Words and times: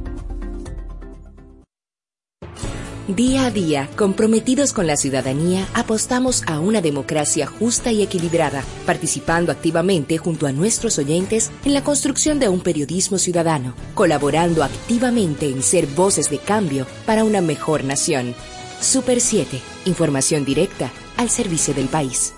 Día 3.09 3.47
a 3.47 3.51
día, 3.51 3.91
comprometidos 3.97 4.73
con 4.73 4.87
la 4.87 4.97
ciudadanía, 4.97 5.67
apostamos 5.75 6.45
a 6.47 6.61
una 6.61 6.81
democracia 6.81 7.49
justa 7.49 7.91
y 7.91 8.01
equilibrada, 8.01 8.63
participando 8.87 9.51
activamente 9.51 10.19
junto 10.19 10.47
a 10.47 10.53
nuestros 10.53 10.99
oyentes 10.99 11.51
en 11.65 11.75
la 11.75 11.83
construcción 11.83 12.39
de 12.39 12.49
un 12.49 12.61
periodismo 12.61 13.19
ciudadano, 13.19 13.75
colaborando 13.95 14.63
activamente 14.63 15.49
en 15.49 15.65
ser 15.65 15.89
voces 15.89 16.31
de 16.31 16.39
cambio 16.39 16.87
para 17.05 17.25
una 17.25 17.41
mejor 17.41 17.83
nación. 17.83 18.37
Super 18.81 19.21
7, 19.21 19.61
información 19.87 20.45
directa 20.45 20.93
al 21.17 21.29
servicio 21.29 21.75
del 21.75 21.89
país. 21.89 22.35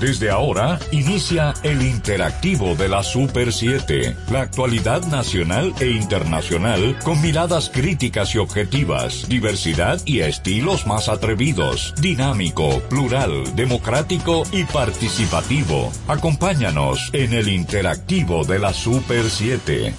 Desde 0.00 0.28
ahora 0.28 0.78
inicia 0.92 1.54
el 1.62 1.80
interactivo 1.80 2.74
de 2.74 2.86
la 2.86 3.02
Super 3.02 3.50
7, 3.50 4.14
la 4.30 4.42
actualidad 4.42 5.02
nacional 5.06 5.72
e 5.80 5.86
internacional 5.86 6.98
con 7.02 7.22
miradas 7.22 7.70
críticas 7.70 8.34
y 8.34 8.38
objetivas, 8.38 9.26
diversidad 9.26 9.98
y 10.04 10.20
estilos 10.20 10.86
más 10.86 11.08
atrevidos, 11.08 11.94
dinámico, 11.98 12.80
plural, 12.90 13.56
democrático 13.56 14.42
y 14.52 14.64
participativo. 14.64 15.90
Acompáñanos 16.08 17.08
en 17.14 17.32
el 17.32 17.48
interactivo 17.48 18.44
de 18.44 18.58
la 18.58 18.74
Super 18.74 19.30
7. 19.30 19.94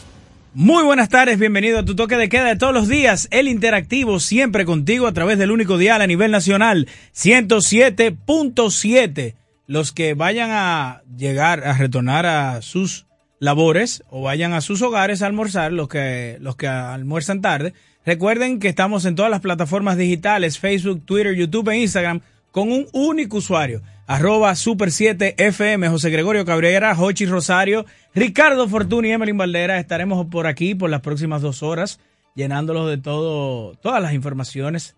Muy 0.54 0.84
buenas 0.84 1.10
tardes, 1.10 1.40
bienvenido 1.40 1.80
a 1.80 1.86
tu 1.86 1.96
toque 1.96 2.18
de 2.18 2.30
queda 2.30 2.46
de 2.46 2.56
todos 2.56 2.74
los 2.74 2.88
días, 2.88 3.28
el 3.32 3.48
interactivo 3.48 4.20
siempre 4.20 4.64
contigo 4.64 5.08
a 5.08 5.14
través 5.14 5.40
del 5.40 5.50
único 5.50 5.80
dial 5.80 6.04
a 6.04 6.08
nivel 6.08 6.30
nacional, 6.30 6.88
107.7 7.16 9.34
los 9.68 9.92
que 9.92 10.14
vayan 10.14 10.50
a 10.52 11.04
llegar 11.18 11.66
a 11.66 11.74
retornar 11.74 12.26
a 12.26 12.62
sus 12.62 13.06
labores 13.40 14.04
o 14.10 14.24
vayan 14.24 14.54
a 14.54 14.62
sus 14.62 14.82
hogares 14.82 15.22
a 15.22 15.28
almorzar, 15.28 15.74
los 15.74 15.90
que, 15.90 16.38
los 16.40 16.56
que 16.56 16.68
almuerzan 16.68 17.42
tarde, 17.42 17.74
recuerden 18.06 18.60
que 18.60 18.70
estamos 18.70 19.06
en 19.06 19.16
todas 19.16 19.30
las 19.30 19.42
plataformas 19.42 19.98
digitales, 19.98 20.58
Facebook, 20.58 21.06
Twitter, 21.06 21.36
YouTube 21.36 21.70
e 21.70 21.82
Instagram, 21.82 22.22
con 22.52 22.72
un 22.72 22.88
único 22.94 23.38
usuario, 23.38 23.84
arroba 24.08 24.56
super 24.56 24.92
7 24.92 25.36
FM, 25.38 25.90
José 25.90 26.10
Gregorio 26.10 26.46
Cabrera, 26.46 26.96
Jochi 26.96 27.26
Rosario, 27.26 27.86
Ricardo 28.16 28.68
Fortuny 28.68 29.10
y 29.10 29.12
Emelín 29.12 29.38
Valdera. 29.38 29.80
Estaremos 29.80 30.26
por 30.28 30.48
aquí 30.48 30.74
por 30.74 30.90
las 30.90 31.02
próximas 31.02 31.42
dos 31.42 31.62
horas, 31.62 32.00
llenándolos 32.36 32.90
de 32.90 32.98
todo, 32.98 33.76
todas 33.76 34.02
las 34.02 34.14
informaciones 34.14 34.96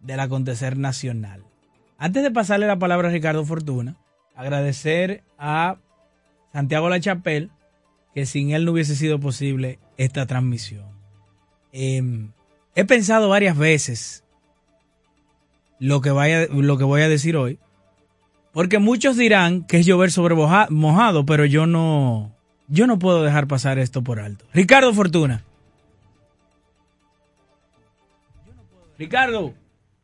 del 0.00 0.20
acontecer 0.20 0.76
nacional. 0.76 1.44
Antes 1.96 2.22
de 2.22 2.30
pasarle 2.30 2.66
la 2.66 2.78
palabra 2.78 3.08
a 3.08 3.12
Ricardo 3.12 3.44
Fortuna, 3.44 3.96
agradecer 4.38 5.24
a 5.36 5.78
Santiago 6.52 6.88
La 6.88 7.00
Chapelle, 7.00 7.50
que 8.14 8.24
sin 8.24 8.52
él 8.52 8.64
no 8.64 8.72
hubiese 8.72 8.94
sido 8.94 9.18
posible 9.18 9.80
esta 9.96 10.26
transmisión. 10.26 10.86
Em, 11.72 12.30
he 12.76 12.84
pensado 12.84 13.28
varias 13.28 13.58
veces 13.58 14.22
lo 15.80 16.00
que, 16.00 16.10
vaya, 16.10 16.46
lo 16.46 16.78
que 16.78 16.84
voy 16.84 17.02
a 17.02 17.08
decir 17.08 17.36
hoy, 17.36 17.58
porque 18.52 18.78
muchos 18.78 19.16
dirán 19.16 19.64
que 19.64 19.78
es 19.78 19.86
llover 19.86 20.12
sobre 20.12 20.36
mojado, 20.36 21.26
pero 21.26 21.44
yo 21.44 21.66
no, 21.66 22.32
yo 22.68 22.86
no 22.86 23.00
puedo 23.00 23.24
dejar 23.24 23.48
pasar 23.48 23.80
esto 23.80 24.02
por 24.02 24.20
alto. 24.20 24.44
Ricardo 24.54 24.94
Fortuna. 24.94 25.42
Ricardo, 28.98 29.52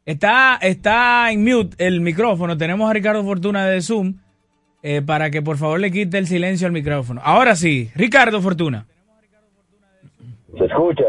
está, 0.05 0.57
está 0.57 1.31
en 1.31 1.45
mute 1.45 1.77
el 1.85 2.01
micrófono. 2.01 2.59
Tenemos 2.59 2.91
a 2.91 2.93
Ricardo 2.93 3.23
Fortuna 3.25 3.67
de 3.67 3.81
Zoom 3.81 4.24
eh, 4.87 5.01
para 5.01 5.31
que 5.31 5.41
por 5.41 5.57
favor 5.57 5.81
le 5.81 5.91
quite 5.91 6.19
el 6.19 6.27
silencio 6.27 6.67
al 6.67 6.73
micrófono. 6.75 7.23
Ahora 7.25 7.57
sí, 7.57 7.91
Ricardo 7.97 8.43
Fortuna. 8.43 8.85
¿Se 10.59 10.67
escucha? 10.67 11.05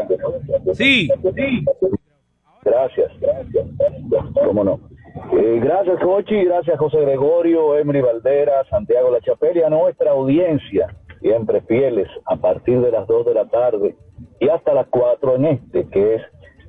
Sí. 0.72 1.10
sí. 1.36 1.64
Gracias. 2.64 3.12
¿Cómo 4.46 4.64
no? 4.64 4.80
Eh, 5.32 5.60
gracias, 5.62 5.98
Cochi, 6.02 6.44
gracias, 6.44 6.78
José 6.78 7.00
Gregorio, 7.02 7.76
Emily 7.76 8.00
Valdera, 8.00 8.64
Santiago 8.70 9.10
La 9.10 9.20
Chapelle, 9.20 9.64
a 9.64 9.68
nuestra 9.68 10.12
audiencia, 10.12 10.94
siempre 11.20 11.60
fieles, 11.62 12.08
a 12.24 12.36
partir 12.36 12.80
de 12.80 12.90
las 12.90 13.06
2 13.06 13.26
de 13.26 13.34
la 13.34 13.46
tarde 13.46 13.94
y 14.40 14.48
hasta 14.48 14.72
las 14.72 14.86
4 14.88 15.36
en 15.36 15.44
este, 15.44 15.86
que 15.88 16.14
es 16.14 16.22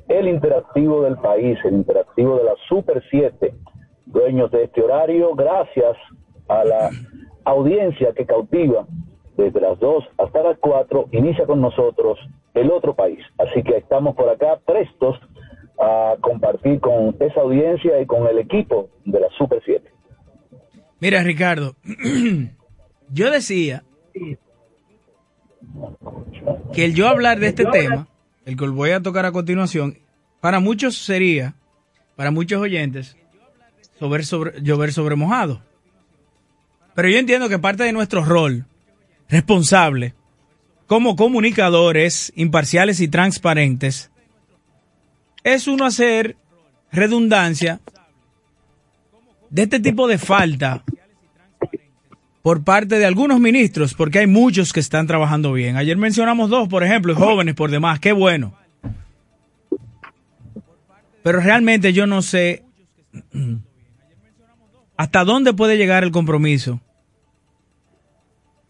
el 0.10 0.28
interactivo 0.28 1.04
del 1.04 1.16
país, 1.18 1.58
el 1.64 1.76
interactivo 1.76 2.38
de 2.38 2.44
la 2.44 2.56
Super 2.68 3.02
7, 3.10 3.54
dueños 4.06 4.52
de 4.52 4.66
este 4.66 4.82
horario. 4.82 5.36
Gracias 5.36 5.96
a 6.48 6.64
la 6.64 6.90
audiencia 7.46 8.14
que 8.14 8.26
cautiva 8.26 8.88
desde 9.38 9.62
las 9.62 9.80
2 9.80 10.04
hasta 10.18 10.44
las 10.44 10.58
4, 10.60 11.10
inicia 11.12 11.46
con 11.46 11.62
nosotros 11.62 12.18
el 12.54 12.72
otro 12.72 12.96
país. 12.96 13.20
Así 13.38 13.64
que 13.64 13.78
estamos 13.78 14.16
por 14.16 14.30
acá 14.30 14.60
prestos 14.66 15.16
a 15.80 16.16
compartir 16.22 16.80
con 16.80 17.16
esa 17.20 17.42
audiencia 17.42 18.02
y 18.02 18.06
con 18.06 18.28
el 18.28 18.40
equipo 18.40 18.90
de 19.06 19.20
la 19.20 19.28
Super 19.38 19.62
7. 19.64 19.92
Mira, 21.00 21.22
Ricardo, 21.22 21.76
yo 23.12 23.32
decía 23.32 23.84
que 26.74 26.86
el 26.86 26.96
yo 26.96 27.08
hablar 27.08 27.40
de 27.40 27.48
este 27.48 27.66
tema, 27.66 28.08
el 28.46 28.58
que 28.58 28.68
voy 28.68 28.92
a 28.92 29.02
tocar 29.02 29.26
a 29.26 29.32
continuación, 29.32 30.00
para 30.42 30.60
muchos 30.60 30.98
sería, 30.98 31.54
para 32.16 32.32
muchos 32.32 32.60
oyentes, 32.60 33.16
sobre, 34.00 34.24
sobre, 34.24 34.62
llover 34.62 34.92
sobre 34.92 35.16
mojado. 35.16 35.62
Pero 36.98 37.10
yo 37.10 37.20
entiendo 37.20 37.48
que 37.48 37.60
parte 37.60 37.84
de 37.84 37.94
nuestro 37.94 38.26
rol 38.26 38.66
responsable 39.30 40.16
como 40.88 41.16
comunicadores 41.16 42.34
imparciales 42.36 43.02
y 43.02 43.08
transparentes 43.08 44.10
es 45.44 45.68
uno 45.68 45.86
hacer 45.86 46.38
redundancia 46.92 47.82
de 49.52 49.62
este 49.62 49.80
tipo 49.80 50.08
de 50.08 50.18
falta 50.18 50.84
por 52.42 52.64
parte 52.64 52.98
de 52.98 53.06
algunos 53.06 53.40
ministros, 53.40 53.94
porque 53.94 54.18
hay 54.18 54.28
muchos 54.28 54.74
que 54.74 54.80
están 54.80 55.06
trabajando 55.06 55.54
bien. 55.54 55.78
Ayer 55.78 55.98
mencionamos 55.98 56.50
dos, 56.50 56.68
por 56.68 56.84
ejemplo, 56.84 57.16
jóvenes 57.16 57.54
por 57.54 57.70
demás, 57.70 58.00
qué 58.00 58.12
bueno. 58.12 58.58
Pero 61.22 61.42
realmente 61.42 61.94
yo 61.94 62.08
no 62.08 62.24
sé 62.24 62.64
hasta 64.98 65.24
dónde 65.26 65.54
puede 65.54 65.78
llegar 65.78 66.04
el 66.04 66.10
compromiso 66.10 66.82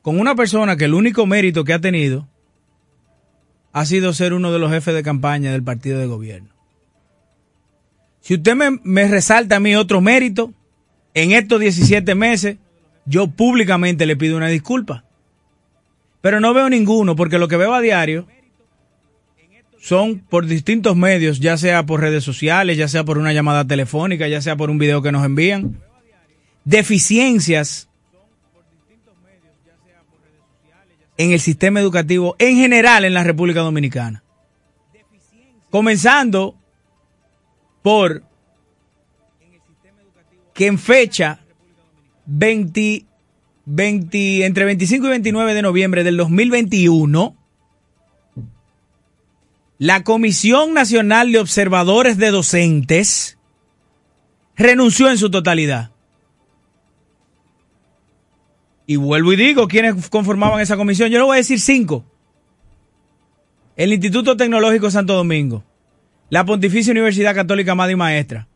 con 0.08 0.22
una 0.22 0.36
persona 0.36 0.78
que 0.78 0.86
el 0.86 0.94
único 0.94 1.26
mérito 1.26 1.66
que 1.66 1.74
ha 1.74 1.82
tenido 1.82 2.30
ha 3.74 3.86
sido 3.86 4.14
ser 4.14 4.32
uno 4.32 4.54
de 4.54 4.60
los 4.60 4.72
jefes 4.72 4.94
de 4.94 5.04
campaña 5.04 5.52
del 5.52 5.64
partido 5.64 6.00
de 6.00 6.06
gobierno. 6.06 6.48
Si 8.22 8.36
usted 8.36 8.56
me, 8.56 9.08
resalta 9.10 9.58
a 9.58 9.60
mí 9.60 9.76
otro 9.76 10.00
mérito, 10.00 10.54
en 11.14 11.34
estos 11.34 11.60
17 11.60 12.16
meses, 12.16 12.56
yo 13.06 13.28
públicamente 13.28 14.06
le 14.06 14.16
pido 14.16 14.38
una 14.38 14.48
disculpa. 14.48 15.04
Pero 16.22 16.40
no 16.40 16.54
veo 16.54 16.70
ninguno, 16.70 17.18
porque 17.18 17.38
lo 17.38 17.50
que 17.50 17.58
veo 17.58 17.74
a 17.74 17.82
diario 17.82 18.28
son 19.78 20.20
por 20.20 20.46
distintos 20.46 20.96
medios, 20.96 21.42
ya 21.42 21.58
sea 21.58 21.86
por 21.86 22.00
redes 22.00 22.24
sociales, 22.24 22.78
ya 22.78 22.88
sea 22.88 23.04
por 23.04 23.18
una 23.18 23.34
llamada 23.34 23.68
telefónica, 23.68 24.30
ya 24.30 24.40
sea 24.42 24.56
por 24.56 24.70
un 24.70 24.78
video 24.78 25.02
que 25.02 25.12
nos 25.12 25.26
envían, 25.26 25.82
deficiencias 26.64 27.90
en 31.18 31.32
el 31.32 31.40
sistema 31.40 31.80
educativo 31.80 32.36
en 32.40 32.56
general 32.56 33.06
en 33.06 33.14
la 33.14 33.24
República 33.24 33.62
Dominicana. 33.62 34.24
Comenzando 35.70 36.56
por 37.82 38.24
que 40.54 40.68
en 40.68 40.80
fecha 40.80 41.40
20, 42.26 43.06
20, 43.66 44.46
entre 44.46 44.66
25 44.66 45.06
y 45.06 45.10
29 45.10 45.54
de 45.54 45.62
noviembre 45.62 46.04
del 46.04 46.18
2021, 46.18 47.36
la 49.78 50.04
Comisión 50.04 50.74
Nacional 50.74 51.32
de 51.32 51.40
Observadores 51.40 52.18
de 52.18 52.32
Docentes 52.32 53.38
renunció 54.56 55.10
en 55.10 55.18
su 55.18 55.30
totalidad. 55.30 55.92
Y 58.90 58.96
vuelvo 58.96 59.34
y 59.34 59.36
digo, 59.36 59.68
¿quiénes 59.68 60.10
conformaban 60.10 60.62
esa 60.62 60.78
comisión? 60.78 61.10
Yo 61.10 61.20
le 61.20 61.26
voy 61.26 61.36
a 61.36 61.38
decir 61.38 61.60
cinco. 61.60 62.06
el 63.76 63.92
Instituto 63.92 64.38
Tecnológico 64.38 64.90
Santo 64.90 65.14
Domingo, 65.14 65.64
la 66.30 66.46
Pontificia 66.46 66.92
Universidad 66.92 67.36
Católica 67.36 67.76
Madre 67.76 67.94
y 67.94 67.96
Maestra, 67.98 68.48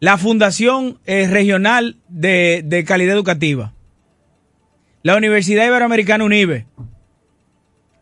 la 0.00 0.18
Fundación 0.18 0.98
eh, 1.06 1.28
Regional 1.28 1.96
de, 2.08 2.84
Calidad 2.86 3.14
Educativa, 3.14 3.72
la 5.04 5.16
Universidad 5.16 5.64
Iberoamericana 5.64 6.24
UNIBE, 6.24 6.66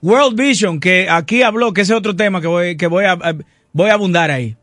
World 0.01 0.41
Vision, 0.41 0.81
que 0.81 1.11
aquí 1.11 1.43
habló, 1.43 1.75
que 1.75 1.83
ese 1.83 1.93
es 1.93 1.99
otro 1.99 2.17
tema 2.17 2.41
que 2.41 2.47
voy, 2.47 2.77
que 2.79 2.87
voy, 2.87 3.05
a, 3.05 3.19
voy 3.73 3.91
a 3.91 3.95
abundar 3.95 4.31
ahí. 4.31 4.57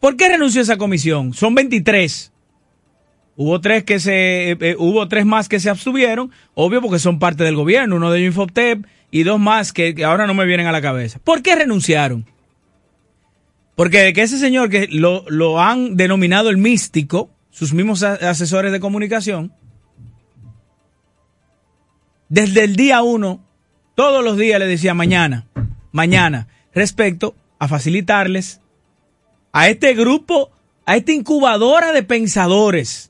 ¿Por 0.00 0.16
qué 0.16 0.28
renunció 0.28 0.60
esa 0.60 0.76
comisión? 0.76 1.34
Son 1.34 1.54
23. 1.54 2.32
Hubo 3.40 3.60
tres 3.60 3.84
que 3.84 4.00
se, 4.00 4.50
eh, 4.50 4.56
eh, 4.58 4.74
hubo 4.76 5.06
tres 5.06 5.24
más 5.24 5.48
que 5.48 5.60
se 5.60 5.70
abstuvieron, 5.70 6.32
obvio 6.54 6.82
porque 6.82 6.98
son 6.98 7.20
parte 7.20 7.44
del 7.44 7.54
gobierno, 7.54 7.94
uno 7.94 8.10
de 8.10 8.18
ellos 8.18 8.32
Infotep 8.34 8.84
y 9.12 9.22
dos 9.22 9.38
más 9.38 9.72
que, 9.72 9.94
ahora 10.04 10.26
no 10.26 10.34
me 10.34 10.44
vienen 10.44 10.66
a 10.66 10.72
la 10.72 10.82
cabeza. 10.82 11.20
¿Por 11.22 11.40
qué 11.40 11.54
renunciaron? 11.54 12.26
Porque 13.76 14.12
que 14.12 14.22
ese 14.22 14.38
señor 14.38 14.70
que 14.70 14.88
lo, 14.90 15.24
lo 15.28 15.60
han 15.60 15.96
denominado 15.96 16.50
el 16.50 16.56
místico, 16.56 17.30
sus 17.50 17.72
mismos 17.72 18.02
asesores 18.02 18.72
de 18.72 18.80
comunicación, 18.80 19.52
desde 22.28 22.64
el 22.64 22.74
día 22.74 23.02
uno, 23.02 23.40
todos 23.94 24.24
los 24.24 24.36
días 24.36 24.58
le 24.58 24.66
decía 24.66 24.94
mañana, 24.94 25.46
mañana, 25.92 26.48
respecto 26.74 27.36
a 27.60 27.68
facilitarles 27.68 28.60
a 29.52 29.68
este 29.68 29.94
grupo, 29.94 30.50
a 30.86 30.96
esta 30.96 31.12
incubadora 31.12 31.92
de 31.92 32.02
pensadores, 32.02 33.07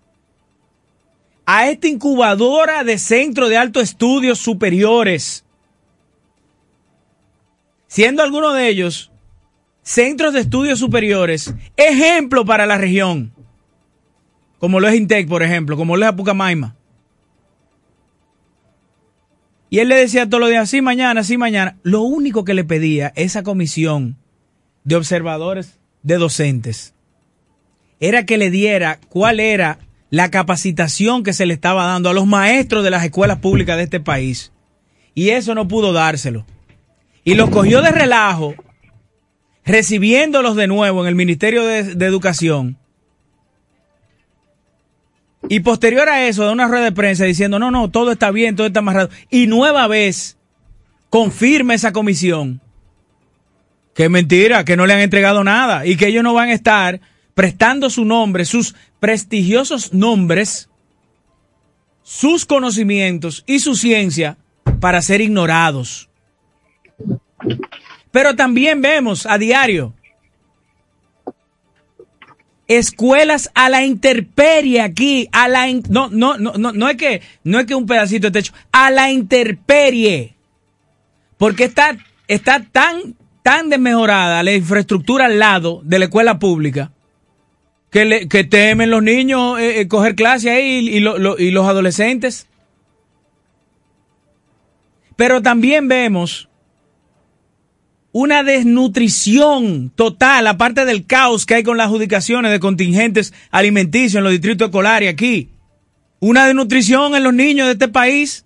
a 1.51 1.71
esta 1.71 1.89
incubadora 1.89 2.85
de 2.85 2.99
centro 2.99 3.49
de 3.49 3.57
alto 3.57 3.81
estudios 3.81 4.39
superiores, 4.39 5.47
siendo 7.87 8.23
algunos 8.23 8.53
de 8.53 8.69
ellos 8.69 9.11
centros 9.81 10.35
de 10.35 10.41
estudios 10.41 10.79
superiores, 10.79 11.55
ejemplo 11.79 12.45
para 12.45 12.67
la 12.67 12.77
región, 12.77 13.33
como 14.59 14.79
lo 14.79 14.89
es 14.89 14.97
Intec, 14.97 15.27
por 15.27 15.43
ejemplo, 15.43 15.79
como 15.79 15.97
lo 15.97 16.05
es 16.05 16.13
Apucamaima. 16.13 16.77
Y 19.71 19.79
él 19.79 19.89
le 19.89 19.97
decía 19.97 20.29
todos 20.29 20.43
los 20.43 20.51
días, 20.51 20.69
sí, 20.69 20.83
mañana, 20.83 21.25
sí, 21.25 21.39
mañana. 21.39 21.79
Lo 21.83 22.03
único 22.03 22.45
que 22.45 22.53
le 22.53 22.65
pedía 22.65 23.15
esa 23.17 23.43
comisión 23.43 24.19
de 24.85 24.97
observadores 24.97 25.81
de 26.03 26.17
docentes 26.19 26.93
era 28.01 28.27
que 28.27 28.37
le 28.37 28.51
diera 28.51 29.01
cuál 29.09 29.41
era 29.41 29.79
la 30.11 30.31
capacitación 30.31 31.23
que 31.23 31.33
se 31.33 31.47
le 31.47 31.55
estaba 31.55 31.85
dando 31.85 32.11
a 32.11 32.15
los 32.15 32.27
maestros 32.27 32.83
de 32.83 32.91
las 32.91 33.05
escuelas 33.05 33.39
públicas 33.39 33.77
de 33.77 33.85
este 33.85 34.01
país. 34.01 34.53
Y 35.15 35.31
eso 35.31 35.55
no 35.55 35.69
pudo 35.69 35.93
dárselo. 35.93 36.47
Y 37.25 37.35
los 37.35 37.51
cogió 37.51 37.83
de 37.83 37.91
relajo, 37.91 38.55
recibiéndolos 39.65 40.57
de 40.57 40.67
nuevo 40.67 41.03
en 41.03 41.09
el 41.09 41.15
Ministerio 41.15 41.65
de, 41.65 41.81
Educación. 42.07 42.79
Y 45.49 45.61
posterior 45.61 46.09
a 46.09 46.27
eso, 46.27 46.45
de 46.45 46.53
una 46.53 46.69
rueda 46.69 46.85
de 46.85 46.93
prensa 46.93 47.25
diciendo, 47.25 47.59
no, 47.59 47.71
no, 47.71 47.91
todo 47.91 48.13
está 48.13 48.31
bien, 48.31 48.57
todo 48.57 48.67
está 48.67 48.81
amarrado. 48.81 49.11
Y 49.31 49.47
nueva 49.47 49.87
vez, 49.87 50.39
confirma 51.11 51.75
esa 51.75 51.93
comisión 51.93 52.61
que 53.95 54.09
mentira, 54.09 54.65
que 54.65 54.77
no 54.77 54.87
le 54.87 54.95
han 54.95 55.01
entregado 55.01 55.43
nada 55.45 55.85
y 55.85 55.97
que 55.97 56.07
ellos 56.07 56.23
no 56.23 56.33
van 56.33 56.51
a 56.51 56.55
estar 56.55 57.01
prestando 57.39 57.89
su 57.89 58.05
nombre, 58.05 58.45
sus 58.45 58.75
prestigiosos 58.99 59.93
nombres, 59.93 60.69
sus 62.03 62.45
conocimientos 62.45 63.45
y 63.47 63.61
su 63.61 63.77
ciencia 63.77 64.39
para 64.81 65.01
ser 65.03 65.21
ignorados. 65.21 66.11
Pero 68.11 68.35
también 68.35 68.83
vemos 68.83 69.25
a 69.25 69.39
diario 69.39 69.95
escuelas 72.67 73.53
a 73.55 73.69
la 73.69 73.85
intemperie 73.85 74.81
aquí, 74.81 75.29
a 75.31 75.47
la 75.47 75.69
no, 75.89 76.09
no, 76.11 76.39
no, 76.39 76.55
no, 76.55 76.73
no 76.73 76.89
es 76.89 76.97
que 76.97 77.23
no 77.45 77.61
es 77.61 77.67
que 77.67 77.77
un 77.77 77.87
pedacito 77.87 78.27
de 78.27 78.41
techo, 78.41 78.53
a 78.73 78.91
la 78.91 79.13
intemperie. 79.13 80.35
Porque 81.37 81.63
está, 81.63 81.97
está 82.27 82.65
tan 82.65 83.15
tan 83.45 83.71
desmejorada 83.71 84.43
la 84.43 84.55
infraestructura 84.55 85.27
al 85.27 85.39
lado 85.39 85.83
de 85.85 86.01
la 86.01 86.07
escuela 86.07 86.41
pública 86.41 86.91
que, 87.91 88.05
le, 88.05 88.27
temen 88.27 88.91
los 88.91 89.03
niños 89.03 89.59
eh, 89.59 89.81
eh, 89.81 89.89
coger 89.89 90.15
clase 90.15 90.51
ahí 90.51 90.89
y, 90.89 90.97
y 90.99 91.51
los 91.51 91.67
adolescentes. 91.67 92.47
Pero 95.17 95.43
también 95.43 95.89
vemos 95.89 96.49
una 98.13 98.43
desnutrición 98.43 99.91
total, 99.95 100.47
aparte 100.47 100.85
del 100.85 101.07
caos 101.07 101.47
que 101.47 101.55
hay 101.55 101.63
con 101.63 101.77
las 101.77 101.87
adjudicaciones 101.87 102.51
de 102.51 102.61
contingentes 102.61 103.35
alimenticios 103.51 104.17
en 104.17 104.25
los 104.25 104.33
distritos 104.33 104.67
escolares 104.69 105.13
aquí. 105.13 105.51
Una 106.21 106.47
desnutrición 106.47 107.15
en 107.15 107.23
los 107.23 107.35
niños 107.35 107.67
de 107.67 107.73
este 107.75 107.89
país. 107.89 108.45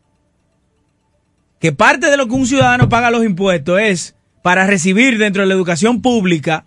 Que 1.61 1.73
parte 1.73 2.11
de 2.11 2.17
lo 2.17 2.27
que 2.27 2.35
un 2.35 2.47
ciudadano 2.47 2.89
paga 2.89 3.11
los 3.11 3.25
impuestos 3.25 3.81
es 3.81 4.17
para 4.43 4.67
recibir 4.67 5.17
dentro 5.17 5.43
de 5.43 5.49
la 5.49 5.55
educación 5.55 6.03
pública 6.03 6.67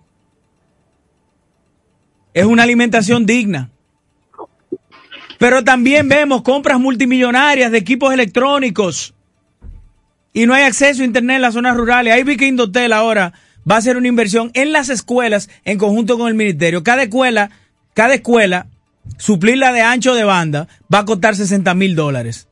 es 2.36 2.46
una 2.46 2.64
alimentación 2.64 3.26
digna. 3.26 3.72
Pero 5.40 5.64
también 5.64 6.08
vemos 6.10 6.44
compras 6.44 6.80
multimillonarias 6.80 7.72
de 7.72 7.78
equipos 7.78 8.14
electrónicos 8.14 9.16
y 10.34 10.46
no 10.46 10.54
hay 10.54 10.64
acceso 10.64 11.02
a 11.02 11.06
internet 11.06 11.38
en 11.38 11.42
las 11.42 11.54
zonas 11.54 11.78
rurales. 11.78 12.14
Ahí 12.14 12.24
vi 12.24 12.36
que 12.36 12.46
Indotel 12.46 12.92
ahora 12.92 13.34
va 13.70 13.76
a 13.76 13.78
hacer 13.78 13.96
una 13.96 14.10
inversión 14.10 14.52
en 14.54 14.74
las 14.74 14.90
escuelas 14.90 15.50
en 15.64 15.78
conjunto 15.78 16.18
con 16.18 16.28
el 16.28 16.34
ministerio. 16.36 16.84
Cada 16.84 17.04
escuela, 17.04 17.52
cada 17.94 18.14
escuela, 18.16 18.68
suplirla 19.18 19.72
de 19.72 19.82
ancho 19.82 20.14
de 20.14 20.26
banda 20.26 20.68
va 20.94 21.00
a 21.00 21.06
costar 21.06 21.38
60 21.38 21.74
mil 21.74 21.96
dólares. 21.96 22.50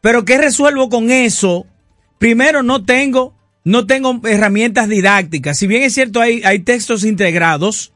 Pero 0.00 0.24
¿qué 0.24 0.36
resuelvo 0.36 0.88
con 0.88 1.12
eso? 1.12 1.64
Primero, 2.18 2.64
no 2.64 2.84
tengo 2.84 3.34
no 3.62 3.86
tengo 3.86 4.20
herramientas 4.28 4.88
didácticas. 4.88 5.58
Si 5.58 5.66
bien 5.66 5.82
es 5.82 5.94
cierto, 5.94 6.20
hay, 6.20 6.42
hay 6.44 6.60
textos 6.60 7.04
integrados, 7.04 7.92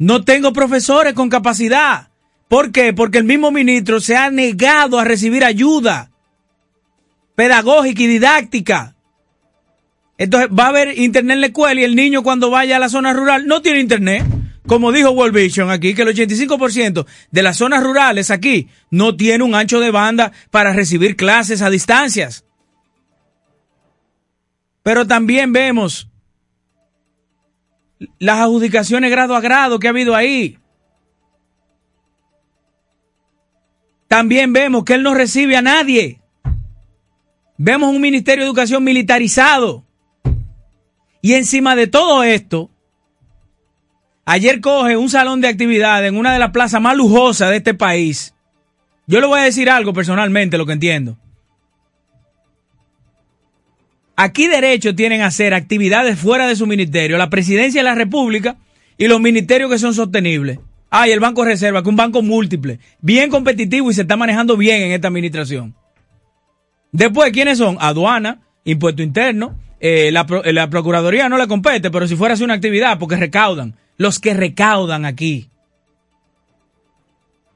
no 0.00 0.24
tengo 0.24 0.54
profesores 0.54 1.12
con 1.12 1.28
capacidad. 1.28 2.08
¿Por 2.48 2.72
qué? 2.72 2.94
Porque 2.94 3.18
el 3.18 3.24
mismo 3.24 3.50
ministro 3.50 4.00
se 4.00 4.16
ha 4.16 4.30
negado 4.30 4.98
a 4.98 5.04
recibir 5.04 5.44
ayuda 5.44 6.10
pedagógica 7.34 8.02
y 8.02 8.06
didáctica. 8.06 8.96
Entonces 10.18 10.50
va 10.50 10.64
a 10.64 10.68
haber 10.68 10.98
internet 10.98 11.36
en 11.36 11.40
la 11.40 11.46
escuela 11.46 11.80
y 11.80 11.84
el 11.84 11.96
niño 11.96 12.22
cuando 12.22 12.50
vaya 12.50 12.76
a 12.76 12.78
la 12.78 12.90
zona 12.90 13.14
rural 13.14 13.46
no 13.46 13.62
tiene 13.62 13.80
internet. 13.80 14.26
Como 14.66 14.92
dijo 14.92 15.10
World 15.10 15.34
Vision 15.34 15.70
aquí, 15.70 15.94
que 15.94 16.02
el 16.02 16.08
85% 16.08 17.06
de 17.30 17.42
las 17.42 17.56
zonas 17.56 17.82
rurales 17.82 18.30
aquí 18.30 18.68
no 18.90 19.16
tiene 19.16 19.42
un 19.42 19.54
ancho 19.54 19.80
de 19.80 19.90
banda 19.90 20.32
para 20.50 20.74
recibir 20.74 21.16
clases 21.16 21.62
a 21.62 21.70
distancias. 21.70 22.44
Pero 24.82 25.06
también 25.06 25.52
vemos 25.52 26.09
las 28.18 28.38
adjudicaciones 28.38 29.10
grado 29.10 29.34
a 29.34 29.40
grado 29.40 29.78
que 29.78 29.86
ha 29.86 29.90
habido 29.90 30.14
ahí. 30.14 30.58
También 34.08 34.52
vemos 34.52 34.84
que 34.84 34.94
él 34.94 35.02
no 35.02 35.14
recibe 35.14 35.56
a 35.56 35.62
nadie. 35.62 36.20
Vemos 37.58 37.94
un 37.94 38.00
Ministerio 38.00 38.42
de 38.42 38.48
Educación 38.48 38.82
militarizado. 38.82 39.84
Y 41.22 41.34
encima 41.34 41.76
de 41.76 41.86
todo 41.86 42.24
esto, 42.24 42.70
ayer 44.24 44.60
coge 44.60 44.96
un 44.96 45.10
salón 45.10 45.40
de 45.40 45.48
actividad 45.48 46.04
en 46.06 46.16
una 46.16 46.32
de 46.32 46.38
las 46.38 46.50
plazas 46.50 46.80
más 46.80 46.96
lujosas 46.96 47.50
de 47.50 47.58
este 47.58 47.74
país. 47.74 48.34
Yo 49.06 49.20
le 49.20 49.26
voy 49.26 49.40
a 49.40 49.44
decir 49.44 49.68
algo 49.68 49.92
personalmente, 49.92 50.56
lo 50.56 50.66
que 50.66 50.72
entiendo. 50.72 51.18
Aquí 54.22 54.48
derecho 54.48 54.94
tienen 54.94 55.22
a 55.22 55.28
hacer 55.28 55.54
actividades 55.54 56.18
fuera 56.18 56.46
de 56.46 56.54
su 56.54 56.66
ministerio, 56.66 57.16
la 57.16 57.30
presidencia 57.30 57.80
de 57.80 57.84
la 57.86 57.94
República 57.94 58.58
y 58.98 59.08
los 59.08 59.18
ministerios 59.18 59.70
que 59.70 59.78
son 59.78 59.94
sostenibles. 59.94 60.58
Ah, 60.90 61.08
y 61.08 61.12
el 61.12 61.20
Banco 61.20 61.42
Reserva, 61.42 61.80
que 61.80 61.88
es 61.88 61.90
un 61.90 61.96
banco 61.96 62.20
múltiple, 62.20 62.80
bien 63.00 63.30
competitivo 63.30 63.90
y 63.90 63.94
se 63.94 64.02
está 64.02 64.18
manejando 64.18 64.58
bien 64.58 64.82
en 64.82 64.92
esta 64.92 65.08
administración. 65.08 65.74
Después, 66.92 67.32
¿quiénes 67.32 67.56
son? 67.56 67.78
Aduana, 67.80 68.42
impuesto 68.64 69.02
interno, 69.02 69.58
eh, 69.80 70.10
la, 70.12 70.26
eh, 70.44 70.52
la, 70.52 70.68
Procuraduría 70.68 71.30
no 71.30 71.38
le 71.38 71.48
compete, 71.48 71.90
pero 71.90 72.06
si 72.06 72.14
fuera 72.14 72.34
así 72.34 72.44
una 72.44 72.52
actividad, 72.52 72.98
porque 72.98 73.16
recaudan, 73.16 73.74
los 73.96 74.20
que 74.20 74.34
recaudan 74.34 75.06
aquí. 75.06 75.48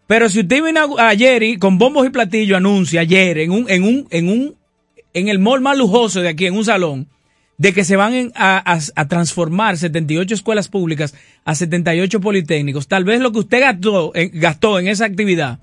Pero 0.07 0.31
si 0.31 0.41
usted 0.41 0.63
viene 0.63 0.81
ayer 0.99 1.43
y 1.43 1.59
con 1.59 1.77
bombos 1.77 2.07
y 2.07 2.09
platillos 2.09 2.57
anuncia 2.57 3.03
ayer 3.03 3.37
en 3.37 3.51
un, 3.51 3.69
en 3.69 3.83
un, 3.83 4.07
en 4.09 4.29
un 4.31 4.64
en 5.15 5.29
el 5.29 5.39
mall 5.39 5.61
más 5.61 5.79
lujoso 5.79 6.21
de 6.21 6.29
aquí, 6.29 6.47
en 6.47 6.55
un 6.55 6.65
salón, 6.65 7.09
de 7.57 7.73
que 7.73 7.85
se 7.85 7.97
van 7.97 8.33
a, 8.35 8.79
transformar 9.09 9.79
78 9.79 10.35
escuelas 10.35 10.69
públicas 10.69 11.15
a 11.45 11.55
78 11.55 12.21
politécnicos. 12.21 12.89
Tal 12.89 13.05
vez 13.05 13.21
lo 13.21 13.33
que 13.33 13.39
usted 13.39 13.61
gastó, 13.61 14.13
en, 14.15 14.31
gastó 14.35 14.79
en 14.79 14.89
esa 14.89 15.05
actividad, 15.07 15.61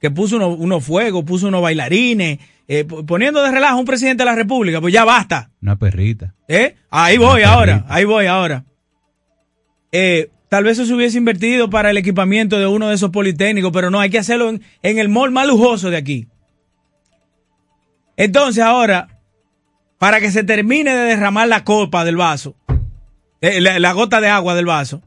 que 0.00 0.10
puso 0.10 0.36
unos 0.36 0.56
uno 0.58 0.80
fuegos, 0.80 1.24
puso 1.24 1.48
unos 1.48 1.62
bailarines, 1.62 2.40
eh, 2.68 2.84
poniendo 2.84 3.42
de 3.42 3.50
relajo 3.50 3.76
a 3.76 3.80
un 3.80 3.84
presidente 3.84 4.22
de 4.22 4.30
la 4.30 4.34
República, 4.34 4.80
pues 4.80 4.92
ya 4.92 5.04
basta. 5.04 5.50
Una 5.60 5.78
perrita. 5.78 6.34
¿Eh? 6.48 6.74
Ahí 6.90 7.18
voy 7.18 7.42
ahora, 7.42 7.84
ahí 7.88 8.04
voy 8.04 8.26
ahora. 8.26 8.64
Eh, 9.92 10.30
tal 10.48 10.64
vez 10.64 10.78
eso 10.78 10.86
se 10.86 10.94
hubiese 10.94 11.18
invertido 11.18 11.70
para 11.70 11.90
el 11.90 11.98
equipamiento 11.98 12.58
de 12.58 12.66
uno 12.66 12.88
de 12.88 12.94
esos 12.94 13.10
politécnicos, 13.10 13.72
pero 13.72 13.90
no, 13.90 14.00
hay 14.00 14.10
que 14.10 14.18
hacerlo 14.18 14.48
en, 14.48 14.62
el 14.98 15.08
mall 15.08 15.30
más 15.30 15.46
lujoso 15.46 15.90
de 15.90 15.96
aquí. 15.96 16.28
Entonces 18.22 18.62
ahora, 18.62 19.18
para 19.98 20.20
que 20.20 20.30
se 20.30 20.44
termine 20.44 20.94
de 20.94 21.06
derramar 21.06 21.48
la 21.48 21.64
copa 21.64 22.04
del 22.04 22.14
vaso, 22.14 22.54
eh, 23.40 23.60
la, 23.60 23.92
gota 23.94 24.20
de 24.20 24.28
agua 24.28 24.54
del 24.54 24.66
vaso, 24.66 25.02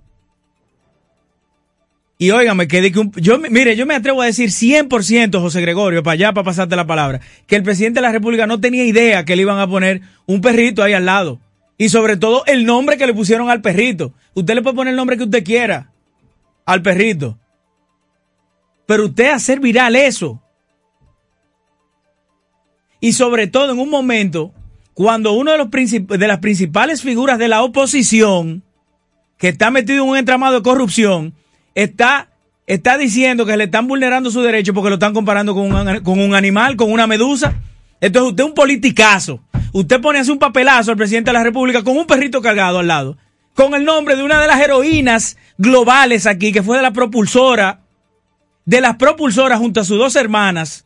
y 2.17 2.31
óigame, 2.31 2.67
que, 2.67 2.91
que 2.91 3.21
yo, 3.21 3.39
mire, 3.39 3.77
yo 3.77 3.85
me 3.85 3.95
atrevo 3.95 4.21
a 4.21 4.25
decir 4.25 4.49
100%, 4.49 5.39
José 5.39 5.61
Gregorio, 5.61 6.03
para 6.03 6.15
allá, 6.15 6.33
para 6.33 6.43
pasarte 6.43 6.75
la 6.75 6.87
palabra, 6.87 7.21
que 7.47 7.55
el 7.55 7.63
presidente 7.63 7.99
de 7.99 8.01
la 8.01 8.11
República 8.11 8.47
no 8.47 8.59
tenía 8.59 8.83
idea 8.83 9.23
que 9.23 9.37
le 9.37 9.43
iban 9.43 9.59
a 9.59 9.67
poner 9.69 10.01
un 10.25 10.41
perrito 10.41 10.83
ahí 10.83 10.91
al 10.91 11.05
lado. 11.05 11.39
Y 11.77 11.87
sobre 11.87 12.17
todo 12.17 12.43
el 12.47 12.65
nombre 12.65 12.97
que 12.97 13.07
le 13.07 13.13
pusieron 13.13 13.49
al 13.49 13.61
perrito. 13.61 14.13
Usted 14.33 14.55
le 14.55 14.61
puede 14.61 14.75
poner 14.75 14.91
el 14.91 14.97
nombre 14.97 15.15
que 15.15 15.23
usted 15.23 15.43
quiera 15.45 15.93
al 16.65 16.81
perrito. 16.81 17.39
Pero 18.85 19.05
usted 19.05 19.31
hacer 19.31 19.61
viral 19.61 19.95
eso. 19.95 20.41
Y 22.99 23.13
sobre 23.13 23.47
todo 23.47 23.71
en 23.71 23.79
un 23.79 23.89
momento 23.89 24.53
cuando 24.95 25.33
uno 25.33 25.51
de, 25.51 25.57
los 25.57 25.69
de 25.69 26.27
las 26.27 26.39
principales 26.39 27.01
figuras 27.01 27.37
de 27.37 27.49
la 27.49 27.61
oposición, 27.63 28.63
que 29.37 29.49
está 29.49 29.69
metido 29.69 30.03
en 30.03 30.09
un 30.09 30.17
entramado 30.17 30.55
de 30.55 30.63
corrupción, 30.63 31.33
está, 31.75 32.29
está 32.65 32.97
diciendo 32.97 33.45
que 33.45 33.57
le 33.57 33.65
están 33.65 33.87
vulnerando 33.87 34.31
su 34.31 34.41
derecho 34.41 34.73
porque 34.73 34.89
lo 34.89 34.95
están 34.95 35.13
comparando 35.13 35.53
con 35.53 35.73
un, 35.73 35.99
con 35.99 36.19
un 36.19 36.33
animal, 36.33 36.77
con 36.77 36.93
una 36.93 37.07
medusa. 37.07 37.55
Entonces 37.99 38.31
usted 38.31 38.43
es 38.45 38.49
un 38.49 38.55
politicazo. 38.55 39.41
Usted 39.73 39.99
pone 39.99 40.19
así 40.19 40.31
un 40.31 40.39
papelazo 40.39 40.91
al 40.91 40.97
presidente 40.97 41.29
de 41.29 41.33
la 41.33 41.43
República 41.43 41.83
con 41.83 41.97
un 41.97 42.07
perrito 42.07 42.41
cargado 42.41 42.79
al 42.79 42.87
lado, 42.87 43.17
con 43.53 43.73
el 43.73 43.83
nombre 43.83 44.15
de 44.15 44.23
una 44.23 44.39
de 44.39 44.47
las 44.47 44.61
heroínas 44.61 45.35
globales 45.57 46.25
aquí, 46.25 46.53
que 46.53 46.63
fue 46.63 46.77
de 46.77 46.83
la 46.83 46.93
propulsora, 46.93 47.81
de 48.63 48.79
las 48.79 48.95
propulsoras 48.95 49.59
junto 49.59 49.81
a 49.81 49.83
sus 49.83 49.97
dos 49.97 50.15
hermanas, 50.15 50.85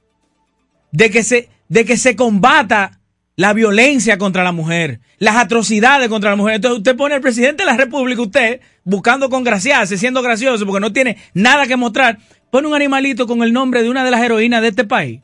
de 0.91 1.11
que 1.11 1.21
se, 1.21 1.49
de 1.69 1.85
que 1.85 1.95
se 1.95 2.15
combata 2.15 2.99
la 3.35 3.53
violencia 3.53 4.17
contra 4.17 4.43
la 4.43 4.51
mujer, 4.51 4.99
las 5.17 5.37
atrocidades 5.37 6.09
contra 6.09 6.31
la 6.31 6.35
mujer. 6.35 6.55
Entonces 6.55 6.79
usted 6.79 6.97
pone 6.97 7.15
al 7.15 7.21
presidente 7.21 7.63
de 7.63 7.71
la 7.71 7.77
República, 7.77 8.21
usted, 8.21 8.59
buscando 8.83 9.29
congraciarse, 9.29 9.97
siendo 9.97 10.21
gracioso, 10.21 10.65
porque 10.65 10.81
no 10.81 10.91
tiene 10.91 11.17
nada 11.33 11.65
que 11.65 11.77
mostrar, 11.77 12.19
pone 12.51 12.67
un 12.67 12.75
animalito 12.75 13.27
con 13.27 13.41
el 13.41 13.53
nombre 13.53 13.81
de 13.81 13.89
una 13.89 14.03
de 14.03 14.11
las 14.11 14.21
heroínas 14.21 14.61
de 14.61 14.67
este 14.67 14.83
país. 14.83 15.21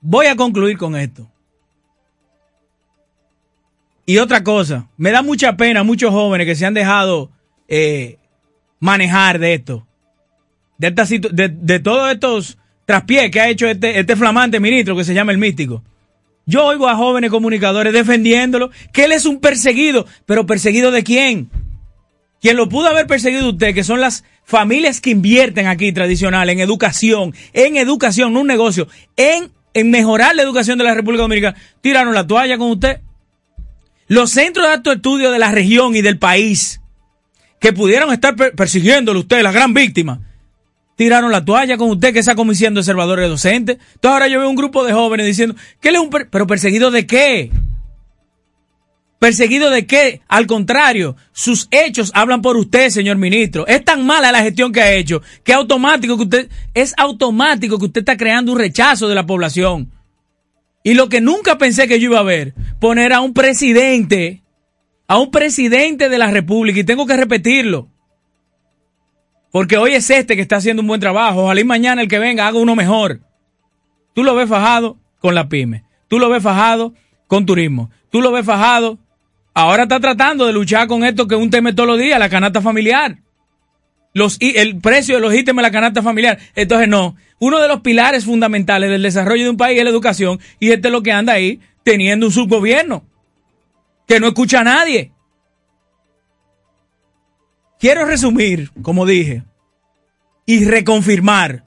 Voy 0.00 0.26
a 0.26 0.36
concluir 0.36 0.78
con 0.78 0.94
esto. 0.94 1.28
Y 4.04 4.18
otra 4.18 4.44
cosa, 4.44 4.88
me 4.96 5.10
da 5.10 5.22
mucha 5.22 5.56
pena 5.56 5.82
muchos 5.82 6.12
jóvenes 6.12 6.46
que 6.46 6.54
se 6.54 6.64
han 6.64 6.74
dejado 6.74 7.32
eh, 7.66 8.18
manejar 8.78 9.40
de 9.40 9.54
esto. 9.54 9.85
De, 10.78 10.88
esta 10.88 11.04
de, 11.04 11.48
de 11.48 11.80
todos 11.80 12.12
estos 12.12 12.58
traspiés 12.84 13.30
que 13.30 13.40
ha 13.40 13.48
hecho 13.48 13.66
este, 13.66 13.98
este 13.98 14.16
flamante 14.16 14.60
ministro 14.60 14.96
que 14.96 15.04
se 15.04 15.14
llama 15.14 15.32
el 15.32 15.38
místico. 15.38 15.82
Yo 16.44 16.64
oigo 16.64 16.88
a 16.88 16.94
jóvenes 16.94 17.30
comunicadores 17.30 17.92
defendiéndolo, 17.92 18.70
que 18.92 19.04
él 19.04 19.12
es 19.12 19.26
un 19.26 19.40
perseguido, 19.40 20.06
pero 20.26 20.46
perseguido 20.46 20.90
de 20.92 21.02
quién? 21.02 21.50
Quien 22.40 22.56
lo 22.56 22.68
pudo 22.68 22.88
haber 22.88 23.06
perseguido 23.06 23.48
usted, 23.48 23.74
que 23.74 23.82
son 23.82 24.00
las 24.00 24.22
familias 24.44 25.00
que 25.00 25.10
invierten 25.10 25.66
aquí 25.66 25.92
tradicional 25.92 26.48
en 26.50 26.60
educación, 26.60 27.34
en 27.52 27.76
educación, 27.76 28.32
no 28.32 28.42
un 28.42 28.46
negocio, 28.46 28.86
en 29.16 29.50
en 29.76 29.90
mejorar 29.90 30.34
la 30.34 30.42
educación 30.42 30.78
de 30.78 30.84
la 30.84 30.94
República 30.94 31.20
Dominicana, 31.20 31.58
tiraron 31.82 32.14
la 32.14 32.26
toalla 32.26 32.56
con 32.56 32.70
usted. 32.70 33.00
Los 34.08 34.30
centros 34.30 34.66
de 34.66 34.72
alto 34.72 34.90
estudio 34.90 35.30
de 35.30 35.38
la 35.38 35.52
región 35.52 35.94
y 35.94 36.00
del 36.00 36.18
país, 36.18 36.80
que 37.60 37.74
pudieron 37.74 38.10
estar 38.10 38.34
persiguiéndolo 38.36 39.20
usted, 39.20 39.42
la 39.42 39.52
gran 39.52 39.74
víctima, 39.74 40.20
tiraron 40.96 41.30
la 41.30 41.44
toalla 41.44 41.76
con 41.76 41.90
usted, 41.90 42.12
que 42.12 42.18
esa 42.18 42.34
comisión 42.34 42.74
de 42.74 43.28
docentes. 43.28 43.76
Entonces 43.94 44.12
ahora 44.12 44.28
yo 44.28 44.40
veo 44.40 44.50
un 44.50 44.56
grupo 44.56 44.84
de 44.84 44.92
jóvenes 44.92 45.26
diciendo, 45.26 45.54
¿qué 45.80 45.92
le 45.92 46.00
un 46.00 46.10
pero 46.10 46.46
perseguido 46.46 46.90
de 46.90 47.06
qué? 47.06 47.50
¿Perseguido 49.18 49.70
de 49.70 49.86
qué? 49.86 50.20
Al 50.28 50.46
contrario, 50.46 51.16
sus 51.32 51.68
hechos 51.70 52.10
hablan 52.14 52.42
por 52.42 52.56
usted, 52.56 52.90
señor 52.90 53.16
ministro. 53.16 53.66
Es 53.66 53.84
tan 53.84 54.04
mala 54.04 54.32
la 54.32 54.42
gestión 54.42 54.72
que 54.72 54.82
ha 54.82 54.92
hecho 54.92 55.22
que 55.42 55.54
automático 55.54 56.16
que 56.16 56.24
usted 56.24 56.50
es 56.74 56.92
automático 56.98 57.78
que 57.78 57.86
usted 57.86 58.00
está 58.00 58.16
creando 58.16 58.52
un 58.52 58.58
rechazo 58.58 59.08
de 59.08 59.14
la 59.14 59.26
población. 59.26 59.90
Y 60.82 60.94
lo 60.94 61.08
que 61.08 61.20
nunca 61.20 61.58
pensé 61.58 61.88
que 61.88 61.98
yo 61.98 62.10
iba 62.10 62.20
a 62.20 62.24
ver, 62.24 62.54
poner 62.78 63.12
a 63.12 63.20
un 63.20 63.32
presidente, 63.32 64.42
a 65.08 65.18
un 65.18 65.30
presidente 65.30 66.08
de 66.08 66.18
la 66.18 66.30
República, 66.30 66.78
y 66.78 66.84
tengo 66.84 67.06
que 67.06 67.16
repetirlo. 67.16 67.88
Porque 69.56 69.78
hoy 69.78 69.94
es 69.94 70.10
este 70.10 70.36
que 70.36 70.42
está 70.42 70.56
haciendo 70.56 70.82
un 70.82 70.86
buen 70.86 71.00
trabajo. 71.00 71.44
Ojalá 71.44 71.58
y 71.58 71.64
mañana 71.64 72.02
el 72.02 72.08
que 72.08 72.18
venga 72.18 72.46
haga 72.46 72.58
uno 72.58 72.76
mejor. 72.76 73.20
Tú 74.14 74.22
lo 74.22 74.34
ves 74.34 74.50
fajado 74.50 74.98
con 75.18 75.34
la 75.34 75.48
pyme. 75.48 75.82
Tú 76.08 76.18
lo 76.18 76.28
ves 76.28 76.42
fajado 76.42 76.92
con 77.26 77.46
turismo. 77.46 77.90
Tú 78.10 78.20
lo 78.20 78.32
ves 78.32 78.44
fajado 78.44 78.98
Ahora 79.54 79.84
está 79.84 79.98
tratando 79.98 80.44
de 80.44 80.52
luchar 80.52 80.88
con 80.88 81.04
esto 81.04 81.26
que 81.26 81.36
es 81.36 81.40
un 81.40 81.48
tema 81.48 81.74
todos 81.74 81.86
los 81.86 81.98
días, 81.98 82.18
la 82.18 82.28
canasta 82.28 82.60
familiar. 82.60 83.16
El 84.40 84.78
precio 84.78 85.14
de 85.14 85.22
los 85.22 85.32
ítems 85.32 85.56
de 85.56 85.62
la 85.62 85.70
canasta 85.70 86.02
familiar. 86.02 86.38
Entonces, 86.54 86.86
no. 86.86 87.16
Uno 87.38 87.58
de 87.58 87.68
los 87.68 87.80
pilares 87.80 88.26
fundamentales 88.26 88.90
del 88.90 89.00
desarrollo 89.00 89.44
de 89.44 89.48
un 89.48 89.56
país 89.56 89.78
es 89.78 89.84
la 89.84 89.90
educación. 89.90 90.38
Y 90.60 90.72
este 90.72 90.88
es 90.88 90.92
lo 90.92 91.02
que 91.02 91.12
anda 91.12 91.32
ahí, 91.32 91.60
teniendo 91.82 92.26
un 92.26 92.32
subgobierno. 92.32 93.06
Que 94.06 94.20
no 94.20 94.26
escucha 94.26 94.60
a 94.60 94.64
nadie. 94.64 95.12
Quiero 97.86 98.04
resumir, 98.04 98.72
como 98.82 99.06
dije, 99.06 99.44
y 100.44 100.64
reconfirmar 100.64 101.62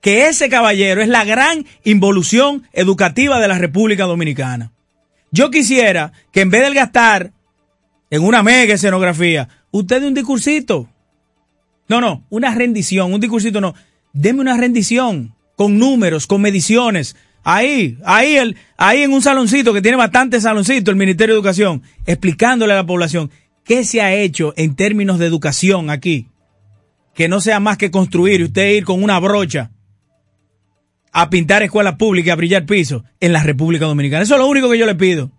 que 0.00 0.28
ese 0.28 0.48
caballero 0.48 1.02
es 1.02 1.08
la 1.08 1.26
gran 1.26 1.66
involución 1.84 2.66
educativa 2.72 3.38
de 3.38 3.46
la 3.46 3.58
República 3.58 4.04
Dominicana. 4.04 4.72
Yo 5.30 5.50
quisiera 5.50 6.14
que 6.32 6.40
en 6.40 6.48
vez 6.48 6.66
de 6.66 6.72
gastar 6.72 7.32
en 8.08 8.22
una 8.22 8.42
mega 8.42 8.72
escenografía, 8.72 9.46
usted 9.72 10.00
dé 10.00 10.06
un 10.06 10.14
discursito. 10.14 10.88
No, 11.86 12.00
no, 12.00 12.24
una 12.30 12.54
rendición, 12.54 13.12
un 13.12 13.20
discursito 13.20 13.60
no. 13.60 13.74
Deme 14.14 14.40
una 14.40 14.56
rendición 14.56 15.34
con 15.54 15.78
números, 15.78 16.26
con 16.26 16.40
mediciones. 16.40 17.14
Ahí, 17.44 17.98
ahí, 18.06 18.36
el, 18.36 18.56
ahí 18.78 19.02
en 19.02 19.12
un 19.12 19.20
saloncito 19.20 19.74
que 19.74 19.82
tiene 19.82 19.98
bastante 19.98 20.40
saloncito 20.40 20.90
el 20.90 20.96
Ministerio 20.96 21.34
de 21.34 21.40
Educación, 21.40 21.82
explicándole 22.06 22.72
a 22.72 22.76
la 22.76 22.86
población 22.86 23.30
qué 23.66 23.84
se 23.84 24.00
ha 24.00 24.14
hecho 24.14 24.54
en 24.56 24.74
términos 24.76 25.18
de 25.18 25.26
educación 25.26 25.90
aquí. 25.90 26.28
Que 27.14 27.28
no 27.28 27.40
sea 27.40 27.60
más 27.60 27.76
que 27.76 27.90
construir 27.90 28.40
y 28.40 28.44
usted 28.44 28.72
ir 28.72 28.84
con 28.84 29.02
una 29.02 29.18
brocha 29.18 29.70
a 31.12 31.30
pintar 31.30 31.62
escuelas 31.62 31.96
públicas 31.96 32.32
a 32.32 32.36
brillar 32.36 32.66
pisos 32.66 33.02
en 33.20 33.32
la 33.32 33.42
República 33.42 33.86
Dominicana. 33.86 34.22
Eso 34.22 34.34
es 34.34 34.40
lo 34.40 34.46
único 34.46 34.70
que 34.70 34.78
yo 34.78 34.86
le 34.86 34.94
pido. 34.94 35.30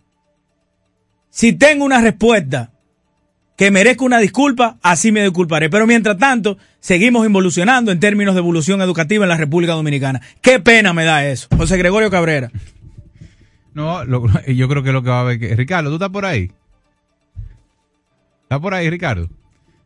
Si 1.30 1.54
tengo 1.54 1.86
una 1.86 2.02
respuesta 2.02 2.72
que 3.56 3.70
merezca 3.70 4.04
una 4.04 4.18
disculpa, 4.18 4.78
así 4.82 5.12
me 5.12 5.22
disculparé. 5.22 5.70
Pero 5.70 5.86
mientras 5.86 6.18
tanto, 6.18 6.58
seguimos 6.80 7.26
involucionando 7.26 7.92
en 7.92 8.00
términos 8.00 8.34
de 8.34 8.40
evolución 8.40 8.82
educativa 8.82 9.24
en 9.24 9.30
la 9.30 9.38
República 9.38 9.74
Dominicana. 9.74 10.22
Qué 10.42 10.60
pena 10.60 10.94
me 10.94 11.06
da 11.06 11.28
eso. 11.28 11.48
José 11.56 11.78
Gregorio 11.78 12.10
Cabrera. 12.10 12.52
No, 13.76 14.04
yo 14.48 14.68
creo 14.68 14.82
que 14.82 14.92
lo 14.92 15.04
que 15.04 15.10
va 15.10 15.22
a 15.22 15.24
ver 15.24 15.40
que... 15.40 15.56
Ricardo, 15.56 15.92
¿tú 15.92 15.98
estás 15.98 16.10
por 16.10 16.26
ahí? 16.26 16.52
¿Estás 18.48 18.62
por 18.62 18.74
ahí, 18.74 18.90
Ricardo? 18.90 19.28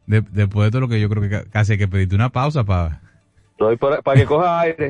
después 0.06 0.68
de 0.68 0.72
todo 0.72 0.82
lo 0.82 0.88
que 0.88 1.00
yo 1.00 1.10
creo 1.10 1.28
que 1.28 1.50
casi 1.50 1.72
hay 1.74 1.78
que 1.78 1.88
pedirte 1.88 2.16
una 2.16 2.30
pausa 2.30 2.64
para 2.64 3.02
para 4.04 4.20
que 4.20 4.26
coja 4.26 4.60
aire. 4.62 4.90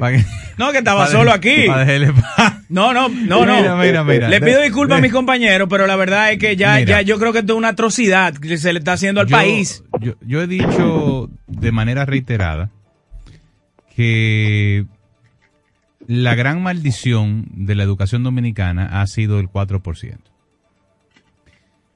no, 0.58 0.72
que 0.72 0.80
estaba 0.80 1.08
solo 1.08 1.32
aquí. 1.32 1.68
no, 2.70 2.94
no, 2.94 3.08
no, 3.10 3.46
no. 3.46 3.84
Le 3.84 4.42
pido 4.42 4.62
disculpas 4.62 4.98
a 4.98 5.02
mis 5.02 5.12
compañeros, 5.12 5.68
pero 5.70 5.88
la 5.88 5.96
verdad 5.96 6.32
es 6.32 6.38
que 6.38 6.56
ya, 6.56 6.80
ya 6.82 7.02
yo 7.02 7.18
creo 7.18 7.32
que 7.32 7.40
esto 7.40 7.54
es 7.54 7.58
una 7.58 7.70
atrocidad 7.70 8.34
que 8.34 8.58
se 8.58 8.74
le 8.74 8.80
está 8.80 8.94
haciendo 8.94 9.22
al 9.22 9.28
país. 9.28 9.84
Yo, 10.02 10.14
yo 10.22 10.42
he 10.42 10.48
dicho 10.48 11.30
de 11.48 11.72
manera 11.72 12.06
reiterada 12.06 12.72
que 13.96 14.86
la 16.08 16.36
gran 16.36 16.62
maldición 16.62 17.46
de 17.52 17.76
la 17.76 17.84
educación 17.84 18.24
dominicana 18.24 19.02
ha 19.02 19.08
sido 19.08 19.40
el 19.40 19.50
4%. 19.50 20.31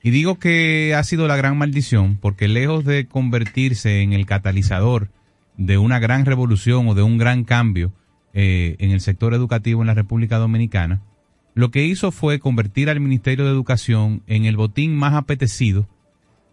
Y 0.06 0.12
digo 0.12 0.38
que 0.38 0.94
ha 0.96 1.04
sido 1.04 1.28
la 1.28 1.36
gran 1.36 1.58
maldición 1.58 2.20
porque 2.22 2.48
lejos 2.48 2.86
de 2.86 3.08
convertirse 3.08 4.04
en 4.04 4.14
el 4.14 4.28
catalizador 4.28 5.10
de 5.58 5.80
una 5.80 5.98
gran 5.98 6.26
revolución 6.26 6.88
o 6.88 6.94
de 6.94 7.02
un 7.02 7.18
gran 7.18 7.44
cambio 7.44 7.92
eh, 8.32 8.76
en 8.78 8.92
el 8.92 9.02
sector 9.02 9.34
educativo 9.34 9.82
en 9.82 9.88
la 9.88 9.96
República 9.96 10.38
Dominicana, 10.38 11.02
lo 11.56 11.72
que 11.72 11.86
hizo 11.86 12.12
fue 12.12 12.38
convertir 12.38 12.92
al 12.92 13.00
Ministerio 13.00 13.46
de 13.46 13.52
Educación 13.52 14.22
en 14.28 14.46
el 14.46 14.58
botín 14.58 14.96
más 14.96 15.16
apetecido 15.16 15.90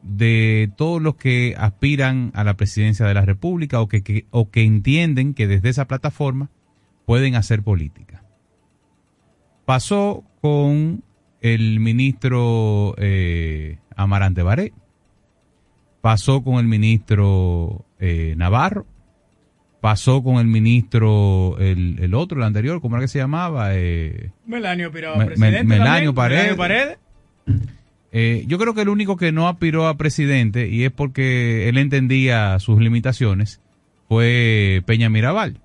de 0.00 0.73
todos 0.78 1.02
los 1.02 1.16
que 1.16 1.54
aspiran 1.59 2.30
a 2.35 2.44
la 2.44 2.56
presidencia 2.56 3.04
de 3.04 3.12
la 3.12 3.26
República 3.26 3.82
o 3.82 3.87
que, 3.87 4.25
o 4.30 4.49
que 4.49 4.62
entienden 4.62 5.35
que 5.35 5.47
desde 5.47 5.68
esa 5.68 5.87
plataforma 5.87 6.49
pueden 7.04 7.35
hacer 7.35 7.62
política. 7.62 8.25
Pasó 9.66 10.25
con 10.40 11.04
el 11.43 11.81
ministro 11.81 12.95
eh, 12.97 13.79
Amarante 13.97 14.43
Baré, 14.43 14.73
pasó 16.01 16.43
con 16.43 16.57
el 16.57 16.67
ministro 16.67 17.85
eh, 17.99 18.35
Navarro, 18.37 18.87
pasó 19.81 20.23
con 20.23 20.37
el 20.37 20.47
ministro, 20.47 21.57
el, 21.59 22.15
otro, 22.15 22.39
el 22.39 22.45
anterior, 22.45 22.81
¿cómo 22.81 22.97
era 22.97 23.05
que 23.05 23.09
se 23.09 23.19
llamaba? 23.19 23.75
Eh, 23.75 24.31
Melanio 24.47 24.93
presidente. 24.93 25.65
Melanio 25.65 26.15
Paredes. 26.15 26.99
Eh, 28.13 28.45
yo 28.47 28.59
creo 28.59 28.75
que 28.75 28.83
el 28.83 28.91
único 28.91 29.17
que 29.17 29.33
no 29.33 29.49
aspiró 29.49 29.89
a 29.89 29.97
presidente, 29.97 30.69
y 30.69 30.85
es 30.85 30.93
porque 30.93 31.69
él 31.69 31.79
entendía 31.79 32.59
sus 32.61 32.79
limitaciones, 32.81 33.61
fue 34.09 34.83
Peña 34.87 35.09
Mirabal. 35.09 35.61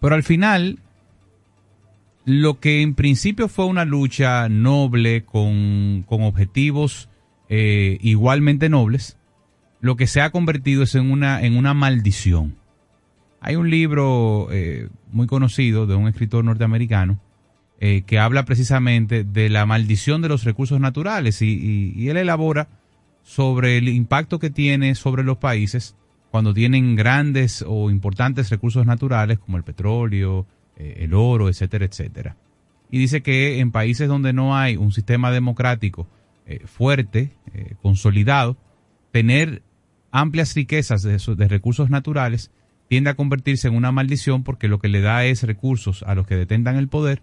Pero 0.00 0.14
al 0.14 0.22
final, 0.22 0.78
lo 2.28 2.60
que 2.60 2.82
en 2.82 2.94
principio 2.94 3.48
fue 3.48 3.64
una 3.64 3.86
lucha 3.86 4.50
noble 4.50 5.24
con, 5.24 6.04
objetivos 6.08 7.08
eh, 7.48 7.96
igualmente 8.02 8.68
nobles, 8.68 9.16
lo 9.80 9.96
que 9.96 10.06
se 10.06 10.20
ha 10.20 10.30
convertido 10.30 10.82
es 10.82 10.94
en 10.94 11.10
una, 11.10 11.42
en 11.42 11.56
una 11.56 11.72
maldición. 11.72 12.56
Hay 13.40 13.56
un 13.56 13.70
libro 13.70 14.48
eh, 14.50 14.90
muy 15.10 15.26
conocido 15.26 15.86
de 15.86 15.94
un 15.94 16.06
escritor 16.06 16.44
norteamericano 16.44 17.18
eh, 17.80 18.02
que 18.02 18.18
habla 18.18 18.44
precisamente 18.44 19.24
de 19.24 19.48
la 19.48 19.64
maldición 19.64 20.20
de 20.20 20.28
los 20.28 20.44
recursos 20.44 20.80
naturales 20.80 21.40
y, 21.40 22.08
él 22.10 22.18
elabora 22.18 22.68
sobre 23.22 23.78
el 23.78 23.88
impacto 23.88 24.38
que 24.38 24.50
tiene 24.50 24.94
sobre 24.96 25.24
los 25.24 25.38
países 25.38 25.96
cuando 26.30 26.52
tienen 26.52 26.94
grandes 26.94 27.64
o 27.66 27.90
importantes 27.90 28.50
recursos 28.50 28.84
naturales 28.84 29.38
como 29.38 29.56
el 29.56 29.62
petróleo, 29.64 30.44
el 30.78 31.14
oro, 31.14 31.48
etcétera, 31.48 31.84
etcétera. 31.84 32.36
Y 32.90 32.98
dice 32.98 33.22
que 33.22 33.58
en 33.60 33.72
países 33.72 34.08
donde 34.08 34.32
no 34.32 34.56
hay 34.56 34.76
un 34.76 34.92
sistema 34.92 35.30
democrático 35.30 36.08
eh, 36.46 36.60
fuerte, 36.66 37.32
consolidado, 37.82 38.56
tener 39.12 39.62
amplias 40.10 40.54
riquezas 40.54 41.02
de, 41.02 41.18
de 41.36 41.48
recursos 41.48 41.90
naturales 41.90 42.50
tiende 42.88 43.10
a 43.10 43.14
convertirse 43.14 43.68
en 43.68 43.76
una 43.76 43.92
maldición 43.92 44.42
porque 44.42 44.68
lo 44.68 44.78
que 44.78 44.88
le 44.88 45.00
da 45.00 45.24
es 45.24 45.42
recursos 45.42 46.02
a 46.04 46.14
los 46.14 46.26
que 46.26 46.36
detentan 46.36 46.76
el 46.76 46.88
poder 46.88 47.22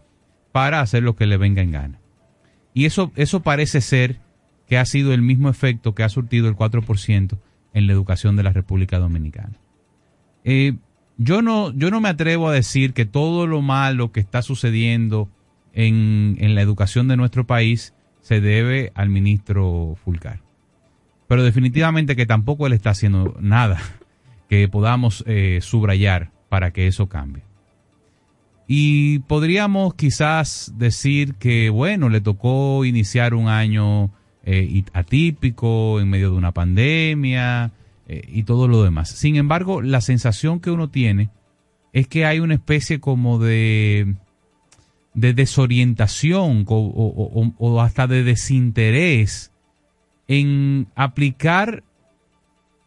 para 0.51 0.79
hacer 0.79 1.03
lo 1.03 1.15
que 1.15 1.25
le 1.25 1.37
venga 1.37 1.61
en 1.61 1.71
gana. 1.71 1.99
Y 2.73 2.85
eso, 2.85 3.11
eso 3.15 3.41
parece 3.41 3.81
ser 3.81 4.19
que 4.67 4.77
ha 4.77 4.85
sido 4.85 5.13
el 5.13 5.21
mismo 5.21 5.49
efecto 5.49 5.95
que 5.95 6.03
ha 6.03 6.09
surtido 6.09 6.47
el 6.47 6.55
4% 6.55 7.37
en 7.73 7.87
la 7.87 7.93
educación 7.93 8.35
de 8.35 8.43
la 8.43 8.51
República 8.51 8.99
Dominicana. 8.99 9.59
Eh, 10.43 10.75
yo, 11.17 11.41
no, 11.41 11.71
yo 11.73 11.91
no 11.91 12.01
me 12.01 12.09
atrevo 12.09 12.49
a 12.49 12.53
decir 12.53 12.93
que 12.93 13.05
todo 13.05 13.47
lo 13.47 13.61
malo 13.61 14.11
que 14.11 14.19
está 14.19 14.41
sucediendo 14.41 15.29
en, 15.73 16.37
la 16.55 16.61
educación 16.61 17.07
de 17.07 17.17
nuestro 17.17 17.45
país 17.45 17.93
se 18.21 18.41
debe 18.41 18.91
al 18.95 19.09
ministro 19.09 19.95
Fulcar. 20.03 20.41
Pero 21.27 21.43
definitivamente 21.43 22.15
que 22.15 22.25
tampoco 22.25 22.67
él 22.67 22.73
está 22.73 22.91
haciendo 22.91 23.35
nada 23.39 23.81
que 24.49 24.67
podamos 24.67 25.23
eh, 25.27 25.59
subrayar 25.61 26.31
para 26.49 26.71
que 26.71 26.87
eso 26.87 27.07
cambie. 27.07 27.43
Y 28.67 29.19
podríamos 29.19 29.93
quizás 29.93 30.73
decir 30.75 31.35
que, 31.35 31.69
bueno, 31.69 32.09
le 32.09 32.21
tocó 32.21 32.83
iniciar 32.83 33.35
un 33.35 33.47
año 33.47 34.09
eh, 34.43 34.83
atípico 34.93 35.99
en 35.99 36.09
medio 36.09 36.31
de 36.31 36.37
una 36.37 36.51
pandemia 36.51 37.71
y 38.07 38.43
todo 38.43 38.67
lo 38.67 38.83
demás. 38.83 39.09
Sin 39.09 39.35
embargo, 39.35 39.81
la 39.81 40.01
sensación 40.01 40.59
que 40.59 40.71
uno 40.71 40.89
tiene 40.89 41.29
es 41.93 42.07
que 42.07 42.25
hay 42.25 42.39
una 42.39 42.53
especie 42.53 42.99
como 42.99 43.39
de, 43.39 44.15
de 45.13 45.33
desorientación 45.33 46.65
o, 46.67 47.53
o 47.57 47.81
hasta 47.81 48.07
de 48.07 48.23
desinterés 48.23 49.51
en 50.27 50.87
aplicar 50.95 51.83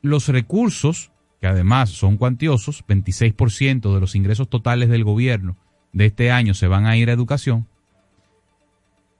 los 0.03 0.29
recursos, 0.29 1.11
que 1.41 1.47
además 1.47 1.91
son 1.91 2.17
cuantiosos, 2.17 2.85
26% 2.87 3.95
de 3.95 4.01
los 4.01 4.15
ingresos 4.15 4.49
totales 4.49 4.89
del 4.89 5.05
gobierno, 5.05 5.57
de 5.93 6.07
este 6.07 6.31
año 6.31 6.55
se 6.55 6.69
van 6.69 6.87
a 6.87 6.97
ir 6.97 7.11
a 7.11 7.15
educación, 7.15 7.67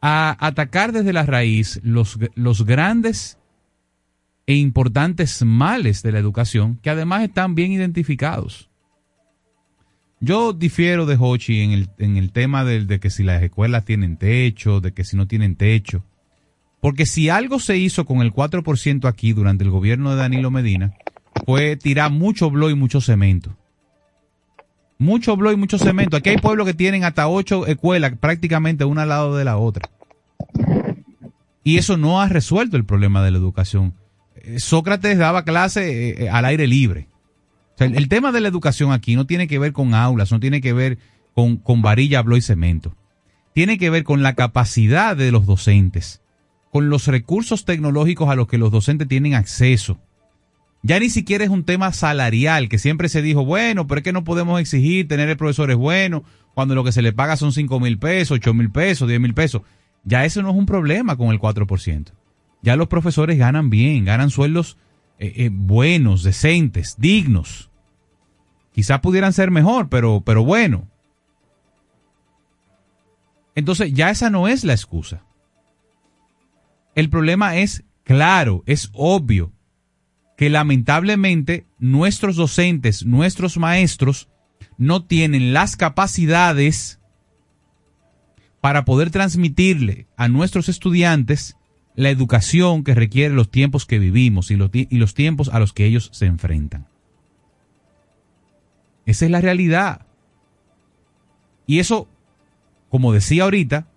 a 0.01 0.37
atacar 0.47 0.93
desde 0.93 1.13
la 1.13 1.27
raíz 1.27 1.81
los, 1.83 2.19
los 2.35 2.65
grandes 2.65 3.38
e 4.49 4.55
importantes 4.55 5.45
males 5.45 6.03
de 6.03 6.11
la 6.11 6.19
educación 6.19 6.81
que 6.83 6.91
además 6.91 7.23
están 7.23 7.55
bien 7.55 7.71
identificados. 7.71 8.69
Yo 10.19 10.53
difiero 10.53 11.07
de 11.07 11.17
Hochi 11.17 11.61
en 11.61 11.71
el, 11.71 11.91
en 11.99 12.17
el 12.17 12.33
tema 12.33 12.65
de, 12.65 12.85
de, 12.85 12.99
que 12.99 13.11
si 13.11 13.23
las 13.23 13.41
escuelas 13.43 13.85
tienen 13.85 14.17
techo, 14.17 14.81
de 14.81 14.93
que 14.93 15.05
si 15.05 15.17
no 15.17 15.29
tienen 15.29 15.55
techo. 15.55 16.03
Porque 16.81 17.07
si 17.07 17.29
algo 17.29 17.61
se 17.61 17.77
hizo 17.77 18.05
con 18.05 18.23
el 18.23 18.33
4% 18.33 19.09
aquí 19.09 19.33
durante 19.33 19.63
el 19.63 19.71
gobierno 19.71 20.11
de 20.11 20.17
Danilo 20.17 20.51
Medina, 20.51 20.95
fue 21.47 21.77
tirar 21.77 22.11
mucho 22.11 22.51
blo 22.51 22.71
y 22.71 22.75
mucho 22.75 23.01
cemento 23.01 23.57
mucho 24.99 25.37
blo 25.37 25.53
y 25.53 25.57
mucho 25.57 25.79
cemento. 25.79 26.17
Aquí 26.17 26.31
hay 26.31 26.39
pueblos 26.39 26.67
que 26.67 26.75
tienen 26.75 27.05
hasta 27.05 27.29
ocho 27.29 27.67
escuelas 27.67 28.13
prácticamente 28.19 28.85
una 28.85 29.03
al 29.03 29.09
lado 29.09 29.37
de 29.37 29.45
la 29.45 29.57
otra. 29.57 29.89
Y 31.63 31.79
eso 31.79 31.97
no 31.97 32.21
ha 32.21 32.29
resuelto 32.29 32.77
el 32.77 32.85
problema 32.85 33.23
de 33.23 33.31
la 33.31 33.39
educación. 33.39 33.95
Sócrates 34.59 35.19
daba 35.19 35.45
clase 35.45 36.11
eh, 36.11 36.25
eh, 36.25 36.29
al 36.29 36.45
aire 36.45 36.67
libre. 36.67 37.09
el, 37.79 38.09
tema 38.09 38.33
de 38.33 38.41
la 38.41 38.49
educación 38.49 38.93
aquí 38.93 39.17
no 39.17 39.27
tiene 39.27 39.49
que 39.49 39.59
ver 39.59 39.73
con 39.73 39.95
aulas, 39.95 40.33
no 40.33 40.41
tiene 40.41 40.61
que 40.61 40.73
ver 40.73 40.99
con, 41.35 41.57
con 41.57 41.83
varilla, 41.83 42.23
blo 42.23 42.37
y 42.37 42.41
cemento. 42.41 42.95
Tiene 43.55 43.79
que 43.79 43.91
ver 43.91 44.05
con 44.05 44.23
la 44.23 44.35
capacidad 44.35 45.17
de 45.17 45.33
los 45.33 45.47
docentes, 45.47 46.23
con 46.71 46.91
los 46.91 47.07
recursos 47.07 47.65
tecnológicos 47.65 48.29
a 48.29 48.37
los 48.37 48.47
que 48.47 48.59
los 48.59 48.71
docentes 48.71 49.09
tienen 49.09 49.35
acceso 49.35 49.99
ya 50.83 51.01
ni 51.01 51.11
siquiera 51.11 51.45
es 51.45 51.51
un 51.51 51.65
tema 51.65 51.93
salarial, 51.93 52.69
que 52.69 52.79
siempre 52.79 53.09
se 53.09 53.21
dijo, 53.21 53.45
bueno, 53.45 53.87
pero 53.87 53.99
es 53.99 54.05
que 54.05 54.13
no 54.13 54.25
podemos 54.25 54.61
exigir 54.61 55.09
tener 55.09 55.37
profesores 55.37 55.77
bueno 55.77 56.25
cuando 56.55 56.75
lo 56.75 56.85
que 56.85 56.93
se 56.93 57.03
le 57.03 57.13
paga 57.13 57.37
son 57.37 57.53
5 57.53 57.81
mil 57.81 57.99
pesos, 57.99 58.37
8 58.37 58.55
mil 58.55 58.71
pesos, 58.71 59.09
10 59.09 59.21
mil 59.21 59.35
pesos. 59.35 59.63
Ya 60.05 60.25
eso 60.25 60.41
no 60.43 60.51
es 60.51 60.57
un 60.57 60.67
problema 60.67 61.17
con 61.17 61.31
el 61.31 61.41
4%. 61.41 62.13
Ya 62.63 62.77
los 62.77 62.89
profesores 62.89 63.39
ganan 63.39 63.71
bien, 63.71 64.05
ganan 64.05 64.31
sueldos 64.31 64.79
eh, 65.19 65.33
eh, 65.37 65.51
buenos, 65.53 66.23
decentes, 66.23 66.97
dignos. 66.99 67.71
Quizás 68.73 69.01
pudieran 69.01 69.33
ser 69.33 69.51
mejor, 69.51 69.89
pero, 69.89 70.23
pero 70.25 70.45
bueno. 70.45 70.89
Entonces 73.55 73.93
ya 73.93 74.11
esa 74.11 74.31
no 74.31 74.47
es 74.47 74.65
la 74.65 74.73
excusa. 74.73 75.25
El 76.95 77.11
problema 77.11 77.57
es 77.57 77.85
claro, 78.05 78.63
es 78.67 78.91
obvio 78.93 79.53
que 80.37 80.49
lamentablemente 80.49 81.67
nuestros 81.79 82.37
docentes, 82.37 83.05
nuestros 83.05 83.59
maestros, 83.59 84.29
no 84.77 85.05
tienen 85.05 85.53
las 85.53 85.77
capacidades 85.77 87.01
para 88.61 88.85
poder 88.85 89.11
transmitirle 89.11 90.07
a 90.17 90.29
nuestros 90.29 90.69
estudiantes 90.69 91.58
la 91.99 92.11
educación 92.11 92.85
que 92.85 92.95
requiere 92.95 93.35
los 93.35 93.51
tiempos 93.51 93.85
que 93.85 93.99
vivimos 93.99 94.53
y 94.53 94.57
los, 94.57 94.71
y 94.73 94.99
los 94.99 95.15
tiempos 95.15 95.49
a 95.49 95.59
los 95.59 95.73
que 95.73 95.85
ellos 95.85 96.11
se 96.13 96.27
enfrentan. 96.27 96.87
Esa 99.05 99.25
es 99.25 99.33
la 99.33 99.41
realidad. 99.41 100.07
Y 101.67 101.81
eso, 101.81 102.07
como 102.89 103.13
decía 103.13 103.43
ahorita, 103.43 103.89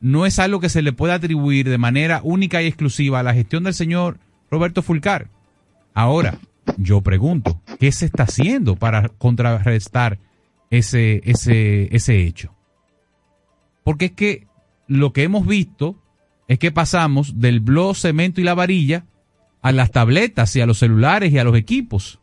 no 0.00 0.26
es 0.26 0.40
algo 0.40 0.58
que 0.58 0.68
se 0.68 0.82
le 0.82 0.92
pueda 0.92 1.14
atribuir 1.14 1.70
de 1.70 1.78
manera 1.78 2.22
única 2.24 2.60
y 2.60 2.66
exclusiva 2.66 3.20
a 3.20 3.22
la 3.22 3.34
gestión 3.34 3.62
del 3.62 3.74
señor 3.74 4.18
Roberto 4.50 4.82
Fulcar. 4.82 5.28
Ahora, 5.94 6.40
yo 6.76 7.02
pregunto, 7.02 7.62
¿qué 7.78 7.92
se 7.92 8.06
está 8.06 8.24
haciendo 8.24 8.74
para 8.74 9.10
contrarrestar 9.10 10.18
ese, 10.70 11.22
ese, 11.24 11.94
ese 11.94 12.26
hecho? 12.26 12.52
Porque 13.84 14.06
es 14.06 14.12
que 14.12 14.48
lo 14.88 15.12
que 15.12 15.22
hemos 15.22 15.46
visto 15.46 16.01
es 16.52 16.58
que 16.58 16.70
pasamos 16.70 17.40
del 17.40 17.60
blog, 17.60 17.96
cemento 17.96 18.40
y 18.40 18.44
la 18.44 18.54
varilla 18.54 19.06
a 19.60 19.72
las 19.72 19.90
tabletas 19.90 20.54
y 20.56 20.60
a 20.60 20.66
los 20.66 20.78
celulares 20.78 21.32
y 21.32 21.38
a 21.38 21.44
los 21.44 21.56
equipos. 21.56 22.20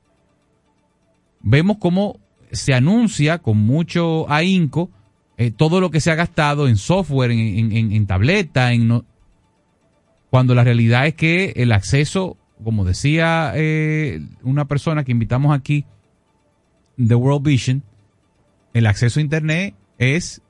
Vemos 1.42 1.78
cómo 1.80 2.20
se 2.52 2.74
anuncia 2.74 3.40
con 3.40 3.58
mucho 3.58 4.30
ahínco 4.30 4.90
eh, 5.38 5.52
todo 5.52 5.80
lo 5.80 5.90
que 5.90 6.02
se 6.02 6.12
ha 6.12 6.16
gastado 6.16 6.68
en 6.68 6.76
software, 6.76 7.32
en, 7.32 7.72
en, 7.72 7.92
en 7.92 8.08
tableta, 8.08 8.74
en 8.74 9.04
cuando 10.30 10.54
la 10.54 10.64
realidad 10.64 11.08
es 11.08 11.16
que 11.16 11.54
el 11.56 11.72
acceso 11.72 12.38
como 12.64 12.86
decía 12.86 13.54
eh, 13.56 14.22
una 14.44 14.68
persona 14.68 15.04
que 15.04 15.12
invitamos 15.12 15.56
aquí, 15.56 15.86
The 16.98 17.16
World 17.16 17.46
Vision, 17.46 17.84
el 18.74 18.86
acceso 18.86 19.20
a 19.20 19.24
Internet 19.24 19.76
es 19.98 20.42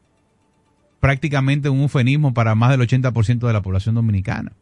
prácticamente 1.00 1.70
un 1.70 1.82
eufemismo 1.82 2.34
para 2.34 2.56
más 2.56 2.72
del 2.72 2.82
80% 2.82 3.48
de 3.48 3.54
la 3.54 3.62
población 3.62 3.96
dominicana. 3.96 4.54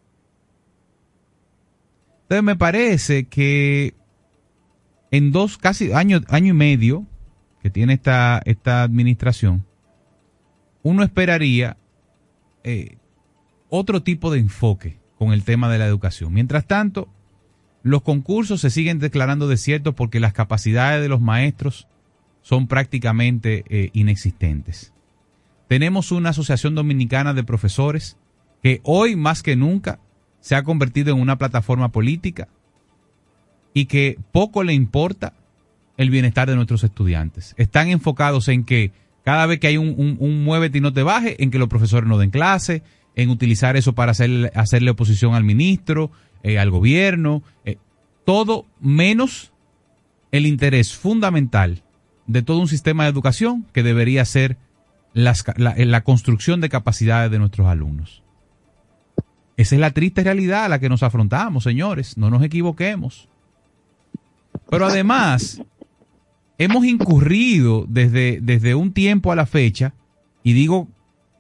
Entonces 2.24 2.44
me 2.44 2.56
parece 2.56 3.28
que 3.28 3.96
en 5.12 5.32
dos, 5.32 5.58
casi 5.58 5.94
año, 5.94 6.22
año 6.28 6.50
y 6.50 6.58
medio 6.58 7.06
que 7.62 7.70
tiene 7.70 7.94
esta, 7.94 8.42
esta 8.46 8.84
administración, 8.84 9.66
uno 10.84 11.04
esperaría 11.04 11.78
eh, 12.64 12.98
otro 13.70 14.04
tipo 14.04 14.32
de 14.32 14.40
enfoque 14.40 15.00
con 15.18 15.34
el 15.34 15.44
tema 15.44 15.70
de 15.70 15.78
la 15.78 15.86
educación. 15.86 16.34
Mientras 16.34 16.66
tanto, 16.66 17.10
los 17.82 18.02
concursos 18.02 18.62
se 18.62 18.70
siguen 18.70 19.00
declarando 19.00 19.48
desiertos 19.48 19.96
porque 19.96 20.20
las 20.20 20.34
capacidades 20.34 21.02
de 21.02 21.10
los 21.10 21.22
maestros 21.22 21.88
son 22.42 22.68
prácticamente 22.68 23.64
eh, 23.70 23.90
inexistentes. 23.94 24.94
Tenemos 25.68 26.12
una 26.12 26.30
asociación 26.30 26.76
dominicana 26.76 27.34
de 27.34 27.44
profesores 27.44 28.18
que 28.64 28.82
hoy 28.84 29.16
más 29.16 29.44
que 29.44 29.56
nunca 29.56 30.00
se 30.40 30.56
ha 30.56 30.64
convertido 30.64 31.14
en 31.14 31.22
una 31.22 31.38
plataforma 31.38 31.92
política 31.92 32.48
y 33.74 33.86
que 33.86 34.18
poco 34.32 34.64
le 34.64 34.74
importa 34.74 35.34
el 35.98 36.10
bienestar 36.10 36.50
de 36.50 36.56
nuestros 36.56 36.84
estudiantes. 36.84 37.54
Están 37.58 37.90
enfocados 37.90 38.48
en 38.48 38.64
que 38.64 38.92
cada 39.24 39.46
vez 39.46 39.60
que 39.60 39.68
hay 39.68 39.78
un, 39.78 40.18
un, 40.20 40.44
muévete 40.44 40.78
y 40.78 40.82
no 40.82 40.94
te 40.94 41.04
baje, 41.04 41.44
en 41.44 41.52
que 41.52 41.60
los 41.60 41.68
profesores 41.68 42.08
no 42.08 42.18
den 42.18 42.30
clase, 42.30 42.82
en 43.16 43.30
utilizar 43.30 43.76
eso 43.76 43.94
para 43.94 44.12
hacer, 44.12 44.52
hacerle 44.56 44.92
oposición 44.92 45.34
al 45.34 45.44
ministro, 45.44 46.12
eh, 46.44 46.60
al 46.60 46.70
gobierno, 46.70 47.44
eh, 47.66 47.78
todo 48.26 48.66
menos 48.80 49.52
el 50.32 50.46
interés 50.46 50.96
fundamental 50.96 51.84
de 52.26 52.42
todo 52.42 52.60
un 52.60 52.68
sistema 52.68 53.04
de 53.04 53.10
educación 53.10 53.66
que 53.74 53.84
debería 53.84 54.24
ser 54.24 54.58
la, 55.18 56.04
construcción 56.04 56.62
de 56.62 56.70
capacidades 56.70 57.32
de 57.32 57.40
nuestros 57.40 57.68
alumnos. 57.68 58.24
Esa 59.58 59.76
es 59.76 59.82
la 59.82 59.92
triste 59.92 60.24
realidad 60.24 60.66
a 60.66 60.70
la 60.70 60.80
que 60.80 60.90
nos 60.90 61.02
afrontamos, 61.02 61.64
señores. 61.64 62.18
No 62.18 62.30
nos 62.30 62.44
equivoquemos. 62.44 63.28
Pero 64.70 64.86
además, 64.86 65.62
hemos 66.60 66.86
incurrido 66.86 67.86
desde, 67.88 68.40
desde 68.42 68.76
un 68.76 68.94
tiempo 68.94 69.32
a 69.32 69.36
la 69.36 69.48
fecha, 69.48 69.94
y 70.44 70.54
digo, 70.54 70.88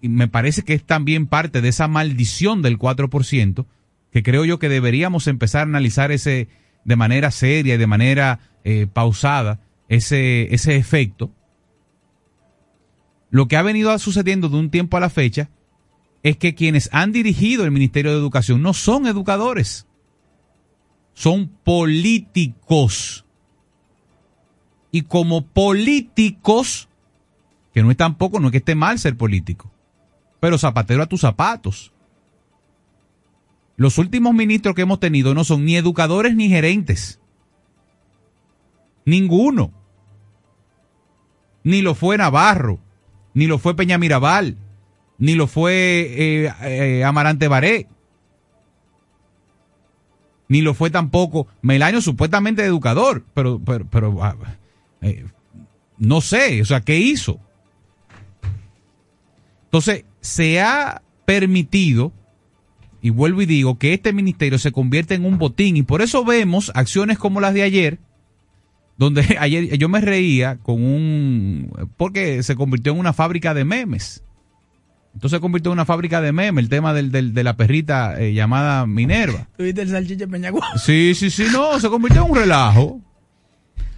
y 0.01 0.09
me 0.09 0.27
parece 0.27 0.63
que 0.63 0.73
es 0.73 0.83
también 0.83 1.27
parte 1.27 1.61
de 1.61 1.69
esa 1.69 1.87
maldición 1.87 2.61
del 2.63 2.79
4%, 2.79 3.65
que 4.11 4.23
creo 4.23 4.45
yo 4.45 4.57
que 4.57 4.69
deberíamos 4.69 5.27
empezar 5.27 5.61
a 5.61 5.63
analizar 5.63 6.11
ese 6.11 6.47
de 6.83 6.95
manera 6.95 7.31
seria 7.31 7.75
y 7.75 7.77
de 7.77 7.87
manera 7.87 8.39
eh, 8.63 8.87
pausada 8.91 9.59
ese, 9.89 10.53
ese 10.53 10.77
efecto. 10.77 11.31
Lo 13.29 13.47
que 13.47 13.57
ha 13.57 13.61
venido 13.61 13.97
sucediendo 13.99 14.49
de 14.49 14.57
un 14.57 14.69
tiempo 14.69 14.97
a 14.97 15.01
la 15.01 15.09
fecha 15.09 15.49
es 16.23 16.37
que 16.37 16.55
quienes 16.55 16.89
han 16.91 17.11
dirigido 17.11 17.63
el 17.63 17.71
Ministerio 17.71 18.11
de 18.11 18.17
Educación 18.17 18.61
no 18.61 18.73
son 18.73 19.07
educadores, 19.07 19.87
son 21.13 21.47
políticos. 21.47 23.25
Y 24.91 25.03
como 25.03 25.45
políticos, 25.45 26.89
que 27.73 27.83
no 27.83 27.91
es 27.91 27.97
tampoco, 27.97 28.39
no 28.39 28.47
es 28.47 28.51
que 28.51 28.57
esté 28.59 28.75
mal 28.75 28.97
ser 28.99 29.17
político, 29.17 29.71
pero 30.39 30.57
zapatero 30.57 31.03
a 31.03 31.07
tus 31.07 31.21
zapatos. 31.21 31.91
Los 33.75 33.97
últimos 33.97 34.33
ministros 34.33 34.73
que 34.73 34.81
hemos 34.81 34.99
tenido 34.99 35.35
no 35.35 35.43
son 35.43 35.65
ni 35.65 35.75
educadores 35.75 36.35
ni 36.35 36.49
gerentes. 36.49 37.19
Ninguno. 39.05 39.71
Ni 41.63 41.81
lo 41.81 41.93
fue 41.93 42.17
Navarro, 42.17 42.79
ni 43.37 43.45
lo 43.45 43.59
fue 43.59 43.75
Peña 43.75 43.99
Mirabal, 43.99 44.57
ni 45.19 45.35
lo 45.35 45.45
fue 45.45 45.71
eh, 46.17 46.51
eh, 46.63 47.03
Amarante 47.03 47.47
Baré, 47.47 47.85
ni 50.47 50.61
lo 50.61 50.73
fue 50.73 50.89
tampoco 50.89 51.45
Melanio, 51.61 52.01
supuestamente 52.01 52.65
educador, 52.65 53.23
pero, 53.35 53.61
pero, 53.63 53.85
pero 53.91 54.23
ah, 54.23 54.35
eh, 55.01 55.23
no 55.99 56.19
sé, 56.21 56.63
o 56.63 56.65
sea, 56.65 56.81
¿qué 56.81 56.97
hizo? 56.97 57.39
Entonces, 59.65 60.05
se 60.19 60.59
ha 60.59 61.03
permitido 61.25 62.11
y 63.03 63.11
vuelvo 63.11 63.43
y 63.43 63.45
digo 63.45 63.77
que 63.77 63.93
este 63.93 64.13
ministerio 64.13 64.57
se 64.57 64.71
convierte 64.71 65.13
en 65.13 65.25
un 65.25 65.37
botín 65.37 65.77
y 65.77 65.83
por 65.83 66.01
eso 66.01 66.25
vemos 66.25 66.71
acciones 66.73 67.19
como 67.19 67.39
las 67.39 67.53
de 67.53 67.61
ayer, 67.61 67.99
donde 68.97 69.21
ayer 69.39 69.77
yo 69.77 69.89
me 69.89 70.01
reía 70.01 70.57
con 70.57 70.83
un, 70.83 71.71
porque 71.97 72.43
se 72.43 72.55
convirtió 72.55 72.93
en 72.93 72.99
una 72.99 73.13
fábrica 73.13 73.53
de 73.53 73.65
memes. 73.65 74.23
Entonces 75.13 75.37
se 75.37 75.41
convirtió 75.41 75.71
en 75.71 75.73
una 75.73 75.85
fábrica 75.85 76.21
de 76.21 76.31
memes 76.31 76.63
el 76.63 76.69
tema 76.69 76.93
del, 76.93 77.11
de 77.11 77.43
la 77.43 77.57
perrita 77.57 78.21
eh, 78.21 78.33
llamada 78.33 78.85
Minerva. 78.85 79.47
¿Tuviste 79.57 79.81
el 79.81 79.89
salchicha 79.89 80.27
Peñagua? 80.27 80.65
Sí, 80.77 81.13
sí, 81.15 81.29
sí, 81.31 81.45
no, 81.51 81.79
se 81.79 81.89
convirtió 81.89 82.23
en 82.23 82.31
un 82.31 82.37
relajo. 82.37 83.01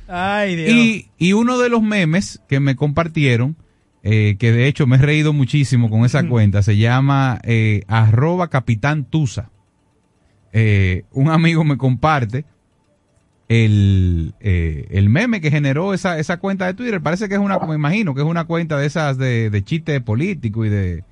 Ay, 0.07 0.55
Dios. 0.55 0.69
Y, 0.71 1.09
y 1.17 1.33
uno 1.33 1.57
de 1.59 1.69
los 1.69 1.83
memes 1.83 2.41
que 2.47 2.59
me 2.59 2.75
compartieron 2.75 3.57
eh, 4.01 4.37
que 4.39 4.53
de 4.53 4.67
hecho 4.67 4.87
me 4.87 4.95
he 4.95 4.99
reído 4.99 5.33
muchísimo 5.33 5.89
con 5.89 6.05
esa 6.05 6.25
cuenta, 6.27 6.63
se 6.63 6.77
llama 6.77 7.39
eh, 7.43 7.83
arroba 7.87 8.49
capitán 8.49 9.03
Tusa. 9.03 9.51
Eh, 10.53 11.03
un 11.11 11.29
amigo 11.29 11.63
me 11.63 11.77
comparte 11.77 12.45
el, 13.49 14.33
el 14.39 15.09
meme 15.09 15.41
que 15.41 15.51
generó 15.51 15.93
esa, 15.93 16.17
esa 16.19 16.37
cuenta 16.37 16.65
de 16.65 16.73
Twitter. 16.73 17.01
Parece 17.01 17.27
que 17.27 17.35
es 17.35 17.41
una, 17.41 17.59
como 17.59 17.73
imagino, 17.73 18.15
que 18.15 18.21
es 18.21 18.27
una 18.27 18.45
cuenta 18.45 18.77
de 18.77 18.85
esas 18.85 19.17
de, 19.17 19.49
de 19.49 19.63
chiste 19.63 19.99
político 20.01 20.65
y 20.65 20.69
de, 20.69 21.03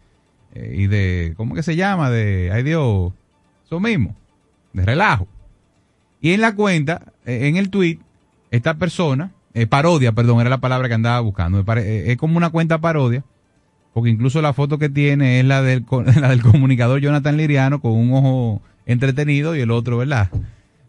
y 0.56 0.88
de, 0.88 1.34
¿cómo 1.36 1.56
que 1.56 1.64
se 1.64 1.76
llama? 1.76 2.10
De, 2.10 2.52
ay 2.54 2.64
Dios, 2.64 3.12
eso 3.66 3.80
mismo, 3.80 4.16
de 4.74 4.86
relajo. 4.86 5.28
Y 6.22 6.32
en 6.32 6.42
la 6.42 6.56
cuenta, 6.56 7.14
en 7.26 7.58
el 7.58 7.70
tweet, 7.70 8.00
esta 8.52 8.76
persona 8.76 9.32
eh, 9.54 9.66
parodia, 9.66 10.12
perdón, 10.12 10.40
era 10.40 10.52
la 10.52 10.60
palabra 10.60 10.88
que 10.88 10.94
andaba 10.94 11.20
buscando. 11.20 11.64
Eh, 11.78 12.12
es 12.12 12.18
como 12.18 12.38
una 12.38 12.52
cuenta 12.52 12.78
parodia, 12.80 13.24
porque 13.92 14.12
incluso 14.12 14.40
la 14.40 14.54
foto 14.54 14.78
que 14.78 14.88
tiene 14.88 15.40
es 15.40 15.46
la 15.46 15.64
del, 15.64 15.84
la 16.22 16.30
del 16.30 16.44
comunicador 16.44 17.02
Jonathan 17.02 17.38
Liriano 17.38 17.82
con 17.82 17.94
un 17.94 18.14
ojo 18.14 18.62
entretenido 18.86 19.56
y 19.56 19.62
el 19.62 19.72
otro, 19.72 19.98
¿verdad? 19.98 20.30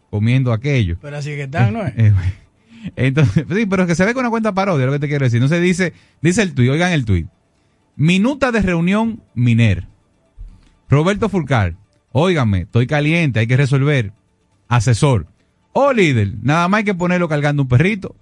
Comiendo 0.09 0.51
aquello. 0.51 0.97
Pero 1.01 1.17
así 1.17 1.29
que 1.31 1.43
están, 1.43 1.73
¿no? 1.73 1.85
Eh, 1.85 2.13
entonces, 2.95 3.45
sí, 3.53 3.65
pero 3.65 3.87
que 3.87 3.95
se 3.95 4.05
ve 4.05 4.13
con 4.13 4.21
una 4.21 4.29
cuenta 4.29 4.53
parodia, 4.53 4.85
lo 4.85 4.91
que 4.91 4.99
te 4.99 5.07
quiero 5.07 5.25
decir. 5.25 5.41
No 5.41 5.47
se 5.47 5.59
dice, 5.59 5.93
dice 6.21 6.41
el 6.41 6.53
tuit, 6.53 6.69
oigan 6.69 6.91
el 6.91 7.05
tuit. 7.05 7.27
Minuta 7.95 8.51
de 8.51 8.61
reunión 8.61 9.21
Miner. 9.33 9.87
Roberto 10.89 11.29
Furcal, 11.29 11.77
óigame, 12.11 12.61
estoy 12.61 12.87
caliente, 12.87 13.39
hay 13.39 13.47
que 13.47 13.57
resolver. 13.57 14.13
Asesor. 14.67 15.27
Oh, 15.73 15.93
líder, 15.93 16.33
nada 16.41 16.67
más 16.67 16.79
hay 16.79 16.83
que 16.85 16.95
ponerlo 16.95 17.27
cargando 17.29 17.63
un 17.63 17.67
perrito. 17.67 18.15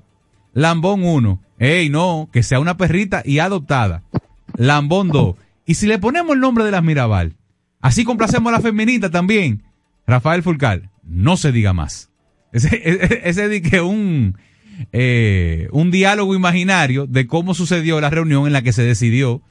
Lambón 0.53 1.03
1. 1.03 1.41
Ey, 1.59 1.89
no, 1.89 2.29
que 2.31 2.43
sea 2.43 2.59
una 2.59 2.77
perrita 2.77 3.21
y 3.23 3.39
adoptada. 3.39 4.03
Lambón 4.55 5.09
2. 5.09 5.35
Y 5.65 5.75
si 5.75 5.87
le 5.87 5.99
ponemos 5.99 6.33
el 6.33 6.41
nombre 6.41 6.63
de 6.63 6.71
las 6.71 6.83
Mirabal, 6.83 7.35
así 7.79 8.03
complacemos 8.03 8.51
a 8.51 8.57
la 8.57 8.61
feminita 8.61 9.09
también. 9.09 9.63
Rafael 10.05 10.43
Fulcal, 10.43 10.89
no 11.07 11.37
se 11.37 11.51
diga 11.51 11.73
más. 11.73 12.11
Ese, 12.51 12.81
ese, 13.29 13.61
que 13.61 13.81
un, 13.81 14.37
eh, 14.91 15.67
un 15.71 15.91
diálogo 15.91 16.35
imaginario 16.35 17.07
de 17.07 17.27
cómo 17.27 17.53
sucedió 17.53 17.99
la 18.01 18.09
reunión 18.09 18.47
en 18.47 18.53
la 18.53 18.61
que 18.61 18.73
se 18.73 18.83
decidió 18.83 19.41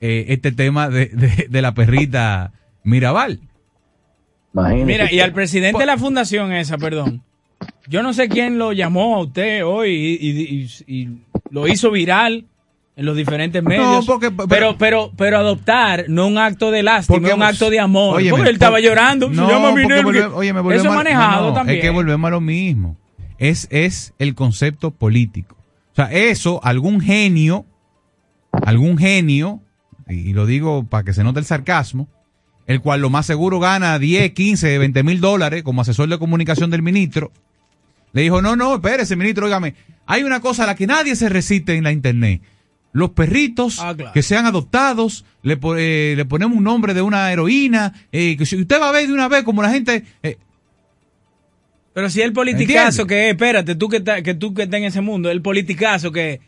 eh, 0.00 0.26
este 0.28 0.52
tema 0.52 0.88
de, 0.88 1.46
de, 1.48 1.62
la 1.62 1.74
perrita 1.74 2.52
Mirabal. 2.84 3.40
Mira, 4.52 5.12
y 5.12 5.20
al 5.20 5.32
presidente 5.32 5.80
de 5.80 5.86
la 5.86 5.98
fundación 5.98 6.52
esa, 6.52 6.78
perdón, 6.78 7.22
yo 7.88 8.02
no 8.02 8.12
sé 8.12 8.28
quién 8.28 8.58
lo 8.58 8.72
llamó 8.72 9.16
a 9.16 9.22
usted 9.22 9.64
hoy 9.64 10.68
y, 10.86 11.08
lo 11.50 11.66
hizo 11.66 11.90
viral 11.90 12.46
en 12.98 13.06
los 13.06 13.16
diferentes 13.16 13.62
medios. 13.62 14.04
pero, 14.48 14.76
pero, 14.76 15.12
pero, 15.16 15.38
adoptar 15.38 16.06
no 16.08 16.26
un 16.26 16.36
acto 16.36 16.72
de 16.72 16.82
lástima, 16.82 17.32
un 17.32 17.42
acto 17.44 17.70
de 17.70 17.78
amor. 17.78 18.20
porque 18.28 18.48
él 18.48 18.54
estaba 18.56 18.80
llorando. 18.80 19.30
No, 19.30 19.46
oye, 20.34 20.52
me 20.52 20.74
eso 20.74 20.92
manejado 20.92 21.52
también. 21.54 21.78
Es 21.78 21.82
que 21.82 21.90
volvemos 21.90 22.26
a 22.26 22.30
lo 22.32 22.40
mismo. 22.40 22.96
Es, 23.38 23.68
es 23.70 24.14
el 24.18 24.34
concepto 24.34 24.90
político. 24.90 25.54
O 25.92 25.94
sea, 25.94 26.06
eso, 26.06 26.60
algún 26.64 27.00
genio, 27.00 27.66
algún 28.64 28.98
genio, 28.98 29.60
y 30.08 30.32
lo 30.32 30.44
digo 30.46 30.82
para 30.82 31.04
que 31.04 31.14
se 31.14 31.22
note 31.22 31.38
el 31.38 31.44
sarcasmo, 31.44 32.08
el 32.66 32.80
cual 32.80 33.00
lo 33.00 33.10
más 33.10 33.26
seguro 33.26 33.60
gana 33.60 33.96
10, 34.00 34.32
15, 34.32 34.76
20 34.76 35.02
mil 35.04 35.20
dólares 35.20 35.62
como 35.62 35.82
asesor 35.82 36.08
de 36.08 36.18
comunicación 36.18 36.70
del 36.70 36.82
ministro, 36.82 37.30
le 38.12 38.22
dijo, 38.22 38.42
no, 38.42 38.56
no, 38.56 38.74
espérese, 38.74 39.14
ministro, 39.14 39.46
óigame, 39.46 39.74
hay 40.04 40.24
una 40.24 40.40
cosa 40.40 40.64
a 40.64 40.66
la 40.66 40.74
que 40.74 40.88
nadie 40.88 41.14
se 41.14 41.28
resiste 41.28 41.76
en 41.76 41.84
la 41.84 41.92
internet. 41.92 42.42
Los 42.92 43.10
perritos 43.10 43.78
ah, 43.80 43.94
que 44.14 44.22
sean 44.22 44.46
adoptados, 44.46 45.24
le, 45.42 45.58
eh, 45.76 46.14
le, 46.16 46.24
ponemos 46.24 46.56
un 46.56 46.64
nombre 46.64 46.94
de 46.94 47.02
una 47.02 47.30
heroína, 47.30 47.92
eh, 48.12 48.36
que 48.36 48.46
si 48.46 48.56
usted 48.56 48.80
va 48.80 48.88
a 48.88 48.92
ver 48.92 49.06
de 49.06 49.12
una 49.12 49.28
vez 49.28 49.44
como 49.44 49.62
la 49.62 49.70
gente... 49.70 50.04
Eh, 50.22 50.38
pero 51.92 52.08
si 52.08 52.22
el 52.22 52.32
politicazo 52.32 53.06
que 53.06 53.26
es, 53.26 53.32
espérate, 53.32 53.74
tú 53.74 53.88
que, 53.88 54.02
que 54.22 54.34
tú 54.34 54.54
que 54.54 54.62
estás 54.62 54.78
en 54.78 54.84
ese 54.84 55.00
mundo, 55.00 55.30
el 55.30 55.42
politicazo 55.42 56.12
que... 56.12 56.40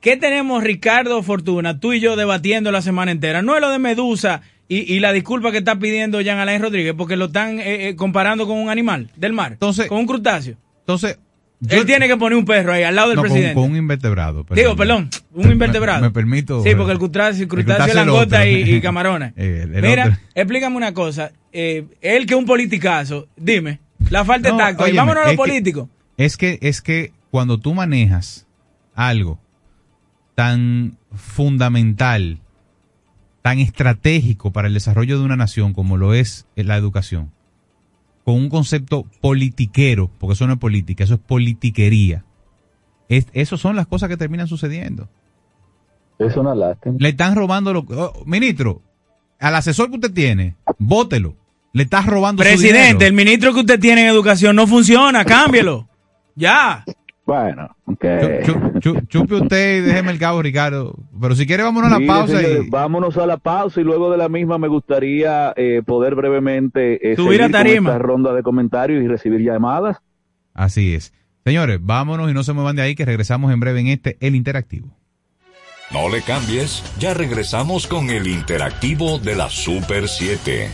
¿Qué 0.00 0.16
tenemos 0.16 0.62
Ricardo 0.62 1.20
Fortuna, 1.24 1.80
tú 1.80 1.92
y 1.92 2.00
yo 2.00 2.14
debatiendo 2.14 2.70
la 2.70 2.82
semana 2.82 3.10
entera? 3.10 3.42
No 3.42 3.56
es 3.56 3.60
lo 3.60 3.70
de 3.70 3.80
Medusa 3.80 4.42
Y, 4.68 4.94
y 4.94 5.00
la 5.00 5.12
disculpa 5.12 5.50
que 5.50 5.58
está 5.58 5.76
pidiendo 5.80 6.20
Jean 6.20 6.38
Alain 6.38 6.62
Rodríguez 6.62 6.94
porque 6.96 7.16
lo 7.16 7.24
están 7.26 7.58
comparando 7.96 8.46
con 8.46 8.58
un 8.58 8.68
animal 8.68 9.10
del 9.16 9.32
mar, 9.32 9.52
Entonces- 9.52 9.88
con 9.88 9.98
un 9.98 10.06
crustáceo. 10.06 10.56
Entonces, 10.80 11.18
Él 11.68 11.86
tiene 11.86 12.06
que 12.06 12.16
poner 12.16 12.38
un 12.38 12.44
perro 12.44 12.72
ahí 12.72 12.84
al 12.84 12.94
lado 12.94 13.08
del 13.08 13.16
no, 13.16 13.22
con, 13.22 13.30
presidente. 13.30 13.54
con 13.54 13.70
un 13.70 13.76
invertebrado. 13.76 14.46
Digo, 14.50 14.76
perdón, 14.76 15.10
un 15.34 15.50
invertebrado. 15.50 16.00
Me, 16.02 16.08
me 16.08 16.12
permito. 16.12 16.62
Sí, 16.62 16.74
porque 16.76 16.92
el 16.92 16.98
crustáceo, 16.98 17.42
el 17.42 17.48
crustáceo 17.48 17.84
crustáceo 18.04 18.14
otro. 18.14 18.44
y, 18.46 18.74
y 18.76 18.80
camarones. 18.82 19.32
El- 19.36 19.74
el 19.74 19.82
Mira, 19.82 20.04
otro. 20.06 20.18
explícame 20.36 20.76
una 20.76 20.94
cosa. 20.94 21.32
Eh, 21.52 21.84
él 22.00 22.26
que 22.26 22.34
es 22.34 22.38
un 22.38 22.46
politicazo, 22.46 23.26
dime, 23.36 23.80
la 24.10 24.24
falta 24.24 24.50
No, 24.50 24.56
de 24.56 24.62
tacto. 24.62 24.84
óyeme, 24.84 24.98
vámonos 24.98 25.22
a 25.22 25.26
lo 25.26 25.30
que- 25.32 25.36
político. 25.36 25.88
Es 26.16 26.36
que, 26.36 26.58
es 26.62 26.80
que 26.80 27.12
cuando 27.30 27.58
tú 27.58 27.74
manejas 27.74 28.46
algo 28.94 29.40
tan 30.36 30.96
fundamental, 31.14 32.38
tan 33.42 33.58
estratégico 33.58 34.52
para 34.52 34.68
el 34.68 34.74
desarrollo 34.74 35.18
de 35.18 35.24
una 35.24 35.36
nación 35.36 35.72
como 35.72 35.96
lo 35.96 36.14
es 36.14 36.46
la 36.54 36.76
educación, 36.76 37.32
con 38.28 38.34
un 38.34 38.50
concepto 38.50 39.06
politiquero, 39.22 40.10
porque 40.18 40.34
eso 40.34 40.46
no 40.46 40.52
es 40.52 40.58
política, 40.58 41.02
eso 41.02 41.14
es 41.14 41.20
politiquería. 41.20 42.26
Es, 43.08 43.26
esas 43.32 43.58
son 43.58 43.74
las 43.74 43.86
cosas 43.86 44.10
que 44.10 44.18
terminan 44.18 44.46
sucediendo. 44.46 45.08
Es 46.18 46.36
una 46.36 46.54
lástima. 46.54 46.96
Le 46.98 47.08
están 47.08 47.34
robando 47.34 47.72
lo 47.72 47.86
oh, 47.88 48.22
ministro, 48.26 48.82
al 49.40 49.54
asesor 49.54 49.88
que 49.88 49.94
usted 49.94 50.12
tiene, 50.12 50.56
bótelo. 50.76 51.36
Le 51.72 51.84
estás 51.84 52.04
robando 52.04 52.42
su 52.42 52.50
Presidente, 52.50 53.06
el 53.06 53.14
ministro 53.14 53.54
que 53.54 53.60
usted 53.60 53.80
tiene 53.80 54.02
en 54.02 54.08
educación 54.08 54.54
no 54.56 54.66
funciona, 54.66 55.24
cámbielo. 55.24 55.88
Ya. 56.34 56.84
Bueno, 57.28 57.68
ok. 57.84 58.04
Chu- 58.42 58.52
chu- 58.54 58.78
chu- 58.80 59.00
chupe 59.06 59.34
usted 59.34 59.76
y 59.76 59.80
déjeme 59.82 60.12
el 60.12 60.18
cabo, 60.18 60.40
Ricardo. 60.40 60.94
Pero 61.20 61.34
si 61.34 61.46
quiere, 61.46 61.62
vámonos 61.62 61.92
a 61.92 62.00
la 62.00 62.06
pausa 62.06 62.40
y... 62.42 62.70
Vámonos 62.70 63.18
a 63.18 63.26
la 63.26 63.36
pausa 63.36 63.82
y 63.82 63.84
luego 63.84 64.10
de 64.10 64.16
la 64.16 64.30
misma 64.30 64.56
me 64.56 64.66
gustaría 64.66 65.52
eh, 65.54 65.82
poder 65.84 66.14
brevemente 66.14 67.12
eh, 67.12 67.16
Subir 67.16 67.42
a 67.42 67.50
tarima. 67.50 67.90
esta 67.90 67.98
ronda 67.98 68.32
de 68.32 68.42
comentarios 68.42 69.04
y 69.04 69.08
recibir 69.08 69.40
llamadas. 69.42 69.98
Así 70.54 70.94
es. 70.94 71.12
Señores, 71.44 71.78
vámonos 71.82 72.30
y 72.30 72.32
no 72.32 72.42
se 72.44 72.54
muevan 72.54 72.76
de 72.76 72.80
ahí 72.82 72.94
que 72.94 73.04
regresamos 73.04 73.52
en 73.52 73.60
breve 73.60 73.80
en 73.80 73.88
este 73.88 74.16
El 74.20 74.34
Interactivo. 74.34 74.88
No 75.90 76.08
le 76.08 76.22
cambies, 76.22 76.82
ya 76.98 77.12
regresamos 77.12 77.86
con 77.86 78.08
el 78.08 78.26
interactivo 78.26 79.18
de 79.18 79.36
la 79.36 79.50
Super 79.50 80.08
7. 80.08 80.70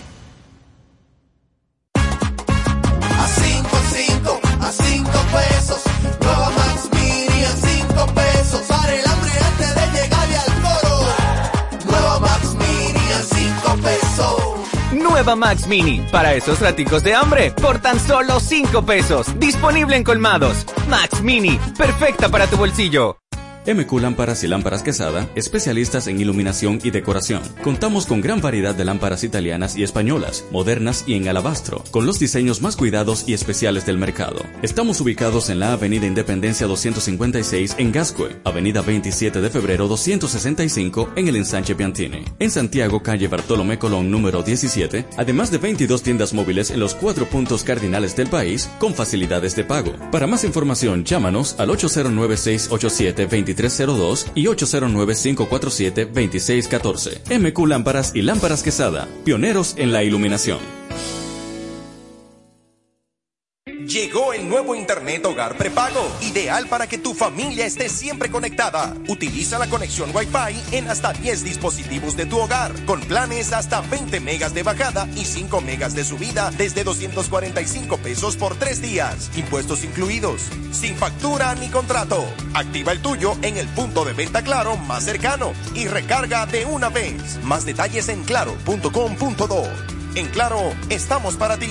Max 15.34 15.66
Mini, 15.66 16.04
para 16.12 16.34
esos 16.34 16.60
raticos 16.60 17.02
de 17.02 17.14
hambre, 17.14 17.50
por 17.50 17.78
tan 17.78 17.98
solo 17.98 18.38
5 18.38 18.84
pesos. 18.84 19.26
Disponible 19.40 19.96
en 19.96 20.04
colmados. 20.04 20.66
Max 20.88 21.22
Mini, 21.22 21.58
perfecta 21.76 22.28
para 22.28 22.46
tu 22.46 22.56
bolsillo. 22.56 23.16
MQ 23.66 24.00
Lámparas 24.00 24.44
y 24.44 24.48
Lámparas 24.48 24.82
Quesada, 24.82 25.28
especialistas 25.34 26.06
en 26.06 26.20
iluminación 26.20 26.80
y 26.82 26.90
decoración. 26.90 27.42
Contamos 27.62 28.06
con 28.06 28.20
gran 28.20 28.40
variedad 28.40 28.74
de 28.74 28.84
lámparas 28.84 29.24
italianas 29.24 29.76
y 29.76 29.82
españolas, 29.82 30.44
modernas 30.50 31.04
y 31.06 31.14
en 31.14 31.28
alabastro, 31.28 31.82
con 31.90 32.06
los 32.06 32.18
diseños 32.18 32.60
más 32.60 32.76
cuidados 32.76 33.24
y 33.26 33.32
especiales 33.32 33.86
del 33.86 33.98
mercado. 33.98 34.42
Estamos 34.62 35.00
ubicados 35.00 35.48
en 35.50 35.60
la 35.60 35.72
Avenida 35.72 36.06
Independencia 36.06 36.66
256 36.66 37.76
en 37.78 37.92
Gascue, 37.92 38.36
Avenida 38.44 38.82
27 38.82 39.40
de 39.40 39.50
Febrero 39.50 39.88
265 39.88 41.12
en 41.16 41.28
el 41.28 41.36
Ensanche 41.36 41.74
Piantini. 41.74 42.24
En 42.38 42.50
Santiago, 42.50 43.02
calle 43.02 43.28
Bartolomé 43.28 43.78
Colón 43.78 44.10
número 44.10 44.42
17, 44.42 45.06
además 45.16 45.50
de 45.50 45.58
22 45.58 46.02
tiendas 46.02 46.34
móviles 46.34 46.70
en 46.70 46.80
los 46.80 46.94
cuatro 46.94 47.26
puntos 47.26 47.64
cardinales 47.64 48.14
del 48.16 48.28
país 48.28 48.68
con 48.78 48.94
facilidades 48.94 49.56
de 49.56 49.64
pago. 49.64 49.92
Para 50.10 50.26
más 50.26 50.44
información, 50.44 51.04
llámanos 51.04 51.56
al 51.58 51.70
809-687-2302 53.54 54.30
y 54.34 54.46
809-547-2614. 54.46 57.38
MQ 57.38 57.66
Lámparas 57.66 58.12
y 58.14 58.22
Lámparas 58.22 58.62
Quesada, 58.62 59.06
pioneros 59.24 59.74
en 59.76 59.92
la 59.92 60.02
iluminación. 60.04 60.58
Llegó 63.66 64.34
el 64.34 64.46
nuevo 64.46 64.74
Internet 64.74 65.24
Hogar 65.24 65.56
Prepago, 65.56 66.06
ideal 66.20 66.66
para 66.68 66.86
que 66.86 66.98
tu 66.98 67.14
familia 67.14 67.64
esté 67.64 67.88
siempre 67.88 68.30
conectada. 68.30 68.94
Utiliza 69.08 69.58
la 69.58 69.68
conexión 69.68 70.10
Wi-Fi 70.14 70.76
en 70.76 70.90
hasta 70.90 71.14
10 71.14 71.44
dispositivos 71.44 72.14
de 72.14 72.26
tu 72.26 72.38
hogar, 72.38 72.74
con 72.84 73.00
planes 73.00 73.54
hasta 73.54 73.80
20 73.80 74.20
megas 74.20 74.52
de 74.52 74.64
bajada 74.64 75.08
y 75.16 75.24
5 75.24 75.62
megas 75.62 75.94
de 75.94 76.04
subida 76.04 76.50
desde 76.50 76.84
245 76.84 77.96
pesos 77.96 78.36
por 78.36 78.54
3 78.54 78.82
días, 78.82 79.30
impuestos 79.34 79.82
incluidos, 79.82 80.42
sin 80.70 80.94
factura 80.94 81.54
ni 81.54 81.68
contrato. 81.68 82.22
Activa 82.52 82.92
el 82.92 83.00
tuyo 83.00 83.34
en 83.40 83.56
el 83.56 83.68
punto 83.68 84.04
de 84.04 84.12
venta 84.12 84.42
Claro 84.42 84.76
más 84.76 85.04
cercano 85.04 85.54
y 85.74 85.86
recarga 85.86 86.44
de 86.44 86.66
una 86.66 86.90
vez. 86.90 87.42
Más 87.42 87.64
detalles 87.64 88.10
en 88.10 88.24
claro.com.do. 88.24 89.64
En 90.16 90.28
Claro, 90.28 90.60
estamos 90.90 91.36
para 91.36 91.56
ti. 91.56 91.70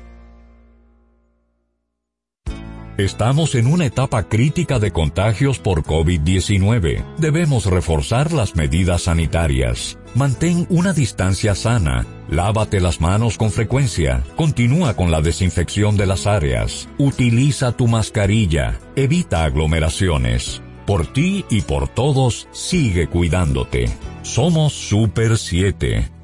Estamos 2.99 3.55
en 3.55 3.69
una 3.69 3.87
etapa 3.87 4.25
crítica 4.25 4.81
de 4.81 4.91
contagios 4.91 5.61
por 5.61 5.85
COVID-19. 5.85 7.05
Debemos 7.17 7.67
reforzar 7.67 8.33
las 8.33 8.57
medidas 8.57 9.03
sanitarias. 9.03 9.97
Mantén 10.17 10.67
una 10.69 10.93
distancia 10.93 11.55
sana. 11.55 12.05
Lávate 12.29 12.81
las 12.81 13.01
manos 13.01 13.39
con 13.39 13.53
frecuencia. 13.53 14.25
Continúa 14.35 14.97
con 14.97 15.13
la 15.13 15.21
desinfección 15.21 15.97
de 15.97 16.07
las 16.07 16.27
áreas. 16.27 16.89
Utiliza 16.99 17.71
tu 17.71 17.87
mascarilla. 17.87 18.81
Evita 18.97 19.45
aglomeraciones. 19.45 20.61
Por 20.85 21.07
ti 21.07 21.45
y 21.51 21.61
por 21.61 21.87
todos, 21.87 22.49
sigue 22.51 23.07
cuidándote. 23.07 23.91
Somos 24.23 24.73
Super 24.73 25.39
7. 25.39 26.18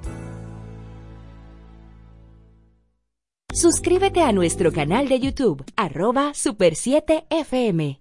Suscríbete 3.55 4.21
a 4.21 4.33
nuestro 4.33 4.71
canal 4.73 5.09
de 5.09 5.21
YouTube, 5.21 5.65
arroba 5.77 6.35
Super 6.35 6.75
7 6.75 7.25
FM. 7.31 8.01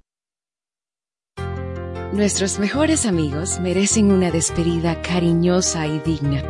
Nuestros 2.12 2.58
mejores 2.58 3.06
amigos 3.06 3.60
merecen 3.60 4.12
una 4.12 4.32
despedida 4.32 5.00
cariñosa 5.04 5.86
y 5.86 6.00
digna. 6.00 6.42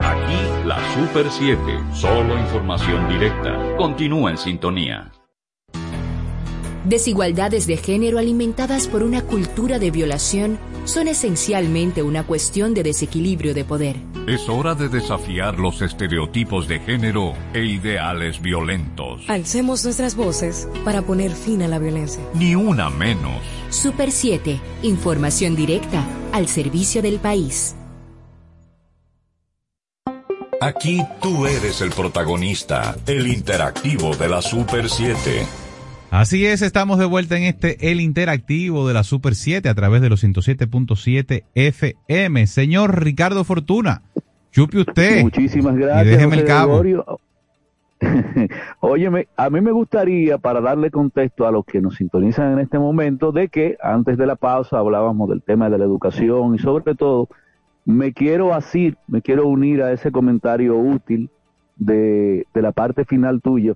Aquí 0.00 0.40
la 0.64 0.78
Super 0.94 1.28
7. 1.30 1.58
Solo 1.92 2.38
información 2.38 3.06
directa. 3.08 3.76
Continúa 3.76 4.30
en 4.30 4.38
sintonía. 4.38 5.10
Desigualdades 6.84 7.66
de 7.66 7.76
género 7.76 8.18
alimentadas 8.18 8.86
por 8.86 9.02
una 9.02 9.22
cultura 9.22 9.78
de 9.78 9.90
violación 9.90 10.58
son 10.84 11.08
esencialmente 11.08 12.02
una 12.02 12.24
cuestión 12.24 12.72
de 12.72 12.82
desequilibrio 12.82 13.52
de 13.52 13.64
poder. 13.64 13.96
Es 14.26 14.48
hora 14.48 14.74
de 14.74 14.88
desafiar 14.88 15.58
los 15.58 15.82
estereotipos 15.82 16.68
de 16.68 16.78
género 16.80 17.34
e 17.52 17.64
ideales 17.64 18.40
violentos. 18.40 19.28
Alcemos 19.28 19.84
nuestras 19.84 20.14
voces 20.14 20.68
para 20.84 21.02
poner 21.02 21.32
fin 21.32 21.62
a 21.62 21.68
la 21.68 21.78
violencia. 21.78 22.22
Ni 22.34 22.54
una 22.54 22.90
menos. 22.90 23.42
Super 23.70 24.12
7, 24.12 24.60
información 24.82 25.56
directa 25.56 26.04
al 26.32 26.46
servicio 26.46 27.02
del 27.02 27.18
país. 27.18 27.74
Aquí 30.60 31.00
tú 31.22 31.46
eres 31.46 31.80
el 31.82 31.90
protagonista, 31.90 32.96
el 33.06 33.28
interactivo 33.28 34.16
de 34.16 34.28
la 34.28 34.42
Super 34.42 34.88
7. 34.88 35.67
Así 36.10 36.46
es, 36.46 36.62
estamos 36.62 36.98
de 36.98 37.04
vuelta 37.04 37.36
en 37.36 37.42
este 37.42 37.90
El 37.90 38.00
Interactivo 38.00 38.88
de 38.88 38.94
la 38.94 39.02
Super 39.04 39.34
7 39.34 39.68
a 39.68 39.74
través 39.74 40.00
de 40.00 40.08
los 40.08 40.24
107.7 40.24 41.44
FM. 41.54 42.46
Señor 42.46 43.04
Ricardo 43.04 43.44
Fortuna, 43.44 44.02
chupe 44.50 44.78
usted. 44.78 45.22
Muchísimas 45.22 45.76
gracias. 45.76 46.06
Y 46.06 46.08
déjeme 46.08 46.36
el 46.36 46.44
cabo. 46.46 46.82
Óyeme, 48.80 49.28
a 49.36 49.50
mí 49.50 49.60
me 49.60 49.70
gustaría, 49.70 50.38
para 50.38 50.62
darle 50.62 50.90
contexto 50.90 51.46
a 51.46 51.50
los 51.50 51.66
que 51.66 51.82
nos 51.82 51.96
sintonizan 51.96 52.54
en 52.54 52.60
este 52.60 52.78
momento, 52.78 53.30
de 53.30 53.48
que 53.48 53.76
antes 53.82 54.16
de 54.16 54.26
la 54.26 54.36
pausa 54.36 54.78
hablábamos 54.78 55.28
del 55.28 55.42
tema 55.42 55.68
de 55.68 55.76
la 55.76 55.84
educación 55.84 56.54
y 56.54 56.58
sobre 56.58 56.94
todo, 56.94 57.28
me 57.84 58.14
quiero 58.14 58.54
asir, 58.54 58.96
me 59.08 59.20
quiero 59.20 59.46
unir 59.46 59.82
a 59.82 59.92
ese 59.92 60.10
comentario 60.10 60.76
útil 60.78 61.28
de, 61.76 62.46
de 62.54 62.62
la 62.62 62.72
parte 62.72 63.04
final 63.04 63.42
tuya, 63.42 63.74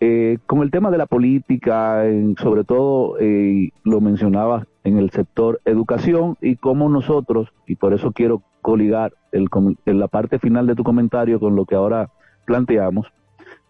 eh, 0.00 0.38
con 0.46 0.62
el 0.62 0.70
tema 0.70 0.90
de 0.90 0.98
la 0.98 1.06
política, 1.06 2.06
en- 2.06 2.36
sobre 2.36 2.64
todo 2.64 3.16
eh, 3.18 3.70
lo 3.84 4.00
mencionabas 4.00 4.66
en 4.84 4.98
el 4.98 5.10
sector 5.10 5.60
educación 5.64 6.36
y 6.40 6.56
cómo 6.56 6.88
nosotros, 6.88 7.48
y 7.66 7.74
por 7.76 7.92
eso 7.92 8.12
quiero 8.12 8.42
coligar 8.62 9.12
el, 9.32 9.48
en 9.86 9.98
la 9.98 10.08
parte 10.08 10.38
final 10.38 10.66
de 10.66 10.74
tu 10.74 10.84
comentario 10.84 11.40
con 11.40 11.56
lo 11.56 11.64
que 11.64 11.74
ahora 11.74 12.10
planteamos, 12.46 13.06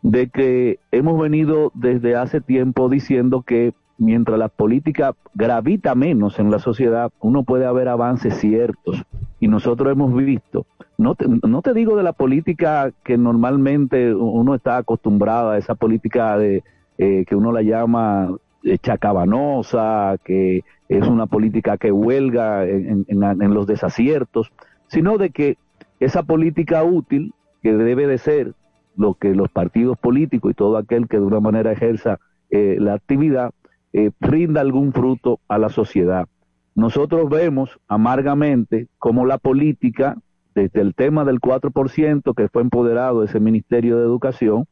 de 0.02 0.28
que 0.28 0.78
hemos 0.92 1.18
venido 1.20 1.72
desde 1.74 2.14
hace 2.14 2.40
tiempo 2.40 2.88
diciendo 2.88 3.42
que 3.42 3.72
mientras 3.96 4.38
la 4.38 4.48
política 4.48 5.14
gravita 5.34 5.94
menos 5.96 6.38
en 6.38 6.50
la 6.52 6.60
sociedad, 6.60 7.10
uno 7.20 7.42
puede 7.42 7.66
haber 7.66 7.88
avances 7.88 8.34
ciertos. 8.36 9.02
Y 9.40 9.48
nosotros 9.48 9.90
hemos 9.90 10.14
visto, 10.14 10.66
no 10.98 11.14
te, 11.14 11.26
no 11.28 11.62
te 11.62 11.72
digo 11.74 11.96
de 11.96 12.02
la 12.02 12.12
política 12.12 12.92
que 13.04 13.16
normalmente 13.16 14.14
uno 14.14 14.54
está 14.54 14.76
acostumbrado 14.78 15.50
a 15.50 15.58
esa 15.58 15.74
política 15.76 16.36
de 16.36 16.64
eh, 16.98 17.24
que 17.26 17.36
uno 17.36 17.52
la 17.52 17.62
llama 17.62 18.36
eh, 18.64 18.78
chacabanosa, 18.78 20.16
que 20.24 20.64
es 20.88 21.06
una 21.06 21.26
política 21.26 21.76
que 21.76 21.92
huelga 21.92 22.66
en, 22.66 23.04
en- 23.08 23.22
en 23.42 23.54
los 23.54 23.66
desaciertos, 23.66 24.50
sino 24.88 25.18
de 25.18 25.30
que 25.30 25.56
esa 26.00 26.22
política 26.24 26.82
útil 26.82 27.32
que 27.62 27.72
debe 27.74 28.06
de 28.06 28.18
ser 28.18 28.54
lo 28.96 29.14
que 29.14 29.34
los 29.34 29.48
partidos 29.50 29.96
políticos 29.98 30.50
y 30.50 30.54
todo 30.54 30.76
aquel 30.76 31.06
que 31.08 31.18
de 31.18 31.24
una 31.24 31.40
manera 31.40 31.70
ejerza 31.72 32.18
eh, 32.50 32.76
la 32.80 32.94
actividad 32.94 33.52
eh, 33.92 34.10
rinda 34.20 34.60
algún 34.60 34.92
fruto 34.92 35.38
a 35.48 35.58
la 35.58 35.68
sociedad. 35.68 36.26
Nosotros 36.74 37.28
vemos 37.28 37.78
amargamente 37.86 38.88
cómo 38.98 39.24
la 39.26 39.38
política, 39.38 40.16
desde 40.58 40.80
el 40.80 40.94
tema 40.94 41.24
del 41.24 41.40
4% 41.40 42.34
que 42.34 42.48
fue 42.48 42.62
empoderado 42.62 43.22
ese 43.22 43.38
Ministerio 43.38 43.96
de 43.96 44.04
Educación, 44.04 44.66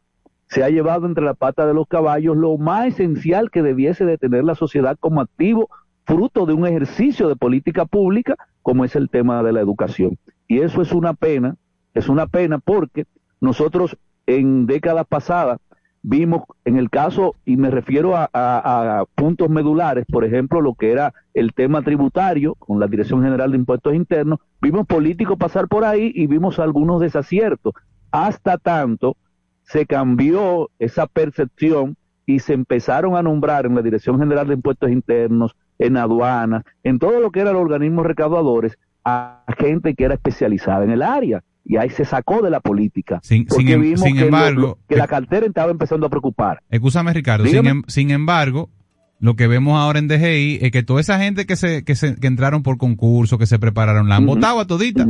se 0.48 0.64
ha 0.64 0.68
llevado 0.68 1.06
entre 1.06 1.24
la 1.24 1.34
pata 1.34 1.66
de 1.66 1.74
los 1.74 1.86
caballos 1.86 2.36
lo 2.36 2.56
más 2.56 2.86
esencial 2.86 3.50
que 3.50 3.62
debiese 3.62 4.04
de 4.04 4.18
tener 4.18 4.44
la 4.44 4.54
sociedad 4.54 4.96
como 4.98 5.20
activo, 5.20 5.68
fruto 6.04 6.46
de 6.46 6.52
un 6.52 6.66
ejercicio 6.66 7.28
de 7.28 7.36
política 7.36 7.84
pública, 7.84 8.36
como 8.62 8.84
es 8.84 8.96
el 8.96 9.10
tema 9.10 9.42
de 9.42 9.52
la 9.52 9.60
educación. 9.60 10.18
Y 10.48 10.60
eso 10.60 10.82
es 10.82 10.92
una 10.92 11.14
pena, 11.14 11.56
es 11.94 12.08
una 12.08 12.26
pena 12.26 12.58
porque 12.58 13.06
nosotros 13.40 13.96
en 14.26 14.66
décadas 14.66 15.06
pasadas 15.06 15.58
vimos 16.02 16.42
en 16.64 16.76
el 16.76 16.90
caso, 16.90 17.34
y 17.44 17.56
me 17.56 17.70
refiero 17.70 18.14
a, 18.16 19.04
puntos 19.14 19.48
medulares, 19.48 20.04
por 20.10 20.24
ejemplo, 20.24 20.60
lo 20.60 20.74
que 20.74 20.92
era 20.92 21.12
el 21.34 21.52
tema 21.52 21.82
tributario 21.82 22.54
con 22.54 22.78
la 22.78 22.86
Dirección 22.86 23.22
General 23.22 23.50
de 23.50 23.58
Impuestos 23.58 23.94
Internos, 23.94 24.38
vimos 24.60 24.86
políticos 24.86 25.36
pasar 25.38 25.68
por 25.68 25.84
ahí 25.84 26.12
y 26.14 26.26
vimos 26.26 26.58
algunos 26.58 27.00
desaciertos. 27.00 27.74
Hasta 28.10 28.58
tanto 28.58 29.16
se 29.62 29.86
cambió 29.86 30.70
esa 30.78 31.06
percepción 31.06 31.96
y 32.24 32.40
se 32.40 32.54
empezaron 32.54 33.16
a 33.16 33.22
nombrar 33.22 33.66
en 33.66 33.74
la 33.74 33.82
Dirección 33.82 34.18
General 34.18 34.46
de 34.46 34.54
Impuestos 34.54 34.90
Internos, 34.90 35.56
en 35.78 35.96
aduanas, 35.96 36.64
en 36.82 36.98
todo 36.98 37.20
lo 37.20 37.30
que 37.30 37.40
eran 37.40 37.54
los 37.54 37.62
organismos 37.62 38.06
recaudadores, 38.06 38.78
a 39.04 39.44
gente 39.58 39.94
que 39.94 40.04
era 40.04 40.14
especializada 40.14 40.84
en 40.84 40.90
el 40.90 41.02
área. 41.02 41.42
Y 41.68 41.76
ahí 41.78 41.90
se 41.90 42.04
sacó 42.04 42.42
de 42.42 42.50
la 42.50 42.60
política. 42.60 43.18
Sin- 43.22 43.44
porque 43.46 43.64
sin 43.64 43.72
em- 43.74 43.80
vimos 43.82 44.00
sin 44.00 44.16
que, 44.16 44.24
embargo, 44.26 44.60
lo- 44.60 44.78
que 44.88 44.94
la 44.96 45.08
cartera 45.08 45.46
estaba 45.46 45.70
empezando 45.72 46.06
a 46.06 46.10
preocupar. 46.10 46.62
Escúchame, 46.70 47.12
Ricardo. 47.12 47.44
Sin, 47.46 47.66
em- 47.66 47.82
sin 47.88 48.10
embargo, 48.12 48.70
lo 49.18 49.34
que 49.34 49.46
vemos 49.48 49.76
ahora 49.78 49.98
en 49.98 50.06
DGI 50.08 50.58
es 50.62 50.70
que 50.70 50.82
toda 50.84 51.00
esa 51.00 51.18
gente 51.18 51.44
que 51.44 51.56
se, 51.56 51.82
que 51.84 51.94
se, 51.96 52.16
que 52.20 52.26
entraron 52.28 52.62
por 52.62 52.76
concurso, 52.78 53.36
que 53.38 53.46
se 53.46 53.58
prepararon, 53.58 54.08
la 54.08 54.16
han 54.16 54.26
votado 54.26 54.60
a 54.60 54.66
todita. 54.66 55.06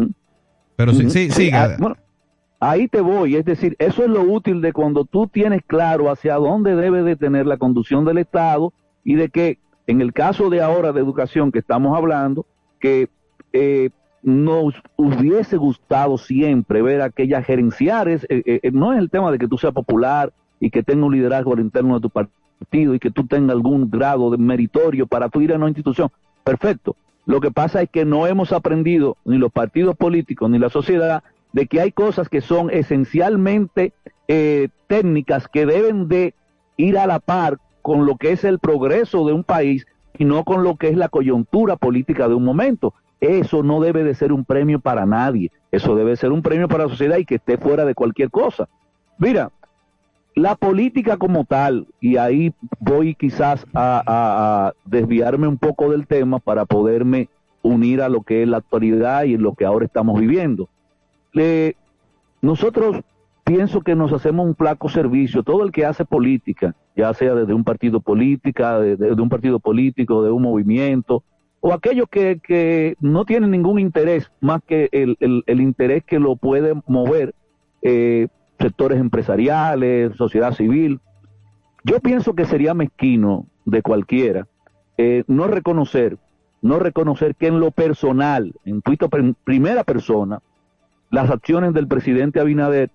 Pero 0.76 0.92
sí, 0.94 1.10
sí, 1.10 1.30
Sí, 1.30 1.44
siga. 1.46 1.64
ah, 1.64 1.76
bueno, 1.78 1.96
ahí 2.60 2.88
te 2.88 3.00
voy, 3.00 3.36
es 3.36 3.44
decir, 3.44 3.76
eso 3.78 4.02
es 4.04 4.08
lo 4.10 4.22
útil 4.22 4.60
de 4.62 4.72
cuando 4.72 5.04
tú 5.04 5.26
tienes 5.26 5.60
claro 5.66 6.10
hacia 6.10 6.34
dónde 6.36 6.74
debe 6.76 7.02
de 7.02 7.16
tener 7.16 7.46
la 7.46 7.56
conducción 7.58 8.04
del 8.04 8.18
Estado 8.18 8.72
y 9.04 9.14
de 9.16 9.28
que 9.28 9.58
en 9.86 10.00
el 10.00 10.12
caso 10.12 10.48
de 10.50 10.62
ahora 10.62 10.92
de 10.92 11.00
educación 11.00 11.52
que 11.52 11.58
estamos 11.60 11.96
hablando, 11.96 12.46
que 12.80 13.08
eh, 13.52 13.90
nos 14.26 14.74
hubiese 14.96 15.56
gustado 15.56 16.18
siempre 16.18 16.82
ver 16.82 17.00
aquellas 17.00 17.46
gerenciares, 17.46 18.26
eh, 18.28 18.42
eh, 18.44 18.70
no 18.72 18.92
es 18.92 18.98
el 18.98 19.08
tema 19.08 19.30
de 19.30 19.38
que 19.38 19.46
tú 19.46 19.56
seas 19.56 19.72
popular 19.72 20.32
y 20.58 20.70
que 20.70 20.82
tenga 20.82 21.06
un 21.06 21.14
liderazgo 21.14 21.52
al 21.52 21.60
interno 21.60 21.94
de 21.94 22.00
tu 22.00 22.10
partido 22.10 22.92
y 22.92 22.98
que 22.98 23.12
tú 23.12 23.28
tengas 23.28 23.54
algún 23.54 23.88
grado 23.88 24.32
de 24.32 24.36
meritorio 24.36 25.06
para 25.06 25.28
tú 25.28 25.42
ir 25.42 25.52
a 25.52 25.56
una 25.56 25.68
institución, 25.68 26.10
perfecto. 26.42 26.96
Lo 27.24 27.40
que 27.40 27.52
pasa 27.52 27.82
es 27.82 27.88
que 27.88 28.04
no 28.04 28.26
hemos 28.26 28.50
aprendido, 28.50 29.16
ni 29.24 29.38
los 29.38 29.52
partidos 29.52 29.96
políticos, 29.96 30.50
ni 30.50 30.58
la 30.58 30.70
sociedad, 30.70 31.22
de 31.52 31.68
que 31.68 31.80
hay 31.80 31.92
cosas 31.92 32.28
que 32.28 32.40
son 32.40 32.68
esencialmente 32.72 33.92
eh, 34.26 34.70
técnicas 34.88 35.46
que 35.46 35.66
deben 35.66 36.08
de 36.08 36.34
ir 36.76 36.98
a 36.98 37.06
la 37.06 37.20
par 37.20 37.58
con 37.80 38.06
lo 38.06 38.16
que 38.16 38.32
es 38.32 38.42
el 38.42 38.58
progreso 38.58 39.24
de 39.24 39.34
un 39.34 39.44
país 39.44 39.86
y 40.18 40.24
no 40.24 40.42
con 40.42 40.64
lo 40.64 40.74
que 40.74 40.88
es 40.88 40.96
la 40.96 41.08
coyuntura 41.08 41.76
política 41.76 42.26
de 42.26 42.34
un 42.34 42.44
momento. 42.44 42.92
Eso 43.20 43.62
no 43.62 43.80
debe 43.80 44.04
de 44.04 44.14
ser 44.14 44.32
un 44.32 44.44
premio 44.44 44.78
para 44.80 45.06
nadie, 45.06 45.50
eso 45.72 45.94
debe 45.96 46.16
ser 46.16 46.32
un 46.32 46.42
premio 46.42 46.68
para 46.68 46.84
la 46.84 46.90
sociedad 46.90 47.16
y 47.16 47.24
que 47.24 47.36
esté 47.36 47.56
fuera 47.56 47.84
de 47.84 47.94
cualquier 47.94 48.30
cosa. 48.30 48.68
Mira, 49.18 49.50
la 50.34 50.54
política 50.54 51.16
como 51.16 51.46
tal, 51.46 51.86
y 51.98 52.18
ahí 52.18 52.52
voy 52.78 53.14
quizás 53.14 53.66
a, 53.72 54.72
desviarme 54.84 55.48
un 55.48 55.56
poco 55.56 55.90
del 55.90 56.06
tema 56.06 56.40
para 56.40 56.66
poderme 56.66 57.30
unir 57.62 58.02
a 58.02 58.10
lo 58.10 58.22
que 58.22 58.42
es 58.42 58.48
la 58.48 58.58
actualidad 58.58 59.24
y 59.24 59.38
lo 59.38 59.54
que 59.54 59.64
ahora 59.64 59.86
estamos 59.86 60.20
viviendo. 60.20 60.68
Nosotros 62.42 63.00
pienso 63.44 63.80
que 63.80 63.94
nos 63.94 64.12
hacemos 64.12 64.46
un 64.46 64.54
flaco 64.54 64.90
servicio, 64.90 65.42
todo 65.42 65.64
el 65.64 65.72
que 65.72 65.86
hace 65.86 66.04
política, 66.04 66.74
ya 66.94 67.14
sea 67.14 67.34
desde 67.34 67.54
un 67.54 67.64
partido 67.64 68.00
política, 68.00 68.78
de 68.78 69.22
un 69.22 69.28
partido 69.30 69.58
político, 69.58 70.22
de 70.22 70.30
un 70.30 70.42
movimiento, 70.42 71.22
o 71.60 71.72
aquellos 71.72 72.06
que, 72.08 72.40
que 72.42 72.96
no 73.00 73.24
tienen 73.24 73.50
ningún 73.50 73.78
interés 73.78 74.30
más 74.40 74.60
que 74.66 74.88
el, 74.92 75.16
el- 75.20 75.60
interés 75.60 76.04
que 76.04 76.18
lo 76.18 76.36
puede 76.36 76.74
mover 76.86 77.34
eh, 77.82 78.28
sectores 78.58 79.00
empresariales, 79.00 80.14
sociedad 80.16 80.52
civil. 80.52 81.00
Yo 81.84 82.00
pienso 82.00 82.34
que 82.34 82.44
sería 82.44 82.74
mezquino 82.74 83.46
de 83.64 83.82
cualquiera 83.82 84.46
eh, 84.98 85.24
no 85.26 85.46
reconocer, 85.46 86.18
no 86.62 86.78
reconocer 86.78 87.34
que 87.34 87.48
en 87.48 87.60
lo 87.60 87.70
personal, 87.70 88.54
en 88.64 88.82
primera 89.44 89.84
persona, 89.84 90.40
las 91.10 91.30
acciones 91.30 91.74
del 91.74 91.86
presidente 91.86 92.40
Abinader 92.40 92.90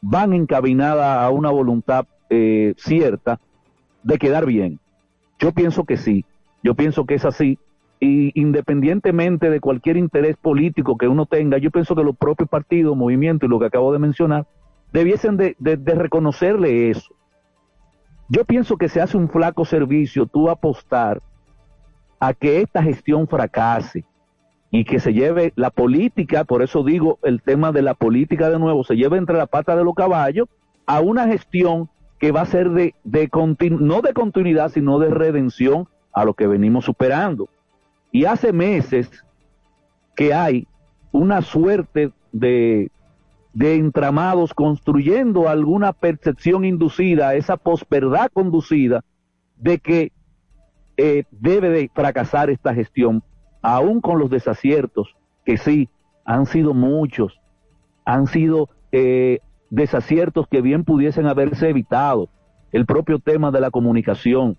van 0.00 0.32
encaminadas 0.32 1.18
a 1.18 1.30
una 1.30 1.50
voluntad 1.50 2.06
eh, 2.28 2.74
cierta 2.76 3.38
de 4.02 4.18
quedar 4.18 4.46
bien. 4.46 4.80
Yo 5.38 5.52
pienso 5.52 5.84
que 5.84 5.96
sí, 5.96 6.24
yo 6.62 6.74
pienso 6.74 7.06
que 7.06 7.14
es 7.14 7.24
así. 7.24 7.58
Y 8.04 8.32
independientemente 8.34 9.48
de 9.48 9.60
cualquier 9.60 9.96
interés 9.96 10.36
político 10.36 10.98
que 10.98 11.06
uno 11.06 11.24
tenga, 11.24 11.58
yo 11.58 11.70
pienso 11.70 11.94
que 11.94 12.02
los 12.02 12.16
propios 12.16 12.48
partidos, 12.48 12.96
movimientos 12.96 13.46
y 13.46 13.50
lo 13.50 13.60
que 13.60 13.66
acabo 13.66 13.92
de 13.92 14.00
mencionar, 14.00 14.44
debiesen 14.92 15.36
de, 15.36 15.54
reconocerle 15.60 16.90
eso. 16.90 17.14
Yo 18.28 18.44
pienso 18.44 18.76
que 18.76 18.88
se 18.88 19.00
hace 19.00 19.16
un 19.16 19.28
flaco 19.28 19.64
servicio 19.64 20.26
tú 20.26 20.50
apostar 20.50 21.22
a 22.18 22.34
que 22.34 22.60
esta 22.60 22.82
gestión 22.82 23.28
fracase 23.28 24.04
y 24.72 24.82
que 24.82 24.98
se 24.98 25.12
lleve 25.12 25.52
la 25.54 25.70
política, 25.70 26.42
por 26.42 26.62
eso 26.62 26.82
digo 26.82 27.20
el 27.22 27.40
tema 27.40 27.70
de 27.70 27.82
la 27.82 27.94
política 27.94 28.50
de 28.50 28.58
nuevo, 28.58 28.82
se 28.82 28.96
lleve 28.96 29.16
entre 29.16 29.36
la 29.36 29.46
pata 29.46 29.76
de 29.76 29.84
los 29.84 29.94
caballos 29.94 30.48
a 30.86 30.98
una 30.98 31.28
gestión 31.28 31.88
que 32.18 32.32
va 32.32 32.40
a 32.40 32.46
ser 32.46 32.70
de, 32.70 32.96
de 33.04 33.30
continu- 33.30 33.78
no 33.78 34.00
de 34.00 34.12
continuidad, 34.12 34.72
sino 34.72 34.98
de 34.98 35.10
redención 35.10 35.86
a 36.12 36.24
lo 36.24 36.34
que 36.34 36.48
venimos 36.48 36.84
superando. 36.84 37.48
Y 38.12 38.26
hace 38.26 38.52
meses 38.52 39.10
que 40.14 40.34
hay 40.34 40.68
una 41.10 41.42
suerte 41.42 42.12
de, 42.32 42.90
entramados 43.58 44.54
construyendo 44.54 45.48
alguna 45.48 45.92
percepción 45.92 46.64
inducida, 46.64 47.34
esa 47.34 47.56
posverdad 47.56 48.30
conducida 48.32 49.04
de 49.56 49.78
que 49.78 50.12
eh, 50.96 51.24
debe 51.30 51.70
de 51.70 51.90
fracasar 51.94 52.50
esta 52.50 52.74
gestión, 52.74 53.22
aún 53.62 54.00
con 54.00 54.18
los 54.18 54.30
desaciertos, 54.30 55.16
que 55.44 55.56
sí, 55.56 55.88
han 56.24 56.46
sido 56.46 56.74
muchos, 56.74 57.40
han 58.04 58.26
sido 58.26 58.68
eh, 58.92 59.40
desaciertos 59.70 60.46
que 60.48 60.60
bien 60.60 60.84
pudiesen 60.84 61.26
haberse 61.26 61.70
evitado. 61.70 62.28
El 62.72 62.86
propio 62.86 63.18
tema 63.18 63.50
de 63.50 63.60
la 63.60 63.70
comunicación, 63.70 64.56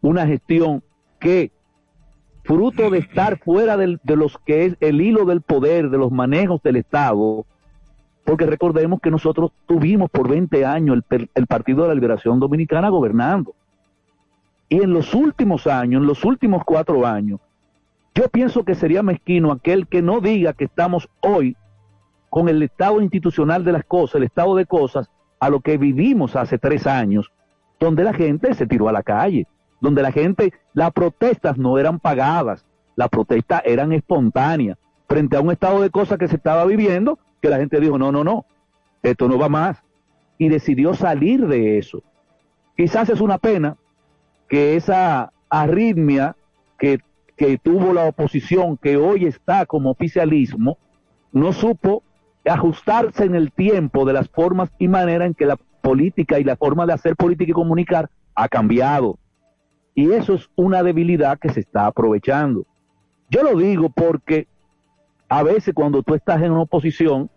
una 0.00 0.26
gestión 0.26 0.82
que, 1.20 1.52
fruto 2.44 2.90
de 2.90 2.98
estar 2.98 3.38
fuera 3.38 3.76
de 3.76 4.16
los 4.16 4.38
que 4.38 4.66
es 4.66 4.76
el 4.80 5.00
hilo 5.00 5.24
del 5.24 5.42
poder, 5.42 5.90
de 5.90 5.98
los 5.98 6.10
manejos 6.10 6.62
del 6.62 6.76
Estado, 6.76 7.46
porque 8.24 8.46
recordemos 8.46 9.00
que 9.00 9.10
nosotros 9.10 9.52
tuvimos 9.66 10.10
por 10.10 10.28
20 10.28 10.64
años 10.64 10.98
el, 11.10 11.30
el 11.34 11.46
Partido 11.46 11.82
de 11.82 11.88
la 11.88 11.94
Liberación 11.94 12.40
Dominicana 12.40 12.88
gobernando. 12.88 13.54
Y 14.68 14.82
en 14.82 14.92
los 14.92 15.12
últimos 15.14 15.66
años, 15.66 16.00
en 16.00 16.06
los 16.06 16.24
últimos 16.24 16.62
cuatro 16.64 17.06
años, 17.06 17.40
yo 18.14 18.28
pienso 18.28 18.64
que 18.64 18.74
sería 18.74 19.02
mezquino 19.02 19.52
aquel 19.52 19.86
que 19.86 20.02
no 20.02 20.20
diga 20.20 20.52
que 20.52 20.64
estamos 20.64 21.08
hoy 21.20 21.56
con 22.30 22.48
el 22.48 22.62
estado 22.62 23.00
institucional 23.00 23.64
de 23.64 23.72
las 23.72 23.84
cosas, 23.84 24.16
el 24.16 24.24
estado 24.24 24.56
de 24.56 24.66
cosas, 24.66 25.10
a 25.38 25.50
lo 25.50 25.60
que 25.60 25.76
vivimos 25.76 26.36
hace 26.36 26.56
tres 26.56 26.86
años, 26.86 27.32
donde 27.80 28.04
la 28.04 28.14
gente 28.14 28.54
se 28.54 28.66
tiró 28.66 28.88
a 28.88 28.92
la 28.92 29.02
calle, 29.02 29.46
donde 29.82 30.00
la 30.00 30.12
gente, 30.12 30.54
las 30.72 30.92
protestas 30.92 31.58
no 31.58 31.76
eran 31.76 31.98
pagadas, 31.98 32.64
las 32.94 33.08
protestas 33.08 33.62
eran 33.66 33.92
espontáneas, 33.92 34.78
frente 35.08 35.36
a 35.36 35.40
un 35.40 35.50
estado 35.50 35.82
de 35.82 35.90
cosas 35.90 36.18
que 36.18 36.28
se 36.28 36.36
estaba 36.36 36.64
viviendo, 36.64 37.18
que 37.42 37.50
la 37.50 37.58
gente 37.58 37.80
dijo, 37.80 37.98
no, 37.98 38.12
no, 38.12 38.22
no, 38.22 38.46
esto 39.02 39.28
no 39.28 39.38
va 39.38 39.48
más, 39.48 39.82
y 40.38 40.48
decidió 40.48 40.94
salir 40.94 41.48
de 41.48 41.78
eso. 41.78 42.00
Quizás 42.76 43.10
es 43.10 43.20
una 43.20 43.38
pena 43.38 43.76
que 44.48 44.76
esa 44.76 45.32
arritmia 45.50 46.36
que, 46.78 47.00
que 47.36 47.58
tuvo 47.58 47.92
la 47.92 48.04
oposición, 48.04 48.76
que 48.76 48.96
hoy 48.96 49.26
está 49.26 49.66
como 49.66 49.90
oficialismo, 49.90 50.78
no 51.32 51.52
supo 51.52 52.04
ajustarse 52.44 53.24
en 53.24 53.34
el 53.34 53.50
tiempo 53.50 54.04
de 54.04 54.12
las 54.12 54.28
formas 54.28 54.70
y 54.78 54.86
manera 54.86 55.26
en 55.26 55.34
que 55.34 55.46
la 55.46 55.56
política 55.56 56.38
y 56.38 56.44
la 56.44 56.56
forma 56.56 56.86
de 56.86 56.92
hacer 56.92 57.16
política 57.16 57.50
y 57.50 57.54
comunicar 57.54 58.10
ha 58.36 58.48
cambiado. 58.48 59.18
Y 59.94 60.10
eso 60.12 60.34
es 60.34 60.48
una 60.56 60.82
debilidad 60.82 61.38
que 61.38 61.50
se 61.50 61.60
está 61.60 61.86
aprovechando. 61.86 62.64
Yo 63.30 63.42
lo 63.42 63.56
digo 63.56 63.90
porque 63.90 64.46
a 65.28 65.42
veces 65.42 65.74
cuando 65.74 66.02
tú 66.02 66.14
estás 66.14 66.42
en 66.42 66.52
una 66.52 66.62
oposición 66.62 67.30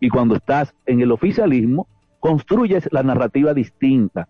y 0.00 0.08
cuando 0.08 0.36
estás 0.36 0.74
en 0.86 1.00
el 1.00 1.12
oficialismo, 1.12 1.86
construyes 2.20 2.88
la 2.92 3.02
narrativa 3.02 3.54
distinta. 3.54 4.28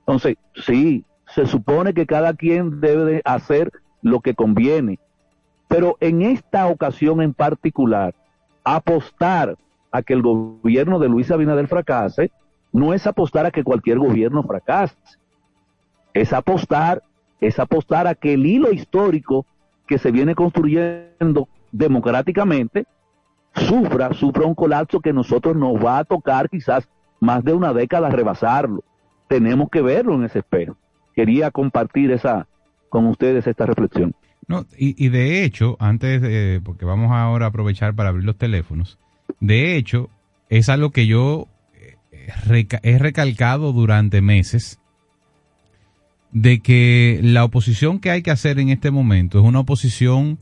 Entonces, 0.00 0.36
sí, 0.54 1.04
se 1.26 1.46
supone 1.46 1.94
que 1.94 2.06
cada 2.06 2.34
quien 2.34 2.80
debe 2.80 3.04
de 3.04 3.22
hacer 3.24 3.72
lo 4.02 4.20
que 4.20 4.34
conviene, 4.34 4.98
pero 5.68 5.96
en 6.00 6.22
esta 6.22 6.66
ocasión 6.66 7.22
en 7.22 7.34
particular, 7.34 8.14
apostar 8.64 9.56
a 9.90 10.02
que 10.02 10.12
el 10.12 10.22
gobierno 10.22 10.98
de 10.98 11.08
Luis 11.08 11.30
Abinader 11.30 11.68
fracase 11.68 12.30
no 12.72 12.94
es 12.94 13.06
apostar 13.06 13.46
a 13.46 13.50
que 13.50 13.64
cualquier 13.64 13.98
gobierno 13.98 14.42
fracase, 14.42 14.96
es 16.14 16.32
apostar, 16.32 17.02
es 17.42 17.58
apostar 17.58 18.06
a 18.06 18.14
que 18.14 18.34
el 18.34 18.46
hilo 18.46 18.72
histórico 18.72 19.44
que 19.86 19.98
se 19.98 20.12
viene 20.12 20.34
construyendo 20.34 21.48
democráticamente 21.72 22.86
sufra, 23.54 24.14
sufra 24.14 24.46
un 24.46 24.54
colapso 24.54 25.00
que 25.00 25.12
nosotros 25.12 25.56
nos 25.56 25.74
va 25.74 25.98
a 25.98 26.04
tocar 26.04 26.48
quizás 26.48 26.88
más 27.20 27.44
de 27.44 27.52
una 27.52 27.72
década 27.72 28.10
rebasarlo. 28.10 28.84
Tenemos 29.28 29.70
que 29.70 29.82
verlo 29.82 30.14
en 30.14 30.24
ese 30.24 30.38
espejo. 30.38 30.76
Quería 31.14 31.50
compartir 31.50 32.12
esa 32.12 32.46
con 32.88 33.06
ustedes 33.06 33.46
esta 33.46 33.66
reflexión. 33.66 34.14
No, 34.46 34.64
y, 34.78 35.04
y 35.04 35.08
de 35.08 35.44
hecho, 35.44 35.76
antes 35.80 36.22
de, 36.22 36.60
porque 36.64 36.84
vamos 36.84 37.10
ahora 37.10 37.46
a 37.46 37.48
aprovechar 37.48 37.94
para 37.94 38.10
abrir 38.10 38.24
los 38.24 38.36
teléfonos, 38.36 38.98
de 39.40 39.76
hecho, 39.76 40.10
es 40.48 40.68
algo 40.68 40.90
que 40.90 41.06
yo 41.06 41.48
eh, 41.74 42.66
he 42.82 42.98
recalcado 42.98 43.72
durante 43.72 44.20
meses, 44.20 44.78
de 46.32 46.60
que 46.60 47.20
la 47.22 47.44
oposición 47.44 47.98
que 47.98 48.10
hay 48.10 48.22
que 48.22 48.30
hacer 48.30 48.58
en 48.58 48.70
este 48.70 48.90
momento 48.90 49.38
es 49.38 49.44
una 49.44 49.60
oposición 49.60 50.38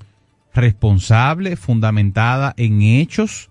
responsable, 0.55 1.57
fundamentada 1.57 2.55
en 2.57 2.82
hechos 2.82 3.51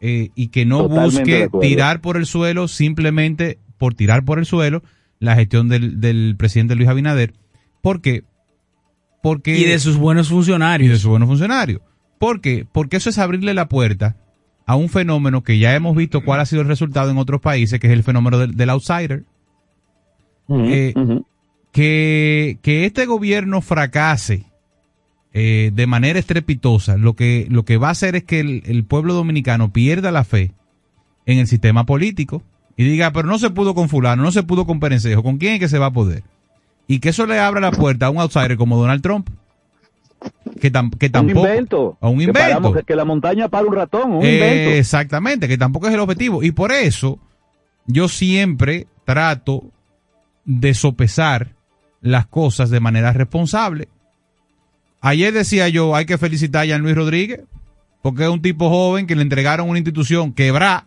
eh, 0.00 0.30
y 0.34 0.48
que 0.48 0.64
no 0.64 0.88
Totalmente 0.88 1.46
busque 1.48 1.58
tirar 1.60 2.00
por 2.00 2.16
el 2.16 2.26
suelo 2.26 2.68
simplemente 2.68 3.58
por 3.76 3.94
tirar 3.94 4.24
por 4.24 4.38
el 4.38 4.46
suelo 4.46 4.82
la 5.18 5.34
gestión 5.34 5.68
del, 5.68 6.00
del 6.00 6.34
presidente 6.38 6.74
Luis 6.74 6.88
Abinader. 6.88 7.34
¿Por 7.82 8.00
qué? 8.00 8.24
Porque 9.22 9.58
Y 9.58 9.64
de 9.64 9.78
sus 9.78 9.96
buenos 9.96 10.28
funcionarios. 10.28 10.88
y 10.88 10.92
de 10.92 10.98
sus 10.98 11.10
buenos 11.10 11.28
funcionarios. 11.28 11.82
¿Por 12.18 12.40
qué? 12.40 12.66
Porque 12.70 12.96
eso 12.98 13.10
es 13.10 13.18
abrirle 13.18 13.54
la 13.54 13.68
puerta 13.68 14.16
a 14.66 14.76
un 14.76 14.88
fenómeno 14.88 15.42
que 15.42 15.58
ya 15.58 15.74
hemos 15.74 15.96
visto 15.96 16.22
cuál 16.22 16.40
ha 16.40 16.46
sido 16.46 16.62
el 16.62 16.68
resultado 16.68 17.10
en 17.10 17.18
otros 17.18 17.40
países, 17.40 17.80
que 17.80 17.86
es 17.88 17.92
el 17.92 18.02
fenómeno 18.02 18.38
del, 18.38 18.56
del 18.56 18.70
outsider. 18.70 19.24
Eh, 20.48 20.94
que, 21.72 22.58
que 22.62 22.84
este 22.84 23.06
gobierno 23.06 23.60
fracase 23.60 24.44
eh, 25.32 25.70
de 25.72 25.86
manera 25.86 26.18
estrepitosa, 26.18 26.96
lo 26.96 27.14
que, 27.14 27.46
lo 27.50 27.64
que 27.64 27.76
va 27.76 27.88
a 27.88 27.92
hacer 27.92 28.16
es 28.16 28.24
que 28.24 28.40
el, 28.40 28.62
el 28.66 28.84
pueblo 28.84 29.14
dominicano 29.14 29.72
pierda 29.72 30.10
la 30.10 30.24
fe 30.24 30.52
en 31.26 31.38
el 31.38 31.46
sistema 31.46 31.86
político 31.86 32.42
y 32.76 32.84
diga, 32.84 33.12
pero 33.12 33.28
no 33.28 33.38
se 33.38 33.50
pudo 33.50 33.74
con 33.74 33.88
fulano, 33.88 34.22
no 34.22 34.32
se 34.32 34.42
pudo 34.42 34.66
con 34.66 34.80
Perencejo, 34.80 35.22
¿con 35.22 35.38
quién 35.38 35.54
es 35.54 35.60
que 35.60 35.68
se 35.68 35.78
va 35.78 35.86
a 35.86 35.92
poder? 35.92 36.24
Y 36.88 36.98
que 36.98 37.10
eso 37.10 37.26
le 37.26 37.38
abra 37.38 37.60
la 37.60 37.70
puerta 37.70 38.06
a 38.06 38.10
un 38.10 38.18
outsider 38.18 38.56
como 38.56 38.76
Donald 38.80 39.02
Trump, 39.02 39.28
que, 40.60 40.72
tam- 40.72 40.96
que 40.98 41.08
tampoco... 41.08 41.42
un 41.42 41.46
invento. 41.48 41.98
A 42.00 42.08
un 42.08 42.18
Que, 42.18 42.24
invento. 42.24 42.40
paramos- 42.40 42.76
que- 42.76 42.82
que 42.82 42.96
la 42.96 43.04
montaña 43.04 43.48
para 43.48 43.66
un 43.66 43.74
ratón, 43.74 44.12
un 44.14 44.24
Eh, 44.24 44.34
invento. 44.34 44.70
Exactamente, 44.70 45.46
que 45.46 45.56
tampoco 45.56 45.86
es 45.86 45.94
el 45.94 46.00
objetivo. 46.00 46.42
Y 46.42 46.50
por 46.50 46.72
eso 46.72 47.20
yo 47.86 48.08
siempre 48.08 48.88
trato 49.04 49.62
de 50.44 50.74
sopesar 50.74 51.52
las 52.00 52.26
cosas 52.26 52.70
de 52.70 52.80
manera 52.80 53.12
responsable. 53.12 53.88
Ayer 55.00 55.32
decía 55.32 55.68
yo, 55.68 55.94
hay 55.96 56.06
que 56.06 56.18
felicitar 56.18 56.62
a 56.62 56.66
Jean 56.66 56.82
Luis 56.82 56.94
Rodríguez, 56.94 57.40
porque 58.02 58.24
es 58.24 58.28
un 58.28 58.42
tipo 58.42 58.68
joven 58.68 59.06
que 59.06 59.16
le 59.16 59.22
entregaron 59.22 59.68
una 59.68 59.78
institución 59.78 60.32
quebrada, 60.32 60.86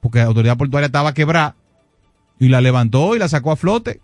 porque 0.00 0.18
la 0.18 0.26
autoridad 0.26 0.56
portuaria 0.56 0.86
estaba 0.86 1.14
quebrada, 1.14 1.56
y 2.38 2.48
la 2.48 2.60
levantó 2.60 3.14
y 3.14 3.18
la 3.18 3.28
sacó 3.28 3.52
a 3.52 3.56
flote. 3.56 4.00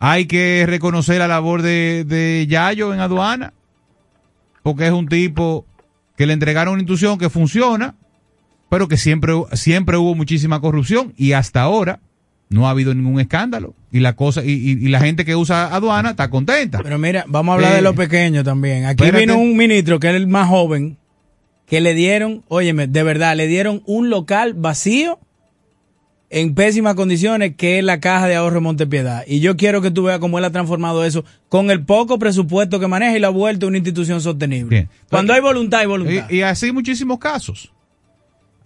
Hay 0.00 0.26
que 0.26 0.64
reconocer 0.66 1.18
la 1.18 1.28
labor 1.28 1.62
de, 1.62 2.04
de 2.04 2.46
Yayo 2.48 2.92
en 2.92 3.00
aduana, 3.00 3.52
porque 4.62 4.86
es 4.86 4.92
un 4.92 5.08
tipo 5.08 5.66
que 6.16 6.26
le 6.26 6.32
entregaron 6.32 6.74
una 6.74 6.82
institución 6.82 7.18
que 7.18 7.30
funciona, 7.30 7.94
pero 8.68 8.88
que 8.88 8.96
siempre, 8.96 9.34
siempre 9.52 9.96
hubo 9.96 10.14
muchísima 10.14 10.60
corrupción 10.60 11.12
y 11.16 11.32
hasta 11.32 11.62
ahora 11.62 12.00
no 12.48 12.66
ha 12.66 12.70
habido 12.70 12.94
ningún 12.94 13.20
escándalo. 13.20 13.74
Y 13.90 14.00
la 14.00 14.14
cosa, 14.14 14.44
y, 14.44 14.50
y- 14.52 14.70
y 14.72 14.88
la 14.88 15.00
gente 15.00 15.24
que 15.24 15.34
usa 15.36 15.74
aduana 15.74 16.10
está 16.10 16.28
contenta. 16.30 16.80
Pero 16.82 16.98
mira, 16.98 17.24
vamos 17.28 17.52
a 17.52 17.54
hablar 17.56 17.72
Eh, 17.72 17.76
de 17.76 17.82
los 17.82 17.94
pequeños 17.96 18.44
también. 18.44 18.84
Aquí 18.86 19.04
espérate. 19.04 19.26
vino 19.26 19.38
un 19.38 19.56
ministro 19.56 19.98
que 20.00 20.08
es 20.10 20.14
el 20.16 20.26
más 20.26 20.48
joven, 20.48 20.96
que 21.66 21.80
le 21.80 21.94
dieron, 21.94 22.44
óyeme, 22.48 22.86
de 22.86 23.02
verdad, 23.02 23.36
le 23.36 23.46
dieron 23.46 23.82
un 23.86 24.10
local 24.10 24.54
vacío 24.54 25.18
en 26.30 26.54
pésimas 26.54 26.94
condiciones 26.94 27.54
que 27.56 27.78
es 27.78 27.84
la 27.84 28.00
caja 28.00 28.26
de 28.26 28.34
ahorro 28.34 28.60
Montepiedad. 28.60 29.22
Y 29.26 29.38
yo 29.40 29.56
quiero 29.56 29.80
que 29.80 29.90
tú 29.92 30.02
veas 30.04 30.18
cómo 30.18 30.38
él 30.38 30.44
ha 30.44 30.50
transformado 30.50 31.04
eso 31.04 31.24
con 31.48 31.70
el 31.70 31.84
poco 31.84 32.18
presupuesto 32.18 32.80
que 32.80 32.88
maneja 32.88 33.16
y 33.16 33.20
lo 33.20 33.28
ha 33.28 33.30
vuelto 33.30 33.68
una 33.68 33.76
institución 33.78 34.20
sostenible. 34.20 34.68
Bien. 34.68 34.88
Cuando 35.08 35.32
hay 35.32 35.40
voluntad, 35.40 35.80
hay 35.80 35.86
voluntad. 35.86 36.28
Y, 36.30 36.36
y 36.38 36.42
así 36.42 36.72
muchísimos 36.72 37.18
casos. 37.18 37.72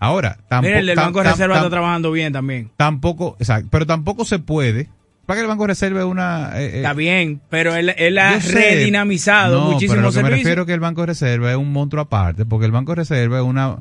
Ahora, 0.01 0.39
tampoco. 0.49 0.63
Mira, 0.63 0.79
el 0.81 0.89
tam- 0.91 1.05
Banco 1.07 1.23
de 1.23 1.31
Reserva 1.31 1.55
tam- 1.55 1.59
está 1.59 1.71
trabajando 1.71 2.13
bien 2.13 2.33
también. 2.33 2.71
Tampoco, 2.77 3.37
exacto, 3.41 3.69
pero 3.71 3.87
tampoco 3.87 4.25
se 4.25 4.39
puede. 4.39 4.89
Para 5.27 5.39
que 5.39 5.43
el 5.43 5.49
Banco 5.49 5.65
de 5.65 5.69
Reserva 5.69 6.01
es 6.01 6.07
una. 6.07 6.53
eh, 6.55 6.65
eh, 6.67 6.77
Está 6.77 6.95
bien, 6.95 7.41
pero 7.51 7.75
él, 7.75 7.93
él 7.99 8.17
ha 8.19 8.39
redinamizado 8.39 9.55
No, 9.57 9.61
pero 9.65 9.73
muchísimos 9.75 9.97
lo 10.03 10.03
que 10.03 10.07
me 10.07 10.13
servicios. 10.23 10.39
refiero 10.45 10.63
es 10.63 10.67
que 10.67 10.73
el 10.75 10.81
Banco 10.81 11.01
de 11.03 11.07
Reserva 11.09 11.51
es 11.51 11.57
un 11.57 11.73
monstruo 11.73 12.03
aparte, 12.03 12.47
porque 12.47 12.67
el 12.67 12.73
Banco 12.73 12.93
de 12.93 12.97
Reserva 12.97 13.39
es 13.39 13.45
una. 13.45 13.77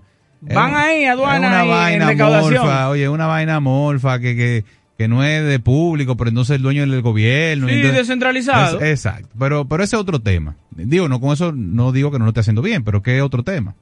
es 0.47 0.55
Van 0.55 0.72
una- 0.72 0.84
ahí, 0.84 1.05
aduana, 1.05 1.36
es 1.47 1.51
una 1.51 1.59
y 1.59 1.68
en 1.68 1.74
vaina 1.74 2.07
recaudación. 2.07 2.53
morfa, 2.65 2.89
oye, 2.89 3.09
una 3.09 3.28
vaina 3.28 3.59
morfa 3.59 4.20
que, 4.20 4.36
que, 4.36 4.65
que 4.97 5.07
no 5.07 5.24
es 5.24 5.45
de 5.45 5.59
público, 5.59 6.18
pero 6.18 6.30
entonces 6.30 6.55
el 6.57 6.61
dueño 6.63 6.84
es 6.84 6.89
del 6.89 7.01
gobierno. 7.01 7.68
Sí, 7.68 7.76
entonces- 7.76 7.97
descentralizado. 8.01 8.80
Es- 8.82 8.91
exacto, 8.91 9.30
pero, 9.39 9.65
pero 9.70 9.84
ese 9.84 9.95
es 9.95 10.01
otro 10.01 10.20
tema. 10.20 10.55
Digo, 10.72 11.07
no 11.07 11.22
con 11.22 11.32
eso 11.32 11.51
no 11.53 11.91
digo 11.91 12.11
que 12.11 12.20
no 12.20 12.26
lo 12.26 12.30
esté 12.32 12.41
haciendo 12.41 12.61
bien, 12.61 12.84
pero 12.84 13.01
que 13.01 13.15
es 13.18 13.24
otro 13.24 13.43
tema. 13.43 13.76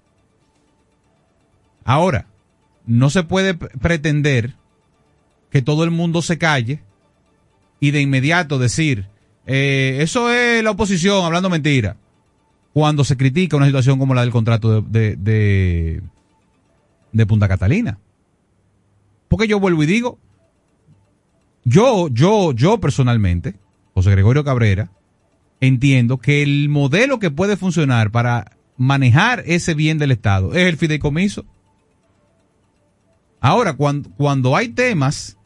Ahora, 1.85 2.27
no 2.85 3.09
se 3.09 3.23
puede 3.23 3.53
pretender 3.53 4.55
que 5.49 5.61
todo 5.61 5.85
el 5.85 5.91
mundo 5.91 6.21
se 6.21 6.37
calle 6.37 6.81
y 7.79 7.91
de 7.91 8.01
inmediato 8.01 8.59
decir, 8.59 9.07
eh, 9.45 9.99
eso 10.01 10.29
es 10.29 10.61
la 10.63 10.71
oposición 10.71 11.23
hablando 11.23 11.49
mentira. 11.49 11.95
cuando 12.75 13.05
se 13.05 13.15
critica 13.15 13.55
una 13.55 13.67
situación 13.67 13.97
como 13.99 14.13
la 14.13 14.19
del 14.19 14.31
contrato 14.31 14.81
de, 14.81 14.99
de, 14.99 15.15
de, 15.15 16.01
de 17.13 17.25
Punta 17.25 17.47
Catalina. 17.47 17.99
Porque 19.29 19.47
yo 19.47 19.61
vuelvo 19.61 19.81
y 19.83 19.85
digo, 19.85 20.19
yo, 21.63 22.09
yo, 22.09 22.51
yo 22.51 22.81
personalmente, 22.81 23.55
José 23.93 24.11
Gregorio 24.11 24.43
Cabrera, 24.43 24.91
entiendo 25.61 26.17
que 26.17 26.43
el 26.43 26.67
modelo 26.67 27.17
que 27.17 27.31
puede 27.31 27.55
funcionar 27.55 28.11
para 28.11 28.57
manejar 28.75 29.43
ese 29.45 29.73
bien 29.73 29.97
del 29.97 30.11
Estado 30.11 30.53
es 30.53 30.67
el 30.67 30.75
fideicomiso. 30.75 31.45
Ahora, 33.45 33.73
cuando, 33.73 34.09
cuando 34.17 34.55
hay 34.55 34.69
temas 34.69 35.37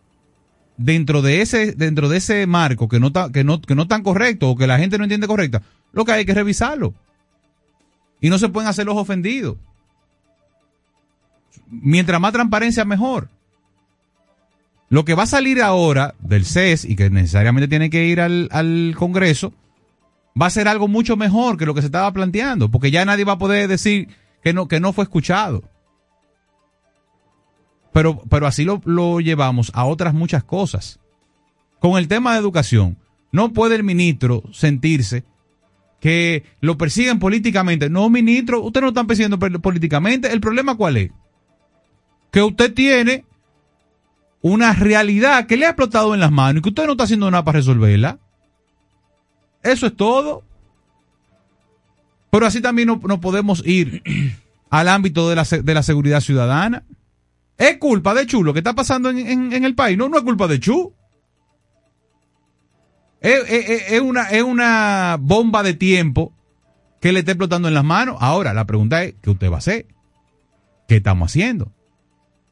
dentro 0.77 1.21
de 1.21 1.41
ese, 1.41 1.73
dentro 1.73 2.07
de 2.07 2.19
ese 2.19 2.47
marco 2.47 2.87
que 2.87 2.97
no, 2.97 3.11
que, 3.11 3.43
no, 3.43 3.61
que 3.61 3.75
no 3.75 3.81
están 3.81 4.03
correctos 4.03 4.49
o 4.49 4.55
que 4.55 4.67
la 4.67 4.79
gente 4.79 4.97
no 4.97 5.03
entiende 5.03 5.27
correcta, 5.27 5.63
lo 5.91 6.05
que 6.05 6.13
hay 6.13 6.23
que 6.23 6.33
revisarlo. 6.33 6.93
Y 8.21 8.29
no 8.29 8.37
se 8.37 8.47
pueden 8.47 8.69
hacer 8.69 8.85
los 8.85 8.95
ofendidos. 8.95 9.57
Mientras 11.69 12.21
más 12.21 12.31
transparencia, 12.31 12.85
mejor. 12.85 13.27
Lo 14.87 15.03
que 15.03 15.13
va 15.13 15.23
a 15.23 15.27
salir 15.27 15.61
ahora 15.61 16.15
del 16.19 16.45
CES 16.45 16.85
y 16.85 16.95
que 16.95 17.09
necesariamente 17.09 17.67
tiene 17.67 17.89
que 17.89 18.05
ir 18.05 18.21
al, 18.21 18.47
al 18.53 18.95
Congreso, 18.97 19.51
va 20.41 20.45
a 20.45 20.51
ser 20.51 20.69
algo 20.69 20.87
mucho 20.87 21.17
mejor 21.17 21.57
que 21.57 21.65
lo 21.65 21.73
que 21.73 21.81
se 21.81 21.87
estaba 21.87 22.13
planteando, 22.13 22.71
porque 22.71 22.91
ya 22.91 23.03
nadie 23.03 23.25
va 23.25 23.33
a 23.33 23.37
poder 23.37 23.67
decir 23.67 24.07
que 24.41 24.53
no, 24.53 24.69
que 24.69 24.79
no 24.79 24.93
fue 24.93 25.03
escuchado. 25.03 25.65
Pero, 27.99 28.21
pero 28.29 28.47
así 28.47 28.63
lo, 28.63 28.81
lo 28.85 29.19
llevamos 29.19 29.73
a 29.75 29.83
otras 29.83 30.13
muchas 30.13 30.45
cosas. 30.45 31.01
Con 31.79 31.97
el 31.97 32.07
tema 32.07 32.31
de 32.31 32.39
educación, 32.39 32.97
no 33.33 33.51
puede 33.51 33.75
el 33.75 33.83
ministro 33.83 34.41
sentirse 34.53 35.25
que 35.99 36.45
lo 36.61 36.77
persiguen 36.77 37.19
políticamente. 37.19 37.89
No, 37.89 38.09
ministro, 38.09 38.61
usted 38.61 38.79
no 38.79 38.85
lo 38.85 38.91
están 38.91 39.05
persiguiendo 39.05 39.37
políticamente. 39.37 40.31
¿El 40.31 40.39
problema 40.39 40.77
cuál 40.77 40.95
es? 40.95 41.11
Que 42.31 42.41
usted 42.41 42.73
tiene 42.73 43.25
una 44.41 44.71
realidad 44.71 45.45
que 45.45 45.57
le 45.57 45.65
ha 45.65 45.71
explotado 45.71 46.13
en 46.13 46.21
las 46.21 46.31
manos 46.31 46.59
y 46.59 46.61
que 46.61 46.69
usted 46.69 46.85
no 46.85 46.93
está 46.93 47.03
haciendo 47.03 47.29
nada 47.29 47.43
para 47.43 47.59
resolverla. 47.59 48.17
Eso 49.61 49.87
es 49.87 49.95
todo. 49.97 50.45
Pero 52.31 52.45
así 52.45 52.61
también 52.61 52.87
no, 52.87 53.01
no 53.03 53.19
podemos 53.19 53.61
ir 53.67 54.01
al 54.69 54.87
ámbito 54.87 55.27
de 55.27 55.35
la, 55.35 55.43
de 55.43 55.73
la 55.73 55.83
seguridad 55.83 56.21
ciudadana. 56.21 56.85
Es 57.59 57.77
culpa 57.77 58.13
de 58.13 58.25
Chu 58.25 58.41
lo 58.41 58.53
que 58.53 58.59
está 58.61 58.73
pasando 58.73 59.09
en, 59.09 59.51
el 59.53 59.75
país. 59.75 59.97
No, 59.97 60.07
no 60.07 60.17
es 60.17 60.23
culpa 60.23 60.47
de 60.47 60.61
Chu. 60.61 60.93
Es 63.19 63.99
una, 63.99 64.29
es 64.29 64.41
una 64.41 65.17
bomba 65.19 65.61
de 65.61 65.73
tiempo 65.73 66.33
que 67.01 67.11
le 67.11 67.19
está 67.19 67.33
explotando 67.33 67.67
en 67.67 67.73
las 67.73 67.83
manos. 67.83 68.15
Ahora, 68.21 68.53
la 68.53 68.65
pregunta 68.65 69.03
es, 69.03 69.15
¿qué 69.21 69.29
usted 69.29 69.51
va 69.51 69.55
a 69.55 69.57
hacer? 69.57 69.87
¿Qué 70.87 70.95
estamos 70.95 71.29
haciendo? 71.29 71.73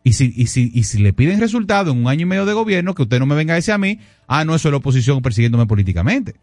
Y 0.03 0.12
si, 0.14 0.34
y 0.36 0.47
si, 0.47 0.72
y 0.74 0.84
si 0.84 0.99
le 0.99 1.14
piden 1.14 1.39
resultado 1.39 1.91
en 1.91 1.99
un 1.99 2.10
año 2.10 2.24
y 2.24 2.26
medio 2.26 2.45
de 2.45 2.53
gobierno, 2.53 2.93
que 2.93 3.03
usted 3.03 3.20
no 3.20 3.26
me 3.26 3.36
venga 3.36 3.53
a 3.53 3.55
decir 3.55 3.74
a 3.74 3.78
mí, 3.78 3.99
ah, 4.28 4.43
no, 4.43 4.55
eso 4.55 4.68
es 4.68 4.72
la 4.72 4.78
oposición 4.78 5.22
persiguiéndome 5.22 5.68
políticamente. 5.68 6.36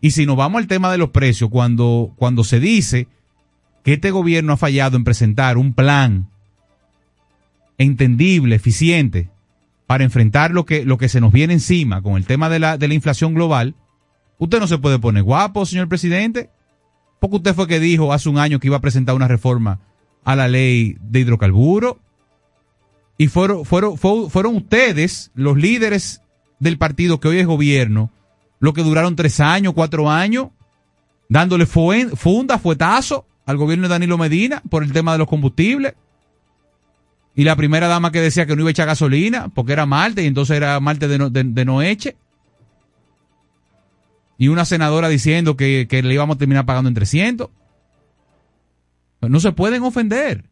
Y 0.00 0.12
si 0.12 0.24
nos 0.24 0.36
vamos 0.36 0.60
al 0.60 0.68
tema 0.68 0.92
de 0.92 0.98
los 0.98 1.10
precios, 1.10 1.50
cuando, 1.50 2.12
cuando 2.14 2.44
se 2.44 2.60
dice 2.60 3.08
que 3.86 3.92
este 3.92 4.10
gobierno 4.10 4.52
ha 4.52 4.56
fallado 4.56 4.96
en 4.96 5.04
presentar 5.04 5.56
un 5.58 5.72
plan 5.72 6.26
entendible, 7.78 8.56
eficiente, 8.56 9.30
para 9.86 10.02
enfrentar 10.02 10.50
lo 10.50 10.64
que, 10.66 10.84
lo 10.84 10.98
que 10.98 11.08
se 11.08 11.20
nos 11.20 11.32
viene 11.32 11.52
encima 11.52 12.02
con 12.02 12.16
el 12.16 12.26
tema 12.26 12.48
de 12.48 12.58
la, 12.58 12.78
de 12.78 12.88
la 12.88 12.94
inflación 12.94 13.32
global, 13.32 13.76
usted 14.38 14.58
no 14.58 14.66
se 14.66 14.78
puede 14.78 14.98
poner 14.98 15.22
guapo, 15.22 15.64
señor 15.66 15.88
presidente, 15.88 16.50
porque 17.20 17.36
usted 17.36 17.54
fue 17.54 17.68
que 17.68 17.78
dijo 17.78 18.12
hace 18.12 18.28
un 18.28 18.38
año 18.38 18.58
que 18.58 18.66
iba 18.66 18.76
a 18.76 18.80
presentar 18.80 19.14
una 19.14 19.28
reforma 19.28 19.78
a 20.24 20.34
la 20.34 20.48
ley 20.48 20.96
de 21.00 21.20
hidrocarburos 21.20 21.94
y 23.18 23.28
fueron, 23.28 23.64
fueron, 23.64 23.96
fue- 23.96 24.28
fueron 24.28 24.56
ustedes, 24.56 25.30
los 25.36 25.56
líderes 25.56 26.22
del 26.58 26.76
partido 26.76 27.20
que 27.20 27.28
hoy 27.28 27.38
es 27.38 27.46
gobierno, 27.46 28.10
lo 28.58 28.72
que 28.72 28.82
duraron 28.82 29.14
tres 29.14 29.38
años, 29.38 29.74
cuatro 29.74 30.10
años, 30.10 30.48
dándole 31.28 31.66
funda, 31.66 32.58
fuetazo 32.58 33.24
al 33.46 33.56
gobierno 33.56 33.84
de 33.84 33.90
Danilo 33.90 34.18
Medina 34.18 34.60
por 34.68 34.82
el 34.82 34.92
tema 34.92 35.12
de 35.12 35.18
los 35.18 35.28
combustibles. 35.28 35.94
Y 37.34 37.44
la 37.44 37.54
primera 37.54 37.86
dama 37.86 38.12
que 38.12 38.20
decía 38.20 38.46
que 38.46 38.56
no 38.56 38.62
iba 38.62 38.70
a 38.70 38.72
echar 38.72 38.86
gasolina 38.86 39.48
porque 39.48 39.72
era 39.72 39.86
Marte 39.86 40.22
y 40.22 40.26
entonces 40.26 40.56
era 40.56 40.78
Marte 40.80 41.06
de 41.06 41.64
no, 41.64 41.82
eche. 41.82 42.16
Y 44.38 44.48
una 44.48 44.64
senadora 44.64 45.08
diciendo 45.08 45.56
que, 45.56 45.86
que 45.88 46.02
le 46.02 46.12
íbamos 46.12 46.36
a 46.36 46.38
terminar 46.38 46.66
pagando 46.66 46.88
en 46.88 46.94
300. 46.94 47.48
No 49.20 49.40
se 49.40 49.52
pueden 49.52 49.82
ofender. 49.82 50.44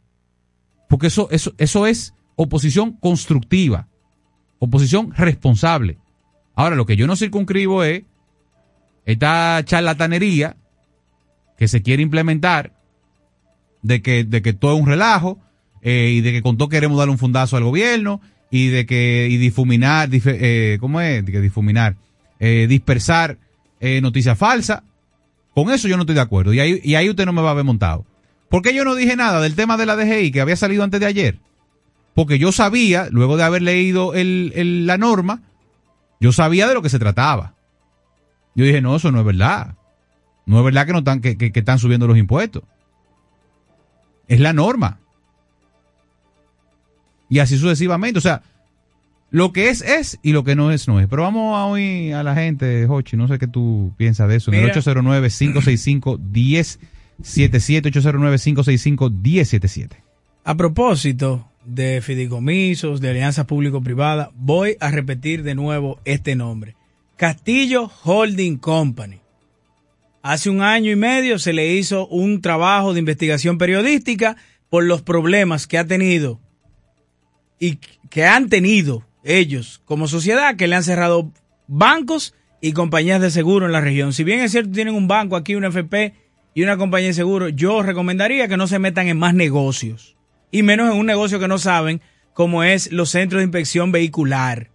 Porque 0.87 1.07
eso, 1.07 1.27
eso, 1.31 1.53
eso 1.57 1.87
es 1.87 2.13
oposición 2.35 2.93
constructiva. 2.93 3.87
Oposición 4.59 5.11
responsable. 5.11 5.97
Ahora, 6.55 6.75
lo 6.75 6.85
que 6.85 6.95
yo 6.95 7.07
no 7.07 7.15
circunscribo 7.15 7.83
es 7.83 8.03
esta 9.05 9.61
charlatanería 9.65 10.55
que 11.57 11.67
se 11.67 11.81
quiere 11.81 12.03
implementar 12.03 12.73
de 13.85 14.01
que, 14.01 14.23
de 14.23 14.41
que 14.41 14.53
todo 14.53 14.73
es 14.75 14.81
un 14.81 14.87
relajo 14.87 15.37
eh, 15.83 16.09
y 16.15 16.21
de 16.21 16.31
que 16.31 16.41
con 16.41 16.57
todo 16.57 16.69
queremos 16.69 16.97
darle 16.97 17.11
un 17.11 17.19
fundazo 17.19 17.55
al 17.55 17.63
gobierno 17.63 18.19
y 18.49 18.67
de 18.67 18.85
que 18.87 19.27
y 19.29 19.37
difuminar, 19.37 20.09
eh, 20.11 20.77
¿cómo 20.79 20.99
es? 21.01 21.23
De 21.23 21.31
que 21.31 21.39
difuminar, 21.41 21.95
eh, 22.39 22.65
dispersar 22.67 23.37
eh, 23.79 24.01
noticias 24.01 24.37
falsas. 24.37 24.81
Con 25.53 25.69
eso 25.71 25.87
yo 25.87 25.97
no 25.97 26.03
estoy 26.03 26.15
de 26.15 26.21
acuerdo 26.21 26.51
y 26.53 26.59
ahí, 26.59 26.81
y 26.83 26.95
ahí 26.95 27.09
usted 27.09 27.25
no 27.25 27.33
me 27.33 27.41
va 27.43 27.51
a 27.51 27.53
ver 27.53 27.63
montado. 27.63 28.05
¿Por 28.49 28.61
qué 28.63 28.73
yo 28.73 28.83
no 28.85 28.95
dije 28.95 29.15
nada 29.15 29.39
del 29.39 29.55
tema 29.55 29.77
de 29.77 29.85
la 29.85 29.95
DGI 29.95 30.31
que 30.31 30.41
había 30.41 30.55
salido 30.55 30.83
antes 30.83 30.99
de 30.99 31.05
ayer? 31.05 31.37
Porque 32.15 32.39
yo 32.39 32.51
sabía, 32.51 33.07
luego 33.11 33.37
de 33.37 33.43
haber 33.43 33.61
leído 33.61 34.13
el- 34.15 34.85
la 34.87 34.97
norma, 34.97 35.43
yo 36.19 36.31
sabía 36.31 36.67
de 36.67 36.73
lo 36.73 36.81
que 36.81 36.89
se 36.89 36.97
trataba. 36.99 37.53
Yo 38.55 38.65
dije, 38.65 38.81
no, 38.81 38.95
eso 38.95 39.11
no 39.11 39.19
es 39.19 39.25
verdad. 39.25 39.75
No 40.45 40.57
es 40.59 40.65
verdad 40.65 40.85
que, 40.85 40.93
no 40.93 40.99
están, 40.99 41.19
que- 41.21 41.37
que 41.37 41.51
están 41.59 41.77
subiendo 41.77 42.07
los 42.07 42.17
impuestos. 42.17 42.63
Es 44.27 44.39
la 44.39 44.53
norma. 44.53 44.99
Y 47.29 47.39
así 47.39 47.57
sucesivamente. 47.57 48.19
O 48.19 48.21
sea, 48.21 48.43
lo 49.31 49.51
que 49.51 49.69
es, 49.69 49.81
es 49.81 50.19
y 50.23 50.31
lo 50.31 50.43
que 50.43 50.55
no 50.55 50.71
es, 50.71 50.87
no 50.87 50.99
es. 50.99 51.07
Pero 51.07 51.23
vamos 51.23 51.57
a 51.57 51.65
oír 51.65 52.13
a 52.13 52.21
la 52.23 52.35
gente, 52.35 52.85
Jochi. 52.87 53.17
No 53.17 53.27
sé 53.27 53.39
qué 53.39 53.47
tú 53.47 53.91
piensas 53.97 54.29
de 54.29 54.35
eso. 54.37 54.51
En 54.51 54.59
el 54.59 54.65
Mira. 54.65 54.75
809-565-1077. 54.75 56.79
809-565-1077. 57.19 59.89
A 60.43 60.55
propósito 60.55 61.47
de 61.65 62.01
fideicomisos, 62.01 63.01
de 63.01 63.09
alianzas 63.09 63.45
público-privadas, 63.45 64.29
voy 64.35 64.77
a 64.79 64.91
repetir 64.91 65.43
de 65.43 65.55
nuevo 65.55 65.99
este 66.05 66.35
nombre. 66.35 66.75
Castillo 67.17 67.91
Holding 68.03 68.57
Company. 68.57 69.19
Hace 70.27 70.49
un 70.49 70.63
año 70.63 70.91
y 70.91 70.95
medio 70.95 71.37
se 71.37 71.53
le 71.53 71.73
hizo 71.73 72.07
un 72.07 72.41
trabajo 72.41 72.93
de 72.93 72.99
investigación 72.99 73.59
periodística 73.59 74.37
por 74.71 74.83
los 74.83 75.03
problemas 75.03 75.67
que 75.67 75.77
ha 75.77 75.85
tenido 75.85 76.41
y 77.59 77.77
que 78.09 78.25
han 78.25 78.49
tenido 78.49 79.05
ellos 79.23 79.83
como 79.85 80.07
sociedad, 80.07 80.55
que 80.55 80.67
le 80.67 80.77
han 80.77 80.83
cerrado 80.83 81.31
bancos 81.67 82.33
y 82.59 82.73
compañías 82.73 83.21
de 83.21 83.29
seguro 83.29 83.67
en 83.67 83.71
la 83.71 83.81
región. 83.81 84.13
Si 84.13 84.23
bien 84.23 84.39
es 84.39 84.51
cierto, 84.51 84.71
tienen 84.71 84.95
un 84.95 85.07
banco 85.07 85.35
aquí, 85.35 85.53
una 85.53 85.67
FP 85.67 86.15
y 86.55 86.63
una 86.63 86.77
compañía 86.77 87.09
de 87.09 87.13
seguro, 87.13 87.49
yo 87.49 87.83
recomendaría 87.83 88.47
que 88.47 88.57
no 88.57 88.65
se 88.65 88.79
metan 88.79 89.07
en 89.07 89.19
más 89.19 89.35
negocios 89.35 90.17
y 90.49 90.63
menos 90.63 90.91
en 90.91 90.97
un 90.97 91.05
negocio 91.05 91.39
que 91.39 91.47
no 91.47 91.59
saben, 91.59 92.01
como 92.33 92.63
es 92.63 92.91
los 92.91 93.11
centros 93.11 93.41
de 93.41 93.45
inspección 93.45 93.91
vehicular. 93.91 94.71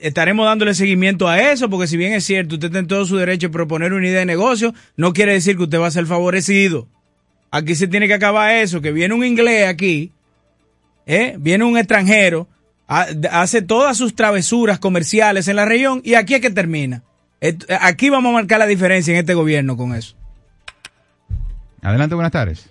Estaremos 0.00 0.46
dándole 0.46 0.74
seguimiento 0.74 1.28
a 1.28 1.38
eso, 1.52 1.68
porque 1.68 1.86
si 1.86 1.96
bien 1.96 2.12
es 2.12 2.24
cierto, 2.24 2.54
usted 2.54 2.68
está 2.68 2.78
en 2.78 2.86
todo 2.86 3.04
su 3.04 3.16
derecho 3.16 3.48
de 3.48 3.52
proponer 3.52 3.92
una 3.92 4.06
idea 4.06 4.20
de 4.20 4.26
negocio, 4.26 4.72
no 4.96 5.12
quiere 5.12 5.32
decir 5.32 5.56
que 5.56 5.64
usted 5.64 5.80
va 5.80 5.86
a 5.86 5.90
ser 5.90 6.06
favorecido. 6.06 6.86
Aquí 7.50 7.74
se 7.74 7.88
tiene 7.88 8.06
que 8.08 8.14
acabar 8.14 8.50
eso, 8.56 8.80
que 8.80 8.92
viene 8.92 9.14
un 9.14 9.24
inglés 9.24 9.66
aquí, 9.68 10.12
¿eh? 11.06 11.36
viene 11.38 11.64
un 11.64 11.78
extranjero, 11.78 12.46
ha- 12.86 13.06
hace 13.32 13.62
todas 13.62 13.96
sus 13.96 14.14
travesuras 14.14 14.78
comerciales 14.78 15.48
en 15.48 15.56
la 15.56 15.64
región 15.64 16.00
y 16.04 16.14
aquí 16.14 16.34
es 16.34 16.40
que 16.40 16.50
termina. 16.50 17.02
Aquí 17.80 18.10
vamos 18.10 18.30
a 18.30 18.34
marcar 18.34 18.58
la 18.58 18.66
diferencia 18.66 19.12
en 19.14 19.20
este 19.20 19.34
gobierno 19.34 19.76
con 19.76 19.94
eso. 19.94 20.14
Adelante, 21.82 22.14
buenas 22.14 22.32
tardes. 22.32 22.70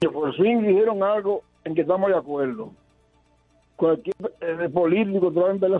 que 0.00 0.08
por 0.08 0.34
fin 0.36 0.66
dijeron 0.66 1.02
algo 1.02 1.42
en 1.64 1.74
que 1.74 1.80
estamos 1.82 2.08
de 2.10 2.16
acuerdo. 2.16 2.72
Cualquier 3.76 4.14
eh, 4.40 4.68
político 4.72 5.30
trae 5.32 5.50
en 5.50 5.60
Bela 5.60 5.78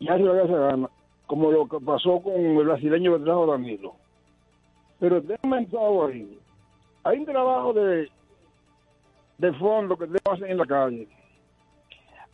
Sultán 0.00 0.06
y 0.06 0.08
hace 0.08 0.22
lo 0.22 0.42
que 0.42 0.48
se 0.48 0.58
gana, 0.58 0.90
como 1.26 1.50
lo 1.52 1.68
que 1.68 1.78
pasó 1.80 2.20
con 2.20 2.34
el 2.34 2.64
brasileño 2.64 3.18
que 3.18 3.24
trajo 3.24 3.46
Danilo. 3.46 3.94
Pero 4.98 5.20
déjame 5.20 5.58
entrar 5.58 5.84
ahí. 6.08 6.38
Hay 7.04 7.18
un 7.18 7.26
trabajo 7.26 7.72
de, 7.72 8.08
de 9.38 9.52
fondo 9.54 9.96
que 9.96 10.06
debo 10.06 10.32
hacer 10.32 10.50
en 10.50 10.58
la 10.58 10.66
calle. 10.66 11.08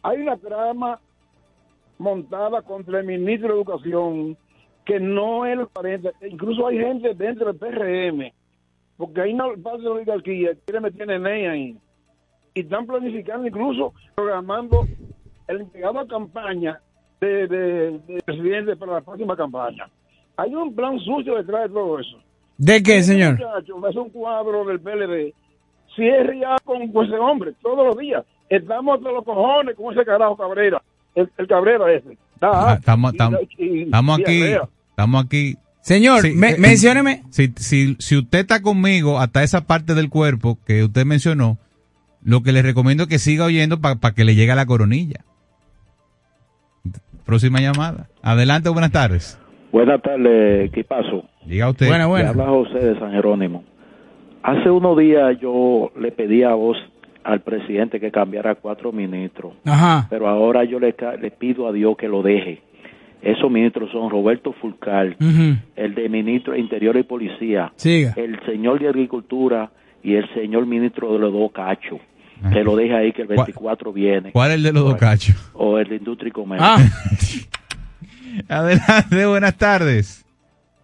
Hay 0.02 0.22
una 0.22 0.36
trama 0.36 1.00
montada 1.98 2.62
contra 2.62 3.00
el 3.00 3.06
ministro 3.06 3.48
de 3.48 3.54
Educación 3.54 4.36
que 4.84 5.00
no 5.00 5.44
es 5.46 5.56
lo 5.56 5.64
aparente. 5.64 6.12
Incluso 6.28 6.66
hay 6.66 6.78
gente 6.78 7.14
dentro 7.14 7.52
del 7.52 7.56
PRM, 7.56 8.32
porque 8.96 9.20
hay 9.20 9.34
una 9.34 9.48
parte 9.62 9.82
de 9.82 9.84
la 9.84 9.90
oligarquía 9.90 10.54
que 10.54 10.60
quiere 10.60 10.80
meter 10.80 11.10
en 11.10 11.26
ahí. 11.26 11.78
Y 12.54 12.60
están 12.60 12.86
planificando, 12.86 13.46
incluso 13.46 13.92
programando 14.14 14.86
el 15.48 15.60
entregado 15.60 16.00
a 16.00 16.06
campaña 16.06 16.80
de, 17.20 17.46
de, 17.48 18.00
de 18.06 18.22
presidente 18.24 18.76
para 18.76 18.94
la 18.94 19.00
próxima 19.00 19.36
campaña. 19.36 19.88
Hay 20.36 20.54
un 20.54 20.74
plan 20.74 20.98
sucio 21.00 21.36
detrás 21.36 21.62
de 21.64 21.68
todo 21.70 21.98
eso. 21.98 22.18
¿De 22.58 22.82
qué, 22.82 23.02
señor? 23.02 23.32
Muchacho, 23.34 23.88
es 23.88 23.96
un 23.96 24.10
cuadro 24.10 24.64
del 24.64 24.80
PLD. 24.80 25.32
Cierre 25.94 26.40
ya 26.40 26.56
con, 26.64 26.90
con 26.92 27.06
ese 27.06 27.16
hombre 27.16 27.52
todos 27.62 27.86
los 27.86 27.96
días. 27.98 28.24
Estamos 28.48 29.02
de 29.02 29.12
los 29.12 29.24
cojones 29.24 29.74
con 29.76 29.94
ese 29.94 30.04
carajo 30.04 30.36
Cabrera. 30.36 30.82
El, 31.14 31.30
el 31.38 31.46
Cabrera 31.46 31.90
ese. 31.92 32.16
Ah, 32.40 32.72
Ah, 32.72 32.74
Estamos, 32.78 33.12
y- 33.12 33.16
estamos, 33.16 33.40
y- 33.58 33.82
estamos 33.84 34.20
aquí, 34.20 34.42
estamos 34.90 35.24
aquí. 35.24 35.56
Señor, 35.80 36.22
me- 36.34 36.50
eh, 36.50 36.56
mencióneme. 36.58 37.22
Si, 37.30 37.52
si, 37.56 37.96
si 37.98 38.16
usted 38.18 38.40
está 38.40 38.60
conmigo 38.60 39.18
hasta 39.20 39.42
esa 39.42 39.66
parte 39.66 39.94
del 39.94 40.10
cuerpo 40.10 40.58
que 40.66 40.82
usted 40.84 41.06
mencionó, 41.06 41.58
lo 42.22 42.42
que 42.42 42.52
le 42.52 42.60
recomiendo 42.60 43.04
es 43.04 43.08
que 43.08 43.18
siga 43.18 43.44
oyendo 43.46 43.80
para 43.80 43.96
que 44.14 44.24
le 44.24 44.34
llegue 44.34 44.52
a 44.52 44.56
la 44.56 44.66
coronilla. 44.66 45.24
Próxima 47.26 47.60
llamada. 47.60 48.06
Adelante, 48.22 48.68
buenas 48.68 48.92
tardes. 48.92 49.38
Buenas 49.72 50.00
tardes, 50.00 50.70
¿qué 50.70 50.84
pasó? 50.84 51.24
Diga 51.44 51.68
usted. 51.68 51.88
Buena, 51.88 52.04
Le 52.04 52.08
buena. 52.10 52.28
habla 52.30 52.46
José 52.46 52.78
de 52.78 52.98
San 52.98 53.10
Jerónimo. 53.12 53.64
Hace 54.42 54.70
unos 54.70 54.96
días 54.96 55.38
yo 55.40 55.90
le 56.00 56.12
pedí 56.12 56.44
a 56.44 56.54
vos 56.54 56.76
al 57.24 57.40
presidente 57.40 57.98
que 57.98 58.12
cambiara 58.12 58.54
cuatro 58.54 58.92
ministros, 58.92 59.54
Ajá. 59.64 60.06
pero 60.08 60.28
ahora 60.28 60.62
yo 60.62 60.78
le, 60.78 60.92
pido 61.36 61.66
a 61.66 61.72
Dios 61.72 61.96
que 61.96 62.06
lo 62.06 62.22
deje. 62.22 62.62
Esos 63.20 63.50
ministros 63.50 63.90
son 63.90 64.08
Roberto 64.08 64.52
Fulcal, 64.52 65.16
el 65.74 65.94
de 65.96 66.08
ministro 66.08 66.52
de 66.52 66.60
Interior 66.60 66.96
y 66.96 67.02
Policía, 67.02 67.72
Siga. 67.74 68.14
el 68.16 68.38
señor 68.46 68.78
de 68.78 68.88
Agricultura 68.88 69.70
y 70.04 70.14
el 70.14 70.32
señor 70.34 70.66
ministro 70.66 71.12
de 71.14 71.18
los 71.18 71.32
dos 71.32 71.50
cachos. 71.50 71.98
Que 72.52 72.62
lo 72.62 72.76
deje 72.76 72.94
ahí 72.94 73.12
que 73.12 73.22
el 73.22 73.28
24 73.28 73.92
viene. 73.92 74.32
¿Cuál 74.32 74.50
es 74.50 74.56
el 74.58 74.62
de 74.62 74.72
los 74.72 74.84
dos 74.84 74.96
cachos? 74.96 75.34
O 75.54 75.78
el 75.78 75.88
de 75.88 75.96
Industria 75.96 76.28
y 76.28 76.32
Comercio. 76.32 76.66
Ah, 76.68 76.78
Adelante, 78.48 79.26
buenas 79.26 79.56
tardes. 79.56 80.24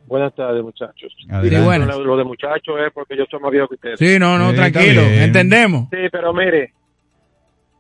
Buenas 0.07 0.35
tardes, 0.35 0.63
muchachos. 0.63 1.15
Adelante. 1.31 1.93
Sí. 1.93 1.99
Lo, 1.99 2.05
lo 2.05 2.17
de 2.17 2.25
muchachos 2.25 2.75
es 2.87 2.93
porque 2.93 3.17
yo 3.17 3.25
soy 3.31 3.41
más 3.41 3.51
viejo 3.51 3.69
que 3.69 3.75
ustedes. 3.75 3.99
sí, 3.99 4.19
no, 4.19 4.39
no, 4.39 4.51
Sí, 4.51 4.57
tranquilo. 4.57 5.03
Entendemos. 5.03 5.89
Sí, 5.91 6.09
pero 6.11 6.33
mire, 6.33 6.73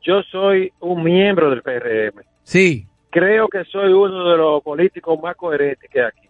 yo 0.02 0.22
soy 0.30 0.72
un 0.80 1.02
miembro 1.02 1.50
del 1.50 1.62
PRM. 1.62 2.22
Sí, 2.42 2.86
Creo 3.10 3.46
que 3.48 3.62
soy 3.64 3.92
uno 3.92 4.30
de 4.30 4.38
los 4.38 4.62
políticos 4.62 5.18
más 5.22 5.36
coherentes 5.36 5.90
que 5.90 6.00
hay 6.00 6.06
aquí 6.06 6.28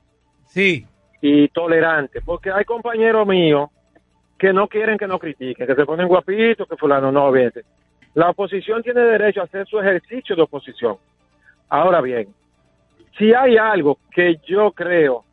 sí. 0.49 0.87
y 1.21 1.47
tolerantes, 1.49 2.21
porque 2.25 2.51
hay 2.51 2.65
compañeros 2.65 3.25
míos 3.25 3.71
que 4.43 4.53
no 4.53 4.67
quieren 4.67 4.99
que 4.99 5.07
nos 5.07 5.21
critiquen, 5.21 5.69
que 5.69 5.75
se 5.77 5.87
ponen 5.87 6.09
guapitos, 6.09 6.67
que 6.67 6.77
fulano 6.77 7.13
no, 7.13 7.31
vete. 7.31 7.63
La 8.15 8.31
oposición 8.31 8.83
tiene 8.83 9.01
derecho 9.01 9.41
a 9.41 9.45
hacer 9.45 9.69
su 9.69 9.79
ejercicio 9.79 10.35
de 10.35 10.43
oposición. 10.43 10.97
Ahora 11.69 12.01
bien, 12.01 12.27
si 13.17 13.33
hay 13.33 13.57
algo 13.57 13.99
que 14.11 14.41
yo 14.45 14.73
creo 14.73 15.25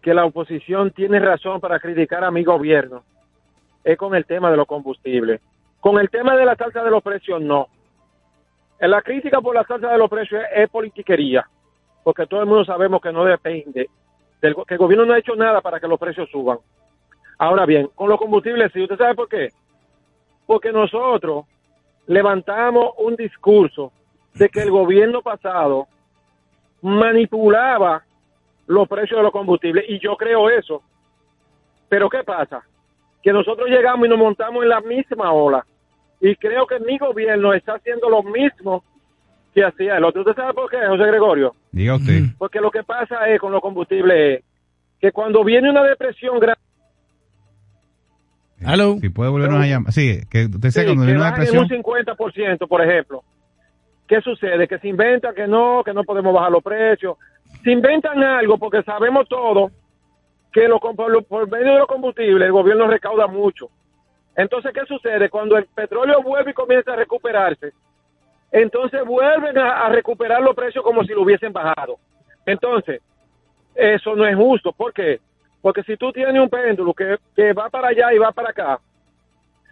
que 0.00 0.14
la 0.14 0.26
oposición 0.26 0.92
tiene 0.92 1.18
razón 1.18 1.60
para 1.60 1.80
criticar 1.80 2.22
a 2.22 2.30
mi 2.30 2.44
gobierno, 2.44 3.02
es 3.82 3.98
con 3.98 4.14
el 4.14 4.24
tema 4.26 4.48
de 4.48 4.58
los 4.58 4.68
combustibles. 4.68 5.40
Con 5.80 5.98
el 5.98 6.08
tema 6.08 6.36
de 6.36 6.44
la 6.44 6.54
salsa 6.54 6.84
de 6.84 6.92
los 6.92 7.02
precios, 7.02 7.42
no. 7.42 7.66
La 8.78 9.02
crítica 9.02 9.40
por 9.40 9.56
la 9.56 9.64
salsa 9.64 9.90
de 9.90 9.98
los 9.98 10.08
precios 10.08 10.40
es, 10.54 10.70
politiquería, 10.70 11.44
porque 12.04 12.28
todo 12.28 12.42
el 12.42 12.46
mundo 12.46 12.64
sabemos 12.64 13.02
que 13.02 13.12
no 13.12 13.24
depende, 13.24 13.90
del, 14.40 14.54
que 14.68 14.74
el 14.74 14.78
gobierno 14.78 15.04
no 15.04 15.14
ha 15.14 15.18
hecho 15.18 15.34
nada 15.34 15.60
para 15.60 15.80
que 15.80 15.88
los 15.88 15.98
precios 15.98 16.30
suban. 16.30 16.58
Ahora 17.38 17.66
bien, 17.66 17.88
con 17.94 18.08
los 18.08 18.18
combustibles 18.18 18.70
sí, 18.72 18.82
¿usted 18.82 18.96
sabe 18.96 19.14
por 19.14 19.28
qué? 19.28 19.48
Porque 20.46 20.72
nosotros 20.72 21.46
levantamos 22.06 22.90
un 22.98 23.16
discurso 23.16 23.92
de 24.34 24.48
que 24.48 24.62
el 24.62 24.70
gobierno 24.70 25.22
pasado 25.22 25.86
manipulaba 26.82 28.04
los 28.66 28.88
precios 28.88 29.18
de 29.18 29.22
los 29.22 29.32
combustibles 29.32 29.84
y 29.88 29.98
yo 29.98 30.16
creo 30.16 30.50
eso. 30.50 30.82
Pero 31.88 32.08
¿qué 32.08 32.22
pasa? 32.24 32.62
Que 33.22 33.32
nosotros 33.32 33.68
llegamos 33.68 34.06
y 34.06 34.10
nos 34.10 34.18
montamos 34.18 34.62
en 34.62 34.68
la 34.68 34.80
misma 34.80 35.32
ola 35.32 35.64
y 36.20 36.36
creo 36.36 36.66
que 36.66 36.80
mi 36.80 36.98
gobierno 36.98 37.52
está 37.52 37.74
haciendo 37.74 38.08
lo 38.08 38.22
mismo 38.22 38.84
que 39.54 39.64
hacía 39.64 39.96
el 39.96 40.04
otro. 40.04 40.22
¿Usted 40.22 40.34
sabe 40.34 40.54
por 40.54 40.70
qué, 40.70 40.78
José 40.86 41.06
Gregorio? 41.06 41.54
Diga 41.70 41.96
usted. 41.96 42.22
Porque 42.38 42.60
lo 42.60 42.70
que 42.70 42.82
pasa 42.82 43.28
es 43.28 43.40
con 43.40 43.52
los 43.52 43.60
combustibles 43.60 44.40
es 44.40 44.44
que 45.00 45.12
cuando 45.12 45.44
viene 45.44 45.70
una 45.70 45.84
depresión 45.84 46.38
grande, 46.38 46.63
Aló. 48.66 48.96
Si 49.00 49.08
puede 49.08 49.30
volvernos 49.30 49.60
a 49.62 49.66
llamar. 49.66 49.92
Sí, 49.92 50.20
que 50.30 50.44
usted 50.46 50.68
Sí, 50.68 50.72
sea 50.72 50.84
cuando 50.84 51.04
viene 51.04 51.18
una 51.20 51.30
depresión. 51.30 51.62
un 51.64 51.68
50%, 51.68 52.66
por 52.68 52.82
ejemplo. 52.82 53.22
¿Qué 54.06 54.20
sucede? 54.20 54.68
Que 54.68 54.78
se 54.78 54.88
inventa 54.88 55.32
que 55.32 55.46
no, 55.46 55.82
que 55.84 55.92
no 55.94 56.04
podemos 56.04 56.34
bajar 56.34 56.50
los 56.52 56.62
precios. 56.62 57.16
Se 57.62 57.70
inventan 57.70 58.22
algo 58.22 58.58
porque 58.58 58.82
sabemos 58.82 59.26
todo 59.28 59.70
que 60.52 60.68
lo, 60.68 60.78
por, 60.78 61.10
lo- 61.10 61.22
por 61.22 61.50
medio 61.50 61.72
de 61.72 61.78
los 61.78 61.86
combustibles 61.88 62.46
el 62.46 62.52
gobierno 62.52 62.86
recauda 62.86 63.26
mucho. 63.26 63.68
Entonces, 64.36 64.72
¿qué 64.74 64.84
sucede? 64.86 65.30
Cuando 65.30 65.56
el 65.56 65.66
petróleo 65.66 66.22
vuelve 66.22 66.50
y 66.50 66.54
comienza 66.54 66.92
a 66.92 66.96
recuperarse, 66.96 67.72
entonces 68.52 69.04
vuelven 69.06 69.56
a, 69.58 69.86
a 69.86 69.88
recuperar 69.88 70.42
los 70.42 70.54
precios 70.54 70.84
como 70.84 71.02
si 71.04 71.12
lo 71.12 71.22
hubiesen 71.22 71.52
bajado. 71.52 71.96
Entonces, 72.46 73.00
eso 73.74 74.14
no 74.14 74.26
es 74.26 74.36
justo. 74.36 74.72
¿Por 74.72 74.92
qué? 74.92 75.20
Porque 75.64 75.82
si 75.84 75.96
tú 75.96 76.12
tienes 76.12 76.38
un 76.38 76.50
péndulo 76.50 76.92
que, 76.92 77.16
que 77.34 77.54
va 77.54 77.70
para 77.70 77.88
allá 77.88 78.12
y 78.12 78.18
va 78.18 78.32
para 78.32 78.50
acá, 78.50 78.78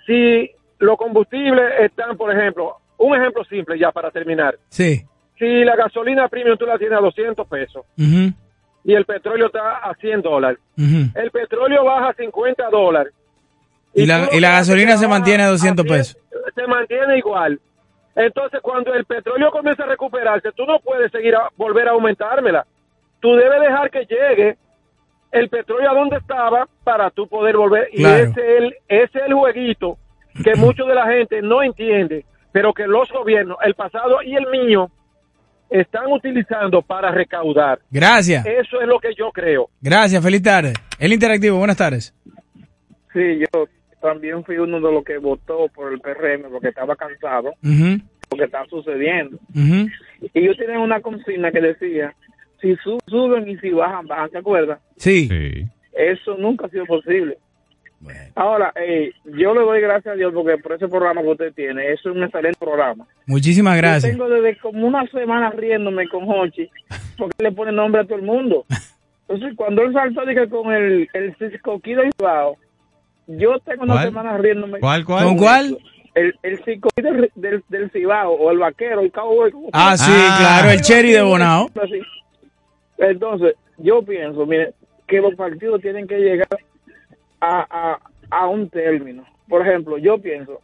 si 0.07 0.51
los 0.79 0.97
combustibles 0.97 1.81
están, 1.81 2.17
por 2.17 2.33
ejemplo, 2.35 2.79
un 2.97 3.15
ejemplo 3.15 3.45
simple 3.45 3.79
ya 3.79 3.93
para 3.93 4.11
terminar, 4.11 4.57
Sí. 4.71 5.03
si 5.39 5.65
la 5.65 5.77
gasolina 5.77 6.29
premium 6.29 6.57
tú 6.57 6.65
la 6.65 6.79
tienes 6.79 6.97
a 6.97 7.03
200 7.03 7.47
pesos 7.47 7.85
y 7.99 8.95
el 8.95 9.05
petróleo 9.05 9.49
está 9.49 9.77
a 9.81 9.95
100 9.97 10.23
dólares, 10.23 10.59
el 10.79 11.31
petróleo 11.31 11.85
baja 11.85 12.09
a 12.09 12.15
50 12.15 12.71
dólares. 12.71 13.13
Y 13.93 14.07
la, 14.07 14.31
y 14.33 14.41
la 14.41 14.53
gasolina 14.53 14.97
se 14.97 15.07
mantiene 15.07 15.43
a 15.43 15.47
baja 15.49 15.53
200 15.59 15.85
100, 15.85 15.99
pesos. 15.99 16.17
Se 16.55 16.67
mantiene 16.67 17.19
igual. 17.19 17.61
Entonces, 18.17 18.61
cuando 18.63 18.95
el 18.95 19.05
petróleo 19.05 19.51
comienza 19.51 19.83
a 19.83 19.87
recuperarse, 19.89 20.53
tú 20.53 20.65
no 20.65 20.81
puedes 20.81 21.13
seguir 21.13 21.35
a 21.37 21.49
volver 21.59 21.89
a 21.89 21.91
aumentármela. 21.91 22.65
Tú 23.21 23.35
debes 23.37 23.61
dejar 23.61 23.91
que 23.91 24.07
llegue 24.07 24.57
el 25.33 25.49
petróleo 25.49 25.91
a 25.91 25.95
donde 25.95 26.19
estaba 26.19 26.69
para 26.85 27.11
tú 27.11 27.27
poder 27.27 27.57
volver. 27.57 27.89
Claro. 27.95 28.19
Y 28.19 28.31
ese 28.31 28.41
es, 28.41 28.63
el, 28.63 28.75
ese 28.89 29.19
es 29.19 29.25
el 29.27 29.35
jueguito 29.35 29.99
que 30.45 30.55
mucho 30.57 30.85
de 30.85 30.95
la 30.95 31.07
gente 31.07 31.43
no 31.43 31.63
entiende, 31.63 32.25
pero 32.53 32.73
que 32.73 32.87
los 32.87 33.11
gobiernos, 33.11 33.57
el 33.65 33.75
pasado 33.75 34.23
y 34.23 34.37
el 34.37 34.47
mío, 34.49 34.91
están 35.71 36.13
utilizando 36.13 36.83
para 36.83 37.11
recaudar. 37.11 37.81
Gracias. 37.91 38.45
Eso 38.45 38.81
es 38.81 38.87
lo 38.87 39.01
que 39.01 39.15
yo 39.15 39.31
creo. 39.33 39.71
Gracias, 39.81 40.23
feliz 40.23 40.43
tarde. 40.43 40.75
El 40.99 41.15
interactivo, 41.15 41.57
buenas 41.57 41.79
tardes. 41.79 42.15
Sí, 43.15 43.39
yo 43.41 43.67
también 44.03 44.45
fui 44.45 44.59
uno 44.59 44.81
de 44.81 44.93
los 44.93 45.05
que 45.05 45.17
votó 45.17 45.69
por 45.75 45.93
el 45.93 46.01
PRM 46.01 46.51
porque 46.51 46.69
estaba 46.69 46.95
cansado 46.97 47.53
Ujú, 47.63 48.03
lo 48.31 48.37
que 48.37 48.45
está 48.45 48.65
sucediendo. 48.67 49.39
Y 49.55 50.31
ellos 50.35 50.57
tienen 50.57 50.79
una 50.79 51.01
consigna 51.01 51.51
que 51.51 51.61
decía, 51.61 52.15
si 52.63 52.75
su- 52.77 52.99
suben 53.07 53.47
y 53.49 53.57
si 53.59 53.71
bajan, 53.71 54.07
bajan, 54.07 54.31
¿se 54.31 54.39
acuerdan? 54.39 54.79
Sí. 54.97 55.29
Eso 55.93 56.37
nunca 56.39 56.67
ha 56.67 56.71
sido 56.71 56.87
posible. 56.87 57.37
Ahora, 58.35 58.73
eh, 58.75 59.13
yo 59.25 59.55
le 59.55 59.61
doy 59.61 59.81
gracias 59.81 60.15
a 60.15 60.17
Dios 60.17 60.33
porque 60.35 60.59
por 60.59 60.73
ese 60.73 60.89
programa 60.89 61.23
que 61.23 61.29
usted 61.29 61.53
tiene, 61.55 61.93
eso 61.93 62.11
es 62.11 62.17
un 62.17 62.25
excelente 62.25 62.59
programa. 62.59 63.07
Muchísimas 63.27 63.75
Yo 63.77 63.83
gracias. 63.83 64.11
tengo 64.13 64.29
desde 64.29 64.57
como 64.59 64.87
una 64.89 65.07
semana 65.09 65.51
riéndome 65.51 66.09
con 66.09 66.25
Hochi 66.29 66.69
porque 67.17 67.43
le 67.45 67.53
pone 67.53 67.71
nombre 67.71 68.01
a 68.01 68.05
todo 68.05 68.17
el 68.17 68.23
mundo. 68.25 68.65
Entonces, 69.29 69.57
cuando 69.57 69.83
él 69.83 69.93
saltó 69.93 70.27
dije, 70.27 70.49
con 70.49 70.73
el, 70.73 71.09
el 71.13 71.37
Cisco 71.37 71.79
Kid 71.79 71.99
Bilbao, 71.99 72.57
yo 73.29 73.59
tengo 73.61 73.85
una 73.85 73.95
¿Cuál? 73.95 74.05
semana 74.07 74.37
riéndome. 74.39 74.81
¿Cuál, 74.81 75.05
cuál? 75.05 75.25
¿Con 75.25 75.37
cuál? 75.37 75.79
El, 76.15 76.35
el 76.43 76.61
del, 76.97 77.31
del, 77.37 77.65
del 77.69 77.91
Cibao, 77.93 78.33
o 78.33 78.51
el 78.51 78.59
vaquero, 78.59 79.01
el 79.01 79.13
cowboy. 79.13 79.53
Ah, 79.73 79.97
sí, 79.97 80.11
claro, 80.11 80.71
el 80.71 80.81
cherry 80.83 81.13
de 81.13 81.23
Bonao. 81.23 81.71
Así. 81.81 82.01
Entonces, 82.99 83.55
yo 83.79 84.03
pienso, 84.03 84.47
mire, 84.47 84.75
que 85.07 85.21
los 85.21 85.35
partidos 85.35 85.81
tienen 85.81 86.07
que 86.07 86.19
llegar 86.19 86.49
a, 87.41 87.67
a, 87.71 87.99
a 88.31 88.47
un 88.49 88.69
término. 88.69 89.25
Por 89.49 89.67
ejemplo, 89.67 89.99
yo 89.99 90.19
pienso, 90.19 90.61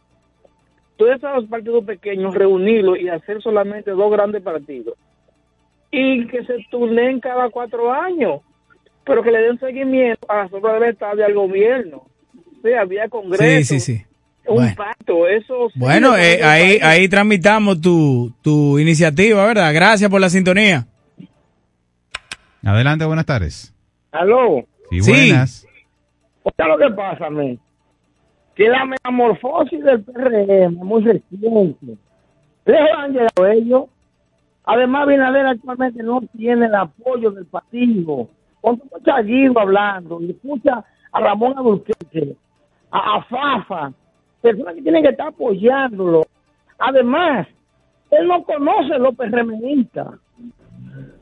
todos 0.97 1.15
esos 1.15 1.45
partidos 1.45 1.85
pequeños, 1.85 2.33
reunirlos 2.35 2.99
y 2.99 3.09
hacer 3.09 3.41
solamente 3.41 3.91
dos 3.91 4.11
grandes 4.11 4.41
partidos. 4.41 4.95
Y 5.91 6.27
que 6.27 6.43
se 6.45 6.57
turnen 6.69 7.19
cada 7.19 7.49
cuatro 7.49 7.91
años, 7.91 8.41
pero 9.05 9.23
que 9.23 9.31
le 9.31 9.39
den 9.41 9.59
seguimiento 9.59 10.29
a 10.29 10.43
la 10.43 10.49
sombra 10.49 10.73
del 10.79 10.89
Estado 10.91 11.19
y 11.19 11.23
al 11.23 11.33
gobierno. 11.33 12.03
Sí, 12.63 12.73
había 12.73 13.07
congreso. 13.09 13.43
Sí, 13.43 13.63
sí, 13.63 13.79
sí. 13.79 14.05
Un 14.45 14.55
Bueno. 14.55 14.73
pacto, 14.75 15.27
eso. 15.27 15.69
Bueno, 15.75 16.17
eh, 16.17 16.41
ahí, 16.43 16.79
ahí 16.81 17.07
tramitamos 17.07 17.79
tu, 17.81 18.31
tu 18.41 18.77
iniciativa, 18.79 19.45
¿verdad? 19.45 19.73
Gracias 19.73 20.09
por 20.09 20.19
la 20.21 20.29
sintonía. 20.29 20.85
Adelante, 22.63 23.05
buenas 23.05 23.25
tardes. 23.25 23.73
Aló. 24.11 24.65
Sí, 24.89 24.99
buenas. 25.01 25.67
Oiga 26.43 26.67
lo 26.67 26.77
que 26.77 26.89
pasa, 26.95 27.29
men. 27.29 27.59
Que 28.55 28.67
la 28.67 28.85
metamorfosis 28.85 29.83
del 29.83 30.03
PRM 30.03 30.49
es 30.49 30.71
muy 30.71 31.03
reciente. 31.03 31.97
Lejos 32.65 32.89
han 32.97 33.13
llegado 33.13 33.47
ellos. 33.47 33.83
Además, 34.65 35.07
Binader 35.07 35.45
actualmente 35.47 36.03
no 36.03 36.21
tiene 36.37 36.65
el 36.65 36.75
apoyo 36.75 37.31
del 37.31 37.45
partido. 37.45 38.27
Cuando 38.61 38.81
tú 38.81 38.87
escuchas 38.87 39.15
a 39.15 39.21
Guido 39.21 39.59
hablando 39.59 40.21
y 40.21 40.31
escucha 40.31 40.83
a 41.11 41.19
Ramón 41.19 41.57
Adulquete, 41.57 42.35
a, 42.91 43.15
a 43.15 43.23
Fafa, 43.23 43.93
personas 44.41 44.75
que 44.75 44.81
tienen 44.81 45.03
que 45.03 45.09
estar 45.09 45.27
apoyándolo. 45.27 46.25
Además, 46.77 47.47
él 48.11 48.27
no 48.27 48.43
conoce 48.43 48.93
a 48.93 48.97
los 48.97 49.15
PRMistas. 49.15 50.07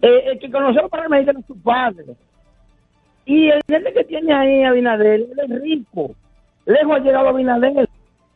Eh, 0.01 0.23
el 0.31 0.39
que 0.39 0.51
conoce 0.51 0.79
a 0.79 0.83
los 0.83 0.91
PRMistas 0.91 1.35
es 1.37 1.45
su 1.45 1.59
padre. 1.61 2.05
Y 3.25 3.49
el 3.49 3.61
gente 3.67 3.93
que 3.93 4.03
tiene 4.05 4.33
ahí 4.33 4.63
a 4.63 4.71
Binader, 4.71 5.21
él 5.21 5.27
es 5.37 5.61
rico. 5.61 6.11
Lejos 6.65 6.95
ha 6.95 6.99
llegado 6.99 7.29
a 7.29 7.33
Binader. 7.33 7.89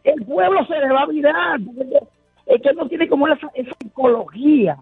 El 0.03 0.25
pueblo 0.25 0.65
se 0.65 0.79
le 0.79 0.89
va 0.91 1.01
a 1.01 1.05
virar. 1.07 1.59
Es 2.45 2.61
que- 2.61 2.73
no 2.73 2.87
tiene 2.87 3.07
como 3.07 3.27
esa, 3.27 3.49
esa 3.53 3.71
psicología 3.81 4.77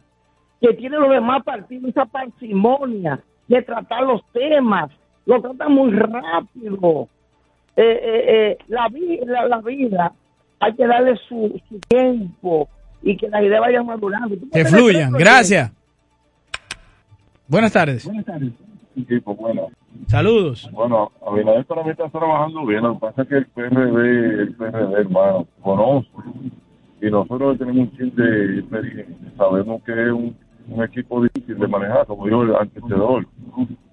que 0.61 0.73
tienen 0.73 0.99
los 1.01 1.09
demás 1.11 1.43
partidos, 1.43 1.89
esa 1.89 2.05
parsimonia 2.05 3.19
de 3.47 3.61
tratar 3.61 4.03
los 4.03 4.21
temas. 4.31 4.89
Lo 5.25 5.41
tratan 5.41 5.73
muy 5.73 5.91
rápido. 5.91 7.07
Eh, 7.75 7.99
eh, 8.01 8.25
eh, 8.27 8.57
la, 8.67 8.89
la, 9.25 9.47
la 9.47 9.57
vida 9.61 10.11
hay 10.59 10.73
que 10.73 10.85
darle 10.87 11.15
su, 11.27 11.61
su 11.69 11.79
tiempo 11.87 12.67
y 13.01 13.15
que 13.15 13.29
las 13.29 13.43
ideas 13.43 13.61
vayan 13.61 13.85
madurando. 13.85 14.35
Que 14.51 14.65
fluyan. 14.65 15.11
Gracias. 15.13 15.71
Buenas 17.49 17.73
tardes. 17.73 18.05
Buenas 18.05 18.25
tardes. 18.25 18.51
Sí, 18.95 19.19
pues 19.19 19.37
bueno. 19.37 19.67
Saludos. 20.07 20.69
Bueno, 20.71 21.11
Abinader 21.25 21.65
para 21.65 21.83
mí 21.83 21.89
está 21.91 22.07
trabajando 22.09 22.65
bien. 22.65 22.83
Lo 22.83 22.93
que 22.93 22.99
pasa 22.99 23.21
es 23.23 23.27
que 23.27 23.37
el 23.37 23.45
PRD, 23.47 24.41
el 24.43 24.55
PRD, 24.55 25.01
hermano, 25.01 25.47
conoce. 25.61 26.07
Y 27.01 27.09
nosotros 27.09 27.57
tenemos 27.57 27.87
un 27.89 27.97
chin 27.97 28.15
de 28.15 28.59
experiencia. 28.59 29.15
Sabemos 29.37 29.81
que 29.83 29.91
es 29.93 30.11
un, 30.11 30.35
un 30.69 30.83
equipo 30.83 31.23
difícil 31.23 31.57
de 31.57 31.67
manejar, 31.67 32.05
como 32.05 32.25
dijo 32.25 32.43
el 32.43 32.55
antecedor. 32.55 33.25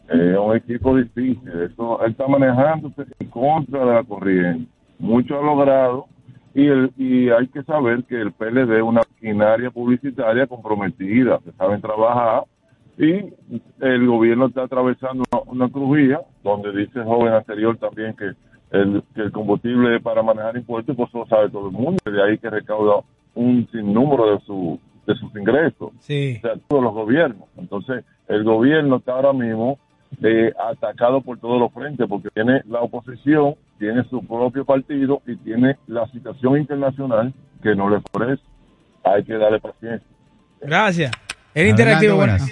Eh, 0.08 0.32
Es 0.32 0.38
un 0.38 0.56
equipo 0.56 0.96
difícil. 0.96 1.40
Eso, 1.48 2.02
él 2.04 2.10
está 2.12 2.26
manejándose 2.26 3.04
en 3.18 3.28
contra 3.28 3.84
de 3.86 3.94
la 3.94 4.04
corriente. 4.04 4.68
Mucho 4.98 5.38
ha 5.38 5.42
logrado. 5.42 6.06
Y, 6.54 6.66
el, 6.66 6.90
y 6.96 7.28
hay 7.30 7.46
que 7.48 7.62
saber 7.64 8.04
que 8.04 8.20
el 8.20 8.32
PLD 8.32 8.76
es 8.76 8.82
una 8.82 9.02
maquinaria 9.12 9.70
publicitaria 9.70 10.46
comprometida, 10.46 11.38
que 11.44 11.52
saben 11.52 11.80
trabajar 11.82 12.44
y 12.98 13.32
el 13.80 14.06
gobierno 14.06 14.46
está 14.46 14.62
atravesando 14.62 15.24
una, 15.30 15.42
una 15.64 15.68
crujía 15.72 16.20
donde 16.42 16.72
dice 16.72 17.00
el 17.00 17.04
joven 17.04 17.32
anterior 17.34 17.76
también 17.76 18.14
que 18.16 18.32
el, 18.70 19.02
que 19.14 19.22
el 19.22 19.32
combustible 19.32 19.96
es 19.96 20.02
para 20.02 20.22
manejar 20.22 20.56
impuestos, 20.56 20.96
pues 20.96 21.08
eso 21.10 21.18
lo 21.18 21.26
sabe 21.26 21.50
todo 21.50 21.66
el 21.68 21.72
mundo, 21.72 21.98
y 22.06 22.10
de 22.10 22.22
ahí 22.22 22.38
que 22.38 22.50
recauda 22.50 22.96
un 23.34 23.68
sinnúmero 23.70 24.32
de, 24.32 24.40
su, 24.44 24.80
de 25.06 25.14
sus 25.14 25.34
ingresos, 25.36 25.90
Sí. 26.00 26.36
o 26.38 26.40
sea, 26.40 26.56
todos 26.68 26.82
los 26.82 26.92
gobiernos. 26.94 27.48
Entonces, 27.56 28.04
el 28.28 28.42
gobierno 28.44 28.96
está 28.96 29.12
ahora 29.12 29.32
mismo 29.32 29.78
eh, 30.22 30.52
atacado 30.70 31.20
por 31.20 31.38
todos 31.38 31.60
los 31.60 31.72
frentes, 31.72 32.06
porque 32.08 32.28
tiene 32.30 32.62
la 32.66 32.80
oposición, 32.80 33.54
tiene 33.78 34.02
su 34.10 34.24
propio 34.26 34.64
partido 34.64 35.20
y 35.26 35.36
tiene 35.36 35.76
la 35.86 36.06
situación 36.08 36.56
internacional 36.58 37.32
que 37.62 37.74
no 37.74 37.88
le 37.90 38.00
favorece. 38.00 38.42
Hay 39.04 39.22
que 39.22 39.34
darle 39.34 39.60
paciencia. 39.60 40.08
Gracias. 40.60 41.12
El 41.54 41.68
interactivo, 41.68 42.16
buenas. 42.16 42.50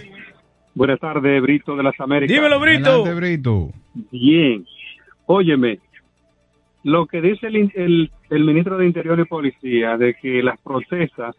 Buenas 0.74 0.98
tardes, 1.00 1.40
Brito 1.42 1.76
de 1.76 1.82
las 1.82 1.98
Américas. 2.00 2.34
Dímelo, 2.34 2.58
Brito. 2.60 2.90
Adelante, 2.90 3.14
Brito. 3.14 3.68
Bien. 4.10 4.66
Óyeme, 5.26 5.78
lo 6.82 7.06
que 7.06 7.20
dice 7.22 7.46
el, 7.46 7.56
in- 7.56 7.72
el, 7.74 8.10
el 8.30 8.44
ministro 8.44 8.76
de 8.76 8.86
Interior 8.86 9.18
y 9.20 9.24
Policía 9.24 9.96
de 9.96 10.14
que 10.14 10.42
las 10.42 10.58
protestas 10.60 11.34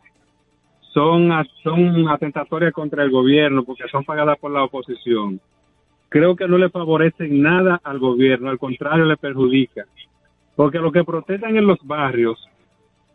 son, 0.94 1.30
son 1.62 2.10
atentatorias 2.10 2.74
contra 2.74 3.04
el 3.04 3.12
gobierno 3.12 3.64
porque 3.64 3.84
son 3.92 4.04
pagadas 4.06 4.40
por 4.40 4.52
la 4.52 4.64
oposición, 4.64 5.40
creo 6.10 6.36
que 6.36 6.48
no 6.48 6.58
le 6.58 6.70
favorecen 6.70 7.42
nada 7.42 7.80
al 7.84 8.00
gobierno, 8.00 8.50
al 8.50 8.58
contrario, 8.58 9.06
le 9.06 9.18
perjudica. 9.18 9.84
Porque 10.56 10.80
los 10.80 10.94
que 10.94 11.04
protestan 11.04 11.58
en 11.58 11.68
los 11.68 11.78
barrios 11.84 12.40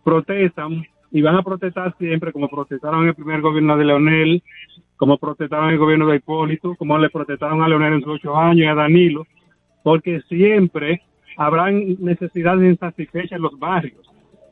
protestan 0.04 0.86
y 1.10 1.22
van 1.22 1.36
a 1.36 1.42
protestar 1.42 1.96
siempre 1.98 2.32
como 2.32 2.48
protestaron 2.48 3.02
en 3.02 3.08
el 3.08 3.14
primer 3.14 3.40
gobierno 3.40 3.76
de 3.76 3.84
Leonel, 3.86 4.42
como 5.00 5.16
protestaron 5.16 5.70
el 5.70 5.78
gobierno 5.78 6.06
de 6.08 6.16
Hipólito, 6.16 6.74
como 6.76 6.98
le 6.98 7.08
protestaron 7.08 7.62
a 7.62 7.68
Leonel 7.68 7.94
en 7.94 8.00
sus 8.02 8.16
ocho 8.16 8.36
años 8.36 8.58
y 8.58 8.66
a 8.66 8.74
Danilo, 8.74 9.26
porque 9.82 10.20
siempre 10.28 11.00
habrán 11.38 11.96
necesidades 12.00 12.70
insatisfechas 12.70 13.32
en 13.32 13.40
los 13.42 13.58
barrios, 13.58 14.06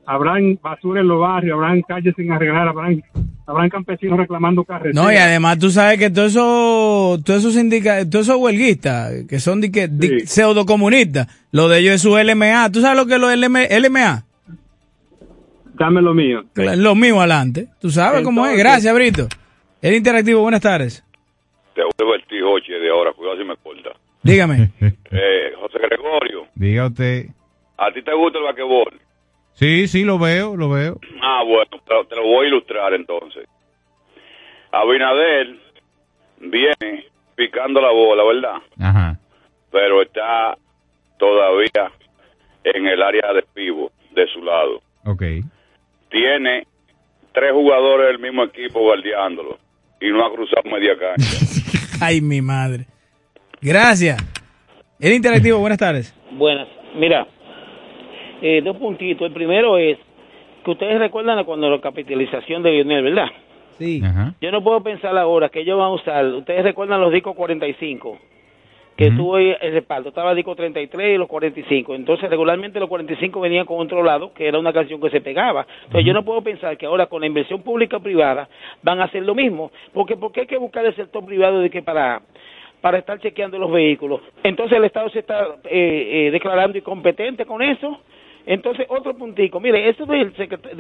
habrán 0.07 0.59
basura 0.63 1.03
en 1.03 1.09
los 1.09 1.21
barrios, 1.21 1.53
habrán 1.55 1.83
calles 1.83 2.15
sin 2.17 2.33
arreglar, 2.33 2.67
habrán, 2.67 3.03
habrán 3.47 3.69
campesinos 3.69 4.17
reclamando 4.19 4.65
carreteras. 4.65 4.95
No, 5.05 5.13
y 5.13 5.17
además 5.17 5.59
tú 5.59 5.69
sabes 5.69 5.99
que 5.99 6.09
todos 6.09 6.31
esos 6.31 7.23
todos 7.25 7.41
esos 7.41 7.55
sindica- 7.55 8.09
todos 8.09 8.27
esos 8.27 8.41
huelguistas 8.41 9.25
que 9.29 9.41
son 9.41 9.61
di 9.61 9.69
di- 9.69 10.21
pseudocomunistas, 10.21 11.27
lo 11.53 11.69
de 11.69 11.81
ellos 11.81 11.97
es 11.97 12.01
su 12.01 12.17
LMA. 12.17 12.73
¿Tú 12.73 12.81
sabes 12.81 12.97
lo 12.97 13.05
que 13.07 13.17
es 13.17 13.21
lo 13.21 13.31
LM, 13.31 13.67
LMA? 13.69 14.25
Dame 15.75 16.03
lo 16.03 16.15
mío. 16.15 16.43
Lo 16.77 16.95
mío 16.95 17.19
adelante. 17.21 17.69
¿Tú 17.81 17.91
sabes 17.91 18.23
cómo 18.25 18.47
es? 18.47 18.59
Gracias, 18.59 18.93
Brito. 18.95 19.29
El 19.83 19.95
interactivo, 19.95 20.43
buenas 20.43 20.61
tardes. 20.61 21.05
Te 21.75 21.83
vuelvo 21.97 22.15
el 22.15 22.25
tío 22.27 22.51
Oche 22.51 22.73
de 22.73 22.91
ahora, 22.91 23.13
cuidado 23.13 23.39
si 23.39 23.45
me 23.45 23.57
corta. 23.57 23.91
Dígame. 24.23 24.71
Eh, 25.11 25.53
José 25.59 25.79
Gregorio, 25.79 26.47
Diga 26.55 26.87
usted. 26.89 27.27
¿a 27.79 27.91
ti 27.93 28.03
te 28.03 28.13
gusta 28.13 28.39
el 28.39 28.45
basquetbol? 28.45 29.01
Sí, 29.55 29.89
sí, 29.89 30.05
lo 30.05 30.19
veo, 30.19 30.55
lo 30.55 30.69
veo. 30.69 30.99
Ah, 31.23 31.43
bueno, 31.45 31.65
te, 31.87 31.95
lo- 31.95 32.05
te 32.07 32.15
lo 32.17 32.23
voy 32.25 32.45
a 32.45 32.49
ilustrar 32.49 32.93
entonces. 32.93 33.49
Abinader 34.71 35.57
viene 36.41 37.07
picando 37.37 37.81
la 37.81 37.91
bola, 37.91 38.23
¿verdad? 38.25 38.57
Ajá. 38.81 39.19
Pero 39.73 40.03
está 40.03 40.59
todavía 41.19 41.91
en 42.65 42.87
el 42.87 43.03
área 43.03 43.33
de 43.33 43.43
pivo 43.55 43.91
de 44.15 44.27
su 44.29 44.43
lado. 44.43 44.83
Ok. 45.07 45.23
Tiene 46.11 46.67
tres 47.33 47.53
jugadores 47.53 48.09
del 48.09 48.19
mismo 48.19 48.45
equipo 48.45 48.81
guardiándolo 48.81 49.59
y 50.01 50.11
no 50.11 50.25
ha 50.25 50.33
cruzado 50.33 50.63
media 50.71 50.97
cancha. 50.99 51.99
Ay, 52.01 52.21
mi 52.21 52.41
madre. 52.41 52.87
Gracias. 53.61 54.17
El 55.01 55.13
interactivo, 55.13 55.59
buenas 55.59 55.79
tardes. 55.79 56.15
Buenas. 56.33 56.69
Mira, 56.95 57.27
eh, 58.43 58.61
dos 58.63 58.77
puntitos. 58.77 59.27
El 59.27 59.33
primero 59.33 59.79
es 59.79 59.99
que 60.65 60.71
ustedes 60.71 60.99
recuerdan 60.99 61.45
cuando 61.45 61.71
la 61.71 61.81
capitalización 61.81 62.63
de 62.63 62.73
Lionel, 62.73 63.05
¿verdad? 63.05 63.29
Sí. 63.79 64.03
Yo 64.41 64.51
no 64.51 64.63
puedo 64.63 64.83
pensar 64.83 65.17
ahora 65.17 65.49
que 65.49 65.61
ellos 65.61 65.79
van 65.79 65.89
a 65.89 65.93
usar. 65.93 66.25
Ustedes 66.27 66.65
recuerdan 66.65 67.01
los 67.01 67.13
discos 67.13 67.37
45 67.37 68.19
que 68.99 69.13
tuvo 69.13 69.37
ahí 69.37 69.55
el 69.61 69.73
respaldo. 69.75 70.09
Estaba 70.09 70.31
el 70.31 70.37
disco 70.37 70.57
33 70.57 71.15
y 71.15 71.19
los 71.19 71.29
45. 71.29 71.95
Entonces, 71.95 72.29
regularmente 72.29 72.81
los 72.81 72.89
45 72.89 73.41
venían 73.41 73.65
con 73.65 73.79
otro 73.79 74.03
lado, 74.03 74.33
que 74.35 74.49
era 74.49 74.59
una 74.59 74.73
canción 74.73 75.01
que 75.01 75.09
se 75.09 75.21
pegaba. 75.21 75.65
Entonces, 75.85 76.05
yo 76.05 76.13
no 76.13 76.25
puedo 76.25 76.43
pensar 76.43 76.77
que 76.77 76.85
ahora 76.87 77.07
con 77.07 77.21
la 77.21 77.29
inversión 77.29 77.63
pública 77.63 78.01
privada 78.01 78.49
van 78.83 79.01
a 79.01 79.05
hacer 79.05 79.23
lo 79.23 79.37
mismo. 79.37 79.71
Porque 79.95 80.17
¿por 80.17 80.33
qué 80.33 80.41
hay 80.41 80.47
que 80.49 80.59
buscar 80.59 80.85
el 80.85 80.97
sector 80.97 81.25
privado 81.25 81.61
de 81.61 81.71
que 81.71 81.81
para 81.81 82.23
para 82.81 82.99
estar 82.99 83.19
chequeando 83.19 83.59
los 83.59 83.73
vehículos. 83.73 84.21
Entonces 84.43 84.79
el 84.79 84.85
Estado 84.85 85.09
se 85.11 85.19
está 85.21 85.47
eh, 85.65 86.27
eh, 86.27 86.31
declarando 86.31 86.79
incompetente 86.79 87.45
con 87.45 87.61
eso. 87.63 88.01
Entonces, 88.47 88.87
otro 88.89 89.15
puntico, 89.15 89.61
mire, 89.61 89.89
eso 89.89 90.07
del 90.07 90.33
secret- 90.35 90.75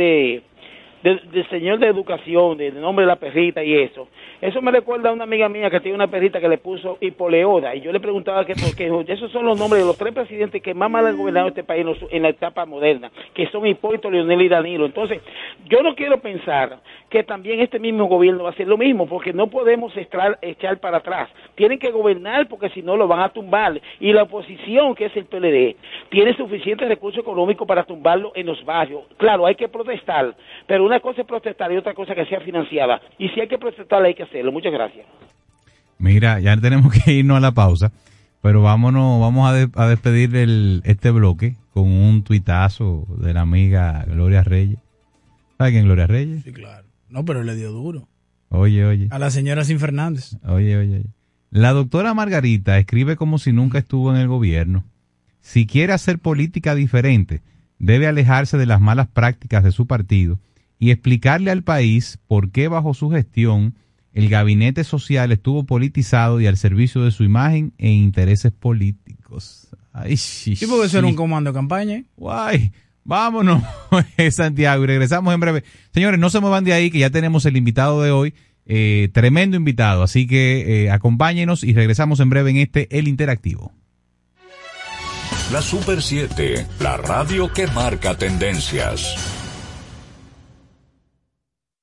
de, 1.02 1.14
de- 1.14 1.20
del 1.30 1.48
señor 1.48 1.78
de 1.78 1.86
educación, 1.86 2.56
del 2.58 2.80
nombre 2.80 3.04
de 3.04 3.08
la 3.08 3.16
perrita 3.16 3.62
y 3.62 3.74
eso, 3.74 4.08
eso 4.40 4.62
me 4.62 4.70
recuerda 4.70 5.10
a 5.10 5.12
una 5.12 5.24
amiga 5.24 5.48
mía 5.48 5.70
que 5.70 5.80
tiene 5.80 5.94
una 5.96 6.06
perrita 6.08 6.40
que 6.40 6.48
le 6.48 6.58
puso 6.58 6.98
Hipoleoda, 7.00 7.74
y 7.74 7.80
yo 7.80 7.92
le 7.92 8.00
preguntaba 8.00 8.44
que 8.44 8.54
por 8.54 8.74
qué, 8.76 8.90
esos 9.12 9.30
son 9.32 9.44
los 9.46 9.58
nombres 9.58 9.82
de 9.82 9.86
los 9.86 9.96
tres 9.98 10.12
presidentes 10.14 10.62
que 10.62 10.74
más 10.74 10.90
mal 10.90 11.06
han 11.06 11.16
gobernado 11.16 11.48
este 11.48 11.64
país 11.64 11.86
en 12.10 12.22
la 12.22 12.28
etapa 12.28 12.64
moderna, 12.66 13.10
que 13.34 13.46
son 13.48 13.66
Hipólito, 13.66 14.10
Leonel 14.10 14.42
y 14.42 14.48
Danilo. 14.48 14.86
Entonces, 14.86 15.20
yo 15.68 15.82
no 15.82 15.94
quiero 15.94 16.18
pensar 16.20 16.78
que 17.10 17.22
también 17.22 17.60
este 17.60 17.78
mismo 17.78 18.04
gobierno 18.06 18.42
va 18.44 18.50
a 18.50 18.52
hacer 18.52 18.68
lo 18.68 18.76
mismo, 18.76 19.06
porque 19.08 19.32
no 19.32 19.48
podemos 19.48 19.96
echar, 19.96 20.38
echar 20.42 20.78
para 20.78 20.98
atrás. 20.98 21.28
Tienen 21.54 21.78
que 21.78 21.90
gobernar 21.90 22.48
porque 22.48 22.68
si 22.70 22.82
no 22.82 22.96
lo 22.96 23.08
van 23.08 23.20
a 23.20 23.30
tumbar. 23.30 23.80
Y 23.98 24.12
la 24.12 24.24
oposición, 24.24 24.94
que 24.94 25.06
es 25.06 25.16
el 25.16 25.24
PLD, 25.24 25.76
tiene 26.10 26.36
suficientes 26.36 26.86
recursos 26.88 27.20
económicos 27.20 27.66
para 27.66 27.84
tumbarlo 27.84 28.32
en 28.34 28.46
los 28.46 28.62
barrios. 28.64 29.02
Claro, 29.16 29.46
hay 29.46 29.54
que 29.54 29.68
protestar, 29.68 30.36
pero 30.66 30.84
una 30.84 31.00
cosa 31.00 31.22
es 31.22 31.26
protestar 31.26 31.72
y 31.72 31.76
otra 31.78 31.94
cosa 31.94 32.14
que 32.14 32.26
sea 32.26 32.40
financiada. 32.40 33.00
Y 33.18 33.28
si 33.30 33.40
hay 33.40 33.48
que 33.48 33.58
protestar, 33.58 34.02
hay 34.04 34.14
que 34.14 34.24
hacerlo. 34.24 34.52
Muchas 34.52 34.72
gracias. 34.72 35.06
Mira, 35.98 36.40
ya 36.40 36.56
tenemos 36.60 36.92
que 36.92 37.12
irnos 37.12 37.38
a 37.38 37.40
la 37.40 37.52
pausa, 37.52 37.90
pero 38.42 38.62
vámonos, 38.62 39.20
vamos 39.20 39.48
a, 39.50 39.54
de- 39.54 39.68
a 39.74 39.86
despedir 39.88 40.36
el, 40.36 40.82
este 40.84 41.10
bloque 41.10 41.54
con 41.72 41.84
un 41.84 42.22
tuitazo 42.22 43.04
de 43.16 43.32
la 43.34 43.40
amiga 43.40 44.04
Gloria 44.06 44.42
Reyes. 44.44 44.78
¿Sabe 45.56 45.70
quién 45.70 45.80
es 45.82 45.86
Gloria 45.86 46.06
Reyes? 46.06 46.42
Sí, 46.44 46.52
claro. 46.52 46.86
No, 47.08 47.24
pero 47.24 47.42
le 47.42 47.54
dio 47.56 47.70
duro. 47.72 48.08
Oye, 48.50 48.84
oye, 48.84 49.08
A 49.10 49.18
la 49.18 49.30
señora 49.30 49.64
Sin 49.64 49.78
Fernández. 49.78 50.36
oye, 50.44 50.76
oye. 50.76 50.96
oye. 50.98 51.06
La 51.50 51.72
doctora 51.72 52.12
Margarita 52.14 52.78
escribe 52.78 53.16
como 53.16 53.38
si 53.38 53.52
nunca 53.52 53.78
estuvo 53.78 54.14
en 54.14 54.20
el 54.20 54.28
gobierno. 54.28 54.84
Si 55.40 55.66
quiere 55.66 55.92
hacer 55.94 56.18
política 56.18 56.74
diferente, 56.74 57.42
debe 57.78 58.06
alejarse 58.06 58.58
de 58.58 58.66
las 58.66 58.80
malas 58.80 59.08
prácticas 59.08 59.64
de 59.64 59.72
su 59.72 59.86
partido 59.86 60.38
y 60.78 60.90
explicarle 60.90 61.50
al 61.50 61.62
país 61.62 62.18
por 62.26 62.50
qué 62.50 62.68
bajo 62.68 62.92
su 62.92 63.10
gestión 63.10 63.74
el 64.12 64.28
gabinete 64.28 64.84
social 64.84 65.30
estuvo 65.32 65.64
politizado 65.64 66.40
y 66.40 66.46
al 66.46 66.56
servicio 66.56 67.02
de 67.04 67.12
su 67.12 67.24
imagen 67.24 67.72
e 67.78 67.90
intereses 67.90 68.52
políticos. 68.52 69.68
Ay, 69.92 70.16
sí, 70.16 70.56
Sí, 70.56 70.66
porque 70.66 70.86
eso 70.86 70.98
era 70.98 71.06
un 71.06 71.14
comando 71.14 71.50
de 71.50 71.54
campaña. 71.54 72.04
Guay, 72.16 72.72
vámonos, 73.08 73.62
Santiago, 74.30 74.84
y 74.84 74.86
regresamos 74.86 75.34
en 75.34 75.40
breve. 75.40 75.64
Señores, 75.92 76.20
no 76.20 76.30
se 76.30 76.40
muevan 76.40 76.62
de 76.62 76.74
ahí, 76.74 76.90
que 76.90 76.98
ya 76.98 77.10
tenemos 77.10 77.44
el 77.46 77.56
invitado 77.56 78.02
de 78.02 78.10
hoy, 78.12 78.34
eh, 78.66 79.08
tremendo 79.12 79.56
invitado, 79.56 80.02
así 80.02 80.26
que 80.26 80.84
eh, 80.84 80.90
acompáñenos 80.90 81.64
y 81.64 81.72
regresamos 81.72 82.20
en 82.20 82.28
breve 82.28 82.50
en 82.50 82.58
este 82.58 82.86
El 82.96 83.08
Interactivo. 83.08 83.72
La 85.50 85.62
Super 85.62 86.02
7, 86.02 86.66
la 86.80 86.98
radio 86.98 87.50
que 87.50 87.66
marca 87.68 88.14
tendencias. 88.14 89.37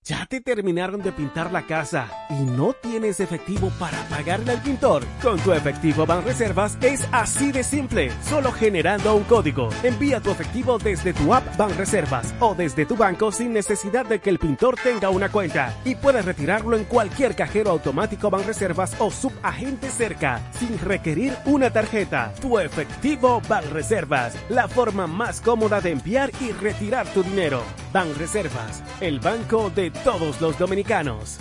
¿Ya 0.07 0.27
te 0.27 0.39
terminaron 0.39 1.01
de 1.01 1.11
pintar 1.11 1.51
la 1.51 1.65
casa 1.65 2.07
y 2.29 2.43
no 2.43 2.73
tienes 2.73 3.19
efectivo 3.19 3.71
para 3.79 3.97
pagarle 4.07 4.51
al 4.51 4.61
pintor? 4.61 5.03
Con 5.19 5.39
tu 5.39 5.51
efectivo 5.51 6.05
Banreservas 6.05 6.77
es 6.81 7.09
así 7.11 7.51
de 7.51 7.63
simple, 7.63 8.11
solo 8.21 8.51
generando 8.51 9.15
un 9.15 9.23
código. 9.23 9.69
Envía 9.81 10.21
tu 10.21 10.29
efectivo 10.29 10.77
desde 10.77 11.11
tu 11.11 11.33
app 11.33 11.57
Banreservas 11.57 12.35
o 12.39 12.53
desde 12.53 12.85
tu 12.85 12.95
banco 12.95 13.31
sin 13.31 13.51
necesidad 13.51 14.05
de 14.05 14.19
que 14.19 14.29
el 14.29 14.37
pintor 14.37 14.75
tenga 14.75 15.09
una 15.09 15.29
cuenta 15.29 15.75
y 15.83 15.95
puedes 15.95 16.23
retirarlo 16.23 16.77
en 16.77 16.83
cualquier 16.83 17.35
cajero 17.35 17.71
automático 17.71 18.29
Banreservas 18.29 18.95
o 18.99 19.09
subagente 19.09 19.89
cerca 19.89 20.39
sin 20.59 20.77
requerir 20.77 21.33
una 21.45 21.71
tarjeta. 21.71 22.31
Tu 22.39 22.59
efectivo 22.59 23.41
Banreservas, 23.49 24.35
la 24.49 24.67
forma 24.67 25.07
más 25.07 25.41
cómoda 25.41 25.81
de 25.81 25.93
enviar 25.93 26.29
y 26.39 26.51
retirar 26.51 27.07
tu 27.07 27.23
dinero. 27.23 27.63
Banreservas, 27.91 28.83
el 28.99 29.19
banco 29.19 29.71
de 29.71 29.94
todos 30.03 30.41
los 30.41 30.57
dominicanos. 30.57 31.37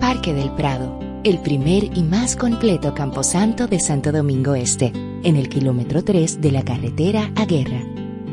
Parque 0.00 0.32
del 0.32 0.50
Prado, 0.52 0.98
el 1.24 1.40
primer 1.40 1.84
y 1.96 2.02
más 2.02 2.36
completo 2.36 2.94
camposanto 2.94 3.66
de 3.66 3.80
Santo 3.80 4.12
Domingo 4.12 4.54
Este, 4.54 4.92
en 5.22 5.36
el 5.36 5.48
kilómetro 5.48 6.02
3 6.02 6.40
de 6.40 6.52
la 6.52 6.62
carretera 6.62 7.32
a 7.36 7.44
Guerra. 7.44 7.82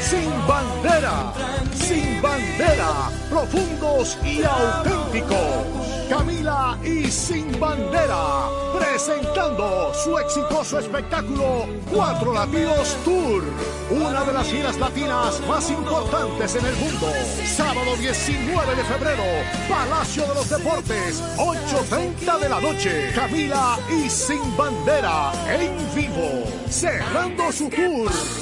sin 0.00 0.30
bandera, 0.48 1.32
sin 1.74 2.20
bandera, 2.22 3.10
profundos 3.30 4.18
y 4.24 4.42
auténticos. 4.42 5.92
Camila 6.12 6.76
y 6.84 7.10
Sin 7.10 7.58
Bandera, 7.58 8.46
presentando 8.78 9.94
su 9.94 10.18
exitoso 10.18 10.78
espectáculo 10.78 11.64
Cuatro 11.90 12.34
Latidos 12.34 12.94
Tour, 13.02 13.42
una 13.90 14.22
de 14.22 14.32
las 14.34 14.46
giras 14.46 14.78
latinas 14.78 15.40
más 15.48 15.70
importantes 15.70 16.54
en 16.54 16.66
el 16.66 16.76
mundo. 16.76 17.06
Sábado 17.46 17.96
19 17.98 18.74
de 18.74 18.84
febrero, 18.84 19.22
Palacio 19.70 20.26
de 20.26 20.34
los 20.34 20.50
Deportes, 20.50 21.22
8.30 21.38 22.38
de 22.40 22.48
la 22.50 22.60
noche. 22.60 23.12
Camila 23.14 23.78
y 23.90 24.10
Sin 24.10 24.54
Bandera 24.54 25.32
en 25.48 25.72
vivo, 25.94 26.44
cerrando 26.68 27.50
su. 27.52 27.70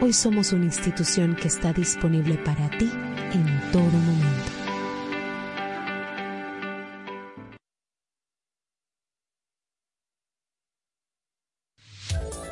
Hoy 0.00 0.12
somos 0.12 0.52
una 0.52 0.66
institución 0.66 1.34
que 1.34 1.48
está 1.48 1.72
disponible 1.72 2.36
para 2.36 2.70
ti 2.78 2.88
en 3.32 3.72
todo 3.72 3.82
momento. 3.82 4.53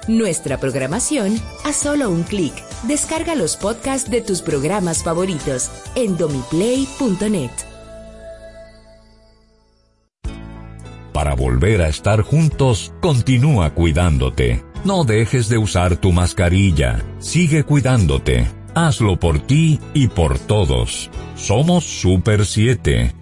Nuestra 0.09 0.59
programación 0.59 1.40
a 1.64 1.72
solo 1.72 2.11
un 2.11 2.24
clic. 2.24 2.53
Descarga 2.82 3.36
los 3.36 3.57
podcasts 3.57 4.11
de 4.11 4.20
tus 4.20 4.42
programas 4.42 5.05
favoritos 5.05 5.70
en 5.94 6.16
domiplay.net. 6.16 7.50
Para 11.12 11.34
volver 11.36 11.82
a 11.82 11.88
estar 11.88 12.22
juntos, 12.22 12.92
continúa 13.00 13.74
cuidándote. 13.74 14.64
No 14.84 15.05
dejes 15.05 15.48
de 15.48 15.59
usar 15.59 15.96
tu 15.96 16.11
mascarilla. 16.11 17.05
Sigue 17.20 17.62
cuidándote. 17.62 18.48
Hazlo 18.74 19.20
por 19.20 19.38
ti 19.38 19.78
y 19.94 20.09
por 20.09 20.40
todos. 20.40 21.11
Somos 21.36 21.84
Super 21.84 22.44
7. 22.44 23.22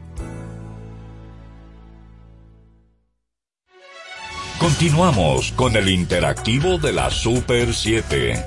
Continuamos 4.60 5.52
con 5.52 5.74
el 5.74 5.88
interactivo 5.88 6.76
de 6.76 6.92
la 6.92 7.08
Super 7.10 7.72
7. 7.72 8.44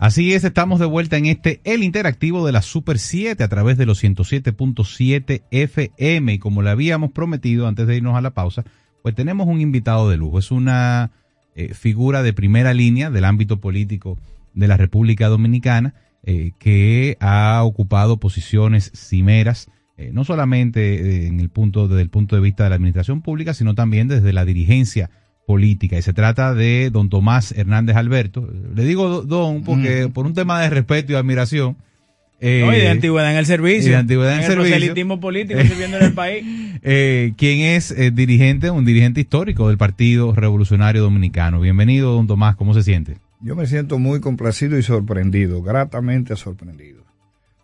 Así 0.00 0.32
es, 0.34 0.42
estamos 0.42 0.80
de 0.80 0.86
vuelta 0.86 1.16
en 1.16 1.26
este 1.26 1.60
El 1.62 1.84
Interactivo 1.84 2.44
de 2.44 2.50
la 2.50 2.62
Super 2.62 2.98
7 2.98 3.44
a 3.44 3.48
través 3.48 3.78
de 3.78 3.86
los 3.86 4.02
107.7 4.02 5.44
FM 5.52 6.32
y 6.32 6.38
como 6.40 6.62
le 6.62 6.70
habíamos 6.70 7.12
prometido 7.12 7.68
antes 7.68 7.86
de 7.86 7.98
irnos 7.98 8.16
a 8.16 8.22
la 8.22 8.32
pausa, 8.32 8.64
pues 9.02 9.14
tenemos 9.14 9.46
un 9.46 9.60
invitado 9.60 10.10
de 10.10 10.16
lujo. 10.16 10.40
Es 10.40 10.50
una 10.50 11.12
eh, 11.54 11.74
figura 11.74 12.24
de 12.24 12.32
primera 12.32 12.74
línea 12.74 13.08
del 13.08 13.24
ámbito 13.24 13.60
político 13.60 14.18
de 14.52 14.66
la 14.66 14.76
República 14.76 15.28
Dominicana 15.28 15.94
eh, 16.24 16.54
que 16.58 17.16
ha 17.20 17.62
ocupado 17.62 18.16
posiciones 18.16 18.90
cimeras 18.96 19.68
eh, 20.02 20.10
no 20.12 20.24
solamente 20.24 20.80
eh, 20.94 21.26
en 21.28 21.40
el 21.40 21.48
punto 21.48 21.88
desde 21.88 22.02
el 22.02 22.08
punto 22.10 22.36
de 22.36 22.42
vista 22.42 22.64
de 22.64 22.70
la 22.70 22.76
administración 22.76 23.22
pública, 23.22 23.54
sino 23.54 23.74
también 23.74 24.08
desde 24.08 24.32
la 24.32 24.44
dirigencia 24.44 25.10
política. 25.46 25.98
Y 25.98 26.02
se 26.02 26.12
trata 26.12 26.54
de 26.54 26.90
don 26.90 27.08
Tomás 27.08 27.52
Hernández 27.52 27.96
Alberto. 27.96 28.48
Le 28.74 28.84
digo 28.84 29.22
don 29.22 29.62
porque 29.64 30.08
por 30.12 30.26
un 30.26 30.34
tema 30.34 30.60
de 30.62 30.70
respeto 30.70 31.12
y 31.12 31.16
admiración. 31.16 31.76
eh, 32.40 32.62
No, 32.64 32.72
y 32.74 32.80
de 32.80 32.88
antigüedad 32.88 33.30
en 33.32 33.36
el 33.38 33.46
servicio. 33.46 33.88
y 33.88 33.92
de 33.92 33.96
antigüedad 33.98 34.32
en 34.32 34.38
el 34.38 34.44
el 34.44 34.50
servicio. 34.50 34.76
proselitismo 34.76 35.20
político 35.20 35.60
sirviendo 35.60 35.96
en 35.98 36.04
el 36.04 36.12
país. 36.12 36.44
eh, 36.82 37.32
quien 37.36 37.60
es 37.60 37.90
eh, 37.90 38.10
dirigente, 38.12 38.70
un 38.70 38.84
dirigente 38.84 39.20
histórico 39.20 39.68
del 39.68 39.78
Partido 39.78 40.32
Revolucionario 40.34 41.02
Dominicano. 41.02 41.60
Bienvenido, 41.60 42.12
don 42.12 42.26
Tomás, 42.26 42.56
¿cómo 42.56 42.72
se 42.74 42.82
siente? 42.82 43.16
Yo 43.40 43.56
me 43.56 43.66
siento 43.66 43.98
muy 43.98 44.20
complacido 44.20 44.78
y 44.78 44.82
sorprendido, 44.84 45.62
gratamente 45.62 46.36
sorprendido. 46.36 47.01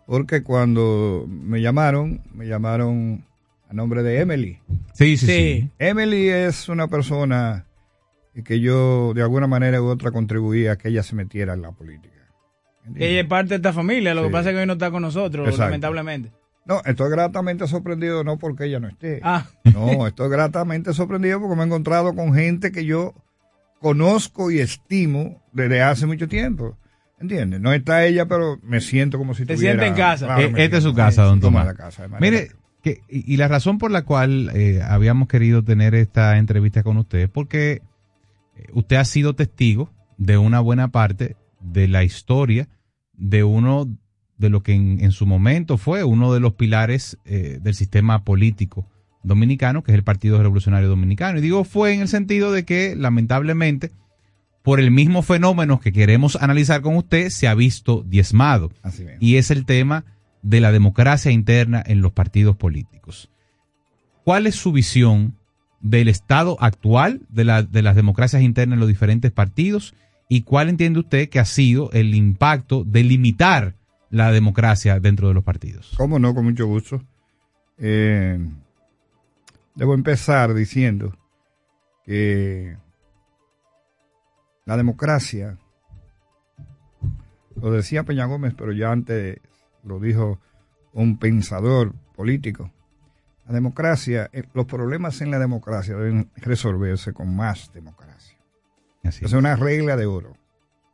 Porque 0.09 0.41
cuando 0.41 1.27
me 1.29 1.61
llamaron, 1.61 2.23
me 2.33 2.47
llamaron 2.47 3.27
a 3.69 3.73
nombre 3.73 4.01
de 4.01 4.19
Emily. 4.19 4.59
Sí, 4.93 5.17
sí, 5.17 5.27
sí. 5.27 5.69
Emily 5.77 6.29
es 6.29 6.67
una 6.67 6.87
persona 6.87 7.67
que 8.43 8.59
yo 8.59 9.13
de 9.13 9.21
alguna 9.21 9.45
manera 9.45 9.79
u 9.83 9.85
otra 9.85 10.09
contribuí 10.09 10.65
a 10.65 10.77
que 10.77 10.89
ella 10.89 11.03
se 11.03 11.13
metiera 11.13 11.53
en 11.53 11.61
la 11.61 11.73
política. 11.73 12.15
Ella 12.95 13.21
es 13.21 13.27
parte 13.27 13.49
de 13.49 13.55
esta 13.57 13.71
familia, 13.71 14.15
lo 14.15 14.23
que 14.23 14.29
pasa 14.29 14.49
es 14.49 14.55
que 14.55 14.61
hoy 14.61 14.65
no 14.65 14.73
está 14.73 14.89
con 14.89 15.03
nosotros, 15.03 15.45
Exacto. 15.45 15.65
lamentablemente. 15.65 16.31
No, 16.65 16.81
estoy 16.85 17.11
gratamente 17.11 17.67
sorprendido 17.67 18.23
no 18.23 18.39
porque 18.39 18.65
ella 18.65 18.79
no 18.79 18.87
esté. 18.87 19.19
Ah. 19.23 19.45
No, 19.63 20.07
estoy 20.07 20.31
gratamente 20.31 20.91
sorprendido 20.95 21.39
porque 21.39 21.55
me 21.55 21.61
he 21.61 21.65
encontrado 21.67 22.15
con 22.15 22.33
gente 22.33 22.71
que 22.71 22.83
yo 22.83 23.13
conozco 23.79 24.49
y 24.49 24.59
estimo 24.59 25.43
desde 25.51 25.83
hace 25.83 26.07
mucho 26.07 26.27
tiempo. 26.27 26.79
¿Entiendes? 27.19 27.59
No 27.59 27.73
está 27.73 28.05
ella, 28.05 28.27
pero 28.27 28.59
me 28.63 28.79
siento 28.81 29.17
como 29.17 29.33
si 29.33 29.45
Te 29.45 29.53
estuviera... 29.53 29.81
siente 29.83 29.87
en 29.87 30.07
casa. 30.07 30.25
Claro, 30.27 30.41
Eh, 30.41 30.53
esta 30.63 30.77
es 30.77 30.83
su 30.83 30.93
casa, 30.93 31.23
don 31.23 31.39
Tomás. 31.39 31.65
la 31.65 31.73
casa, 31.73 32.07
Mire, 32.19 32.51
que, 32.81 33.01
y 33.09 33.33
y 33.33 33.37
la 33.37 33.47
razón 33.47 33.77
por 33.77 33.91
la 33.91 34.03
cual 34.03 34.51
eh, 34.55 34.81
habíamos 34.81 35.27
querido 35.27 35.63
tener 35.63 35.95
esta 35.95 36.37
entrevista 36.37 36.81
con 36.83 36.97
usted 36.97 37.19
es 37.19 37.29
porque 37.29 37.81
eh, 38.55 38.67
usted 38.73 38.95
ha 38.95 39.05
sido 39.05 39.33
testigo 39.35 39.91
de 40.17 40.37
una 40.37 40.59
buena 40.61 40.89
parte 40.89 41.35
de 41.59 41.87
la 41.89 42.03
historia 42.03 42.67
de 43.13 43.43
uno 43.43 43.85
de 44.37 44.49
lo 44.49 44.63
que 44.63 44.71
en, 44.73 45.03
en 45.03 45.11
su 45.11 45.25
momento 45.25 45.77
fue 45.77 46.05
uno 46.05 46.33
de 46.33 46.39
los 46.39 46.53
pilares 46.53 47.17
eh, 47.25 47.59
del 47.61 47.73
sistema 47.75 48.23
político 48.23 48.87
dominicano, 49.23 49.83
que 49.83 49.91
es 49.91 49.95
el 49.97 50.05
Partido 50.05 50.41
Revolucionario 50.41 50.87
Dominicano. 50.87 51.39
Y 51.39 51.41
digo 51.41 51.65
fue 51.65 51.93
en 51.93 51.99
el 51.99 52.07
sentido 52.07 52.53
de 52.53 52.63
que, 52.63 52.95
lamentablemente, 52.95 53.91
por 54.63 54.79
el 54.79 54.91
mismo 54.91 55.21
fenómeno 55.21 55.79
que 55.79 55.91
queremos 55.91 56.35
analizar 56.35 56.81
con 56.81 56.95
usted, 56.97 57.29
se 57.29 57.47
ha 57.47 57.53
visto 57.55 58.03
diezmado. 58.07 58.71
Así. 58.83 59.05
Y 59.19 59.37
es 59.37 59.51
el 59.51 59.65
tema 59.65 60.05
de 60.41 60.59
la 60.61 60.71
democracia 60.71 61.31
interna 61.31 61.83
en 61.85 62.01
los 62.01 62.11
partidos 62.11 62.55
políticos. 62.55 63.29
¿Cuál 64.23 64.47
es 64.47 64.55
su 64.55 64.71
visión 64.71 65.35
del 65.81 66.07
estado 66.09 66.57
actual 66.59 67.21
de, 67.29 67.45
la- 67.45 67.63
de 67.63 67.81
las 67.81 67.95
democracias 67.95 68.41
internas 68.41 68.75
en 68.75 68.79
los 68.81 68.89
diferentes 68.89 69.31
partidos? 69.31 69.95
¿Y 70.27 70.41
cuál 70.41 70.69
entiende 70.69 70.99
usted 70.99 71.29
que 71.29 71.39
ha 71.39 71.45
sido 71.45 71.89
el 71.91 72.13
impacto 72.13 72.83
de 72.83 73.03
limitar 73.03 73.75
la 74.11 74.31
democracia 74.31 74.99
dentro 74.99 75.27
de 75.29 75.33
los 75.33 75.43
partidos? 75.43 75.91
¿Cómo 75.97 76.19
no? 76.19 76.35
Con 76.35 76.45
mucho 76.45 76.67
gusto. 76.67 77.01
Eh, 77.77 78.37
debo 79.73 79.93
empezar 79.93 80.53
diciendo 80.53 81.17
que 82.05 82.75
la 84.65 84.77
democracia, 84.77 85.57
lo 87.55 87.71
decía 87.71 88.03
Peña 88.03 88.25
Gómez, 88.25 88.53
pero 88.57 88.71
ya 88.71 88.91
antes 88.91 89.39
lo 89.83 89.99
dijo 89.99 90.39
un 90.93 91.17
pensador 91.17 91.93
político. 92.15 92.71
La 93.47 93.53
democracia, 93.53 94.29
eh, 94.31 94.43
los 94.53 94.65
problemas 94.65 95.21
en 95.21 95.31
la 95.31 95.39
democracia 95.39 95.95
deben 95.95 96.29
resolverse 96.35 97.13
con 97.13 97.35
más 97.35 97.71
democracia. 97.73 98.37
Así 99.03 99.25
es 99.25 99.33
una 99.33 99.55
regla 99.55 99.95
de 99.95 100.05
oro. 100.05 100.37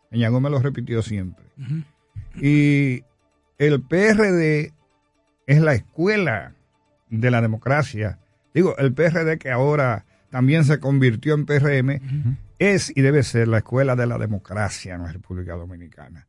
Peña 0.10 0.30
Gómez 0.30 0.52
lo 0.52 0.60
repitió 0.60 1.02
siempre. 1.02 1.46
Y 2.36 3.04
el 3.58 3.82
PRD 3.82 4.74
es 5.48 5.62
la 5.62 5.74
escuela 5.74 6.54
de 7.10 7.32
la 7.32 7.42
democracia. 7.42 8.20
Digo, 8.54 8.78
el 8.78 8.94
PRD 8.94 9.38
que 9.38 9.52
ahora 9.52 10.06
también 10.30 10.64
se 10.64 10.80
convirtió 10.80 11.34
en 11.34 11.46
PRM 11.46 12.38
es 12.60 12.92
y 12.96 13.02
debe 13.02 13.24
ser 13.24 13.48
la 13.48 13.58
escuela 13.60 13.96
de 13.96 14.06
la 14.08 14.18
democracia 14.18 14.96
en 14.96 15.04
la 15.04 15.12
República 15.12 15.54
Dominicana. 15.54 16.28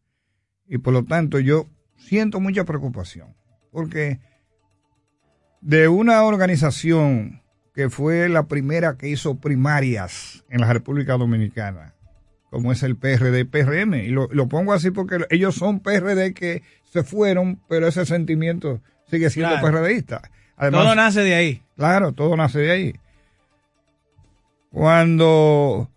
Y 0.66 0.78
por 0.78 0.92
lo 0.92 1.04
tanto 1.04 1.38
yo 1.38 1.66
siento 1.96 2.40
mucha 2.40 2.64
preocupación 2.64 3.34
porque 3.70 4.20
de 5.60 5.88
una 5.88 6.22
organización 6.22 7.42
que 7.74 7.90
fue 7.90 8.28
la 8.28 8.46
primera 8.46 8.96
que 8.96 9.08
hizo 9.08 9.38
primarias 9.38 10.44
en 10.48 10.60
la 10.62 10.72
República 10.72 11.18
Dominicana, 11.18 11.94
como 12.50 12.72
es 12.72 12.82
el 12.82 12.96
PRD 12.96 13.44
PRM. 13.44 13.94
Y 13.94 14.08
lo, 14.08 14.28
lo 14.32 14.48
pongo 14.48 14.72
así 14.72 14.90
porque 14.90 15.18
ellos 15.30 15.54
son 15.56 15.80
PRD 15.80 16.32
que 16.32 16.62
se 16.84 17.02
fueron, 17.02 17.60
pero 17.68 17.86
ese 17.86 18.06
sentimiento 18.06 18.80
sigue 19.10 19.28
siendo 19.30 19.58
Claro. 19.58 19.78
PRDista. 19.82 20.22
Todo 20.58 20.94
nace 20.94 21.20
de 21.20 21.34
ahí. 21.34 21.62
Claro, 21.76 22.12
todo 22.12 22.34
nace 22.36 22.60
de 22.60 22.70
ahí. 22.70 22.94
Cuando 24.70 25.90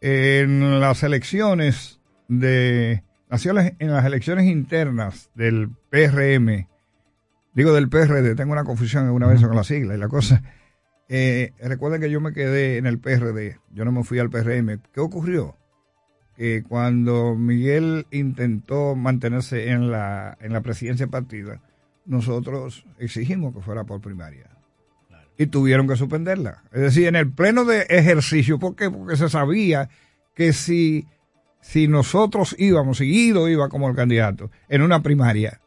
en 0.00 0.80
las 0.80 1.02
elecciones 1.02 2.00
de 2.28 3.02
en 3.30 3.90
las 3.92 4.04
elecciones 4.04 4.46
internas 4.46 5.30
del 5.34 5.70
PRM, 5.90 6.66
digo 7.52 7.72
del 7.74 7.88
PRD, 7.88 8.34
tengo 8.34 8.52
una 8.52 8.64
confusión 8.64 9.04
alguna 9.04 9.26
vez 9.26 9.42
con 9.42 9.54
la 9.54 9.64
sigla 9.64 9.94
y 9.94 9.98
la 9.98 10.08
cosa. 10.08 10.42
Eh, 11.10 11.52
recuerden 11.60 12.00
que 12.00 12.10
yo 12.10 12.20
me 12.20 12.32
quedé 12.32 12.76
en 12.76 12.86
el 12.86 12.98
PRD, 12.98 13.58
yo 13.72 13.84
no 13.84 13.92
me 13.92 14.04
fui 14.04 14.18
al 14.18 14.30
PRM. 14.30 14.80
¿Qué 14.92 15.00
ocurrió? 15.00 15.56
Que 16.36 16.62
cuando 16.62 17.34
Miguel 17.34 18.06
intentó 18.10 18.94
mantenerse 18.94 19.70
en 19.70 19.90
la, 19.90 20.36
en 20.40 20.52
la 20.52 20.60
presidencia 20.60 21.06
partida, 21.08 21.60
nosotros 22.04 22.86
exigimos 22.98 23.54
que 23.54 23.60
fuera 23.60 23.84
por 23.84 24.00
primaria. 24.00 24.57
Y 25.38 25.46
tuvieron 25.46 25.86
que 25.86 25.96
suspenderla. 25.96 26.64
Es 26.72 26.80
decir, 26.80 27.06
en 27.06 27.14
el 27.16 27.30
pleno 27.30 27.64
de 27.64 27.82
ejercicio, 27.88 28.58
¿por 28.58 28.74
qué? 28.74 28.90
Porque 28.90 29.16
se 29.16 29.28
sabía 29.28 29.88
que 30.34 30.52
si, 30.52 31.06
si 31.60 31.86
nosotros 31.88 32.56
íbamos, 32.58 32.98
si 32.98 33.04
Guido 33.04 33.48
iba 33.48 33.68
como 33.68 33.88
el 33.88 33.94
candidato 33.94 34.50
en 34.68 34.82
una 34.82 35.02
primaria, 35.02 35.60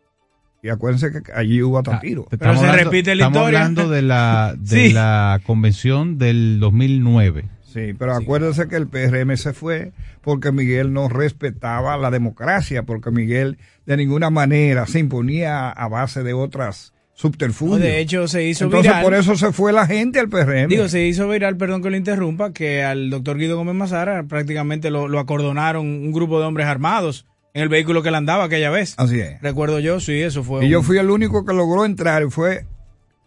y 0.63 0.69
acuérdense 0.69 1.11
que 1.24 1.32
allí 1.34 1.63
hubo 1.63 1.80
hasta 1.80 1.99
tiro. 2.01 2.28
Estamos 2.32 2.57
hablando- 2.63 2.91
estamos 2.91 3.38
hablando 3.47 3.89
de 3.89 4.01
la, 4.01 4.55
de 4.59 4.88
Sí. 4.88 4.93
la 4.93 5.39
convención 5.45 6.17
del 6.17 6.59
2009. 6.59 7.45
Sí, 7.63 7.93
pero 7.97 8.13
acuérdense 8.13 8.67
que 8.67 8.76
el 8.76 8.88
PRM 8.88 9.38
se 9.38 9.53
fue 9.53 9.93
porque 10.22 10.51
Miguel 10.51 10.91
no 10.91 11.07
respetaba 11.07 11.95
la 11.97 12.11
democracia, 12.11 12.84
porque 12.84 13.11
Miguel 13.11 13.57
de 13.86 13.95
ninguna 13.95 14.30
manera 14.30 14.86
se 14.86 14.99
imponía 14.99 15.69
a 15.69 15.88
base 15.88 16.22
de 16.24 16.34
otras 16.34 16.93
subterfugios. 17.14 17.80
No, 17.80 17.86
de 17.86 17.99
hecho, 17.99 18.28
se 18.28 18.43
hizo 18.45 18.66
Entonces, 18.66 18.91
viral. 18.91 19.03
por 19.03 19.14
eso 19.14 19.36
se 19.36 19.51
fue 19.51 19.74
la 19.74 19.86
gente 19.86 20.20
al 20.20 20.30
PRM. 20.30 20.68
Digo, 20.70 20.88
se 20.88 21.05
hizo 21.05 21.28
viral, 21.28 21.57
perdón 21.57 21.82
que 21.84 21.89
lo 21.89 21.97
interrumpa, 21.97 22.53
que 22.53 22.84
al 22.84 23.09
doctor 23.09 23.38
Guido 23.38 23.57
Gómez 23.57 23.76
Mazara 23.76 24.24
prácticamente 24.24 24.89
lo, 24.89 25.07
lo 25.07 25.20
acordonaron 25.20 25.86
un 25.86 26.12
grupo 26.12 26.39
de 26.39 26.45
hombres 26.45 26.68
armados 26.68 27.26
en 27.53 27.64
el 27.64 27.70
vehículo 27.70 28.01
que 28.01 28.09
él 28.09 28.16
andaba 28.16 28.45
aquella 28.45 28.70
vez. 28.70 28.95
Así 28.97 29.20
es. 29.20 29.41
Recuerdo 29.41 29.80
yo, 29.80 29.99
sí, 29.99 30.22
eso 30.22 30.43
fue. 30.43 30.66
Y 30.66 30.70
yo 30.70 30.82
fui 30.84 30.97
el 30.97 31.09
único 31.09 31.45
que 31.45 31.53
logró 31.53 31.86
entrar 31.86 32.30
fue 32.30 32.66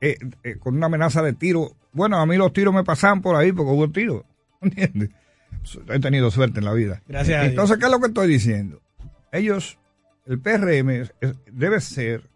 eh, 0.00 0.16
eh, 0.42 0.56
con 0.58 0.76
una 0.76 0.86
amenaza 0.86 1.22
de 1.22 1.32
tiro. 1.32 1.76
Bueno, 1.92 2.18
a 2.18 2.26
mí 2.26 2.36
los 2.36 2.52
tiros 2.52 2.74
me 2.74 2.84
pasaban 2.84 3.22
por 3.22 3.36
ahí 3.36 3.52
porque 3.52 3.72
hubo 3.72 3.90
tiros. 3.90 4.22
¿Entiendes? 4.60 5.10
He 5.88 5.98
tenido 6.00 6.30
suerte 6.30 6.58
en 6.58 6.64
la 6.64 6.72
vida. 6.72 7.02
Gracias 7.06 7.38
a 7.38 7.40
Dios. 7.42 7.50
Entonces, 7.50 7.78
¿qué 7.78 7.84
es 7.86 7.90
lo 7.90 8.00
que 8.00 8.06
estoy 8.08 8.28
diciendo? 8.28 8.82
Ellos, 9.32 9.78
el 10.26 10.38
PRM 10.40 11.08
debe 11.52 11.80
ser, 11.80 12.28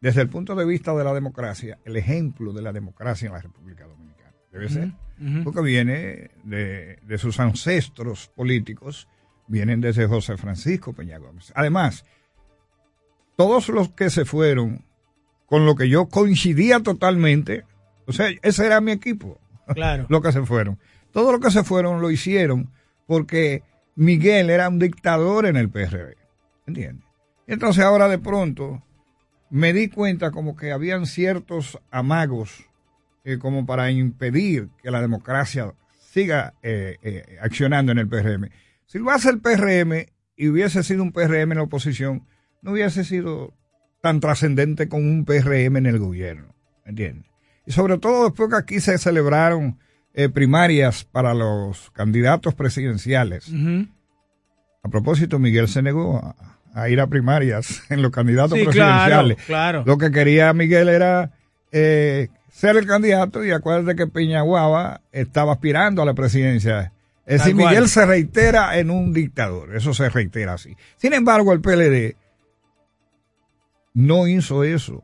desde 0.00 0.22
el 0.22 0.28
punto 0.28 0.54
de 0.54 0.64
vista 0.64 0.94
de 0.94 1.04
la 1.04 1.14
democracia, 1.14 1.78
el 1.84 1.96
ejemplo 1.96 2.52
de 2.52 2.62
la 2.62 2.72
democracia 2.72 3.26
en 3.26 3.32
la 3.32 3.40
República 3.40 3.86
Dominicana. 3.86 4.32
Debe 4.52 4.68
ser. 4.68 4.92
Ujú. 5.20 5.44
Porque 5.44 5.62
viene 5.62 6.30
de, 6.44 6.98
de 7.02 7.18
sus 7.18 7.40
ancestros 7.40 8.28
políticos, 8.34 9.08
vienen 9.46 9.80
desde 9.80 10.06
José 10.06 10.36
Francisco 10.36 10.92
Peña 10.92 11.18
Gómez. 11.18 11.52
Además, 11.54 12.04
todos 13.36 13.68
los 13.68 13.90
que 13.90 14.10
se 14.10 14.24
fueron, 14.24 14.84
con 15.46 15.66
lo 15.66 15.74
que 15.76 15.88
yo 15.88 16.06
coincidía 16.06 16.80
totalmente, 16.80 17.64
o 18.06 18.12
sea, 18.12 18.28
ese 18.42 18.66
era 18.66 18.80
mi 18.80 18.92
equipo, 18.92 19.40
Claro. 19.74 20.06
los 20.10 20.22
que 20.22 20.32
se 20.32 20.42
fueron. 20.44 20.78
Todos 21.12 21.32
los 21.32 21.40
que 21.40 21.50
se 21.50 21.64
fueron 21.64 22.00
lo 22.00 22.10
hicieron 22.10 22.70
porque 23.06 23.62
Miguel 23.94 24.50
era 24.50 24.68
un 24.68 24.78
dictador 24.78 25.46
en 25.46 25.56
el 25.56 25.70
PRD. 25.70 26.16
¿Entiendes? 26.66 27.06
Entonces 27.46 27.82
ahora 27.84 28.08
de 28.08 28.18
pronto 28.18 28.82
me 29.50 29.72
di 29.72 29.88
cuenta 29.88 30.30
como 30.30 30.56
que 30.56 30.72
habían 30.72 31.06
ciertos 31.06 31.78
amagos 31.90 32.64
eh, 33.24 33.38
como 33.38 33.66
para 33.66 33.90
impedir 33.90 34.68
que 34.82 34.90
la 34.90 35.00
democracia 35.00 35.74
siga 35.98 36.54
eh, 36.62 36.96
eh, 37.02 37.36
accionando 37.42 37.92
en 37.92 37.98
el 37.98 38.08
PRM. 38.08 38.48
Si 38.86 38.98
lo 38.98 39.10
hace 39.10 39.30
el 39.30 39.40
PRM 39.40 40.06
y 40.36 40.48
hubiese 40.48 40.82
sido 40.82 41.02
un 41.02 41.12
PRM 41.12 41.52
en 41.52 41.58
la 41.58 41.62
oposición, 41.62 42.26
no 42.62 42.72
hubiese 42.72 43.04
sido 43.04 43.52
tan 44.00 44.20
trascendente 44.20 44.88
como 44.88 45.02
un 45.02 45.24
PRM 45.24 45.76
en 45.76 45.86
el 45.86 45.98
gobierno. 45.98 46.54
¿Entiendes? 46.84 47.26
Y 47.66 47.72
sobre 47.72 47.98
todo 47.98 48.24
después 48.24 48.48
que 48.48 48.56
aquí 48.56 48.80
se 48.80 48.96
celebraron 48.96 49.78
eh, 50.14 50.30
primarias 50.30 51.04
para 51.04 51.34
los 51.34 51.90
candidatos 51.90 52.54
presidenciales. 52.54 53.52
A 54.82 54.88
propósito, 54.88 55.38
Miguel 55.38 55.68
se 55.68 55.82
negó 55.82 56.16
a, 56.16 56.55
a 56.76 56.88
ir 56.88 57.00
a 57.00 57.06
primarias 57.06 57.82
en 57.90 58.02
los 58.02 58.10
candidatos 58.10 58.58
Sí, 58.58 58.64
presidenciales. 58.64 59.36
claro, 59.44 59.82
claro. 59.82 59.84
Lo 59.86 59.98
que 59.98 60.10
quería 60.10 60.52
Miguel 60.52 60.88
era 60.88 61.32
eh, 61.72 62.28
ser 62.50 62.76
el 62.76 62.86
candidato 62.86 63.44
y 63.44 63.50
acuérdate 63.50 63.96
que 63.96 64.06
Peñaguaba 64.06 65.00
estaba 65.12 65.52
aspirando 65.52 66.02
a 66.02 66.04
la 66.04 66.14
presidencia. 66.14 66.92
Es 67.24 67.38
Tal 67.38 67.46
decir, 67.48 67.54
cual. 67.56 67.68
Miguel 67.74 67.88
se 67.88 68.06
reitera 68.06 68.78
en 68.78 68.90
un 68.90 69.12
dictador, 69.12 69.74
eso 69.74 69.92
se 69.94 70.08
reitera 70.10 70.52
así. 70.54 70.76
Sin 70.96 71.12
embargo, 71.12 71.52
el 71.52 71.60
PLD 71.60 72.14
no 73.94 74.26
hizo 74.26 74.64
eso. 74.64 75.02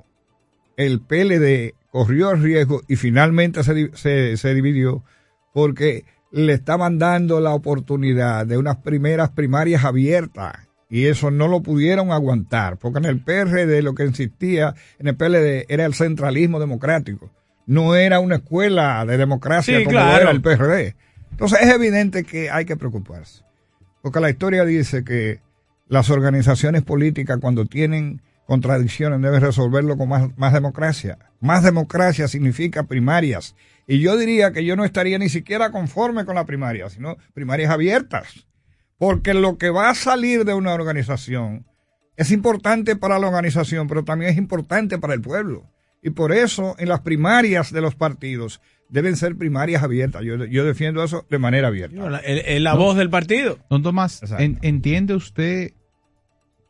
El 0.76 1.00
PLD 1.00 1.74
corrió 1.90 2.30
el 2.30 2.42
riesgo 2.42 2.82
y 2.88 2.96
finalmente 2.96 3.62
se, 3.64 3.90
se, 3.96 4.36
se 4.36 4.54
dividió 4.54 5.04
porque 5.52 6.04
le 6.30 6.54
estaban 6.54 6.98
dando 6.98 7.40
la 7.40 7.50
oportunidad 7.54 8.46
de 8.46 8.56
unas 8.56 8.76
primeras 8.78 9.30
primarias 9.30 9.84
abiertas 9.84 10.54
y 10.92 11.06
eso 11.06 11.30
no 11.30 11.48
lo 11.48 11.62
pudieron 11.62 12.12
aguantar 12.12 12.76
porque 12.76 12.98
en 12.98 13.06
el 13.06 13.18
PRD 13.18 13.80
lo 13.80 13.94
que 13.94 14.04
insistía 14.04 14.74
en 14.98 15.08
el 15.08 15.16
PLD 15.16 15.64
era 15.72 15.86
el 15.86 15.94
centralismo 15.94 16.60
democrático. 16.60 17.30
No 17.64 17.94
era 17.96 18.20
una 18.20 18.36
escuela 18.36 19.02
de 19.06 19.16
democracia 19.16 19.78
Sí, 19.78 19.84
como 19.84 19.96
claro. 19.96 20.20
era 20.20 20.30
el 20.30 20.42
PRD. 20.42 20.94
Entonces 21.30 21.60
es 21.62 21.74
evidente 21.74 22.24
que 22.24 22.50
hay 22.50 22.66
que 22.66 22.76
preocuparse. 22.76 23.42
Porque 24.02 24.20
la 24.20 24.28
historia 24.28 24.66
dice 24.66 25.02
que 25.02 25.40
las 25.88 26.10
organizaciones 26.10 26.82
políticas 26.82 27.38
cuando 27.40 27.64
tienen 27.64 28.20
contradicciones 28.44 29.22
deben 29.22 29.40
resolverlo 29.40 29.96
con 29.96 30.10
más, 30.10 30.36
más 30.36 30.52
democracia. 30.52 31.16
Más 31.40 31.62
democracia 31.62 32.28
significa 32.28 32.82
primarias. 32.82 33.56
Y 33.86 34.00
yo 34.00 34.18
diría 34.18 34.52
que 34.52 34.66
yo 34.66 34.76
no 34.76 34.84
estaría 34.84 35.18
ni 35.18 35.30
siquiera 35.30 35.70
conforme 35.70 36.26
con 36.26 36.34
la 36.34 36.44
primaria, 36.44 36.90
sino 36.90 37.16
primarias 37.32 37.70
abiertas. 37.70 38.46
Porque 39.02 39.34
lo 39.34 39.58
que 39.58 39.70
va 39.70 39.90
a 39.90 39.96
salir 39.96 40.44
de 40.44 40.54
una 40.54 40.72
organización 40.74 41.66
es 42.16 42.30
importante 42.30 42.94
para 42.94 43.18
la 43.18 43.26
organización, 43.26 43.88
pero 43.88 44.04
también 44.04 44.30
es 44.30 44.36
importante 44.38 44.96
para 44.96 45.12
el 45.14 45.20
pueblo. 45.20 45.64
Y 46.04 46.10
por 46.10 46.30
eso 46.30 46.76
en 46.78 46.88
las 46.88 47.00
primarias 47.00 47.72
de 47.72 47.80
los 47.80 47.96
partidos 47.96 48.60
deben 48.90 49.16
ser 49.16 49.34
primarias 49.36 49.82
abiertas. 49.82 50.22
Yo, 50.22 50.36
yo 50.44 50.64
defiendo 50.64 51.02
eso 51.02 51.26
de 51.28 51.38
manera 51.40 51.66
abierta. 51.66 52.10
La, 52.10 52.18
el- 52.18 52.42
el- 52.46 52.62
la 52.62 52.74
voz 52.74 52.96
del 52.96 53.10
partido. 53.10 53.58
Don 53.68 53.82
Tomás, 53.82 54.22
en- 54.38 54.60
¿entiende 54.62 55.16
usted 55.16 55.72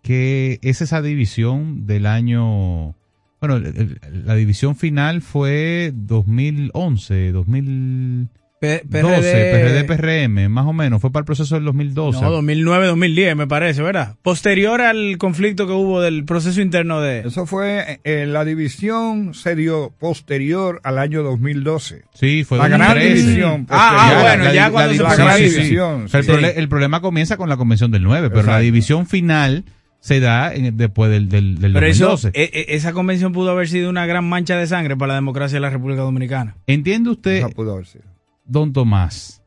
que 0.02 0.58
es 0.62 0.80
esa 0.80 1.02
división 1.02 1.86
del 1.86 2.06
año... 2.06 2.96
Bueno, 3.40 3.56
el- 3.56 3.66
el- 3.66 4.00
la 4.24 4.36
división 4.36 4.74
final 4.76 5.20
fue 5.20 5.92
2011, 5.94 7.32
2012, 7.32 8.41
P- 8.62 8.84
PRD, 8.88 9.84
PRM, 9.84 10.48
más 10.48 10.66
o 10.66 10.72
menos. 10.72 11.00
Fue 11.00 11.10
para 11.10 11.22
el 11.22 11.24
proceso 11.26 11.56
del 11.56 11.64
2012. 11.64 12.20
No, 12.20 12.30
2009, 12.30 12.86
2010 12.86 13.34
me 13.36 13.46
parece, 13.48 13.82
¿verdad? 13.82 14.14
Posterior 14.22 14.80
al 14.80 15.18
conflicto 15.18 15.66
que 15.66 15.72
hubo 15.72 16.00
del 16.00 16.24
proceso 16.24 16.60
interno 16.60 17.00
de... 17.00 17.20
Eso 17.26 17.44
fue, 17.46 18.00
eh, 18.04 18.24
la 18.26 18.44
división 18.44 19.34
se 19.34 19.56
dio 19.56 19.92
posterior 19.98 20.80
al 20.84 20.98
año 20.98 21.24
2012. 21.24 22.04
Sí, 22.14 22.44
fue 22.44 22.58
la 22.58 22.68
gran 22.68 22.80
2013. 22.80 23.22
división. 23.26 23.66
Ah, 23.68 23.96
ah, 23.98 24.22
bueno, 24.22 24.44
La- 24.44 24.54
ya 24.54 24.62
la 24.66 24.70
cuando 24.70 24.92
se 24.92 24.98
división, 25.02 25.18
la 25.18 25.24
gran 25.24 25.38
sí, 25.38 25.48
sí. 25.48 25.54
división. 25.56 26.02
El, 26.02 26.08
sí. 26.24 26.30
prole- 26.30 26.52
el 26.56 26.68
problema 26.68 27.00
comienza 27.00 27.36
con 27.36 27.48
la 27.48 27.56
convención 27.56 27.90
del 27.90 28.04
9, 28.04 28.30
pero 28.30 28.44
la 28.46 28.60
división 28.60 29.06
final 29.06 29.64
se 29.98 30.20
da 30.20 30.54
en- 30.54 30.76
después 30.76 31.10
del, 31.10 31.28
del, 31.28 31.58
del 31.60 31.72
Pero 31.72 31.86
eso, 31.86 32.08
2012. 32.10 32.30
e- 32.40 32.50
e- 32.70 32.76
esa 32.76 32.92
convención 32.92 33.32
pudo 33.32 33.50
haber 33.50 33.68
sido 33.68 33.90
una 33.90 34.06
gran 34.06 34.24
mancha 34.24 34.56
de 34.56 34.66
sangre 34.68 34.96
para 34.96 35.08
la 35.08 35.14
democracia 35.16 35.56
de 35.56 35.60
la 35.60 35.70
República 35.70 36.02
Dominicana. 36.02 36.56
¿Entiende 36.68 37.10
usted, 37.10 37.38
Esa 37.38 37.48
pudo 37.48 37.72
haber 37.74 37.86
sido. 37.86 38.04
Don 38.52 38.72
Tomás, 38.72 39.42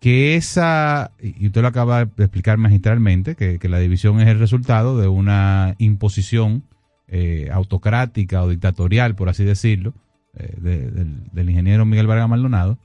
que 0.00 0.36
esa, 0.36 1.12
y 1.20 1.46
usted 1.46 1.62
lo 1.62 1.68
acaba 1.68 2.04
de 2.04 2.24
explicar 2.24 2.58
magistralmente, 2.58 3.34
que, 3.34 3.58
la 3.68 3.78
división 3.78 4.20
es 4.20 4.28
el 4.28 4.38
resultado 4.38 4.98
de 4.98 5.08
una 5.08 5.74
imposición 5.78 6.64
eh, 7.08 7.48
autocrática 7.52 8.42
o 8.42 8.48
dictatorial, 8.50 9.14
por 9.14 9.28
así 9.28 9.44
decirlo, 9.44 9.94
eh, 10.34 10.54
de- 10.58 10.90
del, 11.32 11.50
ingeniero 11.50 11.86
Miguel 11.86 12.06
Vargas 12.06 12.28
Maldonado? 12.28 12.78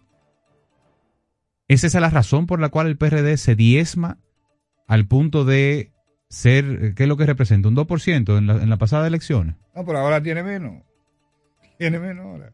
¿Es 1.67 1.83
esa 1.83 1.99
la 1.99 2.09
razón 2.09 2.45
por 2.45 2.59
la 2.59 2.69
cual 2.69 2.87
el 2.87 2.97
PRD 2.97 3.37
se 3.37 3.55
diezma 3.55 4.17
al 4.87 5.07
punto 5.07 5.45
de 5.45 5.91
ser, 6.29 6.65
eh, 6.65 6.93
¿qué 6.95 7.03
es 7.03 7.09
lo 7.09 7.17
que 7.17 7.25
representa? 7.25 7.67
¿Un 7.67 7.75
2% 7.75 8.37
en 8.37 8.47
la, 8.47 8.61
en 8.61 8.69
la 8.69 8.77
pasada 8.77 9.07
elecciones? 9.07 9.55
No, 9.75 9.85
pero 9.85 9.99
ahora 9.99 10.21
tiene 10.21 10.43
menos. 10.43 10.83
Tiene 11.77 11.99
menos 11.99 12.25
ahora. 12.25 12.53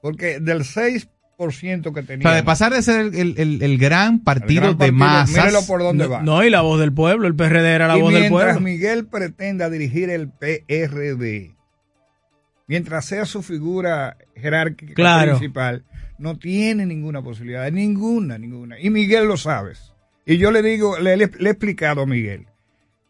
Porque 0.00 0.38
del 0.40 0.64
6% 0.64 1.08
que 1.36 2.00
O 2.00 2.04
tenía. 2.04 2.22
sea, 2.28 2.32
de 2.36 2.42
pasar 2.42 2.72
de 2.72 2.82
ser 2.82 3.00
el, 3.00 3.14
el- 3.14 3.34
el- 3.38 3.62
el 3.62 3.78
gran 3.78 4.20
partido 4.20 4.62
gran 4.62 4.72
de 4.72 4.78
partido, 4.78 4.98
masas. 4.98 5.36
mírelo 5.44 5.66
por 5.66 5.80
dónde 5.80 6.04
no, 6.04 6.10
va. 6.10 6.22
no, 6.22 6.44
y 6.44 6.50
la 6.50 6.60
voz 6.62 6.78
del 6.80 6.92
pueblo, 6.92 7.26
el 7.26 7.34
PRD 7.34 7.74
era 7.74 7.88
la 7.88 7.98
y 7.98 8.00
voz 8.02 8.12
del 8.12 8.22
mientras 8.22 8.44
pueblo. 8.52 8.60
Miguel 8.60 9.06
pretenda 9.06 9.68
dirigir 9.70 10.10
el 10.10 10.28
PRD, 10.30 11.54
mientras 12.66 13.04
sea 13.04 13.24
su 13.26 13.42
figura 13.42 14.16
jerárquica 14.36 14.94
Claro. 14.94 15.32
principal, 15.36 15.84
no 16.18 16.38
tiene 16.38 16.86
ninguna 16.86 17.22
posibilidad, 17.22 17.70
ninguna, 17.70 18.38
ninguna. 18.38 18.78
Y 18.80 18.90
Miguel 18.90 19.26
lo 19.26 19.36
sabes. 19.36 19.92
Y 20.26 20.38
yo 20.38 20.50
le 20.50 20.62
digo, 20.62 20.98
le, 20.98 21.16
le- 21.16 21.30
le 21.38 21.48
he 21.48 21.52
explicado 21.52 22.02
a 22.02 22.06
Miguel 22.06 22.46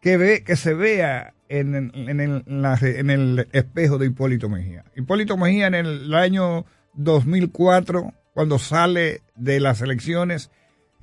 que 0.01 0.17
ve 0.17 0.43
que 0.45 0.57
se 0.57 0.75
vea 0.75 1.33
en, 1.49 1.75
en- 1.75 1.93
en 1.95 2.21
el, 2.21 2.43
en 2.47 2.63
la- 2.63 2.79
en 2.83 3.11
el 3.11 3.49
espejo 3.53 3.99
de 3.99 4.07
Hipólito 4.07 4.49
Mejía. 4.49 4.85
Hipólito 4.97 5.37
Mejía 5.37 5.67
en 5.69 5.75
el 5.75 6.15
año 6.15 6.65
2004, 6.97 8.13
cuando 8.35 8.59
sale 8.59 9.23
de 9.37 9.61
las 9.61 9.81
elecciones, 9.81 10.51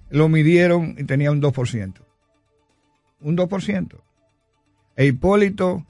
lo 0.10 0.28
midieron 0.30 0.96
y 0.98 1.04
tenía 1.06 1.32
un 1.32 1.42
2%. 1.42 1.94
Un 3.22 3.38
2%. 3.38 4.02
E 4.98 5.06
Hipólito, 5.06 5.86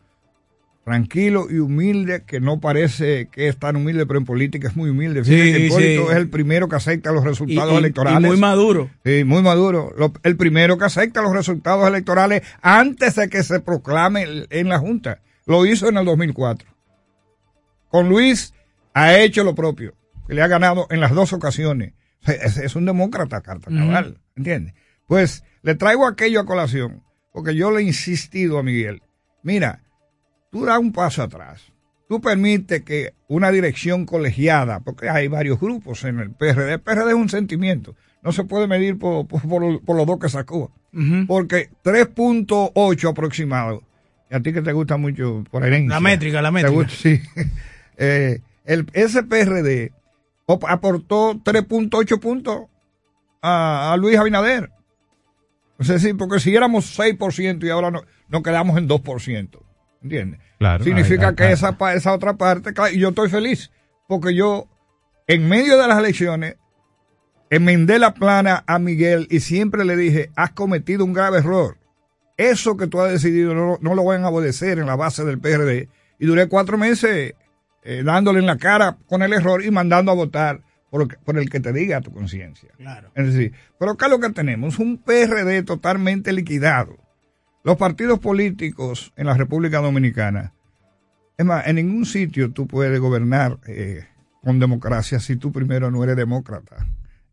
tranquilo 0.84 1.48
y 1.50 1.60
humilde, 1.60 2.24
que 2.26 2.40
no 2.40 2.60
parece 2.60 3.28
que 3.32 3.48
es 3.48 3.58
tan 3.58 3.76
humilde, 3.76 4.06
pero 4.06 4.20
en 4.20 4.26
política 4.26 4.68
es 4.68 4.76
muy 4.76 4.90
humilde. 4.90 5.24
Sí, 5.24 5.34
Hipólito 5.66 6.06
sí. 6.06 6.12
es 6.12 6.16
el 6.18 6.30
primero 6.30 6.68
que 6.70 6.76
acepta 6.76 7.12
los 7.12 7.24
resultados 7.24 7.72
Y- 7.72 7.76
y- 7.76 7.78
electorales. 7.78 8.22
y 8.24 8.26
muy 8.28 8.38
maduro. 8.38 8.90
Sí, 9.06 9.24
muy 9.24 9.42
maduro. 9.42 9.92
Lo- 9.98 10.14
el 10.24 10.36
primero 10.38 10.78
que 10.78 10.86
acepta 10.86 11.22
los 11.22 11.34
resultados 11.34 11.88
electorales 11.88 12.44
antes 12.62 13.16
de 13.16 13.30
que 13.30 13.44
se 13.44 13.60
proclame 13.60 14.26
en 14.50 14.70
la 14.70 14.80
Junta. 14.80 15.22
Lo 15.46 15.66
hizo 15.66 15.88
en 15.90 15.98
el 15.98 16.06
2004. 16.06 16.68
Con 17.90 18.10
Luis 18.10 18.54
ha 18.94 19.18
hecho 19.20 19.44
lo 19.44 19.56
propio, 19.56 19.94
que 20.28 20.34
le 20.34 20.42
ha 20.42 20.48
ganado 20.48 20.88
en 20.90 21.00
las 21.00 21.12
dos 21.12 21.34
ocasiones. 21.34 21.94
Es, 22.26 22.58
es 22.58 22.76
un 22.76 22.86
demócrata, 22.86 23.42
carta 23.42 23.72
cabal, 23.72 24.20
¿entiendes? 24.36 24.74
Pues 25.08 25.44
le 25.64 25.76
traigo 25.76 26.06
aquello 26.08 26.40
a 26.42 26.46
colación, 26.46 27.04
porque 27.34 27.56
yo 27.56 27.72
le 27.72 27.80
he 27.82 27.84
insistido 27.84 28.60
a 28.60 28.64
Miguel. 28.64 29.02
Mira, 29.44 29.82
tú 30.52 30.66
da 30.66 30.78
un 30.78 30.92
paso 30.92 31.24
atrás. 31.24 31.64
Tú 32.08 32.20
permites 32.22 32.82
que 32.84 33.14
una 33.28 33.52
dirección 33.52 34.06
colegiada, 34.06 34.82
porque 34.82 35.10
hay 35.10 35.28
varios 35.30 35.60
grupos 35.60 36.04
en 36.04 36.20
el 36.20 36.32
PRD, 36.32 36.74
el 36.74 36.82
PRD 36.82 37.08
es 37.10 37.16
un 37.16 37.30
sentimiento, 37.30 37.96
no 38.22 38.34
se 38.34 38.44
puede 38.44 38.68
medir 38.68 39.00
por, 39.00 39.26
por, 39.28 39.42
por- 39.48 39.82
por 39.84 39.96
los 39.96 40.06
dos 40.06 40.20
que 40.20 40.28
sacó, 40.30 40.72
porque 41.26 41.70
3.8 41.84 43.10
aproximado, 43.10 43.82
y 44.30 44.36
a 44.36 44.42
ti 44.42 44.52
que 44.54 44.62
te 44.62 44.74
gusta 44.74 44.98
mucho 44.98 45.44
por 45.50 45.64
herencia. 45.66 45.96
La 45.96 46.00
métrica, 46.02 46.42
la 46.42 46.50
te 46.50 46.54
métrica. 46.54 46.76
gusta, 46.76 46.94
sí. 46.96 47.20
Eh, 48.04 48.42
el, 48.72 48.88
ese 48.94 49.24
PRD 49.24 49.92
op- 50.46 50.66
aportó 50.68 51.34
3.8 51.36 52.20
puntos 52.20 52.62
a, 53.42 53.92
a 53.94 53.98
Luis 53.98 54.18
Abinader. 54.18 54.72
Es 55.80 55.88
decir, 55.88 56.16
porque 56.18 56.40
si 56.40 56.56
éramos 56.56 56.98
6% 57.00 57.64
y 57.64 57.70
ahora 57.70 57.90
no, 57.92 58.02
nos 58.30 58.44
quedamos 58.44 58.78
en 58.78 58.88
2%. 58.88 59.60
¿Entiendes? 60.04 60.40
Claro, 60.60 60.84
Significa 60.84 61.30
ahí- 61.30 61.36
que 61.36 61.52
esa, 61.52 61.76
esa 61.94 62.14
otra 62.14 62.34
parte, 62.34 62.72
y 62.94 63.00
yo 63.00 63.10
estoy 63.10 63.30
feliz, 63.30 63.72
porque 64.08 64.34
yo, 64.36 64.68
en 65.28 65.48
medio 65.48 65.78
de 65.80 65.88
las 65.88 65.98
elecciones, 66.00 66.56
enmendé 67.50 68.00
la 68.00 68.14
plana 68.14 68.64
a 68.68 68.80
Miguel 68.80 69.28
y 69.30 69.40
siempre 69.42 69.86
le 69.86 69.96
dije, 69.96 70.32
has 70.36 70.52
cometido 70.52 71.04
un 71.06 71.14
grave 71.14 71.40
error. 71.40 71.78
Eso 72.38 72.78
que 72.78 72.88
tú 72.88 73.00
has 73.02 73.12
decidido 73.12 73.54
no, 73.54 73.78
no 73.82 73.94
lo 73.96 74.04
van 74.04 74.24
a 74.24 74.30
obedecer 74.30 74.80
en 74.80 74.86
la 74.88 74.96
base 74.96 75.24
del 75.26 75.40
PRD. 75.40 75.90
Y 76.20 76.26
duré 76.26 76.48
cuatro 76.48 76.78
meses 76.78 77.34
eh, 77.84 78.04
dándole 78.04 78.40
en 78.40 78.46
la 78.46 78.58
cara 78.58 78.98
con 79.08 79.22
el 79.24 79.34
error 79.34 79.64
y 79.64 79.72
mandando 79.72 80.12
a 80.12 80.16
votar 80.16 80.62
por, 80.92 81.38
el 81.38 81.50
que 81.50 81.60
te 81.60 81.72
diga 81.72 82.02
tu 82.02 82.12
conciencia. 82.12 82.70
Claro. 82.78 83.12
Es 83.16 83.34
decir, 83.34 83.54
pero 83.80 83.96
¿qué 83.96 84.06
es 84.06 84.12
lo 84.12 84.20
que 84.20 84.30
tenemos? 84.30 84.78
Un 84.78 84.98
PRD 84.98 85.64
totalmente 85.64 86.34
liquidado. 86.34 86.98
Los 87.64 87.78
partidos 87.78 88.20
políticos 88.20 89.14
en 89.16 89.28
la 89.28 89.36
República 89.36 89.80
Dominicana, 89.80 90.54
es 91.38 91.46
más, 91.46 91.66
en 91.68 91.78
ningún 91.78 92.06
sitio 92.06 92.52
tú 92.52 92.68
puedes 92.68 93.00
gobernar 93.00 93.60
eh, 93.68 94.06
con 94.44 94.60
democracia 94.60 95.20
si 95.20 95.38
tú 95.38 95.52
primero 95.52 95.90
no 95.90 96.04
eres 96.04 96.18
demócrata 96.18 96.88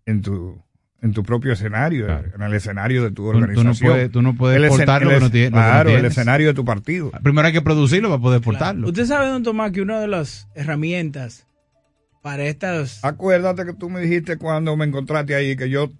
en 0.06 0.22
tu 0.22 0.62
en 1.00 1.12
tu 1.12 1.22
propio 1.22 1.52
escenario, 1.52 2.08
en 2.08 2.42
el 2.42 2.54
escenario 2.54 3.02
de 3.04 3.10
tu 3.10 3.22
Tú- 3.24 3.32
tú 3.32 3.38
no 3.38 3.46
organización. 3.46 3.92
puedes- 3.92 4.10
tú 4.10 4.22
no 4.22 4.34
puedes 4.34 4.56
El 4.56 4.64
escen- 4.64 4.66
exportar 4.68 5.02
lo 5.02 5.10
que 5.10 5.20
no 5.20 5.26
es- 5.26 5.32
tie- 5.32 5.44
lo 5.44 5.44
que 5.44 5.50
no 5.50 5.56
Claro, 5.56 5.90
el 5.90 5.94
tienes. 5.96 6.12
escenario 6.12 6.46
de 6.48 6.54
tu 6.54 6.64
partido. 6.64 7.10
Primero 7.22 7.46
hay 7.46 7.52
que 7.52 7.62
producirlo 7.62 8.08
para 8.08 8.20
poder 8.20 8.38
exportarlo. 8.38 8.88
Usted 8.88 9.04
sabe, 9.06 9.28
don 9.28 9.42
Tomás, 9.44 9.70
que 9.72 9.80
una 9.82 10.00
de 10.00 10.08
las 10.08 10.48
herramientas 10.56 11.46
para 12.22 12.44
estas... 12.46 13.04
Acuérdate 13.04 13.64
que 13.64 13.74
tú 13.74 13.88
me 13.90 14.00
dijiste 14.00 14.38
cuando 14.38 14.76
me 14.76 14.84
encontraste 14.86 15.34
ahí 15.34 15.56
que 15.56 15.70
yo 15.70 15.90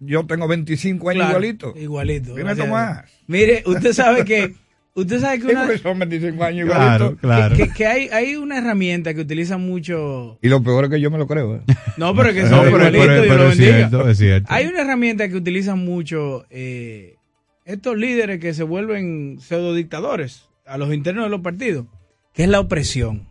yo 0.00 0.26
tengo 0.26 0.46
25 0.46 1.08
años 1.08 1.20
Claro, 1.22 1.30
igualito. 1.38 1.74
Igualito. 1.76 2.34
Dime 2.34 2.54
Tomás. 2.54 3.04
Mire, 3.26 3.62
usted 3.66 3.92
sabe 3.94 4.22
que... 4.24 4.54
Usted 4.94 5.20
sabe 5.20 5.38
que 5.38 5.46
Sí, 5.46 5.50
una... 5.52 5.62
porque 5.62 5.78
son 5.78 5.98
25 5.98 6.44
años 6.44 6.66
Claro, 6.68 7.04
igualito. 7.04 7.20
claro. 7.20 7.56
Que, 7.56 7.68
que 7.70 7.86
hay, 7.86 8.08
hay 8.08 8.36
una 8.36 8.58
herramienta 8.58 9.14
que 9.14 9.20
utilizan 9.22 9.60
mucho... 9.62 10.38
Y 10.42 10.48
lo 10.48 10.62
peor 10.62 10.84
es 10.84 10.90
que 10.90 11.00
yo 11.00 11.10
me 11.10 11.16
lo 11.18 11.26
creo. 11.26 11.56
¿eh? 11.56 11.60
No, 11.96 12.14
pero 12.14 12.32
que 12.34 12.42
No, 12.42 12.48
son 12.50 12.64
pero- 12.64 12.78
pero- 12.90 13.22
pero 13.28 13.52
cierto, 13.52 14.08
es 14.08 14.18
cierto. 14.18 14.48
Hay 14.52 14.66
una 14.66 14.82
herramienta 14.82 15.28
que 15.28 15.36
utilizan 15.36 15.78
mucho 15.78 16.44
eh, 16.50 17.16
estos 17.64 17.96
líderes 17.96 18.38
que 18.38 18.52
se 18.52 18.62
vuelven 18.64 19.38
pseudo 19.40 19.74
dictadores 19.74 20.48
a 20.66 20.76
los 20.78 20.92
internos 20.92 21.24
de 21.24 21.30
los 21.30 21.40
partidos, 21.40 21.86
que 22.34 22.42
es 22.44 22.48
la 22.50 22.60
opresión. 22.60 23.28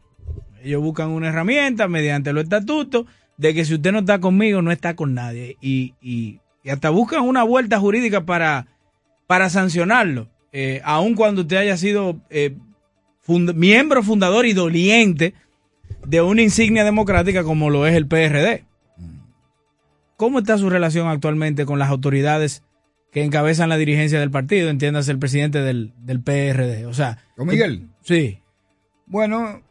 Ellos 0.63 0.81
buscan 0.81 1.09
una 1.09 1.29
herramienta 1.29 1.87
mediante 1.87 2.33
los 2.33 2.43
estatutos 2.43 3.05
de 3.37 3.53
que 3.53 3.65
si 3.65 3.75
usted 3.75 3.91
no 3.91 3.99
está 3.99 4.19
conmigo, 4.19 4.61
no 4.61 4.71
está 4.71 4.95
con 4.95 5.13
nadie. 5.13 5.57
Y, 5.61 5.93
y- 6.01 6.39
y 6.63 6.69
hasta 6.69 6.89
buscan 6.91 7.21
una 7.23 7.43
vuelta 7.43 7.79
jurídica 7.79 8.25
para, 8.25 8.67
para 9.27 9.49
sancionarlo, 9.49 10.27
eh, 10.51 10.81
aun 10.83 11.15
cuando 11.15 11.41
usted 11.41 11.57
haya 11.57 11.77
sido 11.77 12.19
eh, 12.29 12.55
fund- 13.25 13.53
miembro 13.53 14.03
fundador 14.03 14.45
y 14.45 14.53
doliente 14.53 15.33
de 16.05 16.21
una 16.21 16.41
insignia 16.41 16.83
democrática 16.83 17.43
como 17.43 17.69
lo 17.69 17.85
es 17.87 17.95
el 17.95 18.07
PRD. 18.07 18.65
¿Cómo 20.17 20.39
está 20.39 20.57
su 20.57 20.69
relación 20.69 21.07
actualmente 21.07 21.65
con 21.65 21.79
las 21.79 21.89
autoridades 21.89 22.63
que 23.11 23.23
encabezan 23.23 23.69
la 23.69 23.77
dirigencia 23.77 24.19
del 24.19 24.29
partido? 24.31 24.69
Entiéndase 24.69 25.11
el 25.11 25.19
presidente 25.19 25.59
del, 25.61 25.93
del 25.97 26.21
PRD. 26.21 26.85
O 26.85 26.93
sea, 26.93 27.17
¿Con 27.35 27.47
Miguel? 27.47 27.87
Sí. 28.03 28.39
Bueno, 29.07 29.61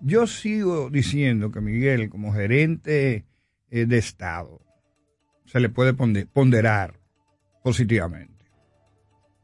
yo 0.00 0.26
sigo 0.26 0.90
diciendo 0.90 1.50
que 1.50 1.60
Miguel, 1.62 2.10
como 2.10 2.32
gerente 2.34 3.24
eh, 3.70 3.86
de 3.86 3.98
Estado, 3.98 4.60
se 5.46 5.60
le 5.60 5.68
puede 5.70 5.94
ponde- 5.94 6.26
ponderar 6.26 7.00
positivamente. 7.62 8.33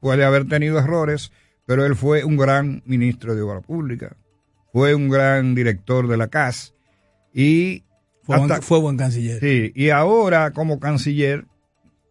Puede 0.00 0.24
haber 0.24 0.48
tenido 0.48 0.78
errores, 0.78 1.30
pero 1.66 1.84
él 1.86 1.94
fue 1.94 2.24
un 2.24 2.36
gran 2.36 2.82
ministro 2.86 3.34
de 3.34 3.42
Obra 3.42 3.60
Pública, 3.60 4.16
fue 4.72 4.94
un 4.94 5.08
gran 5.08 5.54
director 5.54 6.08
de 6.08 6.16
la 6.16 6.28
CAS 6.28 6.74
y 7.32 7.84
Fue, 8.22 8.38
buen, 8.38 8.62
fue 8.62 8.80
buen 8.80 8.96
canciller. 8.96 9.40
Sí, 9.40 9.72
y 9.74 9.90
ahora 9.90 10.52
como 10.52 10.80
canciller 10.80 11.44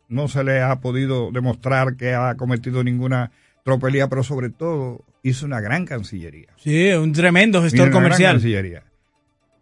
no 0.07 0.27
se 0.27 0.43
le 0.43 0.61
ha 0.61 0.79
podido 0.79 1.31
demostrar 1.31 1.95
que 1.95 2.13
ha 2.13 2.35
cometido 2.35 2.83
ninguna 2.83 3.31
tropelía, 3.63 4.07
pero 4.07 4.23
sobre 4.23 4.49
todo 4.49 5.05
hizo 5.23 5.45
una 5.45 5.61
gran 5.61 5.85
cancillería. 5.85 6.47
Sí, 6.57 6.91
un 6.93 7.11
tremendo 7.13 7.61
gestor 7.61 7.81
Una 7.81 7.89
gran 7.91 8.03
comercial. 8.03 8.33
cancillería. 8.35 8.83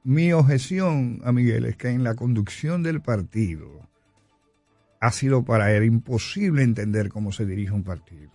Mi 0.04 0.32
objeción 0.32 1.22
a 1.26 1.32
Miguel 1.32 1.66
es 1.66 1.76
que 1.76 1.90
en 1.90 2.04
la 2.04 2.16
conducción 2.16 2.82
del 2.84 3.02
partido 3.02 3.87
ha 5.00 5.12
sido 5.12 5.44
para 5.46 5.72
él 5.74 5.84
imposible 5.86 6.64
entender 6.64 7.10
cómo 7.10 7.32
se 7.32 7.46
dirige 7.46 7.72
un 7.72 7.84
partido. 7.84 8.32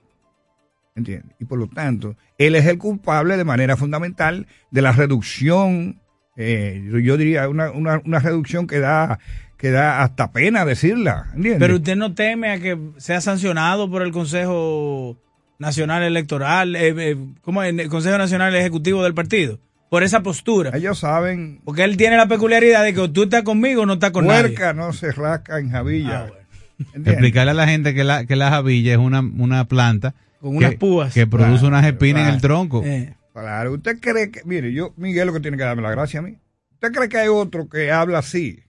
¿Entiendes? 0.94 1.34
Y 1.40 1.47
por 1.47 1.59
lo 1.59 1.68
tanto, 1.68 2.16
él 2.36 2.55
es 2.55 2.66
el 2.66 2.76
culpable 2.78 3.36
de 3.39 3.44
manera 3.44 3.76
fundamental 3.76 4.47
de 4.70 4.82
la 4.82 4.93
reducción, 4.93 6.01
eh, 6.36 6.86
yo- 7.02 7.16
diría 7.16 7.48
una, 7.48 7.70
una, 7.70 8.01
una 8.05 8.18
reducción 8.18 8.66
que 8.66 8.78
da, 8.78 9.18
que 9.56 9.70
da 9.70 10.02
hasta 10.02 10.32
pena 10.32 10.64
decirla. 10.66 11.28
¿Entiendes? 11.34 11.60
Pero 11.60 11.76
usted 11.76 11.97
no 11.97 12.14
teme 12.14 12.51
a 12.51 12.59
que 12.60 12.78
sea 12.98 13.22
sancionado 13.22 13.90
por 13.90 14.02
el 14.02 14.12
Consejo 14.12 15.16
Nacional 15.59 16.02
Electoral, 16.02 16.76
eh, 16.76 16.94
eh, 16.97 17.16
¿cómo 17.40 17.62
es? 17.62 17.72
el 17.78 17.89
Consejo 17.89 18.18
Nacional 18.18 18.55
Ejecutivo 18.55 19.02
del 19.02 19.14
partido, 19.14 19.60
por 19.89 20.02
esa 20.02 20.20
postura. 20.22 20.72
Ellos 20.74 20.98
saben. 20.98 21.60
Porque 21.64 21.84
él 21.84 21.97
tiene 21.97 22.16
la 22.18 22.26
peculiaridad 22.28 22.82
de 22.84 22.93
que 22.93 23.09
tú 23.09 23.22
estás 23.22 23.44
conmigo 23.44 23.82
o 23.82 23.86
no 23.86 23.94
estás 23.94 24.10
con 24.10 24.26
nadie. 24.26 24.48
Puerca 24.51 24.74
no 24.74 24.93
se 24.93 25.10
rasca 25.12 25.59
en 25.59 25.70
Javilla. 25.70 26.26
¿Entiendes? 26.87 27.13
Explicarle 27.15 27.51
a 27.51 27.55
la 27.55 27.67
gente 27.67 27.95
que 27.95 28.05
la, 28.05 28.25
que 28.27 28.37
la 28.37 28.51
javilla 28.51 28.93
es 28.93 28.99
una, 28.99 29.21
una 29.21 29.67
planta 29.67 30.15
Con 30.41 30.53
que, 30.53 30.57
unas 30.59 30.75
púas. 30.77 31.15
que 31.15 31.27
produce 31.27 31.61
Claro, 31.61 31.69
unas 31.69 31.87
espinas 31.87 32.29
en 32.29 32.35
el 32.35 32.41
tronco. 32.41 32.83
Eh. 32.85 33.15
Claro, 33.33 33.73
usted 33.73 33.99
cree 34.01 34.31
que, 34.31 34.41
mire, 34.45 34.73
yo, 34.73 34.93
Miguel 34.97 35.27
lo 35.29 35.33
que 35.33 35.41
tiene 35.41 35.57
que 35.57 35.63
darme 35.65 35.83
la 35.83 35.91
gracia 35.91 36.21
a 36.21 36.23
mí. 36.23 36.37
¿Usted 36.75 36.93
cree 36.93 37.09
que 37.09 37.19
hay 37.19 37.29
otro 37.29 37.69
que 37.69 37.91
habla 37.91 38.19
así 38.19 38.61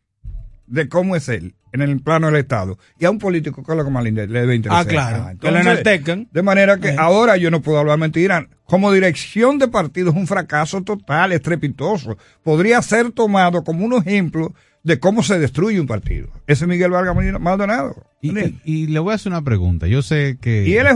de 0.68 0.88
cómo 0.88 1.16
es 1.16 1.28
él 1.30 1.56
en 1.74 1.82
el 1.82 2.00
plano 2.02 2.28
del 2.28 2.38
Estado? 2.38 2.78
Y 3.00 3.06
a 3.06 3.12
un 3.12 3.20
político 3.20 3.64
que 3.64 3.72
es 3.72 3.78
lo 3.78 3.84
que 3.84 3.92
más 3.92 4.04
le 4.04 4.12
le 4.12 4.28
debe 4.28 4.56
interesar. 4.56 4.86
Ah, 4.86 4.90
claro, 4.90 5.24
Ah, 5.28 5.34
que 5.40 5.52
lo 5.52 5.58
enaltezcan. 5.60 6.30
De 6.32 6.42
manera 6.44 6.78
que 6.78 6.90
Eh. 6.90 6.96
ahora 6.98 7.36
yo 7.38 7.52
no 7.52 7.62
puedo 7.62 7.80
hablar 7.80 7.98
mentira. 7.98 8.48
Como 8.66 8.92
dirección 8.92 9.60
de 9.60 9.68
partido 9.68 10.12
es 10.12 10.16
un 10.16 10.28
fracaso 10.28 10.82
total, 10.82 11.34
estrepitoso. 11.34 12.18
Podría 12.44 12.82
ser 12.82 13.12
tomado 13.12 13.64
como 13.64 13.84
un 13.86 13.94
ejemplo 13.96 14.54
de 14.84 15.00
cómo 15.00 15.24
se 15.24 15.40
destruye 15.40 15.80
un 15.80 15.88
partido. 15.88 16.28
Ese 16.46 16.66
es 16.66 16.68
Miguel 16.68 16.92
Vargas 16.92 17.16
Maldonado. 17.40 17.96
Y, 18.22 18.38
y- 18.38 18.60
y 18.66 18.88
le 18.88 19.00
voy 19.00 19.14
a 19.14 19.16
hacer 19.16 19.32
una 19.32 19.42
pregunta. 19.42 19.88
Yo 19.88 20.02
sé 20.02 20.38
que... 20.42 20.66
Y 20.68 20.76
él 20.76 20.88
es 20.88 20.96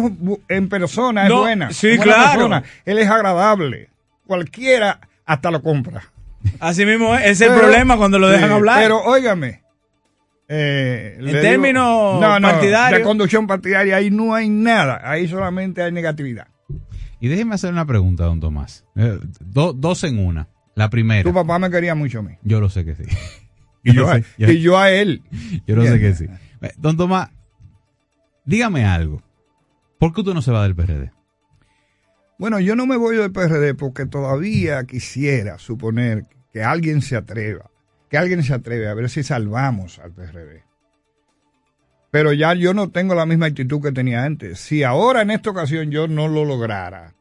en 0.49 0.69
persona, 0.69 1.23
es 1.23 1.30
No, 1.30 1.39
buena. 1.41 1.72
sí, 1.72 1.88
buena 1.95 2.03
claro. 2.03 2.31
persona. 2.34 2.64
Él 2.85 2.97
es 2.99 3.07
agradable. 3.09 3.89
Cualquiera 4.26 4.99
hasta 5.26 5.51
lo 5.51 5.61
compra. 5.61 6.03
Así 6.59 6.85
mismo 6.85 7.15
es, 7.15 7.22
ese 7.26 7.45
es 7.45 7.51
el 7.51 7.57
problema 7.57 7.97
cuando 7.97 8.19
lo 8.19 8.27
dejan 8.30 8.49
sí, 8.49 8.55
hablar. 8.55 8.80
Pero 8.81 9.01
óigame. 9.03 9.61
eh, 10.49 11.18
En 11.19 11.31
términos 11.41 12.22
no, 12.22 12.39
no, 12.39 12.47
partidarios- 12.49 12.99
De 12.99 13.03
conducción 13.05 13.47
partidaria, 13.47 13.97
ahí 13.97 14.09
no 14.11 14.34
hay 14.35 14.49
nada. 14.49 15.01
Ahí 15.03 15.27
solamente 15.27 15.81
hay 15.81 15.91
negatividad. 15.91 16.47
Y 17.19 17.27
déjeme 17.30 17.55
hacer 17.55 17.72
una 17.73 17.85
pregunta, 17.85 18.26
don 18.26 18.39
Tomás. 18.39 18.85
Eh, 18.95 19.18
do- 19.39 19.73
dos 19.73 20.03
en 20.03 20.19
una. 20.19 20.47
La 20.76 20.89
primera. 20.89 21.23
Tu 21.23 21.34
papá 21.34 21.57
me 21.57 21.69
quería 21.72 21.95
mucho 21.95 22.19
a 22.19 22.22
mí. 22.22 22.35
Yo 22.43 22.61
lo 22.61 22.69
sé 22.69 22.85
que 22.85 22.95
sí. 22.95 23.03
Y 23.91 23.95
yo, 23.95 24.09
a, 24.09 24.15
sé, 24.15 24.26
yo- 24.38 24.49
y 24.51 24.61
yo 24.61 24.77
a 24.77 24.91
él. 24.91 25.23
Yo 25.65 25.76
lo 25.76 25.84
sé 25.85 25.99
que 25.99 26.14
sí. 26.14 26.26
Eh, 26.61 26.72
Don 26.77 26.97
Tomás, 26.97 27.30
dígame 28.45 28.85
algo. 28.85 29.22
¿Por 29.99 30.14
qué 30.14 30.22
usted 30.22 30.34
no 30.34 30.41
se 30.41 30.51
va 30.51 30.64
del 30.64 30.76
PRD? 30.76 31.11
Bueno, 32.39 32.59
yo 32.59 32.76
no 32.76 32.85
me 32.85 32.97
voy 32.97 33.18
del 33.18 33.31
PRD 33.31 33.73
porque 33.73 34.05
todavía 34.05 34.84
quisiera 34.85 35.57
suponer 35.57 36.26
que 36.53 36.64
alguien 36.64 37.01
se 37.01 37.15
atreva, 37.15 37.72
que 38.09 38.18
alguien 38.18 38.43
se 38.43 38.53
atreve 38.53 38.88
a 38.88 38.93
ver 38.93 39.09
si 39.09 39.23
salvamos 39.23 39.97
al 39.99 40.11
PRD. 40.11 40.64
Pero 42.11 42.34
ya 42.34 42.53
yo 42.53 42.73
no 42.73 42.89
tengo 42.89 43.15
la 43.15 43.26
misma 43.26 43.47
actitud 43.47 43.81
que 43.81 43.91
tenía 43.91 44.23
antes. 44.23 44.59
Si 44.59 44.84
ahora 44.84 45.22
en 45.22 45.31
esta 45.31 45.49
ocasión 45.49 45.91
yo 45.91 46.07
no 46.07 46.27
lo 46.27 46.45
lograra, 46.45 47.14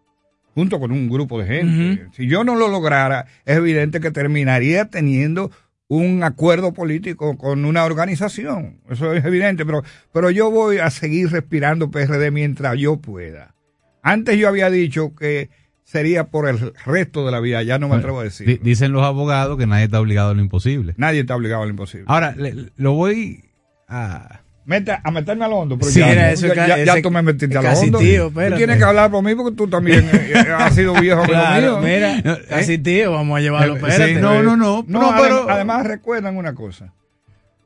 junto 0.54 0.78
con 0.78 0.92
un 0.92 1.08
grupo 1.08 1.40
de 1.40 1.46
gente, 1.46 2.08
si 2.12 2.28
yo 2.28 2.44
no 2.44 2.54
lo 2.54 2.68
lograra, 2.68 3.26
es 3.44 3.56
evidente 3.56 4.00
que 4.00 4.10
terminaría 4.10 4.86
teniendo 4.90 5.50
un 5.88 6.22
acuerdo 6.24 6.72
político 6.72 7.36
con 7.38 7.64
una 7.64 7.84
organización. 7.84 8.78
Eso 8.90 9.12
es 9.14 9.24
evidente, 9.24 9.64
pero, 9.64 9.82
pero 10.12 10.30
yo 10.30 10.50
voy 10.50 10.78
a 10.78 10.90
seguir 10.90 11.30
respirando 11.30 11.90
PRD 11.90 12.30
mientras 12.30 12.76
yo 12.78 12.96
pueda. 12.96 13.54
Antes 14.02 14.36
yo 14.38 14.48
había 14.48 14.70
dicho 14.70 15.14
que 15.14 15.48
sería 15.84 16.24
por 16.28 16.48
el 16.48 16.72
resto 16.84 17.24
de 17.24 17.30
la 17.32 17.38
vida, 17.40 17.62
ya 17.62 17.78
no 17.78 17.88
me 17.88 17.94
atrevo 17.96 18.20
a 18.20 18.24
decir. 18.24 18.46
Di- 18.46 18.58
Dicen 18.62 18.90
los 18.92 19.04
abogados 19.04 19.56
que 19.58 19.66
nadie 19.66 19.84
está 19.84 20.00
obligado 20.00 20.30
a 20.30 20.34
lo 20.34 20.40
imposible. 20.40 20.94
Nadie 20.96 21.20
está 21.20 21.36
obligado 21.36 21.62
a 21.62 21.66
lo 21.66 21.70
imposible. 21.70 22.06
Ahora, 22.08 22.34
le- 22.36 22.70
lo 22.76 22.92
voy 22.94 23.44
a... 23.88 24.40
Mete- 24.66 24.98
a 25.00 25.10
meterme 25.12 25.44
a 25.44 25.48
lo 25.48 25.58
hondo, 25.58 25.78
pero 25.78 25.90
Sí, 25.92 26.00
ya, 26.00 26.12
ya- 26.12 26.32
eso 26.32 26.48
ya, 26.48 26.54
ca- 26.54 26.84
ya 26.84 27.00
tú 27.00 27.10
me 27.12 27.22
metiste 27.22 27.56
a 27.56 27.62
lo 27.62 27.68
casi 27.68 27.86
hondo. 27.86 27.98
tío, 28.00 28.30
tú 28.30 28.56
tienes 28.56 28.78
que 28.78 28.84
hablar 28.84 29.10
por 29.12 29.22
mí 29.22 29.32
porque 29.36 29.56
tú 29.56 29.68
también 29.68 30.08
eh, 30.12 30.32
eh, 30.34 30.44
has 30.58 30.74
sido 30.74 30.92
viejo 30.94 31.22
Claro, 31.22 31.78
mío. 31.78 31.88
mira, 31.88 32.20
No, 32.24 32.36
casi 32.48 32.72
eh. 32.74 32.78
tío, 32.78 33.12
vamos 33.12 33.38
a 33.38 33.40
llevarlo. 33.40 33.74
Eh, 33.74 33.76
espérate. 33.78 34.14
sí, 34.16 34.20
no, 34.20 34.42
no, 34.42 34.56
no. 34.56 34.84
No, 34.88 35.12
adem- 35.12 35.22
pero... 35.22 35.48
además 35.50 35.86
recuerdan 35.86 36.36
una 36.36 36.54
cosa. 36.56 36.92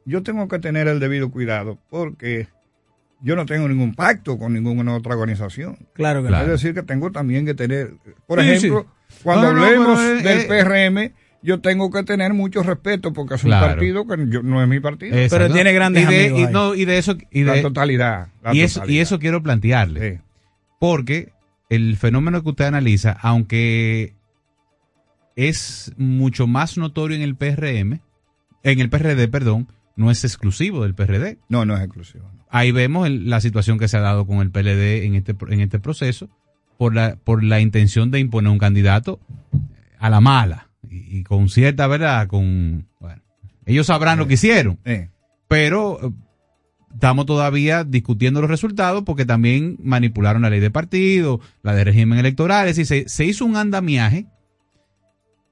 Yo 0.05 0.23
tengo 0.23 0.47
que 0.49 0.59
tener 0.59 0.89
el 0.89 1.01
debido 1.01 1.31
cuidado 1.31 1.79
porque 1.89 2.49
yo 3.23 3.35
no 3.35 3.47
tengo 3.47 3.67
ningún 3.69 3.95
pacto 3.95 4.39
con 4.39 4.53
ninguna 4.53 4.95
otra 4.95 5.15
organización. 5.15 5.79
Claro 5.95 6.23
que 6.23 6.29
Claro. 6.29 6.45
Es 6.47 6.51
decir, 6.61 6.75
que 6.75 6.83
tengo 6.83 7.11
también 7.13 7.47
que 7.47 7.55
tener, 7.55 7.93
por 8.27 8.43
Sí, 8.43 8.51
ejemplo, 8.51 8.87
sí. 9.09 9.17
cuando 9.23 9.53
No, 9.55 9.65
hablemos 9.65 10.01
eh, 10.01 10.15
del 10.23 10.41
eh, 10.41 10.45
PRM, 10.49 11.13
yo 11.43 11.61
tengo 11.61 11.91
que 11.91 12.03
tener 12.03 12.35
mucho 12.35 12.63
respeto 12.63 13.13
porque 13.13 13.35
es 13.37 13.45
un 13.45 13.51
partido 13.51 14.07
que 14.07 14.17
yo- 14.29 14.43
no 14.43 14.63
es 14.63 14.69
mi 14.69 14.81
partido. 14.81 15.17
Exacto. 15.17 15.45
Pero 15.45 15.55
tiene 15.55 15.73
grandes 15.73 16.03
y 16.03 16.07
de, 16.07 16.21
amigos 16.25 16.41
y, 16.41 16.45
ahí. 16.45 16.53
no, 16.53 16.75
y 16.75 16.85
de 16.85 16.99
eso... 16.99 17.17
Y, 17.31 17.45
la 17.45 17.55
de, 17.55 17.63
totalidad. 17.63 18.29
la 18.43 18.55
y, 18.55 18.61
eso, 18.61 18.81
y 18.81 18.83
totalidad. 18.83 19.03
eso 19.03 19.19
quiero 19.19 19.43
plantearle. 19.43 20.17
Sí. 20.17 20.21
Porque 20.79 21.33
el 21.71 21.97
fenómeno 21.97 22.43
que 22.43 22.49
usted 22.51 22.65
analiza, 22.67 23.13
aunque 23.21 24.15
es 25.37 25.93
mucho 25.97 26.47
más 26.47 26.77
notorio 26.77 27.17
en 27.17 27.23
el 27.23 27.37
PRM, 27.37 28.01
en 28.63 28.81
el 28.81 28.91
PRD, 28.91 29.29
perdón, 29.29 29.69
no 29.97 30.11
es 30.11 30.25
exclusivo 30.25 30.83
del 30.83 30.95
PRD. 30.95 31.39
No, 31.49 31.65
no 31.65 31.77
es 31.77 31.83
exclusivo. 31.83 32.25
no. 32.33 32.41
ahí 32.51 32.73
vemos 32.73 33.07
el- 33.07 33.31
la 33.31 33.41
situación 33.41 33.79
que 33.79 33.89
se 33.89 33.97
ha 33.97 34.01
dado 34.01 34.27
con 34.27 34.39
el 34.39 34.51
PLD 34.51 35.05
en 35.07 35.15
este, 35.15 35.35
en 35.49 35.61
este 35.61 35.79
proceso 35.79 36.29
por 36.79 36.95
la, 36.95 37.17
por 37.17 37.45
la 37.45 37.61
intención 37.61 38.11
de 38.11 38.19
imponer 38.19 38.51
un 38.51 38.59
candidato 38.59 39.21
a 39.99 40.11
la 40.11 40.21
mala 40.21 40.69
y, 41.09 41.23
con 41.25 41.49
cierta 41.49 41.87
verdad, 41.87 42.27
con, 42.27 42.89
bueno, 42.99 43.23
ellos 43.67 43.87
sabrán 43.87 44.19
lo 44.19 44.27
que 44.27 44.35
hicieron, 44.35 44.79
pero 45.49 45.99
eh, 46.03 46.13
estamos 46.93 47.27
todavía 47.27 47.85
discutiendo 47.85 48.41
los 48.41 48.51
resultados 48.51 49.03
porque 49.05 49.25
también 49.25 49.77
manipularon 49.83 50.43
la 50.43 50.51
ley 50.51 50.61
de 50.61 50.71
partido, 50.71 51.41
la 51.63 51.75
de 51.75 51.85
régimen 51.85 52.19
electoral, 52.19 52.69
es 52.69 52.77
decir, 52.77 53.05
se, 53.05 53.09
se 53.09 53.25
hizo 53.25 53.45
un 53.45 53.57
andamiaje 53.57 54.27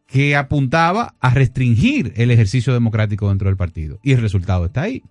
que 0.09 0.35
apuntaba 0.37 1.15
a 1.20 1.31
restringir 1.31 2.15
el 2.16 2.31
ejercicio 2.31 2.73
democrático 2.73 3.29
dentro 3.29 3.49
del 3.49 3.59
partido. 3.59 4.01
Y 4.03 4.12
el 4.12 4.23
resultado 4.23 4.65
está 4.65 4.83
ahí. 4.83 5.05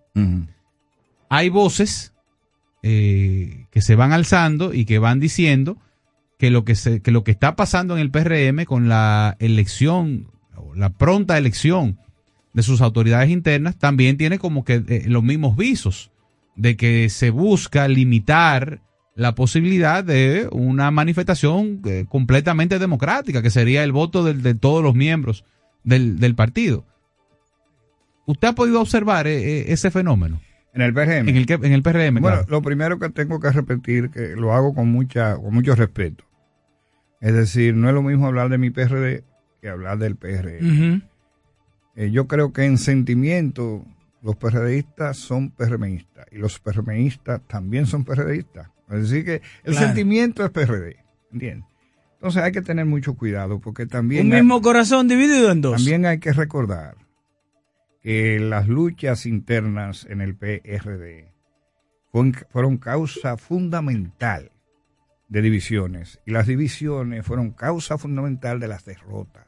Hay 1.29 1.49
voces 1.49 2.13
eh, 2.81 3.67
que 3.69 3.81
se 3.81 3.95
van 3.95 4.11
alzando 4.11 4.73
y 4.73 4.85
que 4.85 4.97
van 4.97 5.19
diciendo 5.19 5.77
que 6.37 6.51
lo 6.51 6.63
que, 6.65 6.75
se, 6.75 7.01
que 7.01 7.11
lo 7.11 7.23
que 7.23 7.31
está 7.31 7.55
pasando 7.55 7.95
en 7.95 8.01
el 8.01 8.11
PRM 8.11 8.65
con 8.65 8.87
la 8.89 9.35
elección, 9.39 10.31
la 10.75 10.89
pronta 10.91 11.37
elección 11.37 11.99
de 12.53 12.63
sus 12.63 12.81
autoridades 12.81 13.29
internas, 13.29 13.77
también 13.77 14.17
tiene 14.17 14.39
como 14.39 14.63
que 14.63 14.83
eh, 14.87 15.03
los 15.07 15.23
mismos 15.23 15.55
visos 15.57 16.11
de 16.55 16.75
que 16.75 17.09
se 17.09 17.29
busca 17.29 17.87
limitar 17.87 18.81
la 19.15 19.33
posibilidad 19.33 20.03
de 20.03 20.47
una 20.51 20.91
manifestación 20.91 21.81
eh, 21.85 22.05
completamente 22.07 22.77
democrática, 22.77 23.41
que 23.41 23.49
sería 23.49 23.83
el 23.83 23.91
voto 23.91 24.23
del- 24.23 24.43
de, 24.43 24.53
todos 24.53 24.83
los 24.83 24.93
miembros 24.93 25.43
del, 25.83 26.19
del 26.19 26.35
partido. 26.35 26.85
¿Usted 28.27 28.49
ha 28.49 28.53
podido 28.55 28.81
observar 28.81 29.25
eh, 29.25 29.71
ese 29.71 29.89
fenómeno? 29.89 30.39
En 30.77 30.83
el 30.83 30.93
PRM. 30.93 31.27
En 31.29 31.35
el, 31.37 31.45
en 31.49 31.73
el 31.73 31.81
PRM, 31.83 32.21
Bueno, 32.21 32.37
claro. 32.37 32.45
lo 32.49 32.61
primero 32.61 32.99
que 32.99 33.09
tengo 33.09 33.39
que 33.39 33.49
repetir, 33.51 34.09
que 34.11 34.35
lo 34.35 34.53
hago 34.53 34.73
con 34.73 34.87
mucha, 34.89 35.35
con 35.35 35.53
mucho 35.53 35.75
respeto. 35.75 36.23
Es 37.19 37.33
decir, 37.33 37.75
no 37.75 37.87
es 37.89 37.95
lo 37.95 38.03
mismo 38.03 38.27
hablar 38.27 38.49
de 38.49 38.57
mi 38.59 38.69
PRD 38.69 39.23
que 39.61 39.69
hablar 39.69 39.97
del 39.97 40.15
PRM. 40.15 41.01
Eh, 41.95 42.11
yo 42.11 42.27
creo 42.27 42.53
que 42.53 42.63
en 42.65 42.77
sentimiento 42.77 43.83
los 44.21 44.35
PRDistas 44.35 45.17
son 45.17 45.49
PRMistas 45.49 46.27
y 46.31 46.37
los 46.37 46.59
PRMistas 46.59 47.41
también 47.47 47.87
son 47.87 48.03
PRDistas. 48.05 48.69
Es 48.89 49.01
decir, 49.09 49.25
que 49.25 49.41
el 49.63 49.73
Claro. 49.73 49.87
sentimiento 49.87 50.45
es 50.45 50.51
PRD. 50.51 50.97
¿Entiendes? 51.33 51.67
Entonces 52.13 52.41
hay 52.43 52.51
que 52.51 52.61
tener 52.61 52.85
mucho 52.85 53.15
cuidado 53.15 53.59
porque 53.59 53.85
también... 53.87 54.27
Un 54.27 54.33
hay- 54.33 54.41
mismo 54.41 54.61
corazón 54.61 55.07
dividido 55.07 55.51
en 55.51 55.61
dos. 55.61 55.75
También 55.77 56.05
hay 56.05 56.19
que 56.19 56.33
recordar 56.33 56.95
que 58.01 58.39
las 58.39 58.67
luchas 58.67 59.25
internas 59.25 60.05
en 60.09 60.21
el 60.21 60.35
PRD 60.35 61.33
fueron, 62.49 62.77
causa 62.77 63.37
fundamental 63.37 64.51
de 65.27 65.41
divisiones 65.41 66.19
y 66.25 66.31
las 66.31 66.47
divisiones 66.47 67.25
fueron 67.25 67.51
causa 67.51 67.97
fundamental 67.97 68.59
de 68.59 68.67
las 68.67 68.85
derrotas. 68.85 69.45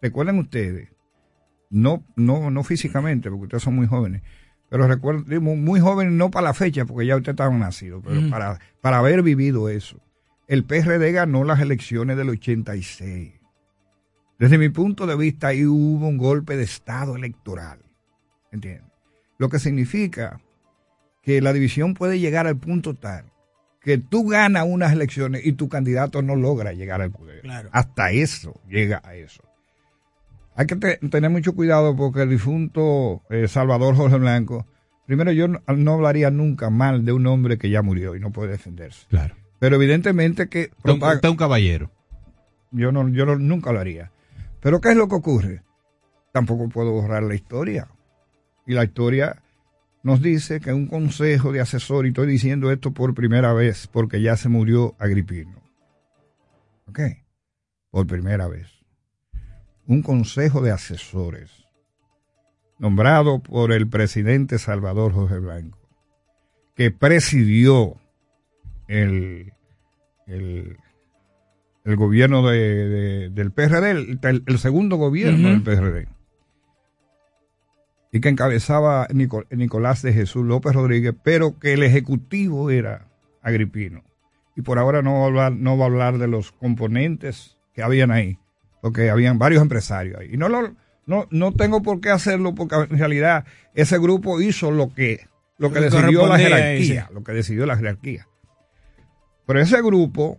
Recuerden 0.00 0.38
ustedes, 0.38 0.90
no, 1.70 2.04
no, 2.16 2.50
no 2.50 2.62
físicamente, 2.62 3.30
porque 3.30 3.44
ustedes 3.44 3.62
son 3.64 3.74
muy 3.74 3.86
jóvenes, 3.86 4.22
pero 4.70 4.86
recuerden, 4.86 5.42
muy 5.42 5.80
jóvenes 5.80 6.12
no 6.12 6.30
para 6.30 6.48
la 6.48 6.54
fecha, 6.54 6.84
porque 6.84 7.06
ya 7.06 7.16
ustedes 7.16 7.34
estaban 7.34 7.58
nacidos, 7.58 8.02
pero 8.06 8.30
para, 8.30 8.58
para 8.80 8.98
haber 8.98 9.22
vivido 9.22 9.68
eso. 9.68 10.00
El 10.46 10.64
PRD 10.64 11.12
ganó 11.12 11.44
las 11.44 11.60
elecciones 11.60 12.16
del 12.16 12.30
86. 12.30 13.37
Desde 14.38 14.58
mi 14.58 14.68
punto 14.68 15.06
de 15.06 15.16
vista, 15.16 15.48
ahí 15.48 15.64
hubo 15.66 16.06
un 16.06 16.16
golpe 16.18 16.56
de 16.56 16.64
Estado 16.64 17.16
electoral. 17.16 17.80
¿Entiendes? 18.52 18.84
Lo 19.38 19.48
que 19.48 19.58
significa 19.58 20.40
que 21.22 21.40
la 21.40 21.52
división 21.52 21.94
puede 21.94 22.18
llegar 22.18 22.46
al 22.46 22.56
punto 22.56 22.94
tal 22.94 23.24
que 23.80 23.96
tú 23.98 24.26
ganas 24.28 24.64
unas 24.68 24.92
elecciones 24.92 25.46
y 25.46 25.52
tu 25.52 25.68
candidato 25.68 26.20
no 26.20 26.34
logra 26.36 26.72
llegar 26.72 27.00
al 27.00 27.10
poder. 27.10 27.40
Claro. 27.42 27.68
Hasta 27.72 28.10
eso, 28.10 28.60
llega 28.68 29.00
a 29.04 29.14
eso. 29.14 29.42
Hay 30.56 30.66
que 30.66 30.76
te- 30.76 30.96
tener 31.08 31.30
mucho 31.30 31.54
cuidado 31.54 31.94
porque 31.96 32.22
el 32.22 32.30
difunto 32.30 33.22
eh, 33.30 33.46
Salvador 33.48 33.94
Jorge 33.94 34.18
Blanco, 34.18 34.66
primero 35.06 35.30
yo 35.32 35.46
no, 35.48 35.60
no 35.76 35.94
hablaría 35.94 36.30
nunca 36.30 36.68
mal 36.70 37.04
de 37.04 37.12
un 37.12 37.26
hombre 37.28 37.56
que 37.56 37.70
ya 37.70 37.80
murió 37.82 38.16
y 38.16 38.20
no 38.20 38.30
puede 38.32 38.50
defenderse. 38.52 39.06
Claro. 39.08 39.36
Pero 39.60 39.76
evidentemente 39.76 40.48
que... 40.48 40.70
Usted 40.84 41.28
un- 41.28 41.36
caballero. 41.36 41.90
yo 42.72 42.90
no, 42.92 43.08
yo 43.08 43.24
no- 43.26 43.36
nunca 43.38 43.72
lo 43.72 43.78
haría. 43.80 44.10
Pero 44.60 44.80
¿qué 44.80 44.90
es 44.90 44.96
lo 44.96 45.08
que 45.08 45.14
ocurre? 45.14 45.62
Tampoco 46.32 46.68
puedo 46.68 46.92
borrar 46.92 47.22
la 47.22 47.34
historia. 47.34 47.88
Y 48.66 48.74
la 48.74 48.84
historia 48.84 49.42
nos 50.02 50.22
dice 50.22 50.60
que 50.60 50.72
un 50.72 50.86
consejo 50.86 51.52
de 51.52 51.60
asesor, 51.60 52.06
y 52.06 52.08
estoy 52.08 52.26
diciendo 52.26 52.70
esto 52.70 52.92
por 52.92 53.14
primera 53.14 53.52
vez, 53.52 53.86
porque 53.86 54.20
ya 54.20 54.36
se 54.36 54.48
murió 54.48 54.94
Agripino. 54.98 55.60
¿Ok? 56.86 57.00
Por 57.90 58.06
primera 58.06 58.48
vez. 58.48 58.68
Un 59.86 60.02
consejo 60.02 60.60
de 60.60 60.70
asesores, 60.70 61.50
nombrado 62.78 63.42
por 63.42 63.72
el 63.72 63.88
presidente 63.88 64.58
Salvador 64.58 65.12
Jorge 65.12 65.38
Blanco, 65.38 65.78
que 66.74 66.90
presidió 66.90 67.96
el, 68.86 69.52
el, 70.26 70.78
el 71.88 71.96
gobierno 71.96 72.46
de, 72.48 72.58
de- 72.88 73.30
del 73.30 73.50
PRD, 73.52 73.90
el, 74.46 74.58
segundo 74.58 74.96
gobierno 74.96 75.48
del 75.48 75.62
PRD, 75.62 76.08
y 78.12 78.20
que 78.20 78.28
encabezaba 78.28 79.06
Nico- 79.12 79.44
Nicolás 79.50 80.02
de 80.02 80.12
Jesús 80.12 80.44
López 80.46 80.74
Rodríguez, 80.74 81.14
pero 81.22 81.58
que 81.58 81.74
el 81.74 81.82
ejecutivo 81.82 82.70
era 82.70 83.08
Agripino. 83.42 84.02
Y 84.56 84.62
por 84.62 84.78
ahora 84.78 85.02
no 85.02 85.14
va 85.14 85.20
a 85.22 85.26
hablar, 85.26 85.52
no 85.52 85.76
va 85.78 85.84
a 85.84 85.88
hablar 85.88 86.18
de 86.18 86.26
los 86.26 86.52
componentes 86.52 87.56
que 87.74 87.82
habían 87.82 88.10
ahí, 88.10 88.38
porque 88.82 89.10
habían 89.10 89.38
varios 89.38 89.62
empresarios 89.62 90.18
ahí. 90.18 90.30
Y 90.32 90.36
no, 90.36 90.48
lo, 90.48 90.74
no, 91.06 91.26
no 91.30 91.52
tengo 91.52 91.82
por 91.82 92.00
qué 92.00 92.10
hacerlo, 92.10 92.54
porque 92.54 92.74
en 92.76 92.98
realidad 92.98 93.44
ese 93.74 93.98
grupo 93.98 94.40
hizo 94.40 94.70
lo 94.70 94.92
que, 94.92 95.26
lo 95.58 95.70
que 95.70 95.80
Lo 95.80 95.84
decidió 95.90 96.26
la 96.26 96.34
ahí, 96.34 96.44
jerarquía, 96.44 97.06
sí. 97.08 97.14
lo 97.14 97.22
que 97.22 97.32
decidió 97.32 97.66
la 97.66 97.76
jerarquía. 97.76 98.26
Pero 99.46 99.60
ese 99.60 99.80
grupo 99.82 100.38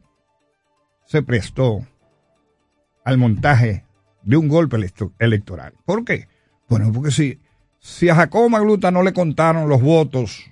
se 1.10 1.24
prestó 1.24 1.80
al 3.04 3.18
montaje 3.18 3.84
de 4.22 4.38
un 4.38 4.48
golpe 4.48 4.78
electo- 4.78 5.12
electoral. 5.18 5.74
¿Por 5.84 6.06
qué? 6.06 6.28
Bueno, 6.70 6.92
porque 6.94 7.10
si, 7.10 7.40
si 7.80 8.10
a 8.10 8.16
Jacobo 8.16 8.48
Magluta 8.48 8.92
no 8.92 9.02
le 9.02 9.12
contaron 9.12 9.68
los 9.68 9.82
votos 9.82 10.46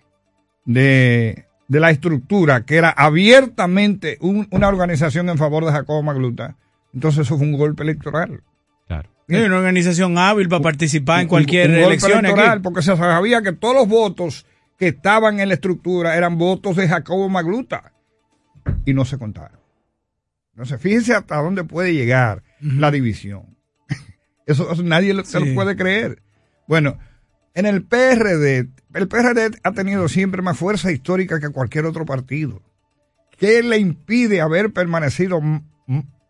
de, 0.65 1.45
de 1.67 1.79
la 1.79 1.91
estructura, 1.91 2.65
que 2.65 2.75
era 2.77 2.89
abiertamente 2.89 4.17
un- 4.19 4.47
una 4.49 4.67
organización 4.67 5.29
en 5.29 5.37
favor 5.37 5.63
de 5.63 5.71
Jacobo 5.71 6.01
Magluta, 6.01 6.55
entonces 6.91 7.27
eso 7.27 7.37
fue 7.37 7.45
un 7.45 7.55
golpe 7.55 7.83
electoral. 7.83 8.41
Claro. 8.87 9.09
Sí, 9.29 9.35
una 9.35 9.57
organización 9.57 10.17
hábil 10.17 10.49
para 10.49 10.63
participar 10.63 11.21
en 11.21 11.27
cualquier 11.27 11.67
un 11.69 11.75
golpe 11.75 11.87
elección 11.89 12.25
electoral, 12.25 12.51
aquí. 12.53 12.63
porque 12.63 12.81
se 12.81 12.97
sabía 12.97 13.43
que 13.43 13.53
todos 13.53 13.75
los 13.75 13.87
votos 13.87 14.47
que 14.79 14.87
estaban 14.87 15.39
en 15.39 15.49
la 15.49 15.53
estructura 15.53 16.17
eran 16.17 16.39
votos 16.39 16.75
de 16.77 16.87
Jacobo 16.87 17.29
Magluta 17.29 17.93
y 18.85 18.95
no 18.95 19.05
se 19.05 19.19
contaron. 19.19 19.56
Entonces, 20.57 20.81
fíjense 20.81 21.13
hasta 21.13 21.35
dónde 21.37 21.63
puede 21.63 21.93
llegar 21.93 22.41
la 22.59 22.89
división. 22.89 23.57
Eso, 24.47 24.71
eso 24.73 24.81
nadie 24.81 25.13
lo- 25.13 25.23
se 25.23 25.39
lo 25.39 25.45
puede 25.53 25.75
creer. 25.75 26.23
Bueno, 26.67 26.97
en 27.53 27.67
el 27.67 27.83
PRD, 27.83 28.67
el 28.95 29.07
PRD 29.07 29.51
ha 29.63 29.71
tenido 29.73 30.07
siempre 30.09 30.41
más 30.41 30.57
fuerza 30.57 30.91
histórica 30.91 31.39
que 31.39 31.49
cualquier 31.49 31.85
otro 31.85 32.05
partido. 32.05 32.63
¿Qué 33.37 33.61
le 33.61 33.77
impide 33.77 34.41
haber 34.41 34.73
permanecido 34.73 35.39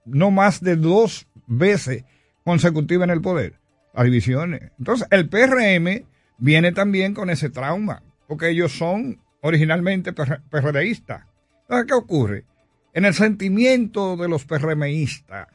no 0.06 0.32
más 0.32 0.60
de 0.62 0.76
dos 0.76 1.26
veces 1.48 2.04
consecutivas 2.44 3.06
en 3.08 3.14
el 3.14 3.22
poder? 3.22 3.54
Las 3.94 4.04
divisiones. 4.06 4.72
Entonces, 4.78 5.08
el 5.10 5.30
PRM 5.30 6.06
viene 6.38 6.74
también 6.74 7.14
con 7.14 7.30
ese 7.30 7.50
trauma, 7.50 8.04
porque 8.28 8.50
ellos 8.50 8.74
son 8.74 9.22
originalmente 9.42 10.14
PR- 10.14 10.42
PRDistas. 10.50 11.24
Entonces, 11.62 11.88
¿qué 11.88 11.94
ocurre? 11.94 12.44
En 12.98 13.06
el 13.06 13.14
sentimiento 13.14 14.18
de 14.18 14.28
los 14.28 14.46
PRMistas, 14.46 15.48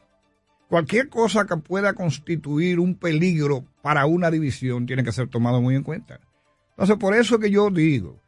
cualquier 0.69 1.09
cosa 1.09 1.45
que 1.45 1.57
pueda 1.57 1.91
constituir 1.91 2.79
un 2.79 2.95
peligro 2.95 3.65
para 3.81 4.05
una 4.05 4.31
división 4.31 4.85
tiene 4.85 5.03
que 5.03 5.11
ser 5.11 5.27
tomado 5.27 5.61
muy 5.61 5.75
en 5.75 5.83
cuenta. 5.83 6.21
Entonces, 6.69 6.95
por 6.95 7.13
eso 7.13 7.39
que 7.39 7.51
yo 7.51 7.69
digo 7.69 8.21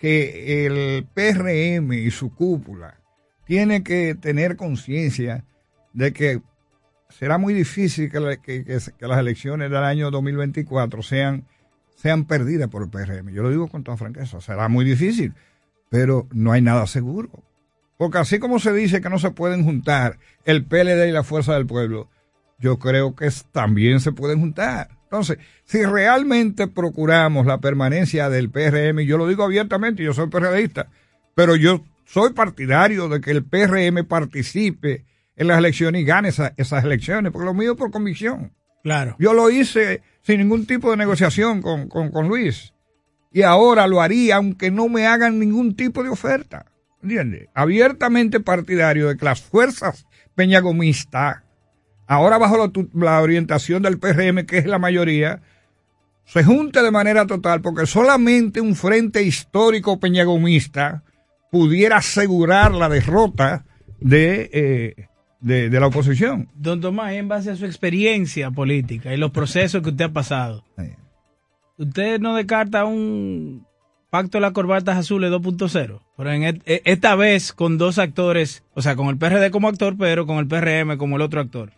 que 0.00 0.66
el 0.66 1.06
PRM 1.06 1.92
y 1.92 2.10
su 2.10 2.34
cúpula 2.34 2.98
tiene 3.44 3.84
que 3.84 4.16
tener 4.16 4.56
conciencia 4.56 5.44
de 5.92 6.12
que 6.12 6.42
será 7.08 7.38
muy 7.38 7.54
difícil 7.54 8.10
que, 8.10 8.18
que 8.42 9.06
las 9.06 9.20
elecciones 9.20 9.70
del 9.70 9.84
año 9.84 10.10
2024 10.10 11.04
sean, 11.04 11.46
sean 11.94 12.24
perdidas 12.24 12.68
por 12.68 12.82
el 12.82 12.90
PRM. 12.90 13.30
Yo 13.32 13.44
lo 13.44 13.50
digo 13.50 13.68
con 13.68 13.84
toda 13.84 13.96
franqueza, 13.96 14.40
será 14.40 14.66
muy 14.66 14.84
difícil, 14.84 15.34
pero 15.88 16.26
no 16.32 16.50
hay 16.50 16.62
nada 16.62 16.88
seguro. 16.88 17.30
Porque 17.98 18.18
así 18.18 18.38
como 18.38 18.58
se 18.58 18.72
dice 18.72 19.00
que 19.00 19.08
no 19.08 19.18
se 19.18 19.30
pueden 19.30 19.64
juntar 19.64 20.18
el 20.44 20.64
PLD 20.64 21.08
y 21.08 21.12
la 21.12 21.22
Fuerza 21.24 21.54
del 21.54 21.66
Pueblo, 21.66 22.08
yo 22.58 22.78
creo 22.78 23.14
que 23.16 23.28
también 23.52 24.00
se 24.00 24.12
pueden 24.12 24.40
juntar. 24.40 24.88
Entonces, 25.04 25.38
si 25.64 25.82
realmente 25.84 26.66
procuramos 26.66 27.46
la 27.46 27.58
permanencia 27.58 28.28
del 28.28 28.50
PRM, 28.50 29.00
y 29.00 29.06
yo 29.06 29.16
lo 29.18 29.26
digo 29.28 29.44
abiertamente, 29.44 30.02
yo 30.02 30.12
soy 30.12 30.26
PRDista, 30.28 30.88
pero 31.34 31.56
yo 31.56 31.84
soy 32.04 32.32
partidario 32.32 33.08
de 33.08 33.20
que 33.20 33.30
el 33.30 33.44
PRM 33.44 34.04
participe 34.06 35.04
en 35.36 35.46
las 35.48 35.58
elecciones 35.58 36.02
y 36.02 36.04
gane 36.04 36.28
esa- 36.28 36.52
esas 36.56 36.84
elecciones, 36.84 37.32
porque 37.32 37.46
lo 37.46 37.54
mío 37.54 37.76
por 37.76 37.90
convicción. 37.90 38.52
Claro. 38.82 39.16
Yo 39.18 39.32
lo 39.32 39.50
hice 39.50 40.02
sin 40.22 40.38
ningún 40.38 40.66
tipo 40.66 40.90
de 40.90 40.96
negociación 40.96 41.62
con, 41.62 41.88
con, 41.88 42.10
con 42.10 42.28
Luis. 42.28 42.72
Y 43.32 43.42
ahora 43.42 43.86
lo 43.86 44.00
haría 44.00 44.36
aunque 44.36 44.70
no 44.70 44.88
me 44.88 45.06
hagan 45.06 45.38
ningún 45.38 45.74
tipo 45.76 46.02
de 46.02 46.08
oferta. 46.08 46.66
¿Entiendes? 47.02 47.48
Abiertamente 47.54 48.40
partidario 48.40 49.08
de 49.08 49.16
que 49.16 49.24
las 49.24 49.40
fuerzas 49.40 50.06
peñagomistas, 50.34 51.42
ahora 52.06 52.38
bajo 52.38 52.72
la, 52.94 53.20
orientación 53.20 53.82
del 53.82 53.98
PRM, 53.98 54.46
que 54.46 54.58
es 54.58 54.66
la 54.66 54.78
mayoría, 54.78 55.42
se 56.24 56.42
junte 56.42 56.82
de 56.82 56.90
manera 56.90 57.26
total, 57.26 57.60
porque 57.60 57.86
solamente 57.86 58.60
un 58.60 58.74
frente 58.74 59.22
histórico 59.22 60.00
peñagomista 60.00 61.04
pudiera 61.50 61.98
asegurar 61.98 62.72
la 62.72 62.88
derrota 62.88 63.64
de, 64.00 64.50
eh, 64.52 65.08
de, 65.40 65.70
de 65.70 65.80
la 65.80 65.86
oposición. 65.86 66.48
Don 66.54 66.80
Tomás, 66.80 67.12
en 67.12 67.28
base 67.28 67.50
a 67.50 67.56
su 67.56 67.64
experiencia 67.64 68.50
política 68.50 69.14
y 69.14 69.16
los 69.16 69.30
procesos 69.30 69.82
que 69.82 69.90
usted 69.90 70.06
ha 70.06 70.12
pasado, 70.12 70.64
¿usted 71.78 72.18
no 72.18 72.34
descarta 72.34 72.84
un 72.84 73.64
pacto 74.10 74.38
de 74.38 74.42
las 74.42 74.52
corbatas 74.52 74.96
azules 74.96 75.30
2.0? 75.30 76.00
Pero 76.16 76.32
en 76.32 76.42
et- 76.44 76.62
e- 76.66 76.82
esta 76.84 77.14
vez 77.16 77.52
con 77.52 77.78
dos 77.78 77.98
actores, 77.98 78.62
o 78.74 78.82
sea, 78.82 78.96
con 78.96 79.08
el 79.08 79.18
PRD 79.18 79.50
como 79.50 79.68
actor, 79.68 79.96
pero 79.98 80.26
con 80.26 80.38
el 80.38 80.46
PRM 80.46 80.96
como 80.98 81.16
el 81.16 81.22
otro 81.22 81.40
actor. 81.40 81.72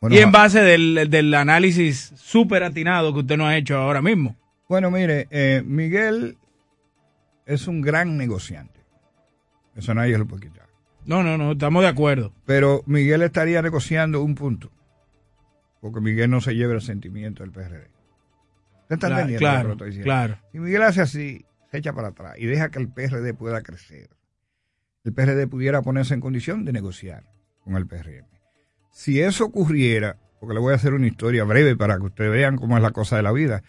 Bueno, 0.00 0.16
y 0.16 0.18
en 0.20 0.32
base 0.32 0.60
del, 0.62 1.08
del 1.10 1.34
análisis 1.34 2.12
súper 2.16 2.62
atinado 2.64 3.12
que 3.12 3.20
usted 3.20 3.36
no 3.36 3.46
ha 3.46 3.56
hecho 3.56 3.76
ahora 3.76 4.00
mismo. 4.00 4.36
Bueno, 4.68 4.90
mire, 4.90 5.26
eh, 5.30 5.62
Miguel 5.64 6.38
es 7.44 7.66
un 7.66 7.80
gran 7.82 8.16
negociante. 8.16 8.80
Eso 9.76 9.92
nadie 9.94 10.16
lo 10.16 10.26
puede 10.26 10.48
quitar. 10.48 10.68
No, 11.04 11.22
no, 11.22 11.36
no, 11.36 11.52
estamos 11.52 11.82
de 11.82 11.88
acuerdo. 11.88 12.32
Pero 12.46 12.82
Miguel 12.86 13.22
estaría 13.22 13.60
negociando 13.62 14.22
un 14.22 14.34
punto. 14.34 14.70
Porque 15.80 16.00
Miguel 16.00 16.30
no 16.30 16.40
se 16.40 16.54
lleva 16.54 16.74
el 16.74 16.82
sentimiento 16.82 17.42
del 17.42 17.52
PRD. 17.52 17.88
¿Usted 18.90 18.96
está 18.96 19.06
Claro, 19.08 19.20
entendiendo 19.22 19.38
claro, 19.38 19.56
lo 19.56 19.62
que 19.62 19.68
le 19.68 19.72
estoy 19.72 19.86
diciendo? 19.88 20.04
claro. 20.04 20.38
Si 20.52 20.58
Miguel 20.58 20.82
hace 20.82 21.00
así, 21.00 21.44
se 21.70 21.78
echa 21.78 21.92
para 21.92 22.08
atrás 22.08 22.34
y 22.38 22.46
deja 22.46 22.70
que 22.70 22.78
el 22.80 22.88
PRD 22.88 23.34
pueda 23.34 23.62
crecer, 23.62 24.10
el 25.04 25.12
PRD 25.12 25.46
pudiera 25.46 25.80
ponerse 25.82 26.14
en 26.14 26.20
condición 26.20 26.64
de 26.64 26.72
negociar 26.72 27.24
con 27.62 27.76
el 27.76 27.86
PRM. 27.86 28.26
Si 28.90 29.20
eso 29.20 29.44
ocurriera, 29.44 30.18
porque 30.40 30.54
le 30.54 30.60
voy 30.60 30.72
a 30.72 30.76
hacer 30.76 30.94
una 30.94 31.06
historia 31.06 31.44
breve 31.44 31.76
para 31.76 31.96
que 31.98 32.02
ustedes 32.04 32.32
vean 32.32 32.56
cómo 32.56 32.76
es 32.76 32.82
la 32.82 32.90
cosa 32.90 33.16
de 33.16 33.22
la 33.22 33.32
vida. 33.32 33.62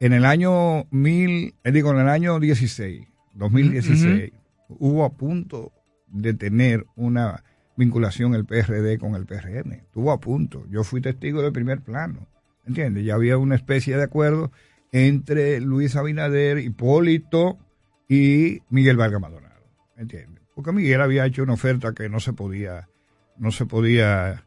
En 0.00 0.12
el 0.12 0.24
año 0.24 0.86
mil, 0.90 1.54
eh, 1.62 1.72
digo, 1.72 1.92
en 1.92 1.98
el 2.00 2.08
año 2.08 2.40
16, 2.40 3.06
2016, 3.34 4.32
hubo 4.68 5.04
a 5.04 5.10
punto 5.10 5.72
de 6.08 6.34
tener 6.34 6.86
una 6.96 7.44
vinculación 7.76 8.34
el 8.34 8.44
PRD 8.46 8.98
con 8.98 9.14
el 9.14 9.26
PRM. 9.26 9.72
Estuvo 9.72 10.10
a 10.10 10.18
punto. 10.20 10.64
Yo 10.70 10.82
fui 10.84 11.00
testigo 11.00 11.42
de 11.42 11.52
primer 11.52 11.80
plano. 11.82 12.26
¿Entiendes? 12.70 13.04
Ya 13.04 13.14
había 13.14 13.36
una 13.36 13.56
especie 13.56 13.96
de 13.96 14.04
acuerdo 14.04 14.52
entre 14.92 15.60
Luis 15.60 15.96
Abinader, 15.96 16.58
Hipólito 16.58 17.58
y 18.08 18.60
Miguel 18.70 18.96
Vargas 18.96 19.20
Maldonado. 19.20 19.60
¿Entiendes? 19.96 20.40
Porque 20.54 20.70
Miguel 20.72 21.00
había 21.00 21.26
hecho 21.26 21.42
una 21.42 21.54
oferta 21.54 21.92
que 21.94 22.08
no 22.08 22.20
se 22.20 22.32
podía, 22.32 22.88
no 23.38 23.50
se 23.50 23.66
podía... 23.66 24.44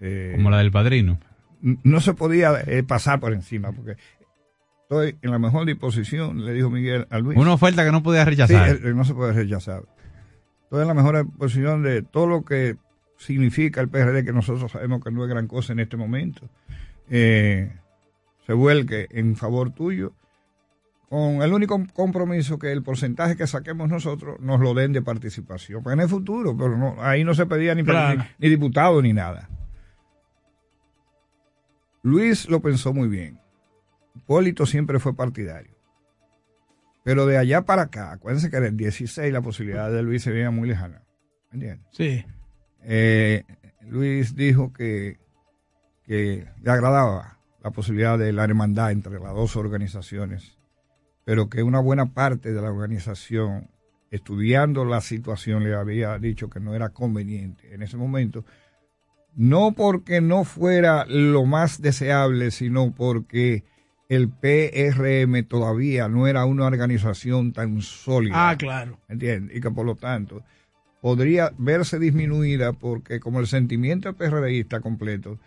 eh, 0.00 0.32
Como 0.36 0.48
la 0.50 0.58
del 0.58 0.70
padrino. 0.70 1.18
no 1.60 2.00
se 2.00 2.14
podía 2.14 2.60
eh, 2.66 2.82
pasar 2.82 3.20
por 3.20 3.32
encima, 3.34 3.72
porque 3.72 3.96
estoy 4.82 5.16
en 5.20 5.30
la 5.30 5.38
mejor 5.38 5.66
disposición, 5.66 6.44
le 6.46 6.52
dijo 6.54 6.70
Miguel 6.70 7.06
a 7.10 7.18
Luis. 7.18 7.36
Una 7.38 7.52
oferta 7.52 7.84
que 7.84 7.92
no 7.92 8.02
podía 8.02 8.24
rechazar. 8.24 8.76
Sí, 8.78 8.82
eh, 8.84 8.94
no 8.94 9.04
se 9.04 9.12
puede 9.14 9.32
rechazar. 9.34 9.82
Estoy 10.64 10.80
en 10.82 10.88
la 10.88 10.94
mejor 10.94 11.30
posición 11.36 11.82
de 11.82 12.00
todo 12.02 12.26
lo 12.26 12.42
que 12.44 12.76
significa 13.18 13.80
el 13.82 13.88
PRD, 13.88 14.24
que 14.24 14.32
nosotros 14.32 14.72
sabemos 14.72 15.02
que 15.02 15.10
no 15.10 15.24
es 15.24 15.30
gran 15.30 15.46
cosa 15.46 15.72
en 15.72 15.80
este 15.80 15.96
momento, 15.96 16.48
eh, 17.10 17.72
se 18.46 18.52
vuelque 18.52 19.06
en 19.10 19.36
favor 19.36 19.70
tuyo, 19.72 20.12
con 21.08 21.42
el 21.42 21.52
único 21.52 21.80
compromiso 21.92 22.58
que 22.58 22.72
el 22.72 22.82
porcentaje 22.82 23.36
que 23.36 23.46
saquemos 23.46 23.88
nosotros 23.88 24.40
nos 24.40 24.60
lo 24.60 24.74
den 24.74 24.92
de 24.92 25.02
participación. 25.02 25.82
En 25.90 26.00
el 26.00 26.08
futuro, 26.08 26.56
pero 26.56 26.76
no, 26.76 26.96
ahí 27.02 27.22
no 27.24 27.34
se 27.34 27.46
pedía 27.46 27.74
ni, 27.74 27.84
Claro. 27.84 28.18
ni, 28.38 28.46
ni 28.46 28.48
diputado 28.50 29.00
ni 29.02 29.12
nada. 29.12 29.48
Luis 32.02 32.48
lo 32.48 32.60
pensó 32.60 32.92
muy 32.92 33.08
bien. 33.08 33.40
Hipólito 34.14 34.66
siempre 34.66 34.98
fue 34.98 35.14
partidario. 35.14 35.74
Pero 37.04 37.26
de 37.26 37.38
allá 37.38 37.62
para 37.62 37.82
acá, 37.82 38.12
acuérdense 38.12 38.50
que 38.50 38.56
en 38.56 38.64
el 38.64 38.76
16 38.76 39.32
la 39.32 39.42
posibilidad 39.42 39.90
de 39.92 40.02
Luis 40.02 40.22
se 40.22 40.30
veía 40.32 40.50
muy 40.50 40.68
lejana. 40.68 41.02
¿Me 41.50 41.54
entiendes? 41.56 41.86
Sí. 41.92 42.24
Eh, 42.82 43.44
Luis 43.82 44.34
dijo 44.34 44.72
que, 44.72 45.18
que 46.06 46.46
le 46.62 46.70
agradaba 46.70 47.38
la 47.62 47.70
posibilidad 47.70 48.18
de 48.18 48.32
la 48.32 48.44
hermandad 48.44 48.92
entre 48.92 49.18
las 49.18 49.34
dos 49.34 49.56
organizaciones, 49.56 50.56
pero 51.24 51.48
que 51.48 51.62
una 51.62 51.80
buena 51.80 52.14
parte 52.14 52.52
de 52.52 52.62
la 52.62 52.70
organización, 52.70 53.70
estudiando 54.10 54.84
la 54.84 55.00
situación, 55.00 55.64
le 55.64 55.74
había 55.74 56.18
dicho 56.18 56.48
que 56.48 56.60
no 56.60 56.74
era 56.74 56.90
conveniente 56.90 57.74
en 57.74 57.82
ese 57.82 57.96
momento, 57.96 58.44
no 59.34 59.72
porque 59.72 60.20
no 60.20 60.44
fuera 60.44 61.04
lo 61.06 61.44
más 61.44 61.82
deseable, 61.82 62.50
sino 62.52 62.94
porque 62.94 63.64
el 64.08 64.30
PRM 64.30 65.44
todavía 65.48 66.08
no 66.08 66.26
era 66.26 66.44
una 66.44 66.66
organización 66.66 67.52
tan 67.52 67.82
sólida. 67.82 68.50
Ah, 68.50 68.56
claro. 68.56 69.00
¿Entiendes? 69.08 69.56
Y 69.56 69.60
que 69.60 69.70
por 69.70 69.84
lo 69.84 69.96
tanto 69.96 70.44
podría 71.00 71.52
verse 71.58 71.98
disminuida 71.98 72.72
porque 72.72 73.20
como 73.20 73.40
el 73.40 73.46
sentimiento 73.46 74.14
PRDista 74.14 74.80
completo, 74.80 75.38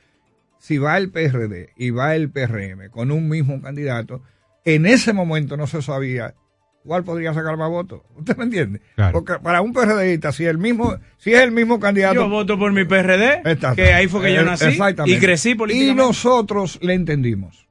si 0.60 0.78
va 0.78 0.98
el 0.98 1.10
PRD 1.10 1.70
y 1.76 1.90
va 1.90 2.16
el 2.16 2.30
PRM 2.30 2.90
con 2.92 3.12
un 3.12 3.28
mismo 3.28 3.60
candidato, 3.62 4.22
en 4.66 4.86
ese 4.86 5.14
momento 5.14 5.58
no 5.58 5.66
se 5.66 5.82
sabía 5.82 6.36
cuál 6.84 7.04
podría 7.04 7.34
sacar 7.34 7.58
más 7.58 7.70
votos. 7.70 8.02
¿Usted 8.18 8.38
me 8.38 8.44
entiende? 8.44 8.82
Claro. 8.96 9.14
Porque 9.14 9.34
para 9.42 9.62
un 9.62 9.74
PRDista, 9.74 10.32
si 10.32 10.46
el 10.46 10.58
mismo, 10.58 10.96
si 11.18 11.34
es 11.34 11.42
el 11.42 11.52
mismo 11.52 11.80
candidato. 11.80 12.16
Yo 12.16 12.30
voto 12.30 12.60
por 12.60 12.72
mi 12.72 12.86
PRD, 12.86 13.42
que 13.76 13.94
ahí 13.94 14.08
fue 14.08 14.22
que 14.22 14.34
yo 14.34 14.42
Eh, 14.42 14.46
nací 14.46 14.66
exactamente. 14.66 15.18
y 15.18 15.20
crecí 15.20 15.52
Y 15.52 15.56
políticamente. 15.56 16.02
nosotros 16.04 16.78
le 16.82 16.94
entendimos. 16.94 17.66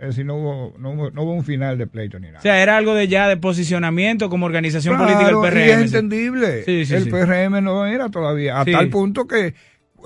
Es 0.00 0.08
decir, 0.10 0.24
no 0.26 0.36
hubo, 0.36 0.74
no 0.78 0.90
hubo, 0.92 1.10
no 1.10 1.22
hubo 1.24 1.32
un 1.34 1.44
final 1.44 1.76
de 1.76 1.88
pleito 1.88 2.20
ni 2.20 2.28
nada. 2.28 2.38
O 2.38 2.42
sea, 2.42 2.62
era 2.62 2.76
algo 2.76 2.94
de 2.94 3.08
ya 3.08 3.26
de 3.28 3.36
posicionamiento 3.36 4.30
como 4.30 4.46
organización 4.46 4.96
política 4.96 5.26
del 5.26 5.40
PRM. 5.40 5.58
y 5.58 5.70
es 5.70 5.76
sí. 5.78 5.82
entendible. 5.96 6.62
Sí, 6.64 6.84
sí, 6.86 6.94
el 6.94 7.04
sí. 7.04 7.10
PRM 7.10 7.60
no 7.62 7.84
era 7.84 8.08
todavía, 8.08 8.60
a 8.60 8.64
Sí. 8.64 8.70
tal 8.70 8.90
punto 8.90 9.26
que 9.26 9.54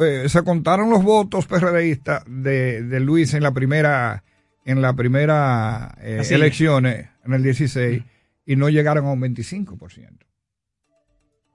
eh, 0.01 0.29
se 0.29 0.43
contaron 0.43 0.91
los 0.91 1.03
votos 1.03 1.47
PRDistas 1.47 2.25
de, 2.27 2.83
de 2.83 3.01
Luis 3.01 3.35
en 3.35 3.43
la 3.43 3.53
primera 3.53 4.25
en 4.65 4.81
la 4.81 4.93
primera 4.95 5.97
eh, 6.01 6.19
Así. 6.21 6.35
elecciones 6.35 7.09
en 7.25 7.33
el 7.35 7.43
16 7.43 8.03
y 8.47 8.57
no 8.57 8.69
llegaron 8.69 9.07
a 9.07 9.13
un 9.13 9.21
25%. 9.21 10.19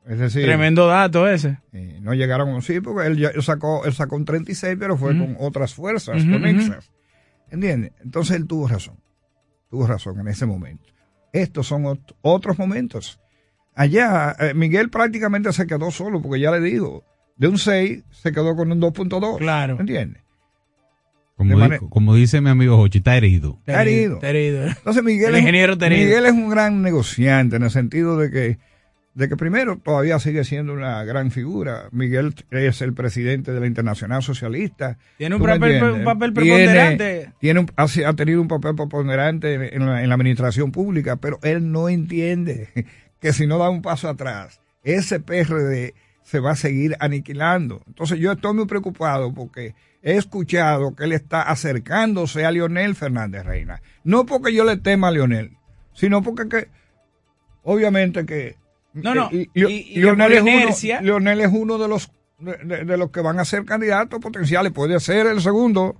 Es 0.06 0.20
decir, 0.20 0.44
Tremendo 0.46 0.88
dato 0.88 1.28
ese. 1.28 1.60
eh, 1.74 2.00
no 2.02 2.14
llegaron 2.14 2.50
a 2.50 2.56
un 2.56 2.62
sí, 2.62 2.80
porque 2.80 3.08
él, 3.08 3.24
él 3.34 3.44
sacó 3.44 3.84
él 3.86 3.94
sacó 3.94 4.16
un 4.16 4.24
36, 4.26 4.78
pero 4.80 4.98
fue 4.98 5.18
con 5.18 5.36
otras 5.40 5.74
fuerzas 5.74 6.24
conexas. 6.24 6.92
¿Entiendes? 7.50 7.92
Entonces 8.04 8.38
él 8.38 8.48
tuvo 8.48 8.68
razón. 8.68 9.00
Tuvo 9.70 9.86
razón 9.88 10.20
en 10.20 10.28
ese 10.30 10.46
momento. 10.46 10.86
Estos 11.34 11.68
son 11.68 11.84
ot- 11.84 12.16
otros 12.22 12.58
momentos. 12.58 13.20
Allá, 13.76 14.34
eh, 14.40 14.54
Miguel 14.54 14.90
prácticamente 14.90 15.52
se 15.54 15.68
quedó 15.68 15.92
solo, 15.92 16.22
porque 16.22 16.40
ya 16.40 16.52
le 16.52 16.62
digo, 16.62 17.04
de 17.38 17.48
un 17.48 17.58
6 17.58 18.04
se 18.12 18.32
quedó 18.32 18.56
con 18.56 18.72
un 18.72 18.80
2.2. 18.82 19.38
Claro. 19.38 19.78
¿Entiendes? 19.80 20.22
Como, 21.36 21.90
como 21.90 22.16
dice 22.16 22.42
mi 22.42 22.50
amigo 22.50 22.78
Jochi, 22.78 22.98
está 22.98 23.16
herido. 23.16 23.60
Está 23.68 23.84
herido. 23.84 24.16
Está 24.16 24.30
herido. 24.32 24.64
Entonces 24.66 25.04
Miguel, 25.04 25.30
El 25.30 25.36
es- 25.36 25.42
ingeniero 25.42 25.74
está 25.74 25.86
herido. 25.86 26.06
Miguel 26.06 26.26
es 26.26 26.32
un 26.32 26.50
gran 26.50 26.82
negociante 26.82 27.58
en 27.58 27.64
el 27.64 27.70
sentido 27.70 28.18
de 28.18 28.32
que, 28.32 28.58
de 29.14 29.30
que 29.30 29.38
primero 29.38 29.78
todavía 29.78 30.18
sigue 30.18 30.44
siendo 30.46 30.74
una 30.74 31.04
gran 31.04 31.30
figura. 31.30 31.90
Miguel 31.92 32.34
es 32.50 32.82
el 32.82 32.94
presidente 32.96 33.52
de 33.52 33.60
la 33.60 33.68
Internacional 33.68 34.24
Socialista. 34.24 34.98
Tiene 35.20 35.36
un 35.36 35.42
¿Tú 35.42 35.48
me 35.48 35.60
papel- 35.60 35.84
un 36.00 36.04
papel 36.04 36.34
preponderante. 36.34 37.32
Tiene 37.40 37.60
un- 37.60 37.72
ha, 37.76 37.88
si- 37.88 38.04
ha 38.04 38.14
tenido 38.14 38.42
un 38.42 38.48
papel 38.48 38.74
preponderante 38.74 39.76
en 39.76 39.86
la, 39.86 40.02
en 40.02 40.10
la 40.10 40.16
administración 40.16 40.72
pública, 40.72 41.18
pero 41.18 41.38
él 41.44 41.72
no 41.72 41.88
entiende 41.88 42.70
que 43.22 43.32
si 43.32 43.46
no 43.46 43.60
da 43.60 43.70
un 43.70 43.84
paso 43.84 44.10
atrás, 44.10 44.60
ese 44.84 45.20
PRD 45.20 45.94
se 46.28 46.42
va 46.42 46.52
a 46.52 46.56
seguir 46.58 46.98
aniquilando. 47.00 47.82
Entonces 47.88 48.20
yo 48.20 48.34
estoy 48.34 48.54
muy 48.54 48.66
preocupado 48.66 49.34
porque 49.34 49.76
he 50.04 50.18
escuchado 50.18 50.94
que 50.94 51.06
él 51.06 51.14
está 51.14 51.44
acercándose 51.44 52.46
a 52.46 52.52
Leonel 52.52 52.96
Fernández 52.96 53.46
Reina. 53.46 53.82
No 54.04 54.26
porque 54.26 54.54
yo 54.54 54.66
le 54.66 54.76
tema 54.76 55.08
a 55.08 55.12
Leonel, 55.12 55.52
sino 55.94 56.22
porque 56.22 56.50
que, 56.50 56.68
obviamente 57.64 58.26
que 58.26 58.58
No, 58.94 59.16
no, 59.16 59.30
eh, 59.32 59.48
y- 59.54 59.64
y 59.64 59.94
que 59.94 60.00
Leonel, 60.02 60.34
es 60.34 60.42
uno, 60.42 61.02
Leonel 61.02 61.40
es 61.42 61.50
uno 61.54 61.78
de 61.78 61.88
los 61.88 62.12
de, 62.40 62.98
los 62.98 63.10
que 63.10 63.22
van 63.22 63.40
a 63.40 63.46
ser 63.46 63.64
candidatos 63.64 64.20
potenciales, 64.20 64.74
puede 64.74 65.00
ser 65.00 65.28
el 65.28 65.40
segundo. 65.40 65.96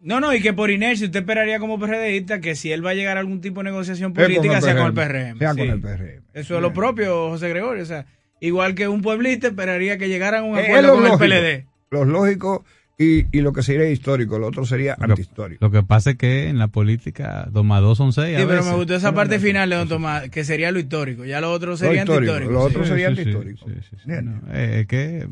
No, 0.00 0.20
no, 0.20 0.32
y 0.32 0.40
que 0.40 0.52
por 0.52 0.70
inercia 0.70 1.06
usted 1.06 1.20
esperaría 1.20 1.58
como 1.58 1.80
PRDista 1.80 2.40
que 2.40 2.54
si 2.54 2.70
él 2.70 2.86
va 2.86 2.90
a 2.90 2.94
llegar 2.94 3.16
a 3.16 3.20
algún 3.20 3.40
tipo 3.40 3.58
de 3.60 3.64
negociación 3.64 4.14
con 4.14 4.22
política 4.22 4.60
sea 4.60 4.76
con 4.76 4.86
el 4.86 4.94
PRM, 4.94 5.38
sea 5.38 5.52
sí. 5.52 5.58
con 5.58 5.68
el 5.68 5.80
PRM. 5.80 6.22
Eso 6.32 6.54
es 6.56 6.62
lo 6.62 6.72
propio, 6.72 7.28
José 7.30 7.48
Gregorio. 7.48 7.82
O 7.82 7.86
sea, 7.86 8.06
igual 8.46 8.74
que 8.74 8.88
un 8.88 9.00
pueblista 9.02 9.48
esperaría 9.48 9.96
que 9.98 10.08
llegaran 10.08 10.44
a 10.44 10.46
un 10.46 10.58
acuerdo 10.58 10.88
lo 10.88 10.94
con 10.94 11.04
lógico, 11.04 11.24
el 11.24 11.30
PLD. 11.30 11.66
Lo 11.90 12.04
lógico 12.04 12.64
y, 12.98 13.24
y 13.36 13.40
lo 13.40 13.52
que 13.52 13.62
sería 13.62 13.88
histórico, 13.88 14.38
lo 14.38 14.46
otro 14.48 14.64
sería 14.66 14.96
antihistórico. 15.00 15.64
Lo 15.64 15.70
que 15.70 15.82
pasa 15.82 16.10
es 16.10 16.16
que 16.16 16.48
en 16.48 16.58
la 16.58 16.68
política 16.68 17.48
dos 17.50 17.64
más 17.64 17.80
dos 17.80 17.98
son 17.98 18.12
seis. 18.12 18.36
a 18.36 18.40
Sí, 18.40 18.44
pero 18.46 18.58
me 18.60 18.66
veces. 18.66 18.74
gustó 18.76 18.94
esa 18.96 19.12
parte 19.14 19.38
final 19.38 19.70
de 19.70 19.76
Don 19.76 19.88
Tomás, 19.88 20.28
que 20.28 20.44
sería 20.44 20.70
lo 20.70 20.78
histórico. 20.78 21.24
Ya 21.24 21.40
lo 21.40 21.50
otro 21.52 21.76
sería 21.76 22.02
histórico, 22.02 22.32
antihistórico. 22.34 22.52
lo 22.52 22.60
otro 22.60 22.82
sí. 22.84 22.88
sería 22.90 23.06
Sí, 23.08 23.18
antihistórico. 23.18 23.66
sí, 23.66 23.72
sí, 23.90 23.96
sí. 23.96 24.02
Bien. 24.06 24.24
No, 24.26 24.52
eh, 24.54 24.80
es 24.80 24.86
que 24.86 25.16
eh, 25.18 25.28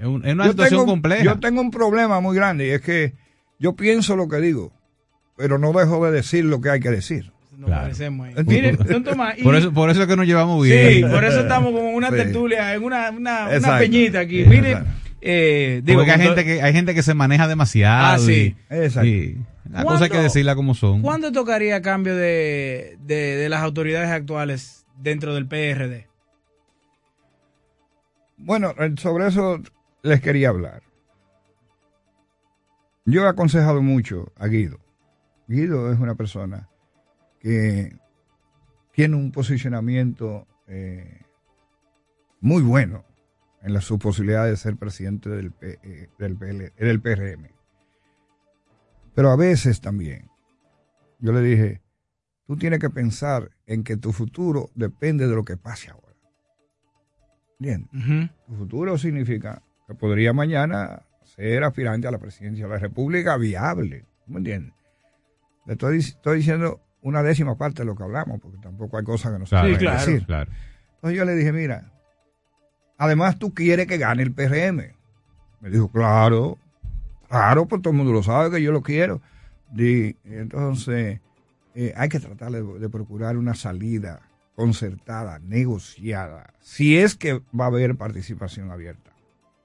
es, 0.00 0.06
un- 0.06 0.24
es 0.26 0.32
una 0.34 0.44
Yo 0.44 0.50
situación 0.52 0.80
tengo- 0.80 0.86
compleja. 0.92 1.24
Yo 1.24 1.38
tengo 1.40 1.60
un 1.60 1.70
problema 1.70 2.20
muy 2.20 2.34
grande 2.36 2.66
y 2.68 2.70
es 2.70 2.80
que 2.80 3.12
yo 3.58 3.74
pienso 3.74 4.16
lo 4.16 4.28
que 4.28 4.36
digo, 4.38 4.72
pero 5.36 5.58
no 5.58 5.72
dejo 5.72 6.04
de 6.06 6.12
decir 6.12 6.44
lo 6.44 6.60
que 6.60 6.70
hay 6.70 6.80
que 6.80 6.90
decir. 6.90 7.32
Nos 7.56 7.70
parecemos 7.70 8.26
ahí. 8.28 8.34
¿Entiendes? 8.36 8.78
Mire, 8.78 8.92
Don 8.92 9.04
Tomás, 9.04 9.38
y- 9.38 9.42
por, 9.42 9.54
eso, 9.56 9.72
por 9.72 9.90
eso 9.90 10.02
es 10.02 10.08
que 10.08 10.16
nos 10.16 10.26
llevamos 10.26 10.62
bien. 10.64 10.92
Sí, 10.94 11.02
por 11.02 11.24
eso 11.24 11.40
estamos 11.40 11.72
como 11.72 11.88
en 11.88 11.94
una 11.94 12.10
tertulia, 12.10 12.74
en 12.74 12.82
una, 12.84 13.10
una, 13.10 13.48
una 13.56 13.78
peñita 13.78 14.20
aquí. 14.20 14.42
Sí, 14.44 14.48
Mire, 14.50 14.72
exacto. 14.72 14.90
eh, 15.22 15.80
digo, 15.84 15.98
Porque 16.00 16.12
hay 16.12 16.20
gente, 16.20 16.44
que, 16.44 16.62
hay 16.62 16.72
gente 16.72 16.94
que 16.94 17.02
se 17.02 17.14
maneja 17.14 17.48
demasiado. 17.48 18.06
Ah, 18.14 18.18
sí. 18.18 18.54
y- 18.70 18.74
Exacto. 18.74 19.06
y 19.08 19.38
la 19.70 19.84
cosa 19.84 20.04
hay 20.04 20.10
que 20.10 20.14
¿Cuándo- 20.16 20.22
decirla 20.24 20.54
como 20.54 20.74
son. 20.74 21.02
¿Cuándo 21.02 21.32
tocaría 21.32 21.80
cambio 21.82 22.14
de, 22.14 22.98
de, 23.00 23.36
de 23.36 23.48
las 23.48 23.62
autoridades 23.62 24.10
actuales 24.10 24.84
dentro 24.98 25.34
del 25.34 25.46
PRD? 25.46 26.06
Bueno, 28.36 28.74
eh, 28.78 28.92
sobre 28.98 29.26
eso 29.28 29.60
les 30.02 30.20
quería 30.20 30.50
hablar. 30.50 30.82
Yo 33.04 33.24
he 33.24 33.28
aconsejado 33.28 33.82
mucho 33.82 34.32
a 34.38 34.46
Guido. 34.48 34.78
Guido 35.48 35.92
es 35.92 35.98
una 35.98 36.16
persona 36.16 36.68
que 37.46 37.96
tiene 38.90 39.14
un 39.14 39.30
posicionamiento 39.30 40.48
eh, 40.66 41.20
muy 42.40 42.60
bueno 42.60 43.04
en 43.62 43.72
la, 43.72 43.80
su 43.80 44.00
posibilidad 44.00 44.46
de 44.46 44.56
ser 44.56 44.76
presidente 44.76 45.28
del, 45.30 45.52
P- 45.52 45.78
eh, 45.84 46.08
del, 46.18 46.36
PL 46.36 46.72
del 46.76 47.00
PRM. 47.00 47.46
Pero 49.14 49.30
a 49.30 49.36
veces 49.36 49.80
también, 49.80 50.28
yo 51.20 51.32
le 51.32 51.40
dije, 51.40 51.82
tú 52.48 52.56
tienes 52.56 52.80
que 52.80 52.90
pensar 52.90 53.52
en 53.66 53.84
que 53.84 53.96
tu 53.96 54.12
futuro 54.12 54.70
depende 54.74 55.28
de 55.28 55.34
lo 55.36 55.44
que 55.44 55.56
pase 55.56 55.90
ahora. 55.90 56.16
¿Entiendes? 57.60 57.90
Tu 58.48 58.56
futuro 58.56 58.98
significa 58.98 59.62
que 59.86 59.94
podría 59.94 60.32
mañana 60.32 61.06
ser 61.22 61.62
aspirante 61.62 62.08
a 62.08 62.10
la 62.10 62.18
presidencia 62.18 62.64
de 62.66 62.72
la 62.72 62.78
República 62.80 63.36
viable. 63.36 64.04
¿tú 64.24 64.32
¿Me 64.32 64.38
entiendes? 64.38 64.74
Le 65.64 65.74
estoy, 65.74 65.98
estoy 65.98 66.38
diciendo 66.38 66.80
una 67.06 67.22
décima 67.22 67.56
parte 67.56 67.82
de 67.82 67.86
lo 67.86 67.94
que 67.94 68.02
hablamos, 68.02 68.40
porque 68.40 68.58
tampoco 68.58 68.98
hay 68.98 69.04
cosas 69.04 69.32
que 69.32 69.38
no 69.38 69.46
se 69.46 69.56
pueden 69.56 69.76
claro, 69.76 69.98
decir. 69.98 70.26
claro. 70.26 70.50
Entonces 70.96 71.16
yo 71.16 71.24
le 71.24 71.34
dije, 71.36 71.52
mira, 71.52 71.92
además 72.98 73.38
tú 73.38 73.54
quieres 73.54 73.86
que 73.86 73.98
gane 73.98 74.22
el 74.24 74.32
PRM. 74.32 74.92
Me 75.60 75.70
dijo, 75.70 75.88
claro, 75.90 76.58
claro, 77.28 77.66
pues 77.66 77.80
todo 77.82 77.92
el 77.92 77.96
mundo 77.98 78.12
lo 78.12 78.22
sabe 78.22 78.50
que 78.50 78.62
yo 78.62 78.72
lo 78.72 78.82
quiero. 78.82 79.20
Di- 79.70 80.16
entonces, 80.24 81.20
eh, 81.74 81.92
hay 81.96 82.08
que 82.08 82.18
tratar 82.20 82.50
de, 82.50 82.62
de 82.62 82.88
procurar 82.88 83.36
una 83.36 83.54
salida 83.54 84.22
concertada, 84.56 85.38
negociada, 85.38 86.54
si 86.60 86.98
es 86.98 87.14
que 87.14 87.34
va 87.58 87.64
a 87.64 87.68
haber 87.68 87.94
participación 87.96 88.70
abierta. 88.70 89.12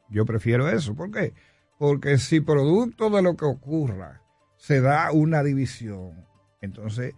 Yo 0.09 0.25
prefiero 0.25 0.69
eso. 0.69 0.93
¿Por 0.95 1.09
qué? 1.11 1.33
Porque 1.79 2.17
si 2.19 2.39
producto 2.41 3.09
de 3.09 3.21
lo 3.21 3.35
que 3.35 3.45
ocurra 3.45 4.21
se 4.57 4.79
da 4.81 5.11
una 5.11 5.41
división, 5.41 6.25
entonces 6.61 7.15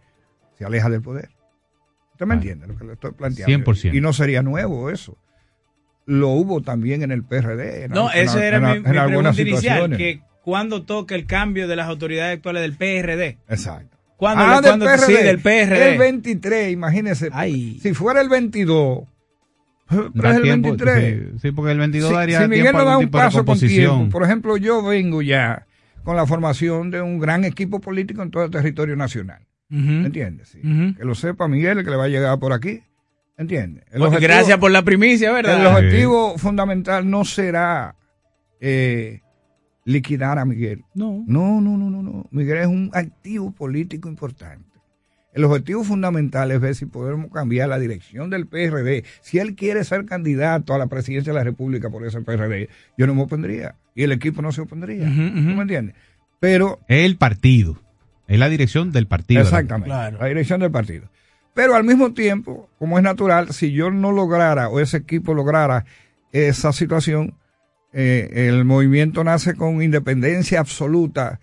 se 0.58 0.66
aleja 0.66 0.90
del 0.90 1.02
poder. 1.02 1.30
¿Usted 2.14 2.26
me 2.26 2.36
entiende 2.36 2.68
lo 2.68 2.76
que 2.78 2.86
le 2.86 2.94
estoy 2.94 3.12
planteando? 3.12 3.72
100%. 3.74 3.94
Y 3.96 4.02
no 4.02 4.14
sería 4.14 4.42
nuevo 4.44 4.90
eso. 4.90 5.18
Lo 6.06 6.30
hubo 6.30 6.62
también 6.62 7.02
en 7.02 7.12
el 7.12 7.24
PRD. 7.24 7.86
en 7.86 7.92
No, 7.92 8.08
al- 8.10 8.18
en 8.18 8.26
esa 8.26 8.38
al- 8.38 8.44
era 8.44 8.58
en 8.58 8.64
mi, 8.64 8.70
mi 8.84 8.90
en 8.92 8.98
algunas 8.98 9.36
pregunta 9.36 9.58
inicial, 9.68 9.98
que 9.98 10.22
cuándo 10.44 10.84
toca 10.84 11.16
el 11.16 11.26
cambio 11.26 11.68
de 11.68 11.76
las 11.76 11.88
autoridades 11.88 12.36
actuales 12.38 12.62
del 12.62 12.76
PRD. 12.76 13.40
Exacto. 13.48 13.98
¿Cuándo, 14.18 14.44
Ah, 14.44 14.56
del 14.62 14.64
cuándo- 14.72 14.86
PRD. 14.86 15.06
sí, 15.06 15.14
del 15.24 15.40
PRD. 15.40 15.92
El 15.94 15.98
23, 16.00 16.72
imagínese. 16.72 17.30
Si 17.82 17.94
fuera 17.94 18.22
el 18.22 18.30
22, 18.30 19.04
pero 19.90 20.12
Da 20.14 20.30
es 20.32 20.36
el 20.38 20.44
tiempo, 20.44 20.68
23. 20.70 21.32
sí, 21.34 21.40
sí, 21.42 21.52
porque 21.52 21.72
el 21.72 21.80
22 21.80 22.10
Si- 22.10 22.16
daría 22.16 22.42
si 22.42 22.48
Miguel 22.48 22.64
tiempo 22.66 22.80
no 22.80 22.86
da 22.86 22.98
un 22.98 23.10
paso 23.10 23.40
con 23.40 23.46
composición. 23.48 23.96
tiempo, 23.98 24.12
por 24.12 24.24
ejemplo, 24.24 24.58
yo 24.58 24.84
vengo 24.84 25.22
ya 25.22 25.66
con 26.04 26.16
la 26.16 26.26
formación 26.26 26.92
de 26.92 27.02
un 27.02 27.20
gran 27.20 27.44
equipo 27.44 27.80
político 27.80 28.22
en 28.22 28.30
todo 28.32 28.44
el 28.44 28.52
territorio 28.52 28.96
nacional. 28.96 29.42
¿Entiendes? 29.74 30.50
Sí. 30.50 30.60
Que 30.62 31.04
lo 31.04 31.16
sepa 31.16 31.48
Miguel, 31.48 31.84
que 31.84 31.90
le 31.90 31.96
va 31.96 32.06
a 32.06 32.10
llegar 32.10 32.38
por 32.40 32.54
aquí. 32.54 32.82
¿Entiendes? 33.38 33.84
El 33.92 34.00
Pues 34.00 34.12
objetivo- 34.12 34.28
gracias 34.28 34.58
por 34.60 34.70
la 34.72 34.84
primicia, 34.84 35.32
¿verdad? 35.32 35.60
El 35.60 35.66
objetivo 35.66 36.38
fundamental 36.38 37.10
no 37.10 37.26
será 37.26 37.96
eh, 38.62 39.22
liquidar 39.86 40.38
a 40.38 40.46
Miguel. 40.46 40.84
No. 40.94 41.24
No, 41.28 41.60
no, 41.60 41.78
no, 41.78 41.90
no, 41.90 42.04
no. 42.04 42.28
Miguel 42.32 42.58
es 42.60 42.68
un 42.68 42.92
activo 42.94 43.52
político 43.52 44.08
importante. 44.08 44.70
El 45.34 45.44
objetivo 45.46 45.84
fundamental 45.84 46.52
es 46.52 46.62
ver 46.62 46.76
si 46.76 46.86
podemos 46.86 47.32
cambiar 47.32 47.68
la 47.70 47.80
dirección 47.80 48.30
del 48.30 48.46
PRD. 48.46 49.04
Si 49.22 49.40
él 49.40 49.56
quiere 49.56 49.84
ser 49.84 50.06
candidato 50.06 50.76
a 50.76 50.78
la 50.78 50.86
presidencia 50.86 51.34
de 51.34 51.40
la 51.40 51.44
República 51.44 51.90
por 51.90 52.06
ese 52.06 52.22
PRD, 52.22 52.70
yo 53.00 53.08
no 53.08 53.16
me 53.16 53.24
opondría. 53.24 53.76
Y 53.96 54.04
el 54.04 54.12
equipo 54.12 54.44
no 54.44 54.52
se 54.52 54.62
opondría. 54.62 55.08
Ujú, 55.10 55.22
ujú. 55.22 55.34
¿Tú 55.50 55.56
me 55.56 55.62
entiendes? 55.64 55.96
Pero 56.40 56.80
el 56.88 57.18
partido. 57.18 57.82
Es 58.28 58.40
la 58.40 58.50
dirección 58.50 58.92
del 58.92 59.08
partido. 59.08 59.42
Exactamente. 59.42 59.90
La 59.90 60.26
dirección 60.28 60.60
del 60.62 60.72
partido. 60.72 61.10
Pero 61.54 61.76
al 61.76 61.84
mismo 61.84 62.14
tiempo, 62.14 62.70
como 62.80 62.98
es 62.98 63.04
natural, 63.04 63.54
si 63.54 63.72
yo 63.72 63.92
no 63.92 64.12
lograra 64.12 64.70
o 64.70 64.80
ese 64.80 64.98
equipo 64.98 65.34
lograra 65.34 65.86
esa 66.32 66.74
situación, 66.74 67.36
eh, 67.92 68.48
el 68.50 68.66
movimiento 68.66 69.24
nace 69.24 69.54
con 69.56 69.82
independencia 69.84 70.60
absoluta, 70.60 71.40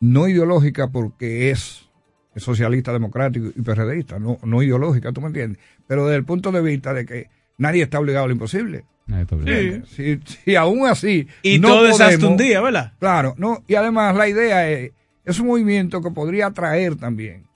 no 0.00 0.28
ideológica, 0.28 0.88
porque 0.88 1.50
es 1.50 1.88
socialista, 2.36 2.92
democrático 2.92 3.46
y 3.56 3.62
PRDista, 3.62 4.18
no, 4.18 4.38
no 4.44 4.62
ideológica, 4.62 5.12
¿tú 5.12 5.20
me 5.20 5.28
entiendes? 5.28 5.58
Pero 5.86 6.06
desde 6.06 6.18
el 6.18 6.24
punto 6.24 6.52
de 6.52 6.60
vista 6.60 6.92
de 6.92 7.06
que 7.06 7.30
nadie 7.56 7.82
está 7.84 7.98
obligado 7.98 8.24
a 8.26 8.28
lo 8.28 8.34
imposible. 8.34 8.84
Nadie 9.06 9.22
está 9.22 9.34
obligado. 9.36 9.58
¿Entiendes? 9.60 9.88
Si, 9.90 10.20
si 10.44 10.56
aún 10.56 10.86
así. 10.86 11.26
Y 11.42 11.58
no 11.58 11.68
todo 11.68 11.86
es 11.86 11.92
hasta 11.92 12.04
podemos- 12.18 12.30
un 12.32 12.36
día, 12.36 12.60
¿verdad? 12.60 12.92
Claro, 13.00 13.34
no, 13.38 13.64
y 13.66 13.74
además 13.76 14.14
la 14.14 14.28
idea 14.28 14.68
es, 14.70 14.92
es 15.28 15.38
un 15.40 15.46
movimiento 15.46 16.00
que 16.00 16.10
podría 16.10 16.46
atraer 16.46 16.96
también 16.96 17.46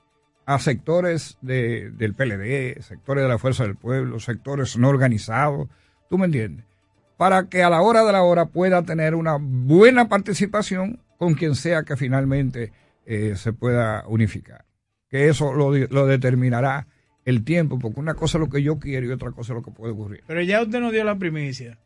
a 0.45 0.59
sectores 0.59 1.39
de, 1.41 1.91
del 1.91 2.15
PLD, 2.15 2.83
sectores 2.83 3.23
de 3.23 3.29
la 3.29 3.39
Fuerza 3.39 3.63
del 3.63 3.77
Pueblo, 3.77 4.21
sectores 4.21 4.77
no 4.77 4.91
organizados, 4.91 5.69
¿tú 6.11 6.19
me 6.19 6.27
entiendes? 6.27 6.67
Para 7.17 7.49
que 7.49 7.63
a 7.63 7.71
la 7.71 7.81
hora 7.81 8.05
de 8.05 8.13
la 8.13 8.23
hora 8.25 8.47
pueda 8.47 8.83
tener 8.83 9.15
una 9.15 9.39
buena 9.41 10.11
participación 10.11 11.01
con 11.17 11.33
quien 11.33 11.55
sea 11.55 11.85
que 11.85 11.97
finalmente 11.97 12.73
eh, 13.07 13.37
se 13.37 13.55
pueda 13.55 14.05
unificar. 14.07 14.67
Que 15.09 15.29
eso 15.29 15.55
lo, 15.55 15.75
lo 15.75 16.07
determinará 16.07 16.89
el 17.25 17.43
tiempo, 17.43 17.79
porque 17.79 18.01
una 18.01 18.15
cosa 18.15 18.37
es 18.37 18.41
lo 18.41 18.51
que 18.51 18.63
yo 18.63 18.79
quiero 18.79 19.07
y 19.07 19.13
otra 19.13 19.31
cosa 19.31 19.55
es 19.55 19.57
lo 19.57 19.63
que 19.63 19.71
puede 19.71 19.95
ocurrir. 19.95 20.25
Pero 20.27 20.43
ya 20.43 20.61
usted 20.61 20.81
nos 20.81 20.93
dio 20.93 21.05
la 21.05 21.17
primicia 21.17 21.79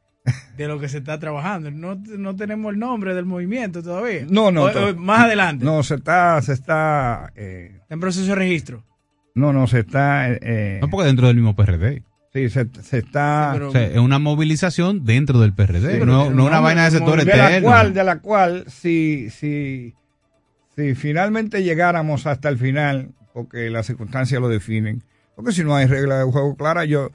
de 0.56 0.68
lo 0.68 0.78
que 0.80 0.88
se 0.88 0.98
está 0.98 1.18
trabajando. 1.18 1.70
No, 1.70 1.94
no 1.96 2.34
tenemos 2.36 2.72
el 2.72 2.78
nombre 2.78 3.14
del 3.14 3.24
movimiento 3.26 3.82
todavía. 3.82 4.26
No, 4.28 4.50
no. 4.50 4.62
O- 4.64 4.70
to- 4.70 4.88
o 4.88 4.94
más 4.96 5.20
adelante. 5.20 5.64
No, 5.64 5.82
se 5.82 5.96
está, 5.96 6.40
se 6.42 6.52
está, 6.52 7.32
eh, 7.36 7.72
Está 7.82 7.94
en 7.94 8.00
proceso 8.00 8.26
de 8.26 8.34
registro. 8.34 8.82
no, 9.34 9.52
no, 9.52 9.66
se 9.66 9.80
está, 9.80 10.30
eh, 10.30 10.78
No, 10.80 10.88
porque 10.88 11.06
dentro 11.06 11.26
del 11.26 11.36
mismo 11.36 11.54
PRD. 11.54 12.02
sí, 12.32 12.48
se, 12.50 12.66
se 12.82 12.98
está, 12.98 13.54
O 13.62 13.70
sea, 13.70 13.84
es 13.86 13.98
una 13.98 14.18
movilización 14.18 15.04
dentro 15.04 15.38
del 15.40 15.52
PRD. 15.54 15.98
Sí, 16.00 16.04
no 16.04 16.30
no 16.30 16.44
una 16.46 16.60
vaina 16.60 16.84
de 16.84 16.90
sector 16.92 17.22
de 17.24 17.36
la 17.36 17.60
cual, 17.62 17.94
de 17.94 18.04
la 18.04 18.18
cual, 18.20 18.64
si, 18.68 19.30
si, 19.30 19.94
si 20.76 20.94
finalmente 20.94 21.62
llegáramos 21.62 22.26
hasta 22.26 22.48
el 22.48 22.58
final, 22.58 23.10
porque 23.34 23.68
las 23.70 23.86
circunstancias 23.86 24.40
lo 24.40 24.48
definen, 24.48 25.02
porque 25.34 25.52
si 25.52 25.62
no 25.64 25.76
hay 25.76 25.86
regla 25.86 26.18
de 26.18 26.24
juego 26.24 26.56
clara, 26.56 26.84
yo, 26.86 27.10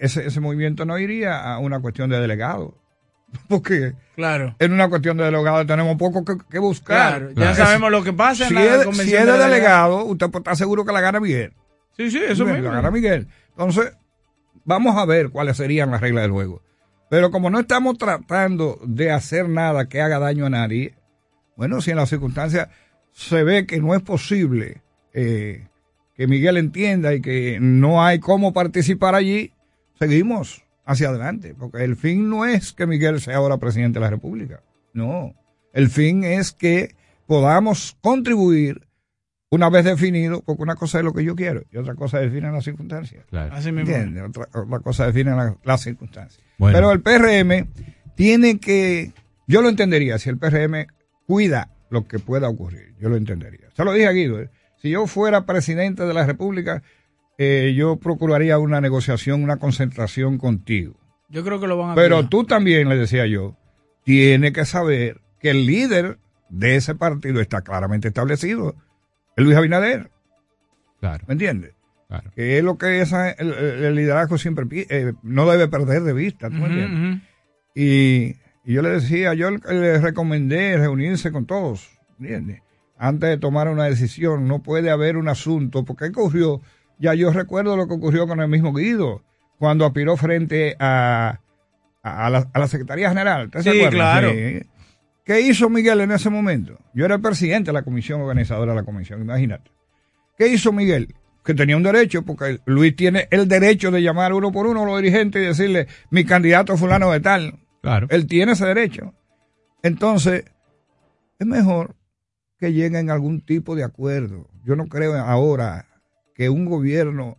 ese, 0.00 0.26
ese 0.26 0.40
movimiento 0.40 0.84
no 0.84 0.98
iría 0.98 1.40
a 1.54 1.58
una 1.58 1.80
cuestión 1.80 2.10
de 2.10 2.20
delegado. 2.20 2.76
Porque 3.48 3.94
Claro. 4.14 4.54
en 4.60 4.72
una 4.72 4.88
cuestión 4.88 5.16
de 5.16 5.24
delegado 5.24 5.66
tenemos 5.66 5.96
poco 5.96 6.24
que, 6.24 6.34
que 6.48 6.58
buscar. 6.58 7.30
Claro, 7.32 7.32
ya 7.34 7.54
sabemos 7.54 7.90
lo 7.90 8.04
que 8.04 8.12
pasa 8.12 8.44
en 8.44 8.48
Si 8.50 8.54
la 8.54 8.62
es, 8.76 8.96
si 8.96 9.14
es 9.14 9.26
de 9.26 9.32
delegado, 9.38 10.04
usted 10.04 10.30
puede 10.30 10.40
estar 10.42 10.56
seguro 10.56 10.84
que 10.84 10.92
la 10.92 11.00
gana 11.00 11.18
Miguel. 11.20 11.52
Sí, 11.96 12.10
sí, 12.10 12.20
eso 12.26 12.44
Bien, 12.44 12.56
mismo. 12.56 12.70
La 12.70 12.76
gana 12.76 12.90
Miguel. 12.90 13.26
Entonces, 13.50 13.92
vamos 14.64 14.96
a 14.96 15.04
ver 15.04 15.30
cuáles 15.30 15.56
serían 15.56 15.90
las 15.90 16.00
reglas 16.00 16.22
del 16.22 16.30
juego. 16.32 16.62
Pero 17.10 17.30
como 17.30 17.50
no 17.50 17.60
estamos 17.60 17.98
tratando 17.98 18.78
de 18.84 19.10
hacer 19.12 19.48
nada 19.48 19.88
que 19.88 20.00
haga 20.00 20.18
daño 20.18 20.46
a 20.46 20.50
nadie, 20.50 20.94
bueno, 21.56 21.80
si 21.80 21.90
en 21.90 21.96
las 21.98 22.08
circunstancias 22.08 22.68
se 23.12 23.44
ve 23.44 23.66
que 23.66 23.80
no 23.80 23.94
es 23.94 24.02
posible 24.02 24.82
eh, 25.12 25.66
que 26.16 26.26
Miguel 26.26 26.56
entienda 26.56 27.14
y 27.14 27.20
que 27.20 27.58
no 27.60 28.04
hay 28.04 28.18
cómo 28.20 28.52
participar 28.52 29.14
allí, 29.14 29.52
seguimos 29.98 30.64
hacia 30.84 31.08
adelante. 31.08 31.54
Porque 31.58 31.84
el 31.84 31.96
fin 31.96 32.28
no 32.28 32.44
es 32.44 32.72
que 32.72 32.86
Miguel 32.86 33.20
sea 33.20 33.36
ahora 33.36 33.58
presidente 33.58 33.98
de 33.98 34.04
la 34.04 34.10
República. 34.10 34.60
No. 34.92 35.34
El 35.72 35.88
fin 35.90 36.24
es 36.24 36.52
que 36.52 36.94
podamos 37.26 37.96
contribuir 38.00 38.86
una 39.50 39.70
vez 39.70 39.84
definido, 39.84 40.42
porque 40.42 40.62
una 40.62 40.74
cosa 40.74 40.98
es 40.98 41.04
lo 41.04 41.12
que 41.12 41.22
yo 41.24 41.36
quiero 41.36 41.62
y 41.70 41.76
otra 41.76 41.94
cosa 41.94 42.18
define 42.18 42.50
las 42.50 42.64
circunstancias. 42.64 43.24
Así 43.32 43.70
mismo. 43.72 43.90
¿Entiendes? 43.94 44.24
Otra, 44.28 44.48
otra 44.60 44.80
cosa 44.80 45.06
define 45.06 45.30
la- 45.30 45.56
las 45.64 45.80
circunstancias. 45.82 46.44
Bueno. 46.58 46.76
Pero 46.76 46.92
el 46.92 47.00
PRM 47.02 47.68
tiene 48.16 48.58
que, 48.58 49.12
yo 49.46 49.62
lo 49.62 49.68
entendería 49.68 50.18
si 50.18 50.28
el 50.30 50.38
PRM 50.38 50.86
cuida 51.26 51.70
lo 51.90 52.06
que 52.08 52.18
pueda 52.18 52.48
ocurrir, 52.48 52.94
yo 52.98 53.08
lo 53.08 53.16
entendería. 53.16 53.68
Se 53.76 53.84
lo 53.84 53.92
dije 53.92 54.08
a 54.08 54.12
Guido, 54.12 54.40
¿eh? 54.40 54.50
si 54.76 54.90
yo 54.90 55.06
fuera 55.06 55.46
presidente 55.46 56.04
de 56.04 56.14
la 56.14 56.26
República, 56.26 56.82
eh, 57.38 57.74
yo 57.76 57.96
procuraría 57.96 58.58
una 58.58 58.80
negociación, 58.80 59.42
una 59.42 59.56
concentración 59.56 60.38
contigo. 60.38 60.94
Yo 61.28 61.42
creo 61.44 61.60
que 61.60 61.66
lo 61.66 61.76
van 61.76 61.90
a 61.90 61.94
Pero 61.94 62.28
tú 62.28 62.44
también, 62.44 62.88
le 62.88 62.96
decía 62.96 63.26
yo, 63.26 63.56
tiene 64.04 64.52
que 64.52 64.64
saber 64.64 65.20
que 65.40 65.50
el 65.50 65.66
líder 65.66 66.18
de 66.48 66.76
ese 66.76 66.94
partido 66.94 67.40
está 67.40 67.62
claramente 67.62 68.08
establecido, 68.08 68.74
es 69.36 69.44
Luis 69.44 69.56
Abinader. 69.56 70.10
Claro. 71.00 71.24
¿Me 71.26 71.32
entiendes? 71.32 71.72
Que 72.36 72.58
es 72.58 72.64
lo 72.64 72.78
que 72.78 73.00
esa, 73.00 73.30
el, 73.30 73.94
liderazgo 73.96 74.38
siempre 74.38 74.64
eh, 74.88 75.14
no 75.22 75.50
debe 75.50 75.66
perder 75.66 76.02
de 76.02 76.12
vista. 76.12 76.48
¿tú 76.48 76.54
me 76.56 76.66
entiendes? 76.66 77.22
Y, 77.74 78.36
y 78.64 78.72
yo 78.74 78.82
le 78.82 78.90
decía, 78.90 79.34
yo 79.34 79.50
le- 79.50 79.58
le 79.74 79.98
recomendé 79.98 80.76
reunirse 80.76 81.32
con 81.32 81.46
todos, 81.46 81.90
¿entiendes? 82.20 82.60
Antes 82.96 83.30
de 83.30 83.38
tomar 83.38 83.68
una 83.68 83.84
decisión, 83.84 84.46
no 84.46 84.62
puede 84.62 84.90
haber 84.90 85.16
un 85.16 85.28
asunto, 85.28 85.84
porque 85.84 86.12
¿qué 86.12 86.20
ocurrió? 86.20 86.60
Ya 86.98 87.14
yo 87.14 87.32
recuerdo 87.32 87.76
lo 87.76 87.86
que 87.86 87.94
ocurrió 87.94 88.26
con 88.26 88.40
el 88.40 88.48
mismo 88.48 88.72
Guido, 88.72 89.22
cuando 89.58 89.84
aspiró 89.86 90.16
frente 90.16 90.76
a, 90.78 91.40
a, 92.02 92.30
la, 92.30 92.48
a 92.52 92.58
la 92.58 92.68
Secretaría 92.68 93.08
General. 93.08 93.46
¿Usted 93.46 93.60
se 93.62 93.72
Sí, 93.72 93.88
claro. 93.90 94.30
Sí. 94.30 94.62
¿Qué 95.24 95.40
hizo 95.40 95.70
Miguel 95.70 96.02
en 96.02 96.12
ese 96.12 96.28
momento? 96.28 96.78
Yo 96.92 97.06
era 97.06 97.14
el 97.14 97.22
presidente 97.22 97.70
de 97.70 97.72
la 97.72 97.82
comisión 97.82 98.20
organizadora 98.20 98.72
de 98.72 98.80
la 98.80 98.84
comisión, 98.84 99.22
imagínate. 99.22 99.70
¿Qué 100.36 100.48
hizo 100.48 100.70
Miguel? 100.72 101.14
Que 101.44 101.54
tenía 101.54 101.76
un 101.76 101.82
derecho, 101.82 102.22
porque 102.22 102.60
Luis 102.66 102.94
tiene 102.94 103.26
el 103.30 103.48
derecho 103.48 103.90
de 103.90 104.02
llamar 104.02 104.34
uno 104.34 104.52
por 104.52 104.66
uno 104.66 104.82
a 104.82 104.86
los 104.86 105.00
dirigentes 105.00 105.42
y 105.42 105.46
decirle, 105.46 105.86
mi 106.10 106.24
candidato 106.24 106.76
fulano 106.76 107.10
de 107.10 107.20
tal. 107.20 107.58
Claro. 107.80 108.06
Él 108.10 108.26
tiene 108.26 108.52
ese 108.52 108.66
derecho. 108.66 109.14
Entonces, 109.82 110.44
es 111.38 111.46
mejor 111.46 111.96
que 112.58 112.72
lleguen 112.72 113.10
a 113.10 113.14
algún 113.14 113.40
tipo 113.40 113.74
de 113.76 113.84
acuerdo. 113.84 114.48
Yo 114.64 114.76
no 114.76 114.86
creo 114.86 115.14
ahora 115.14 115.86
que 116.34 116.48
un 116.50 116.64
gobierno 116.64 117.38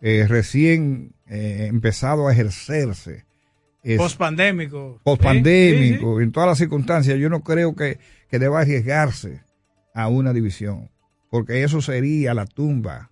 eh, 0.00 0.26
recién 0.28 1.14
eh, 1.26 1.66
empezado 1.68 2.28
a 2.28 2.32
ejercerse, 2.32 3.26
Pospandémico. 5.02 6.20
en 6.20 6.32
todas 6.32 6.48
las 6.48 6.58
circunstancias, 6.58 7.18
yo 7.18 7.28
no 7.30 7.40
creo 7.42 7.74
que, 7.74 7.98
que 8.28 8.38
deba 8.38 8.60
arriesgarse 8.60 9.42
a 9.94 10.08
una 10.08 10.32
división, 10.32 10.90
porque 11.30 11.62
eso 11.62 11.80
sería 11.80 12.34
la 12.34 12.46
tumba. 12.46 13.10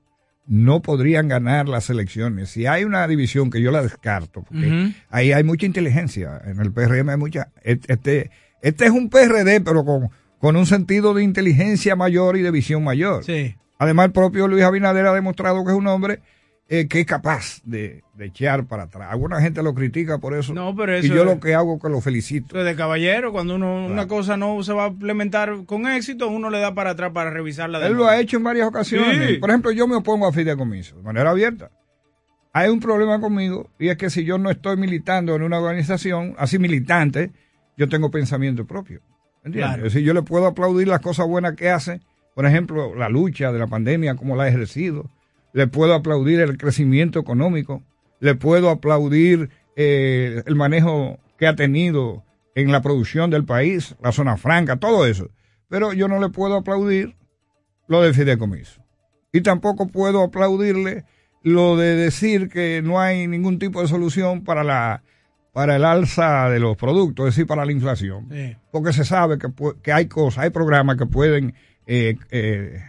No 0.48 0.81
podrían 0.81 1.27
ganar 1.27 1.69
las 1.69 1.90
elecciones. 1.90 2.51
Si 2.51 2.66
hay 2.66 2.85
una 2.85 3.07
división 3.09 3.51
que 3.51 3.61
yo 3.61 3.73
la 3.73 3.82
descarto, 3.82 4.43
porque 4.43 4.93
ahí 5.11 5.32
hay 5.32 5.43
mucha 5.43 5.66
inteligencia. 5.66 6.40
En 6.44 6.61
el 6.61 6.73
PRM 6.73 7.09
hay 7.09 7.16
mucha. 7.16 7.48
Este, 7.65 8.31
este 8.62 8.85
es 8.85 8.93
un 8.93 9.11
PRD, 9.11 9.61
pero 9.61 9.85
con, 9.85 10.11
con 10.39 10.55
un 10.55 10.66
sentido 10.66 11.15
de 11.15 11.24
inteligencia 11.24 11.97
mayor 11.97 12.36
y 12.36 12.43
de 12.43 12.53
visión 12.53 12.85
mayor. 12.85 13.24
Sí. 13.24 13.57
Además, 13.78 14.07
el 14.07 14.12
propio 14.12 14.48
Luis 14.48 14.65
Abinader 14.65 15.07
ha 15.07 15.12
demostrado 15.15 15.65
que 15.65 15.70
es 15.73 15.77
un 15.77 15.86
hombre 15.86 16.20
eh, 16.69 16.89
que 16.89 16.98
es 17.01 17.07
capaz 17.07 17.61
de, 17.65 18.03
de 18.15 18.24
echar 18.27 18.66
para 18.66 18.85
atrás. 18.85 19.09
Alguna 19.12 19.40
gente 19.40 19.62
lo 19.62 19.73
critica 19.74 20.19
por 20.19 20.35
eso. 20.35 20.53
No, 20.53 20.74
pero 20.74 20.97
y 20.97 21.01
eso 21.01 21.15
yo 21.15 21.20
es- 21.20 21.27
lo 21.27 21.39
que 21.39 21.55
hago 21.55 21.77
es 21.77 21.82
que 21.82 21.89
lo 21.89 22.01
felicito. 22.01 22.57
De 22.61 22.74
caballero, 22.74 23.31
cuando 23.31 23.55
uno 23.55 23.86
una 23.86 24.09
cosa 24.09 24.36
no 24.36 24.61
se 24.65 24.73
va 24.73 24.86
a 24.86 24.89
implementar 24.89 25.65
con 25.66 25.86
éxito, 25.86 26.27
uno 26.28 26.51
le 26.51 26.59
da 26.59 26.74
para 26.74 26.90
atrás 26.90 27.12
para 27.12 27.31
revisarla. 27.31 27.78
de 27.78 27.86
Él 27.86 27.93
lo 27.93 28.09
ha 28.09 28.19
hecho 28.19 28.39
en 28.39 28.43
varias 28.43 28.66
ocasiones. 28.66 29.28
Sí. 29.28 29.35
Por 29.39 29.51
ejemplo, 29.51 29.70
yo 29.70 29.86
me 29.86 29.94
opongo 29.94 30.27
a 30.27 30.32
fideicomiso 30.32 30.97
de 30.97 31.03
manera 31.03 31.31
abierta. 31.31 31.70
Hay 32.53 32.70
un 32.70 32.81
problema 32.81 33.20
conmigo 33.20 33.70
y 33.78 33.89
es 33.90 33.97
que 33.98 34.09
si 34.11 34.24
yo 34.24 34.39
no 34.39 34.51
estoy 34.51 34.77
militando 34.78 35.36
en 35.36 35.43
una 35.43 35.59
organización, 35.61 36.35
así 36.39 36.59
militante, 36.59 37.31
yo 37.77 37.89
tengo 37.89 38.11
pensamiento 38.11 38.65
propio. 38.66 39.03
¿Entiendes? 39.44 39.69
Claro. 39.70 39.86
Es 39.86 39.93
decir, 39.93 40.05
yo 40.05 40.15
le 40.15 40.23
puedo 40.23 40.47
aplaudir 40.47 40.89
las 40.89 41.01
cosas 41.01 41.27
buenas 41.28 41.55
que 41.55 41.70
hace, 41.70 42.01
por 42.37 42.45
ejemplo, 42.45 42.95
la 42.95 43.09
lucha 43.09 43.51
de 43.51 43.59
la 43.59 43.67
pandemia, 43.67 44.15
como 44.15 44.37
la 44.37 44.45
ha 44.45 44.49
ejercido. 44.49 45.09
Le 45.55 45.69
puedo 45.69 45.95
aplaudir 45.95 46.39
el 46.41 46.59
crecimiento 46.59 47.19
económico. 47.19 47.83
Le 48.21 48.35
puedo 48.35 48.69
aplaudir 48.69 49.49
eh, 49.75 50.43
el 50.45 50.55
manejo 50.55 51.19
que 51.39 51.47
ha 51.47 51.57
tenido 51.57 52.25
en 52.55 52.71
la 52.71 52.83
producción 52.83 53.31
del 53.31 53.47
país, 53.47 53.97
la 54.03 54.13
zona 54.13 54.37
franca, 54.37 54.77
todo 54.77 55.07
eso. 55.07 55.31
Pero 55.69 55.95
yo 55.95 56.09
no 56.09 56.21
le 56.21 56.29
puedo 56.29 56.57
aplaudir 56.57 57.17
lo 57.89 58.03
del 58.03 58.13
fideicomiso. 58.13 58.83
Y 59.33 59.41
tampoco 59.41 59.89
puedo 59.89 60.23
aplaudirle 60.23 61.07
lo 61.43 61.79
de 61.79 61.97
decir 61.97 62.51
que 62.51 62.83
no 62.85 63.01
hay 63.01 63.29
ningún 63.29 63.59
tipo 63.59 63.81
de 63.81 63.89
solución 63.89 64.45
para 64.45 64.63
la 64.63 65.03
para 65.55 65.77
el 65.77 65.87
alza 65.87 66.51
de 66.51 66.61
los 66.61 66.77
productos, 66.77 67.29
es 67.29 67.35
decir, 67.35 67.47
para 67.47 67.65
la 67.65 67.73
inflación. 67.73 68.29
Sí. 68.31 68.55
Porque 68.71 68.93
se 68.93 69.07
sabe 69.07 69.39
que, 69.39 69.49
que 69.83 69.91
hay 69.91 70.05
cosas, 70.05 70.45
hay 70.45 70.51
programas 70.51 70.99
que 70.99 71.07
pueden 71.07 71.55
eh, 71.87 72.17
eh, 72.31 72.83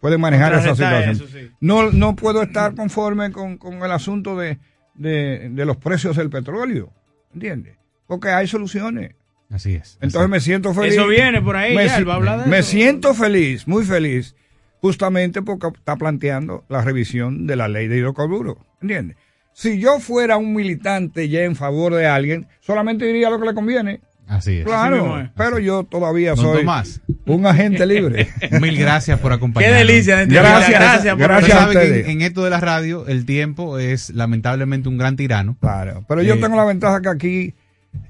pueden 0.00 0.20
manejar 0.20 0.52
esa 0.54 0.74
situación. 0.74 1.10
eso, 1.10 1.26
sí. 1.28 1.50
No, 1.60 1.90
no 1.92 2.16
puedo 2.16 2.42
estar 2.42 2.74
conforme 2.74 3.30
con, 3.32 3.56
con 3.58 3.74
el 3.82 3.92
asunto 3.92 4.36
de, 4.36 4.58
de, 4.94 5.48
de 5.50 5.64
los 5.64 5.76
precios 5.76 6.16
del 6.16 6.30
petróleo, 6.30 6.92
¿entiendes? 7.34 7.76
Porque 8.06 8.28
hay 8.30 8.46
soluciones. 8.46 9.14
Así 9.50 9.74
es. 9.74 9.98
Entonces 10.00 10.30
me 10.30 10.40
siento 10.40 10.72
feliz. 10.72 10.94
Eso 10.94 11.06
viene 11.06 11.42
por 11.42 11.56
ahí, 11.56 11.76
Me 11.76 11.84
ya, 11.86 11.94
si- 11.96 12.00
él 12.00 12.08
va 12.08 12.14
a 12.14 12.16
hablar 12.16 12.44
de 12.44 12.50
Me 12.50 12.58
eso. 12.60 12.70
siento 12.70 13.12
feliz, 13.14 13.68
muy 13.68 13.84
feliz, 13.84 14.34
justamente 14.80 15.42
porque 15.42 15.68
está 15.68 15.96
planteando 15.96 16.64
la 16.68 16.80
revisión 16.82 17.46
de 17.46 17.56
la 17.56 17.68
ley 17.68 17.86
de 17.86 17.98
hidrocarburos. 17.98 18.56
¿Entiendes? 18.80 19.16
Si 19.52 19.78
yo 19.78 20.00
fuera 20.00 20.38
un 20.38 20.54
militante 20.54 21.28
ya 21.28 21.42
en 21.42 21.54
favor 21.54 21.94
de 21.94 22.06
alguien, 22.06 22.46
solamente 22.60 23.04
diría 23.04 23.28
lo 23.28 23.38
que 23.38 23.46
le 23.46 23.54
conviene. 23.54 24.00
Así 24.32 24.58
es. 24.58 24.64
Claro, 24.64 25.28
pero 25.36 25.58
yo 25.58 25.84
todavía 25.84 26.34
soy 26.36 26.60
Tomás. 26.60 27.00
un 27.26 27.46
agente 27.46 27.84
libre. 27.94 28.28
Mil 28.60 28.78
gracias 28.78 29.18
por 29.20 29.32
acompañarnos. 29.32 29.78
Qué 29.80 29.86
delicia. 29.86 30.24
Gracias, 30.24 30.70
Gracias 30.70 31.14
por- 31.14 31.22
gracias 31.22 31.62
a 31.62 31.70
que 31.70 32.00
en, 32.00 32.10
en 32.10 32.22
esto 32.22 32.42
de 32.42 32.50
la 32.50 32.58
radio 32.60 33.06
el 33.06 33.26
tiempo 33.26 33.78
es 33.78 34.10
lamentablemente 34.10 34.88
un 34.88 34.96
gran 34.96 35.16
tirano. 35.16 35.56
Claro, 35.60 36.04
pero 36.08 36.22
yo 36.22 36.34
Eh, 36.34 36.38
tengo 36.38 36.56
la 36.56 36.64
ventaja 36.64 37.00
que 37.02 37.08
aquí 37.10 37.54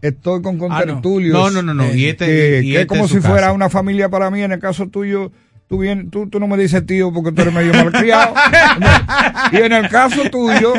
estoy 0.00 0.42
con 0.42 0.54
Ah, 0.54 0.58
no. 0.58 0.68
contertulios. 0.68 1.32
No, 1.32 1.50
no, 1.50 1.62
no, 1.62 1.74
no, 1.74 1.92
y 1.94 2.06
este- 2.06 2.26
que, 2.26 2.60
y 2.62 2.66
que 2.68 2.74
es 2.74 2.80
este 2.82 2.86
como 2.86 3.04
es 3.06 3.10
su 3.10 3.20
si 3.20 3.26
fuera 3.26 3.52
una 3.52 3.68
familia 3.68 4.08
para 4.08 4.30
mí. 4.30 4.42
En 4.42 4.52
el 4.52 4.60
caso 4.60 4.86
tuyo, 4.88 5.32
tú, 5.68 5.78
bien, 5.78 6.08
tú, 6.10 6.28
tú 6.28 6.38
no 6.38 6.46
me 6.46 6.56
dices 6.56 6.86
tío 6.86 7.12
porque 7.12 7.32
tú 7.32 7.42
eres 7.42 7.52
medio 7.52 7.74
malcriado. 7.74 8.32
y 9.52 9.56
en 9.56 9.72
el 9.72 9.88
caso 9.88 10.22
tuyo, 10.30 10.72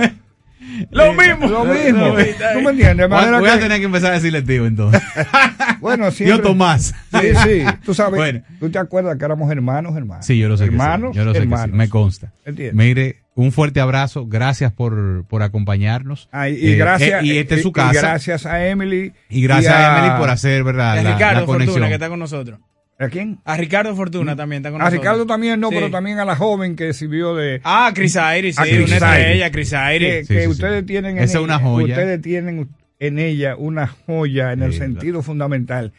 Lo 0.92 1.14
mismo. 1.14 1.48
lo 1.48 1.66
mismo. 1.66 2.00
No, 2.00 2.14
¿Tú 2.16 2.62
me 2.62 2.72
entiendes? 2.72 2.98
De 2.98 3.08
Voy, 3.08 3.40
voy 3.40 3.50
a 3.50 3.54
que- 3.54 3.60
tener 3.60 3.80
que 3.80 3.86
empezar 3.86 4.12
a 4.12 4.16
decirle 4.16 4.42
tío 4.42 4.66
entonces. 4.66 5.02
Bueno, 5.80 6.10
siempre. 6.12 6.38
Yo 6.38 6.42
Tomás. 6.42 6.96
Sí, 7.12 7.28
sí. 7.44 7.64
Tú 7.84 7.94
sabes, 7.94 8.18
Bueno. 8.18 8.42
tú 8.60 8.70
te 8.70 8.80
acuerdas 8.80 9.18
que 9.18 9.26
éramos 9.26 9.52
hermanos, 9.52 9.96
hermanos. 9.98 10.26
Sí, 10.26 10.38
yo 10.40 10.48
lo 10.48 10.56
sé. 10.56 10.64
que 10.66 10.70
sí. 10.70 10.76
Hermanos, 10.76 11.14
Yo 11.16 11.26
lo 11.26 11.34
sé 11.34 11.40
que 11.42 11.46
sí. 11.46 11.52
hermanos. 11.52 11.76
Me 11.76 11.90
consta. 11.90 12.32
¿Entiendes? 12.46 12.74
Mire, 12.76 13.18
un 13.36 13.52
fuerte 13.52 13.82
abrazo. 13.82 14.26
Gracias 14.26 14.72
por, 14.72 15.26
por 15.28 15.44
acompañarnos. 15.44 16.30
Ay, 16.32 16.58
y 16.58 16.72
Eh, 16.72 16.76
gracias, 16.78 17.22
eh, 17.22 17.26
y 17.26 17.38
este 17.38 17.56
es 17.56 17.60
y- 17.60 17.64
su 17.64 17.70
y 17.70 17.74
casa. 17.74 18.00
gracias 18.00 18.46
a 18.46 18.66
Emily. 18.66 19.12
Y 19.30 19.42
gracias 19.44 19.74
y 19.74 19.76
a 19.76 19.98
Emily 19.98 20.18
por 20.20 20.30
hacer, 20.30 20.64
¿verdad? 20.64 20.96
Y 20.96 21.00
a 21.00 21.04
La, 21.04 21.14
Ricardo 21.16 21.40
la 21.42 21.46
conexión. 21.46 21.74
Fortuna, 21.74 21.88
que 21.90 21.94
está 21.96 22.08
con 22.10 22.20
nosotros. 22.20 22.60
¿A 23.00 23.10
quién? 23.10 23.40
A 23.44 23.58
Ricardo 23.58 23.96
Fortuna 23.96 24.36
también 24.36 24.62
está 24.62 24.72
con 24.72 24.80
A 24.82 24.86
nosotros. 24.86 25.02
Ricardo 25.02 25.26
también 25.26 25.60
no, 25.60 25.70
Sí. 25.70 25.76
pero 25.76 25.90
también 25.92 26.20
a 26.20 26.26
la 26.26 26.36
joven 26.36 26.76
que 26.76 26.94
sirvió 26.94 27.36
de... 27.36 27.60
Ah, 27.64 27.92
Chris 27.94 28.16
Iris, 28.38 28.60
a 28.60 28.64
sí, 28.64 28.70
Chris 28.72 28.88
una 28.88 28.96
estrella, 28.98 29.52
Chris 29.52 29.74
Iris. 29.74 30.10
Que, 30.10 30.24
Sí, 30.26 30.34
que 30.36 30.42
sí, 30.44 30.48
ustedes 30.48 30.80
sí. 30.82 30.86
tienen 30.86 31.18
en 31.18 31.24
Esa 31.24 31.38
es 31.40 31.44
una 31.44 31.56
ella- 31.56 31.64
joya. 31.64 31.94
Ustedes 31.96 32.22
tienen 32.22 32.70
en 33.00 33.20
ella 33.20 33.56
una 33.58 33.88
joya 33.88 34.54
en 34.54 34.62
el 34.64 34.72
Sí, 34.74 34.78
sentido 34.80 35.22
fundamental 35.24 35.92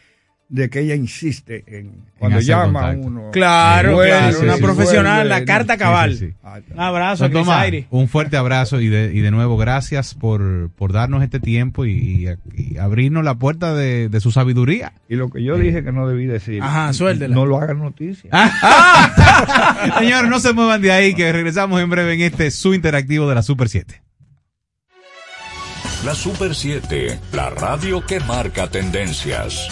de 0.47 0.69
que 0.69 0.81
ella 0.81 0.93
insiste 0.93 1.63
en 1.67 2.05
cuando 2.19 2.39
llama 2.39 2.79
a 2.79 2.93
contacto. 2.93 3.07
uno. 3.07 3.31
Claro, 3.31 3.93
vuelve, 3.93 4.11
claro, 4.11 4.39
una 4.41 4.57
profesional, 4.57 5.27
la 5.27 5.43
carta 5.43 5.75
cabal. 5.75 6.11
Sí, 6.13 6.17
sí, 6.19 6.25
sí. 6.31 6.35
Ah, 6.43 6.59
Un 6.71 6.79
abrazo 6.79 7.25
a 7.25 7.27
Don 7.29 7.33
Chris 7.33 7.45
Tomás, 7.45 7.67
Iris. 7.67 7.85
un 7.89 8.07
fuerte 8.07 8.37
abrazo 8.37 8.79
y 8.79 8.87
de, 8.87 9.11
y 9.13 9.21
de 9.21 9.31
nuevo 9.31 9.57
gracias 9.57 10.13
por, 10.13 10.69
por 10.75 10.93
darnos 10.93 11.23
este 11.23 11.39
tiempo 11.39 11.85
y, 11.85 11.91
y- 11.91 12.27
y 12.73 12.77
abrirnos 12.77 13.23
la 13.23 13.35
puerta 13.35 13.73
de, 13.73 14.07
de 14.07 14.19
su 14.19 14.31
sabiduría. 14.31 14.93
Y 15.09 15.15
lo 15.15 15.29
que 15.29 15.43
yo 15.43 15.57
dije 15.57 15.83
que 15.83 15.91
no 15.91 16.07
debí 16.07 16.25
decir. 16.27 16.61
Ajá, 16.61 16.93
suéltela. 16.93 17.33
No 17.33 17.45
lo 17.47 17.57
hagan 17.59 17.79
noticia. 17.79 18.29
Señores, 19.99 20.29
no 20.29 20.39
se 20.39 20.53
muevan 20.53 20.81
de 20.81 20.91
ahí 20.91 21.15
que 21.15 21.31
regresamos 21.31 21.81
en 21.81 21.89
breve 21.89 22.13
en 22.13 22.21
este 22.21 22.51
su 22.51 22.73
interactivo 22.75 23.27
de 23.27 23.35
la 23.35 23.41
Super 23.41 23.67
7. 23.67 24.01
La 26.05 26.13
Super 26.13 26.53
7, 26.53 27.19
la 27.33 27.49
radio 27.49 28.05
que 28.05 28.19
marca 28.19 28.67
tendencias. 28.69 29.67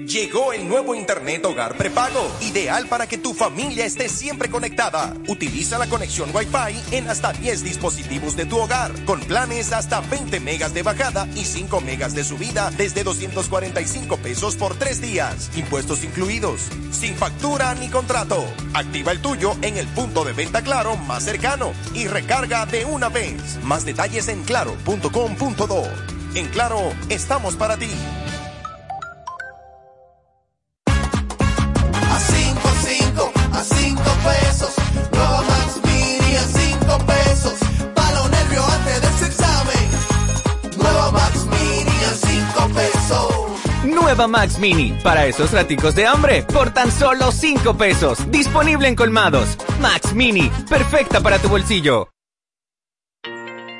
Llegó 0.00 0.52
el 0.52 0.68
nuevo 0.68 0.94
Internet 0.94 1.44
Hogar 1.44 1.76
Prepago, 1.76 2.30
ideal 2.40 2.86
para 2.88 3.06
que 3.06 3.16
tu 3.16 3.32
familia 3.32 3.86
esté 3.86 4.08
siempre 4.08 4.50
conectada. 4.50 5.14
Utiliza 5.28 5.78
la 5.78 5.86
conexión 5.86 6.30
Wi-Fi 6.34 6.96
en 6.96 7.08
hasta 7.08 7.32
10 7.32 7.62
dispositivos 7.62 8.36
de 8.36 8.44
tu 8.44 8.58
hogar, 8.58 8.92
con 9.04 9.20
planes 9.20 9.72
hasta 9.72 10.00
20 10.00 10.40
megas 10.40 10.74
de 10.74 10.82
bajada 10.82 11.28
y 11.34 11.44
5 11.44 11.80
megas 11.80 12.14
de 12.14 12.24
subida 12.24 12.70
desde 12.72 13.04
245 13.04 14.16
pesos 14.18 14.56
por 14.56 14.74
3 14.74 15.00
días, 15.00 15.50
impuestos 15.56 16.04
incluidos, 16.04 16.62
sin 16.90 17.14
factura 17.14 17.74
ni 17.74 17.88
contrato. 17.88 18.44
Activa 18.74 19.12
el 19.12 19.22
tuyo 19.22 19.56
en 19.62 19.76
el 19.76 19.86
punto 19.88 20.24
de 20.24 20.32
venta 20.32 20.62
Claro 20.62 20.96
más 20.96 21.24
cercano 21.24 21.72
y 21.94 22.08
recarga 22.08 22.66
de 22.66 22.84
una 22.84 23.08
vez. 23.08 23.58
Más 23.62 23.84
detalles 23.84 24.28
en 24.28 24.42
claro.com.do. 24.42 25.84
En 26.34 26.48
Claro, 26.48 26.92
estamos 27.08 27.54
para 27.54 27.76
ti. 27.76 27.90
Max 44.14 44.58
Mini, 44.58 44.96
para 45.02 45.26
esos 45.26 45.52
raticos 45.52 45.94
de 45.94 46.06
hambre, 46.06 46.42
por 46.44 46.72
tan 46.72 46.90
solo 46.90 47.32
5 47.32 47.76
pesos. 47.76 48.30
Disponible 48.30 48.88
en 48.88 48.94
colmados. 48.94 49.58
Max 49.80 50.14
Mini, 50.14 50.50
perfecta 50.68 51.20
para 51.20 51.38
tu 51.38 51.48
bolsillo. 51.48 52.08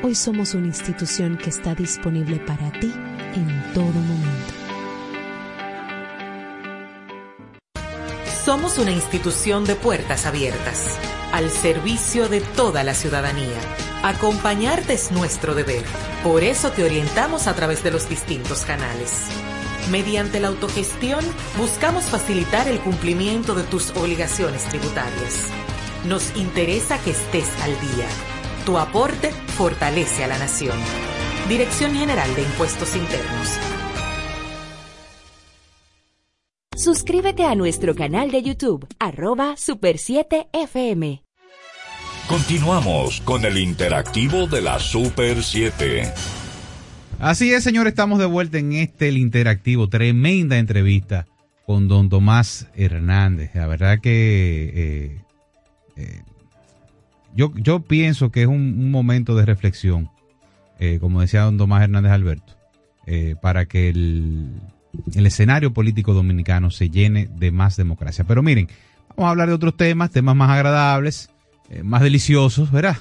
Hoy 0.00 0.14
somos 0.14 0.54
una 0.54 0.68
institución 0.68 1.36
que 1.36 1.50
está 1.50 1.74
disponible 1.74 2.36
para 2.38 2.70
ti 2.78 2.92
en 3.34 3.72
todo 3.74 3.92
momento. 3.92 4.54
Somos 8.44 8.78
una 8.78 8.92
institución 8.92 9.64
de 9.64 9.74
puertas 9.74 10.24
abiertas, 10.24 10.96
al 11.32 11.50
servicio 11.50 12.28
de 12.28 12.40
toda 12.40 12.84
la 12.84 12.94
ciudadanía. 12.94 13.58
Acompañarte 14.04 14.92
es 14.92 15.10
nuestro 15.10 15.56
deber. 15.56 15.82
Por 16.22 16.44
eso 16.44 16.70
te 16.70 16.84
orientamos 16.84 17.48
a 17.48 17.54
través 17.54 17.82
de 17.82 17.90
los 17.90 18.08
distintos 18.08 18.60
canales. 18.62 19.26
Mediante 19.90 20.38
la 20.38 20.48
autogestión, 20.48 21.24
buscamos 21.58 22.04
facilitar 22.04 22.68
el 22.68 22.78
cumplimiento 22.78 23.56
de 23.56 23.64
tus 23.64 23.90
obligaciones 23.96 24.62
tributarias. 24.64 25.48
Nos 26.06 26.36
interesa 26.36 26.98
que 27.02 27.10
estés 27.10 27.50
al 27.62 27.72
día. 27.80 28.37
Tu 28.68 28.76
aporte 28.76 29.30
fortalece 29.56 30.24
a 30.24 30.26
la 30.26 30.38
nación. 30.38 30.76
Dirección 31.48 31.94
General 31.94 32.28
de 32.36 32.42
Impuestos 32.42 32.94
Internos. 32.96 33.58
Suscríbete 36.76 37.44
a 37.44 37.54
nuestro 37.54 37.94
canal 37.94 38.30
de 38.30 38.42
YouTube, 38.42 38.86
arroba 38.98 39.56
Super 39.56 39.96
7 39.96 40.48
FM. 40.52 41.22
Continuamos 42.28 43.22
con 43.22 43.46
el 43.46 43.56
interactivo 43.56 44.46
de 44.46 44.60
la 44.60 44.78
Super 44.78 45.42
7. 45.42 46.12
Así 47.20 47.54
es, 47.54 47.64
señor, 47.64 47.86
estamos 47.86 48.18
de 48.18 48.26
vuelta 48.26 48.58
en 48.58 48.74
este 48.74 49.08
el 49.08 49.16
interactivo. 49.16 49.88
Tremenda 49.88 50.58
entrevista 50.58 51.26
con 51.64 51.88
don 51.88 52.10
Tomás 52.10 52.66
Hernández. 52.74 53.54
La 53.54 53.66
verdad 53.66 53.98
que 54.02 54.72
eh, 54.74 55.24
eh, 55.96 56.22
yo, 57.38 57.80
pienso 57.80 58.32
que 58.32 58.42
es 58.42 58.48
un, 58.48 58.90
momento 58.90 59.36
de 59.36 59.46
reflexión, 59.46 60.10
eh, 60.80 60.98
como 61.00 61.20
decía 61.20 61.42
don 61.42 61.56
Tomás 61.56 61.84
Hernández 61.84 62.10
Alberto, 62.10 62.54
eh, 63.06 63.36
para 63.40 63.66
que 63.66 63.88
el, 63.90 64.50
escenario 65.14 65.72
político 65.72 66.14
dominicano 66.14 66.72
se 66.72 66.90
llene 66.90 67.28
de 67.36 67.52
más 67.52 67.76
democracia. 67.76 68.24
Pero 68.26 68.42
miren, 68.42 68.68
vamos 69.10 69.28
a 69.28 69.30
hablar 69.30 69.48
de 69.48 69.54
otros 69.54 69.76
temas, 69.76 70.10
temas 70.10 70.34
más 70.34 70.50
agradables, 70.50 71.30
eh, 71.70 71.84
más 71.84 72.02
deliciosos, 72.02 72.72
¿verdad? 72.72 72.96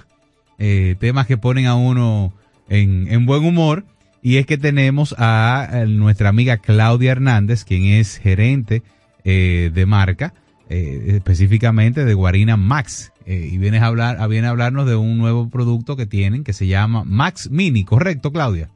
Temas 0.99 1.27
que 1.27 1.37
ponen 1.37 1.67
a 1.67 1.75
uno 1.75 2.33
en, 2.69 3.07
en 3.11 3.25
buen 3.25 3.43
humor. 3.43 3.85
Y 4.21 4.37
es 4.37 4.45
que 4.45 4.57
tenemos 4.57 5.15
a, 5.17 5.85
nuestra 5.87 6.29
amiga 6.29 6.57
Claudia 6.57 7.11
Hernández, 7.11 7.63
quien 7.63 7.85
es 7.85 8.17
gerente 8.17 8.83
de 9.23 9.85
marca, 9.87 10.33
específicamente 10.69 12.05
de 12.05 12.13
Guarina 12.13 12.57
Max. 12.57 13.11
Eh, 13.29 13.49
y 13.51 13.57
viene 13.57 13.79
a, 13.79 13.85
hablar, 13.87 14.21
a- 14.21 14.27
viene 14.27 14.47
a 14.47 14.51
hablarnos 14.51 14.87
de 14.87 14.95
un 14.95 15.17
nuevo 15.17 15.49
producto 15.49 15.97
que 15.97 16.05
tienen 16.05 16.45
que 16.45 16.53
se 16.53 16.65
llama 16.65 17.03
Max 17.05 17.49
Mini, 17.51 17.83
¿correcto, 17.83 18.31
Claudia? 18.31 18.69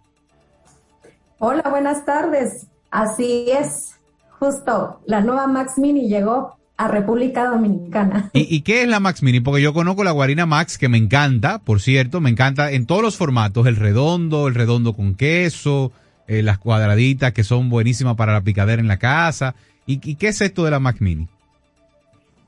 Hola, 1.40 1.64
buenas 1.70 2.06
tardes. 2.06 2.68
Así 2.92 3.46
es, 3.50 3.96
justo 4.40 5.00
la 5.08 5.22
nueva 5.22 5.48
Max 5.48 5.78
Mini 5.78 6.10
llegó 6.10 6.58
a 6.76 6.88
República 6.90 7.46
Dominicana. 7.48 8.30
¿Y, 8.34 8.54
y 8.54 8.62
qué 8.62 8.84
es 8.84 8.90
la 8.90 9.00
Max 9.00 9.24
Mini? 9.24 9.40
Porque 9.40 9.62
yo 9.62 9.74
conozco 9.74 10.04
la 10.04 10.12
Guarina 10.12 10.46
Max, 10.46 10.78
que 10.78 10.90
me 10.90 10.98
encanta, 10.98 11.60
por 11.60 11.80
cierto, 11.80 12.20
me 12.20 12.30
encanta 12.30 12.72
en 12.72 12.86
todos 12.86 13.02
los 13.02 13.16
formatos, 13.16 13.68
el 13.68 13.78
redondo, 13.78 14.50
el 14.50 14.56
redondo 14.56 14.94
con 14.94 15.16
queso, 15.16 15.94
eh, 16.28 16.42
las 16.44 16.58
cuadraditas 16.58 17.32
que 17.32 17.44
son 17.46 17.70
buenísimas 17.70 18.16
para 18.18 18.34
la 18.34 18.42
picadera 18.42 18.82
en 18.82 18.88
la 18.90 18.98
casa. 18.98 19.56
¿Y, 19.86 20.02
y 20.10 20.16
qué 20.16 20.28
es 20.28 20.42
esto 20.42 20.66
de 20.66 20.72
la 20.72 20.80
Max 20.80 21.00
Mini? 21.00 21.28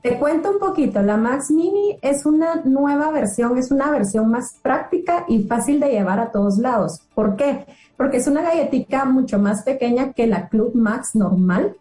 Te 0.04 0.18
cuento 0.18 0.50
un 0.50 0.58
poquito, 0.58 1.00
la 1.00 1.16
Max 1.16 1.50
Mini 1.50 1.96
es 2.02 2.26
una 2.26 2.56
nueva 2.66 3.10
versión, 3.10 3.56
es 3.56 3.70
una 3.70 3.90
versión 3.90 4.30
más 4.30 4.56
práctica 4.60 5.24
y 5.28 5.44
fácil 5.44 5.80
de 5.80 5.88
llevar 5.92 6.20
a 6.20 6.30
todos 6.30 6.58
lados. 6.58 7.00
¿Por 7.14 7.36
qué? 7.36 7.64
Porque 7.96 8.18
es 8.18 8.26
una 8.26 8.42
galletita 8.42 9.06
mucho 9.06 9.38
más 9.38 9.62
pequeña 9.62 10.12
que 10.12 10.26
la 10.26 10.50
Club 10.50 10.72
Max 10.74 11.14
normal, 11.14 11.76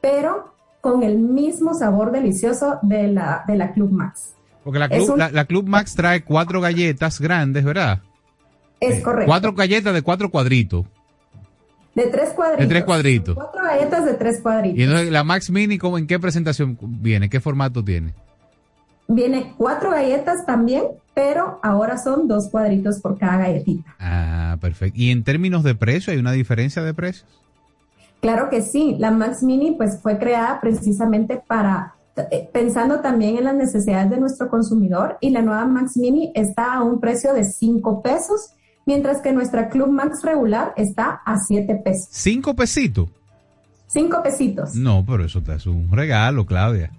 pero 0.00 0.52
con 0.80 1.02
el 1.02 1.18
mismo 1.18 1.74
sabor 1.74 2.12
delicioso 2.12 2.78
de 2.82 3.08
la, 3.08 3.42
de 3.48 3.56
la 3.56 3.72
Club 3.72 3.90
Max. 3.90 4.36
Porque 4.62 4.78
la 4.78 4.84
Es 4.86 5.02
Club, 5.02 5.10
un- 5.14 5.18
la, 5.18 5.30
la 5.32 5.44
Club 5.44 5.66
Max 5.66 5.96
trae 5.96 6.22
cuatro 6.22 6.60
galletas 6.60 7.20
grandes, 7.20 7.64
¿verdad? 7.64 7.98
Es 8.78 9.02
correcto. 9.02 9.26
Cuatro 9.28 9.52
galletas 9.54 9.92
de 9.92 10.02
cuatro 10.02 10.30
cuadritos. 10.30 10.86
De 11.96 12.06
tres 12.08 12.30
cuadritos. 12.34 12.60
De 12.60 12.66
tres 12.68 12.84
cuadritos. 12.84 13.34
Cuatro 13.34 13.64
galletas 13.64 14.04
de 14.04 14.14
tres 14.14 14.40
cuadritos. 14.42 14.78
Y 14.78 14.82
entonces 14.82 15.10
la 15.10 15.24
Max 15.24 15.50
Mini, 15.50 15.78
¿cómo, 15.78 15.96
¿en 15.96 16.06
qué 16.06 16.20
presentación 16.20 16.78
viene? 16.80 17.30
¿Qué 17.30 17.40
formato 17.40 17.82
tiene? 17.82 18.12
Viene 19.08 19.54
cuatro 19.56 19.90
galletas 19.90 20.44
también, 20.44 20.84
pero 21.14 21.58
ahora 21.62 21.96
son 21.96 22.28
dos 22.28 22.50
cuadritos 22.50 23.00
por 23.00 23.18
cada 23.18 23.38
galletita. 23.38 23.96
Ah, 23.98 24.58
perfecto. 24.60 24.98
¿Y 25.00 25.10
en 25.10 25.24
términos 25.24 25.64
de 25.64 25.74
precio 25.74 26.12
hay 26.12 26.18
una 26.18 26.32
diferencia 26.32 26.82
de 26.82 26.92
precios? 26.92 27.26
Claro 28.20 28.50
que 28.50 28.60
sí, 28.60 28.96
la 28.98 29.10
Max 29.10 29.42
Mini 29.42 29.72
pues 29.72 29.98
fue 30.02 30.18
creada 30.18 30.60
precisamente 30.60 31.40
para 31.46 31.94
eh, 32.30 32.48
pensando 32.52 33.00
también 33.00 33.38
en 33.38 33.44
las 33.44 33.54
necesidades 33.54 34.10
de 34.10 34.18
nuestro 34.18 34.50
consumidor 34.50 35.16
y 35.20 35.30
la 35.30 35.40
nueva 35.40 35.64
Max 35.64 35.96
Mini 35.96 36.32
está 36.34 36.74
a 36.74 36.82
un 36.82 37.00
precio 37.00 37.32
de 37.32 37.44
5 37.44 38.02
pesos, 38.02 38.50
mientras 38.86 39.20
que 39.20 39.32
nuestra 39.32 39.68
Club 39.68 39.88
Max 39.90 40.20
regular 40.22 40.72
está 40.76 41.20
a 41.26 41.38
7 41.38 41.74
pesos. 41.84 42.08
¿Cinco 42.10 42.54
pesitos? 42.56 43.08
5 43.88 44.22
pesitos. 44.22 44.74
No, 44.74 45.04
pero 45.06 45.24
eso 45.24 45.42
te 45.42 45.54
es 45.54 45.66
un 45.66 45.90
regalo, 45.90 46.46
Claudia. 46.46 46.90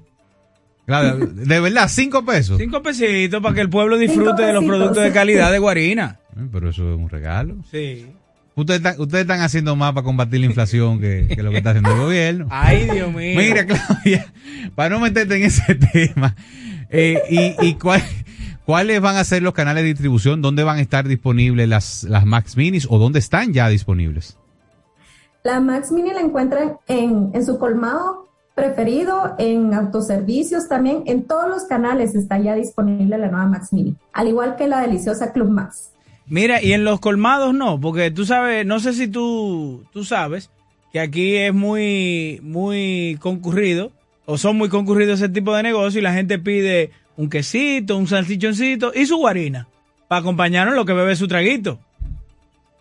Claudia, 0.85 1.25
de 1.25 1.59
verdad, 1.59 1.87
cinco 1.89 2.23
pesos. 2.23 2.57
Cinco 2.57 2.81
pesitos 2.81 3.41
para 3.43 3.53
que 3.53 3.59
el 3.61 3.69
pueblo 3.69 3.97
disfrute 3.97 4.29
Cinco 4.29 4.41
de 4.41 4.53
los 4.53 4.63
productos 4.63 5.03
de 5.03 5.11
calidad 5.11 5.51
de 5.51 5.59
Guarina. 5.59 6.19
Eh, 6.37 6.47
Pero 6.49 6.69
eso 6.69 6.89
es 6.93 6.97
un 6.97 7.09
regalo. 7.09 7.55
Sí. 7.69 8.07
Ustedes 8.55 8.79
están, 8.79 8.99
ustedes 8.99 9.23
están 9.23 9.41
haciendo 9.41 9.75
más 9.75 9.91
para 9.91 10.05
combatir 10.05 10.39
la 10.39 10.45
inflación 10.45 10.99
que, 11.01 11.27
que 11.27 11.43
lo 11.43 11.51
que 11.51 11.57
está 11.57 11.71
haciendo 11.71 11.91
el 11.91 11.99
gobierno. 11.99 12.47
Ay, 12.49 12.85
Dios 12.89 13.13
mío. 13.13 13.37
Mira, 13.37 13.65
Claudia, 13.65 14.33
para 14.75 14.89
no 14.91 14.99
meterte 15.01 15.35
en 15.35 15.43
ese 15.43 15.75
tema, 15.93 16.35
eh, 16.89 17.21
y, 17.59 17.67
y 17.67 17.73
cuál- 17.75 18.01
cuáles 18.67 18.99
van 18.99 19.15
a 19.15 19.23
ser 19.23 19.43
los 19.43 19.53
canales 19.53 19.83
de 19.83 19.87
distribución, 19.87 20.41
dónde 20.41 20.65
van 20.65 20.79
a 20.79 20.81
estar 20.81 21.07
disponibles 21.07 21.69
las, 21.69 22.03
las 22.03 22.25
Max 22.25 22.57
Minis 22.57 22.85
o 22.89 22.97
dónde 22.97 23.19
están 23.19 23.53
ya 23.53 23.69
disponibles. 23.69 24.37
La 25.45 25.61
Max 25.61 25.89
Mini 25.89 26.13
la 26.13 26.19
encuentran 26.19 26.73
en, 26.85 27.31
en 27.33 27.45
su 27.45 27.59
colmado 27.59 28.27
preferido, 28.55 29.35
en 29.37 29.73
autoservicios 29.73 30.67
también, 30.67 31.03
en 31.05 31.23
todos 31.23 31.47
los 31.47 31.63
canales 31.63 32.13
está 32.13 32.39
ya 32.39 32.55
disponible 32.55 33.17
la 33.17 33.29
nueva 33.29 33.45
Max 33.45 33.71
Mini, 33.71 33.95
al 34.11 34.27
igual 34.27 34.57
que 34.57 34.67
la 34.67 34.81
deliciosa 34.81 35.31
Club 35.31 35.49
Max. 35.49 35.93
Mira, 36.25 36.61
y 36.61 36.73
en 36.73 36.83
los 36.83 36.99
colmados 36.99 37.53
no, 37.53 37.79
porque 37.79 38.11
tú 38.11 38.25
sabes, 38.25 38.65
no 38.65 38.81
sé 38.81 38.91
si 38.91 39.07
tú, 39.07 39.85
tú 39.93 40.03
sabes 40.03 40.49
que 40.91 40.99
aquí 40.99 41.37
es 41.37 41.53
muy, 41.53 42.41
muy 42.43 43.17
concurrido, 43.21 43.93
o 44.25 44.37
son 44.37 44.57
muy 44.57 44.67
concurridos 44.67 45.21
ese 45.21 45.29
tipo 45.29 45.55
de 45.55 45.63
negocio 45.63 46.01
y 46.01 46.03
la 46.03 46.11
gente 46.11 46.37
pide 46.37 46.91
un 47.17 47.29
quesito, 47.29 47.97
un 47.97 48.07
salchichoncito 48.07 48.91
y 48.95 49.05
su 49.05 49.17
guarina 49.17 49.67
para 50.07 50.21
acompañarnos 50.21 50.75
lo 50.75 50.85
que 50.85 50.93
bebe 50.93 51.15
su 51.15 51.27
traguito. 51.27 51.79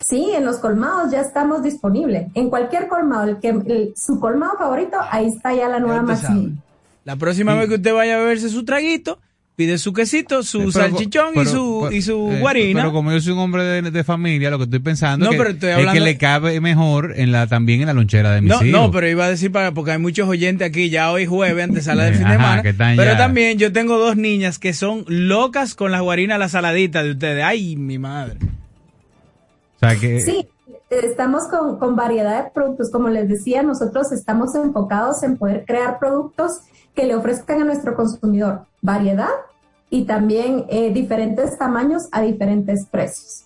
Sí, 0.00 0.30
en 0.34 0.44
los 0.44 0.58
colmados 0.58 1.10
ya 1.10 1.20
estamos 1.22 1.62
disponibles. 1.62 2.28
En 2.34 2.50
cualquier 2.50 2.86
colmado, 2.86 3.24
el 3.30 3.38
que 3.38 3.48
el- 3.48 3.92
su 3.96 4.20
colmado 4.20 4.56
favorito, 4.58 4.96
ahí 5.10 5.26
está 5.26 5.54
ya 5.54 5.68
la 5.68 5.80
nueva 5.80 6.00
usted 6.00 6.06
Max 6.12 6.20
sabe. 6.20 6.34
Mini. 6.34 6.56
La 7.04 7.16
próxima 7.16 7.54
vez 7.54 7.68
que 7.68 7.76
usted 7.76 7.94
vaya 7.94 8.16
a 8.16 8.18
beberse 8.20 8.48
su 8.50 8.64
traguito, 8.64 9.18
pide 9.56 9.78
su 9.78 9.92
quesito, 9.94 10.42
su 10.42 10.58
Eh, 10.58 10.68
pero- 10.72 10.88
salchichón 10.88 11.30
y 11.34 11.46
su, 11.46 11.80
pero- 11.84 11.92
y 11.96 12.02
su 12.02 12.30
eh, 12.30 12.40
guarina. 12.40 12.82
Pero 12.82 12.92
como 12.92 13.10
yo 13.10 13.20
soy 13.20 13.32
un 13.32 13.38
hombre 13.38 13.64
de, 13.64 13.90
de 13.90 14.04
familia, 14.04 14.50
lo 14.50 14.58
que 14.58 14.64
estoy 14.64 14.80
pensando 14.80 15.24
No, 15.24 15.30
es, 15.32 15.36
que, 15.36 15.42
pero 15.42 15.50
estoy 15.54 15.68
es 15.70 15.76
hablando- 15.76 15.92
que 15.94 16.00
le 16.04 16.18
cabe 16.18 16.60
mejor 16.60 17.14
en 17.16 17.32
la 17.32 17.46
también 17.46 17.80
en 17.80 17.86
la 17.86 17.94
lonchera 17.94 18.32
de 18.32 18.42
mis 18.42 18.50
No, 18.50 18.56
hijos. 18.62 18.80
no, 18.80 18.90
pero 18.90 19.08
iba 19.08 19.24
a 19.24 19.30
decir 19.30 19.50
para, 19.50 19.72
porque 19.72 19.92
hay 19.92 19.98
muchos 19.98 20.28
oyentes 20.28 20.68
aquí, 20.68 20.90
ya 20.90 21.10
hoy 21.10 21.24
jueves, 21.26 21.64
antesala 21.64 22.04
del 22.04 22.14
fin 22.16 22.24
de 22.26 22.32
semana. 22.32 22.62
Pero 22.62 23.12
ya- 23.12 23.16
también 23.16 23.58
yo 23.58 23.72
tengo 23.72 23.98
dos 23.98 24.16
niñas 24.16 24.58
que 24.58 24.74
son 24.74 25.04
locas 25.08 25.74
con 25.74 25.90
las 25.90 26.02
guarinas, 26.02 26.38
la 26.38 26.48
saladita 26.50 27.02
de 27.02 27.12
ustedes. 27.12 27.42
Ay, 27.42 27.76
mi 27.76 27.98
madre. 27.98 28.36
O 29.76 29.78
sea 29.78 29.96
que 29.96 30.20
Sí, 30.20 30.46
estamos 30.90 31.44
con, 31.48 31.78
con 31.78 31.96
variedad 31.96 32.44
de 32.44 32.50
productos. 32.50 32.90
Como 32.90 33.08
les 33.08 33.28
decía, 33.28 33.62
nosotros 33.62 34.12
estamos 34.12 34.54
enfocados 34.54 35.22
en 35.22 35.36
poder 35.36 35.64
crear 35.66 35.98
productos 35.98 36.60
que 36.96 37.06
le 37.06 37.14
ofrezcan 37.14 37.62
a 37.62 37.64
nuestro 37.64 37.94
consumidor 37.94 38.62
variedad 38.82 39.28
y 39.90 40.04
también 40.04 40.64
eh, 40.68 40.90
diferentes 40.92 41.56
tamaños 41.58 42.08
a 42.10 42.22
diferentes 42.22 42.86
precios. 42.86 43.44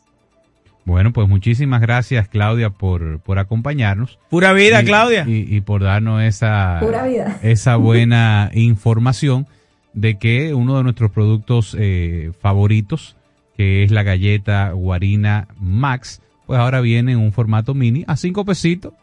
Bueno, 0.86 1.12
pues 1.12 1.28
muchísimas 1.28 1.80
gracias, 1.82 2.26
Claudia, 2.28 2.70
por, 2.70 3.20
por 3.20 3.38
acompañarnos. 3.38 4.18
Pura 4.30 4.52
vida, 4.54 4.80
Y- 4.82 4.84
Claudia. 4.86 5.24
Y, 5.28 5.54
y 5.56 5.60
por 5.60 5.82
darnos 5.82 6.22
esa, 6.22 6.78
Pura 6.80 7.04
vida. 7.06 7.38
esa 7.42 7.76
buena 7.76 8.50
información 8.54 9.46
de 9.92 10.18
que 10.18 10.54
uno 10.54 10.78
de 10.78 10.84
nuestros 10.84 11.10
productos 11.10 11.76
eh, 11.78 12.32
favoritos, 12.40 13.16
que 13.56 13.84
es 13.84 13.90
la 13.90 14.02
galleta 14.04 14.70
Guarina 14.72 15.48
Max, 15.60 16.22
pues 16.46 16.58
ahora 16.58 16.80
viene 16.80 17.12
en 17.12 17.18
un 17.18 17.32
formato 17.32 17.74
mini 17.74 18.04
a 18.06 18.16
cinco 18.16 18.44
pesitos. 18.44 18.94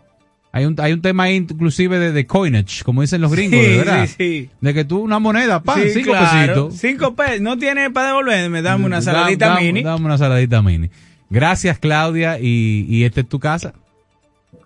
Hay 0.58 0.66
un, 0.66 0.76
hay 0.80 0.92
un 0.94 1.02
tema 1.04 1.24
ahí 1.24 1.36
inclusive 1.36 2.00
de, 2.00 2.12
de 2.12 2.26
coinage, 2.26 2.84
como 2.84 3.02
dicen 3.02 3.22
los 3.22 3.32
gringos, 3.32 3.60
Sí, 3.60 3.66
de 3.68 3.78
verdad. 3.78 4.08
sí, 4.08 4.14
sí. 4.18 4.50
De 4.60 4.74
que 4.74 4.86
tú 4.86 5.00
una 5.02 5.20
moneda, 5.20 5.62
pa, 5.62 5.76
Sí, 5.76 5.92
cinco 5.94 6.10
claro. 6.12 6.68
pesitos. 6.70 6.76
Cinco 6.80 7.16
pesos. 7.16 7.42
No 7.42 7.58
tiene 7.60 7.92
para 7.92 8.08
devolverme, 8.08 8.64
dame 8.64 8.86
una 8.86 8.96
Da- 8.96 9.02
saladita 9.04 9.50
dame- 9.50 9.62
mini. 9.68 9.84
Dame 9.84 10.06
una 10.06 10.18
saladita 10.18 10.62
mini. 10.64 10.90
Gracias, 11.30 11.78
Claudia, 11.78 12.40
y, 12.40 12.88
y 12.90 13.04
esta 13.04 13.22
es 13.22 13.30
tu 13.30 13.40
casa. 13.40 13.74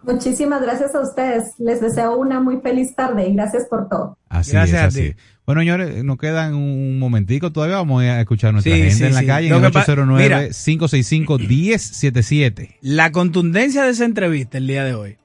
Muchísimas 0.03 0.61
gracias 0.61 0.95
a 0.95 1.01
ustedes. 1.01 1.51
Les 1.59 1.81
deseo 1.81 2.15
una 2.17 2.39
muy 2.39 2.57
feliz 2.61 2.95
tarde 2.95 3.27
y 3.27 3.33
gracias 3.35 3.65
por 3.69 3.89
todo. 3.89 4.17
Así 4.29 4.51
Gracias 4.53 4.77
es, 4.77 4.83
a 4.83 4.87
así 4.87 5.09
ti. 5.11 5.15
Bueno, 5.45 5.61
señores, 5.61 6.03
nos 6.03 6.17
quedan 6.17 6.53
un 6.55 6.97
momentico. 6.99 7.51
Todavía 7.51 7.75
vamos 7.77 8.01
a 8.03 8.21
escuchar 8.21 8.49
a 8.49 8.51
nuestra 8.53 8.73
Sí, 8.73 8.79
gente 8.79 8.95
sí, 8.95 9.03
en 9.03 9.13
la 9.13 9.19
sí. 9.19 9.25
calle 9.25 9.49
Lo 9.49 9.55
en 9.57 9.61
que 9.61 9.67
el 9.67 9.73
pa- 9.73 9.85
mira. 10.05 10.41
809-565-1077. 10.47 12.77
La 12.81 13.11
contundencia 13.11 13.83
de 13.83 13.91
esa 13.91 14.05
entrevista 14.05 14.57
el 14.57 14.67
día 14.67 14.83
de 14.83 14.93
hoy 14.93 15.17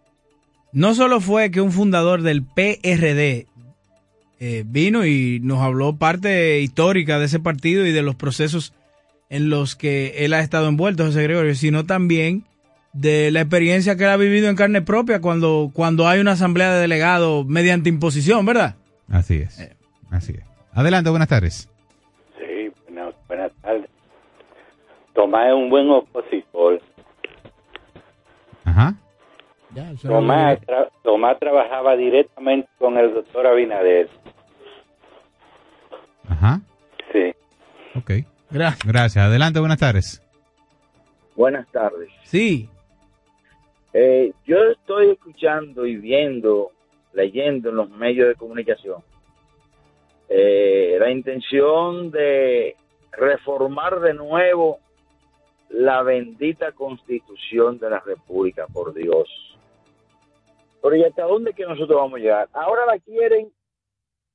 no 0.73 0.95
solo 0.95 1.21
fue 1.21 1.51
que 1.51 1.61
un 1.61 1.73
fundador 1.73 2.23
del 2.23 2.43
PRD 2.43 3.47
eh, 4.39 4.65
vino 4.67 5.07
y 5.07 5.41
nos 5.43 5.61
habló 5.61 5.97
parte 5.97 6.61
histórica 6.61 7.19
de 7.19 7.27
ese 7.27 7.41
partido 7.41 7.87
y 7.87 7.93
de 7.93 8.03
los 8.03 8.15
procesos 8.15 8.75
en 9.31 9.49
los 9.49 9.77
que 9.77 10.25
él 10.25 10.35
ha 10.35 10.41
estado 10.41 10.69
envuelto, 10.69 11.05
José 11.05 11.23
Gregorio, 11.23 11.55
sino 11.55 11.87
también 11.87 12.45
de 12.93 13.31
la 13.31 13.41
experiencia 13.41 13.97
que 13.97 14.05
él 14.05 14.11
ha 14.11 14.17
vivido 14.17 14.49
en 14.49 14.57
carne 14.57 14.83
propia 14.83 15.21
cuando, 15.21 15.71
cuando 15.73 16.09
hay 16.09 16.21
una 16.21 16.33
asamblea 16.33 16.75
de 16.75 16.81
delegados 16.81 17.47
mediante 17.47 17.89
imposición, 17.89 18.47
¿verdad? 18.47 18.77
Así 19.09 19.37
es. 19.37 19.61
Eh. 19.61 19.77
Así 20.11 20.33
es. 20.33 20.45
Adelante, 20.73 21.11
buenas 21.11 21.29
tardes. 21.29 21.69
Sí, 22.39 22.71
buenas, 22.85 23.15
buenas 23.27 23.53
tardes. 23.63 23.91
Tomás 25.15 25.49
es 25.49 25.55
un 25.55 25.71
buen 25.71 25.91
opositor. 25.91 26.81
Tomás, 30.09 30.61
tra- 30.63 30.91
Tomás 31.03 31.39
trabajaba 31.39 31.97
directamente 31.97 32.69
con 32.79 32.97
el 32.99 33.13
doctor 33.15 33.47
Abinader. 33.47 34.09
Ajá. 36.29 36.61
Sí. 37.13 37.33
Ok. 37.99 38.11
Gracias. 38.51 39.17
Adelante, 39.19 39.61
buenas 39.61 39.79
tardes. 39.79 40.23
Buenas 41.35 41.67
tardes. 41.71 42.09
Sí. 42.23 42.69
Eh, 43.93 44.33
yo 44.47 44.57
estoy 44.73 45.11
escuchando 45.11 45.87
y 45.87 45.97
viendo, 45.97 46.71
leyendo 47.13 47.71
en 47.71 47.77
los 47.77 47.91
medios 47.91 48.29
de 48.29 48.35
comunicación 48.35 49.03
eh, 50.29 50.97
la 50.99 51.11
intención 51.11 52.11
de 52.11 52.77
reformar 53.13 54.01
de 54.01 54.13
nuevo 54.15 54.79
la 55.71 56.03
bendita 56.03 56.73
constitución 56.73 57.79
de 57.79 57.91
la 57.91 58.01
República, 58.01 58.67
por 58.73 58.93
Dios. 58.95 59.29
Pero 60.89 60.97
¿y 60.97 61.05
hasta 61.05 61.25
dónde 61.25 61.51
es 61.51 61.57
que 61.57 61.65
nosotros 61.67 61.97
vamos 62.01 62.15
a 62.15 62.23
llegar? 62.23 62.49
Ahora 62.53 62.87
la 62.87 62.99
quieren 63.01 63.49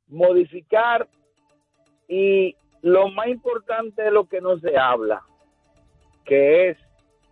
modificar 0.07 1.07
y 2.07 2.55
lo 2.81 3.09
más 3.09 3.27
importante 3.27 4.05
es 4.05 4.11
lo 4.11 4.25
que 4.25 4.41
no 4.41 4.57
se 4.59 4.77
habla, 4.77 5.21
que 6.25 6.69
es 6.69 6.77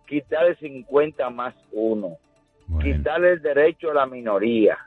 quitar 0.08 0.46
el 0.46 0.56
50 0.58 1.28
más 1.30 1.54
uno, 1.72 2.16
quitarle 2.82 3.32
el 3.32 3.42
derecho 3.42 3.90
a 3.90 3.94
la 3.94 4.06
minoría. 4.06 4.78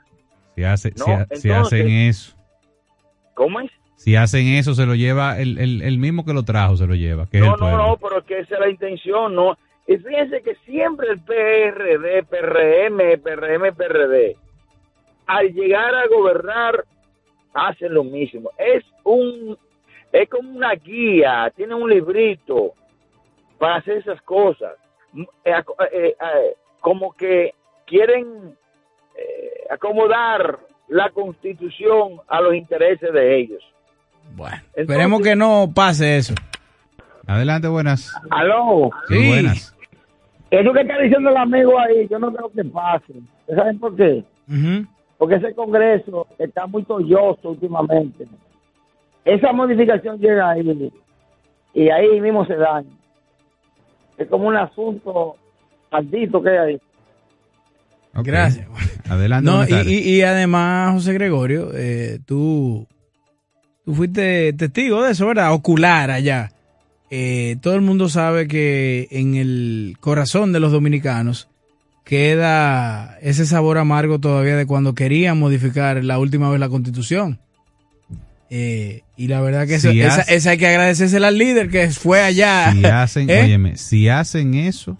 Si, 0.56 0.64
hace, 0.64 0.90
No, 0.96 1.04
si, 1.04 1.10
ha- 1.12 1.26
si 1.30 1.48
entonces- 1.48 1.80
hacen 1.80 1.88
eso, 1.90 2.36
¿Cómo 3.34 3.60
es? 3.60 3.70
si 3.96 4.16
hacen 4.16 4.46
eso, 4.48 4.74
se 4.74 4.86
lo 4.86 4.94
lleva 4.94 5.38
el, 5.40 5.58
el, 5.58 5.82
el 5.82 5.98
mismo 5.98 6.24
que 6.24 6.32
lo 6.32 6.42
trajo, 6.44 6.76
se 6.76 6.86
lo 6.86 6.94
lleva, 6.94 7.26
que 7.26 7.38
es 7.38 7.44
No, 7.44 7.54
el 7.54 7.60
no, 7.60 7.76
no, 7.76 7.96
pero 7.98 8.24
que 8.24 8.40
esa 8.40 8.54
es 8.54 8.60
la 8.60 8.68
intención, 8.70 9.34
¿no? 9.34 9.56
Y 9.86 9.96
fíjense 9.98 10.40
que 10.42 10.54
siempre 10.64 11.08
el 11.10 11.20
PRD, 11.20 12.22
PRM, 12.24 13.20
PRM, 13.22 13.74
PRD, 13.74 14.36
al 15.26 15.52
llegar 15.52 15.94
a 15.94 16.06
gobernar, 16.08 16.84
hacen 17.52 17.92
lo 17.94 18.02
mismo. 18.04 18.50
Es 18.58 18.84
un, 19.04 19.56
es 20.12 20.28
como 20.28 20.50
una 20.56 20.74
guía, 20.74 21.52
tiene 21.54 21.74
un 21.74 21.88
librito 21.90 22.72
para 23.58 23.76
hacer 23.76 23.98
esas 23.98 24.20
cosas. 24.22 24.72
M- 25.14 25.26
eh, 25.44 25.52
eh, 25.92 26.16
eh, 26.20 26.54
como 26.80 27.12
que 27.12 27.54
quieren 27.86 28.56
eh, 29.16 29.66
acomodar 29.70 30.58
la 30.88 31.10
constitución 31.10 32.20
a 32.28 32.40
los 32.40 32.54
intereses 32.54 33.12
de 33.12 33.36
ellos. 33.38 33.62
Bueno, 34.34 34.56
esperemos 34.74 35.20
que 35.22 35.36
no 35.36 35.70
pase 35.74 36.16
eso. 36.16 36.34
Adelante, 37.26 37.68
buenas. 37.68 38.14
Aló. 38.30 38.90
Sí, 39.08 39.28
buenas. 39.28 39.73
Eso 40.60 40.72
que 40.72 40.80
está 40.80 40.98
diciendo 41.00 41.30
el 41.30 41.36
amigo 41.36 41.78
ahí, 41.78 42.06
yo 42.08 42.18
no 42.18 42.32
creo 42.32 42.50
que 42.50 42.64
pase. 42.64 43.12
¿Ustedes 43.12 43.56
¿Saben 43.58 43.78
por 43.78 43.96
qué? 43.96 44.24
Porque 45.18 45.36
ese 45.36 45.54
Congreso 45.54 46.26
está 46.38 46.66
muy 46.66 46.82
tolloso 46.84 47.50
últimamente. 47.50 48.26
Esa 49.24 49.52
modificación 49.52 50.18
llega 50.18 50.50
ahí 50.50 50.92
y 51.72 51.88
ahí 51.88 52.20
mismo 52.20 52.44
se 52.46 52.56
daña. 52.56 52.90
Es 54.18 54.28
como 54.28 54.48
un 54.48 54.56
asunto 54.56 55.36
maldito 55.90 56.42
que 56.42 56.50
hay 56.50 56.58
ahí. 56.58 56.80
Gracias. 58.22 58.68
Adelante, 59.08 59.50
No, 59.50 59.64
y- 59.86 59.98
y 59.98 60.22
además, 60.22 60.92
José 60.94 61.14
Gregorio, 61.14 61.70
eh, 61.74 62.18
tú 62.26 62.86
Tú 63.84 63.92
fuiste 63.94 64.54
testigo 64.54 65.02
de 65.02 65.10
eso, 65.12 65.26
¿verdad? 65.26 65.52
Ocular 65.52 66.10
allá. 66.10 66.48
Eh, 67.16 67.56
todo 67.60 67.76
el 67.76 67.80
mundo 67.80 68.08
sabe 68.08 68.48
que 68.48 69.06
en 69.12 69.36
el 69.36 69.96
corazón 70.00 70.52
de 70.52 70.58
los 70.58 70.72
dominicanos 70.72 71.48
queda 72.02 73.18
ese 73.22 73.46
sabor 73.46 73.78
amargo 73.78 74.18
todavía 74.18 74.56
de 74.56 74.66
cuando 74.66 74.96
querían 74.96 75.38
modificar 75.38 76.02
la 76.02 76.18
última 76.18 76.50
vez 76.50 76.58
la 76.58 76.68
constitución. 76.68 77.38
Eh, 78.50 79.02
y 79.16 79.28
la 79.28 79.40
verdad 79.40 79.66
que 79.68 79.76
eso- 79.76 79.90
Si 79.92 80.00
esa, 80.00 80.22
hace- 80.22 80.34
esa 80.34 80.50
hay 80.50 80.58
que 80.58 80.66
agradecérsela 80.66 81.28
al 81.28 81.38
líder 81.38 81.70
que 81.70 81.88
fue 81.90 82.20
allá. 82.20 82.72
Si 82.72 82.84
hacen, 82.84 83.30
¿Eh? 83.30 83.42
óyeme, 83.42 83.76
si 83.76 84.08
hacen 84.08 84.54
eso, 84.54 84.98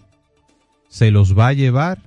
se 0.87 1.11
los 1.11 1.37
va 1.37 1.47
a 1.49 1.53
llevar 1.53 1.99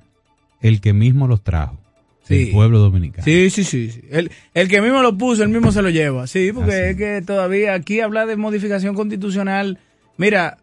el 0.61 0.81
que 0.81 0.93
mismo 0.93 1.27
los 1.27 1.43
trajo. 1.43 1.77
Sí. 2.23 2.43
El 2.47 2.51
pueblo 2.51 2.79
dominicano. 2.79 3.23
Sí, 3.25 3.49
sí, 3.51 3.63
sí. 3.63 3.91
sí. 3.91 4.01
El, 4.09 4.31
el 4.53 4.67
que 4.67 4.81
mismo 4.81 5.01
lo 5.03 5.17
puso, 5.17 5.43
el 5.43 5.49
mismo 5.49 5.71
se 5.71 5.81
lo 5.83 5.89
lleva. 5.89 6.25
Sí, 6.27 6.51
porque 6.53 6.91
es 6.91 6.97
que 6.97 7.21
todavía 7.25 7.73
aquí 7.75 7.99
hablar 8.01 8.27
de 8.27 8.37
modificación 8.37 8.95
constitucional, 8.95 9.77
mira, 10.19 10.59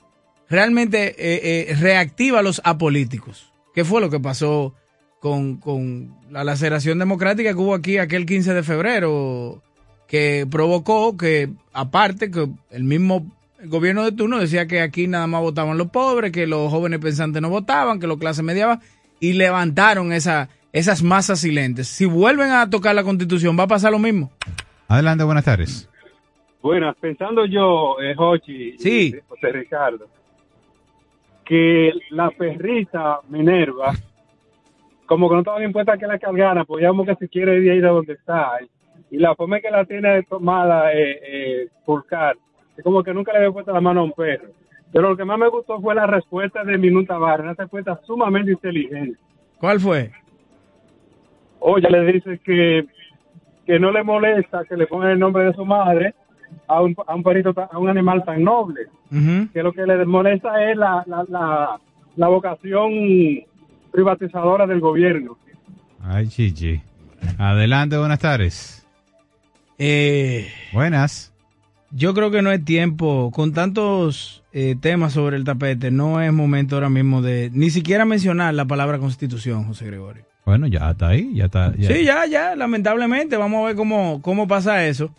realmente 0.49 1.17
eh, 1.19 1.71
eh, 1.71 1.75
reactiva 1.75 2.39
a 2.39 2.43
los 2.43 2.61
apolíticos. 2.63 3.53
¿Qué 3.75 3.85
fue 3.85 4.01
lo 4.01 4.11
que 4.11 4.21
pasó 4.21 4.75
con, 5.21 5.57
con 5.57 6.15
la 6.31 6.45
laceración 6.45 7.01
democrática 7.01 7.53
que 7.53 7.59
hubo 7.59 7.75
aquí 7.75 7.99
aquel 7.99 8.27
15 8.27 8.55
de 8.55 8.63
febrero? 8.63 9.63
Que 10.07 10.47
provocó 10.49 11.17
que, 11.17 11.51
aparte, 11.73 12.31
que 12.31 12.49
el 12.71 12.85
mismo 12.85 13.27
gobierno 13.65 14.05
de 14.05 14.13
turno 14.13 14.39
decía 14.39 14.67
que 14.67 14.81
aquí 14.81 15.09
nada 15.09 15.27
más 15.27 15.41
votaban 15.41 15.79
los 15.79 15.91
pobres, 15.91 16.31
que 16.31 16.47
los 16.47 16.71
jóvenes 16.71 17.01
pensantes 17.01 17.43
no 17.43 17.51
votaban, 17.51 17.99
que 17.99 18.07
los 18.07 18.19
clases 18.19 18.45
medias 18.45 18.79
y 19.19 19.33
levantaron 19.33 20.13
esa, 20.13 20.49
esas 20.73 21.03
masas 21.03 21.41
silentes. 21.41 21.89
Si 21.89 22.05
vuelven 22.05 22.51
a 22.51 22.71
tocar 22.71 22.95
la 22.95 23.03
constitución, 23.03 23.59
va 23.59 23.65
a 23.65 23.69
pasar 23.69 23.91
lo 23.91 23.99
mismo. 23.99 24.31
Adelante, 24.89 25.25
buenas 25.25 25.45
tardes. 25.45 25.89
Buenas, 26.67 26.97
pensando 26.97 27.45
yo, 27.47 27.95
eh, 28.01 28.17
Jochi 28.17 28.77
Sí. 28.77 29.15
y 29.17 29.21
José 29.29 29.53
Ricardo, 29.53 30.09
que 31.45 31.93
la 32.11 32.29
perrita 32.31 33.21
Minerva, 33.29 33.93
como 35.07 35.29
que 35.29 35.35
no 35.37 35.41
estaba 35.43 35.63
impuesta 35.63 35.97
que 35.97 36.09
la 36.09 36.19
cargara, 36.19 36.65
pues 36.65 36.83
ya 36.83 36.89
como 36.89 37.07
que 37.07 37.15
si 37.21 37.29
quiere 37.29 37.59
ir 37.59 37.87
a 37.87 37.91
donde 37.91 38.15
está. 38.15 38.59
Y 39.13 39.19
la 39.19 39.37
forma 39.37 39.59
en 39.59 39.63
que 39.63 39.71
la 39.71 39.85
tiene 39.85 40.25
tomada 40.25 40.93
eh, 40.93 41.21
eh, 41.23 41.69
Fulcar, 41.85 42.37
es 42.77 42.83
como 42.83 43.01
que 43.05 43.15
nunca 43.15 43.31
le 43.31 43.39
había 43.39 43.53
puesto 43.53 43.73
la 43.73 43.81
mano 43.81 44.01
a 44.01 44.05
un 44.05 44.13
perro. 44.13 44.49
Pero 44.93 45.11
lo 45.11 45.17
que 45.17 45.25
más 45.25 45.39
me 45.39 45.47
gustó 45.47 45.81
fue 45.81 45.95
la 45.95 46.09
respuesta 46.09 46.65
de 46.65 46.79
Minuta 46.79 47.17
Barra, 47.17 47.45
una 47.45 47.55
respuesta 47.55 48.01
sumamente 48.05 48.51
inteligente. 48.51 49.17
¿Cuál 49.61 49.79
fue? 49.79 50.11
Oye, 51.61 51.89
le 51.89 52.13
dice 52.13 52.41
que, 52.45 52.87
que 53.65 53.79
no 53.79 53.93
le 53.93 54.03
molesta 54.03 54.65
que 54.65 54.77
le 54.77 54.89
pongan 54.89 55.11
el 55.13 55.21
nombre 55.21 55.45
de 55.45 55.53
su 55.55 55.65
madre 55.65 56.13
a 56.69 56.81
un, 56.83 56.95
a 57.07 57.15
un 57.15 57.23
perrito, 57.23 57.53
tan- 57.55 57.69
a 57.71 57.79
un 57.79 57.89
animal 57.89 58.25
tan 58.25 58.43
noble. 58.43 58.83
Que 59.53 59.63
lo 59.63 59.73
que 59.73 59.83
le 59.87 60.05
molesta 60.05 60.71
es 60.71 60.77
la, 60.77 61.05
la, 61.07 61.25
la, 61.29 61.81
la 62.17 62.29
vocación 62.29 62.91
privatizadora 63.93 64.67
del 64.67 64.81
gobierno. 64.81 65.37
Ay, 66.03 66.29
chichi. 66.29 66.81
Adelante, 67.39 67.97
buenas 67.97 68.19
tardes. 68.19 68.87
Eh, 69.79 70.49
Buenas. 70.73 71.33
Yo 71.93 72.15
creo 72.15 72.31
que 72.31 72.43
no 72.43 72.51
es 72.51 72.65
tiempo, 72.65 73.31
con 73.33 73.53
tantos 73.53 74.43
eh, 74.53 74.75
temas 74.81 75.13
sobre 75.13 75.37
el 75.37 75.45
tapete, 75.45 75.91
no 75.91 76.21
es 76.21 76.33
momento 76.33 76.75
ahora 76.77 76.91
mismo 76.91 77.23
de 77.23 77.51
ni 77.55 77.71
siquiera 77.71 78.05
mencionar 78.05 78.53
la 78.55 78.65
palabra 78.65 78.99
constitución, 78.99 79.65
José 79.65 79.87
Gregorio. 79.87 80.25
Bueno, 80.45 80.67
ya 80.67 80.91
está 80.91 81.09
ahí, 81.09 81.33
ya 81.35 81.45
está. 81.47 81.75
ya- 81.77 81.89
Sí, 81.89 82.05
ya, 82.05 82.27
ya, 82.27 82.57
lamentablemente, 82.57 83.37
vamos 83.37 83.63
a 83.63 83.67
ver 83.69 83.77
cómo, 83.77 84.21
cómo 84.21 84.47
pasa 84.49 84.85
eso. 84.87 85.11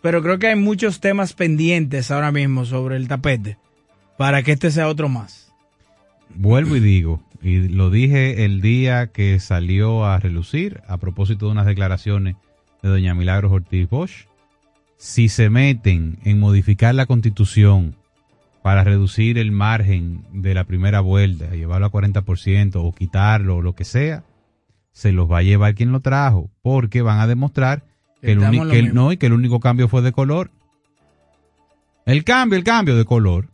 Pero 0.00 0.22
creo 0.22 0.38
que 0.38 0.48
hay 0.48 0.56
muchos 0.56 1.00
temas 1.00 1.32
pendientes 1.32 2.10
ahora 2.10 2.32
mismo 2.32 2.64
sobre 2.64 2.96
el 2.96 3.08
tapete 3.08 3.58
para 4.16 4.42
que 4.42 4.52
este 4.52 4.70
sea 4.70 4.88
otro 4.88 5.08
más. 5.08 5.52
Vuelvo 6.34 6.76
y 6.76 6.80
digo, 6.80 7.22
y 7.42 7.68
lo 7.68 7.90
dije 7.90 8.44
el 8.44 8.60
día 8.60 9.08
que 9.08 9.38
salió 9.40 10.04
a 10.04 10.18
relucir 10.18 10.82
a 10.88 10.98
propósito 10.98 11.46
de 11.46 11.52
unas 11.52 11.66
declaraciones 11.66 12.36
de 12.82 12.88
doña 12.88 13.14
Milagros 13.14 13.52
Ortiz 13.52 13.88
Bosch. 13.88 14.26
Si 14.96 15.28
se 15.28 15.48
meten 15.48 16.18
en 16.24 16.40
modificar 16.40 16.94
la 16.94 17.06
constitución 17.06 17.94
para 18.62 18.82
reducir 18.84 19.38
el 19.38 19.52
margen 19.52 20.24
de 20.32 20.54
la 20.54 20.64
primera 20.64 21.00
vuelta, 21.00 21.54
llevarlo 21.54 21.86
a 21.86 21.92
40% 21.92 22.72
o 22.76 22.92
quitarlo 22.92 23.56
o 23.56 23.62
lo 23.62 23.74
que 23.74 23.84
sea, 23.84 24.24
se 24.90 25.12
los 25.12 25.30
va 25.30 25.38
a 25.38 25.42
llevar 25.42 25.76
quien 25.76 25.92
lo 25.92 26.00
trajo, 26.00 26.50
porque 26.60 27.02
van 27.02 27.20
a 27.20 27.28
demostrar 27.28 27.84
que 28.20 28.32
el, 28.32 28.38
Estamos 28.38 28.50
uni- 28.50 28.58
en 28.60 28.66
lo 28.68 28.72
que 28.72 28.78
el- 28.80 28.94
no, 28.94 29.12
y 29.12 29.16
que 29.16 29.26
el 29.26 29.32
único 29.32 29.60
cambio 29.60 29.88
fue 29.88 30.02
de 30.02 30.12
color. 30.12 30.50
El 32.06 32.24
cambio, 32.24 32.56
el 32.58 32.64
cambio 32.64 32.96
de 32.96 33.04
color. 33.04 33.46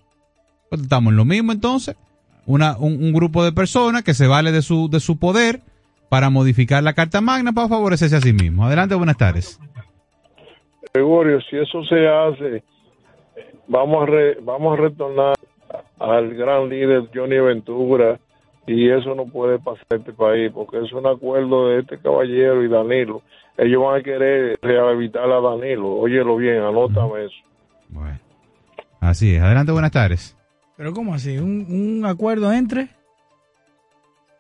Pues 0.71 0.83
estamos 0.83 1.11
en 1.13 1.17
lo 1.17 1.25
mismo 1.25 1.53
entonces. 1.53 1.97
Una, 2.47 2.77
un, 2.77 3.03
un 3.03 3.13
grupo 3.13 3.43
de 3.45 3.53
personas 3.53 4.03
que 4.03 4.15
se 4.15 4.27
vale 4.27 4.53
de 4.53 4.63
su, 4.63 4.89
de 4.91 5.01
su 5.01 5.19
poder 5.19 5.61
para 6.09 6.31
modificar 6.31 6.83
la 6.83 6.93
Carta 6.93 7.21
Magna 7.21 7.53
para 7.53 7.69
favorecerse 7.69 8.17
a 8.17 8.21
sí 8.21 8.33
mismo. 8.33 8.65
Adelante, 8.67 8.95
buenas 8.95 9.17
tardes. 9.17 9.59
Gregorio, 10.93 11.41
si 11.43 11.57
eso 11.57 11.83
se 11.85 12.07
hace, 12.07 12.63
vamos 13.67 14.03
a, 14.05 14.07
re- 14.07 14.39
vamos 14.43 14.79
a 14.79 14.83
retornar 14.83 15.35
al 15.99 16.35
gran 16.35 16.69
líder 16.69 17.09
Johnny 17.13 17.39
Ventura 17.41 18.21
y 18.67 18.89
eso 18.91 19.15
no 19.15 19.27
puede 19.27 19.59
pasar 19.59 19.85
en 19.91 20.01
este 20.01 20.13
país 20.13 20.51
porque 20.53 20.79
es 20.83 20.93
un 20.93 21.07
acuerdo 21.07 21.69
de 21.69 21.81
este 21.81 21.99
caballero 21.99 22.63
y 22.65 22.69
Danilo. 22.69 23.23
Ellos 23.57 23.83
van 23.83 24.01
a 24.01 24.03
querer 24.03 24.59
rehabilitar 24.63 25.31
a 25.31 25.41
Danilo. 25.41 25.97
Óyelo 25.97 26.37
bien, 26.37 26.63
anótame 26.63 27.27
eso. 27.27 27.37
Así 29.01 29.35
es. 29.35 29.43
Adelante, 29.43 29.73
buenas 29.73 29.93
tardes. 29.93 30.37
Pero 30.77 30.93
¿cómo 30.93 31.15
así? 31.15 31.39
¿Un, 31.39 31.67
un 31.69 32.07
acuerdo 32.07 32.53
entre? 32.53 32.89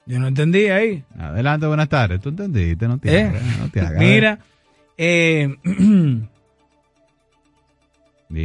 Yo 0.06 0.18
no 0.18 0.26
entendí 0.26 0.66
ahí. 0.66 1.04
Adelante, 1.18 1.66
buenas 1.66 1.88
tardes. 1.88 2.20
¿Tú 2.20 2.30
entendiste? 2.30 2.88
No 2.88 2.98
te 2.98 3.16
¿Eh? 3.16 3.22
hagas, 3.22 3.58
no 3.58 3.68
te 3.70 3.80
hagas. 3.80 3.98
Mira, 3.98 4.38
eh, 4.98 5.54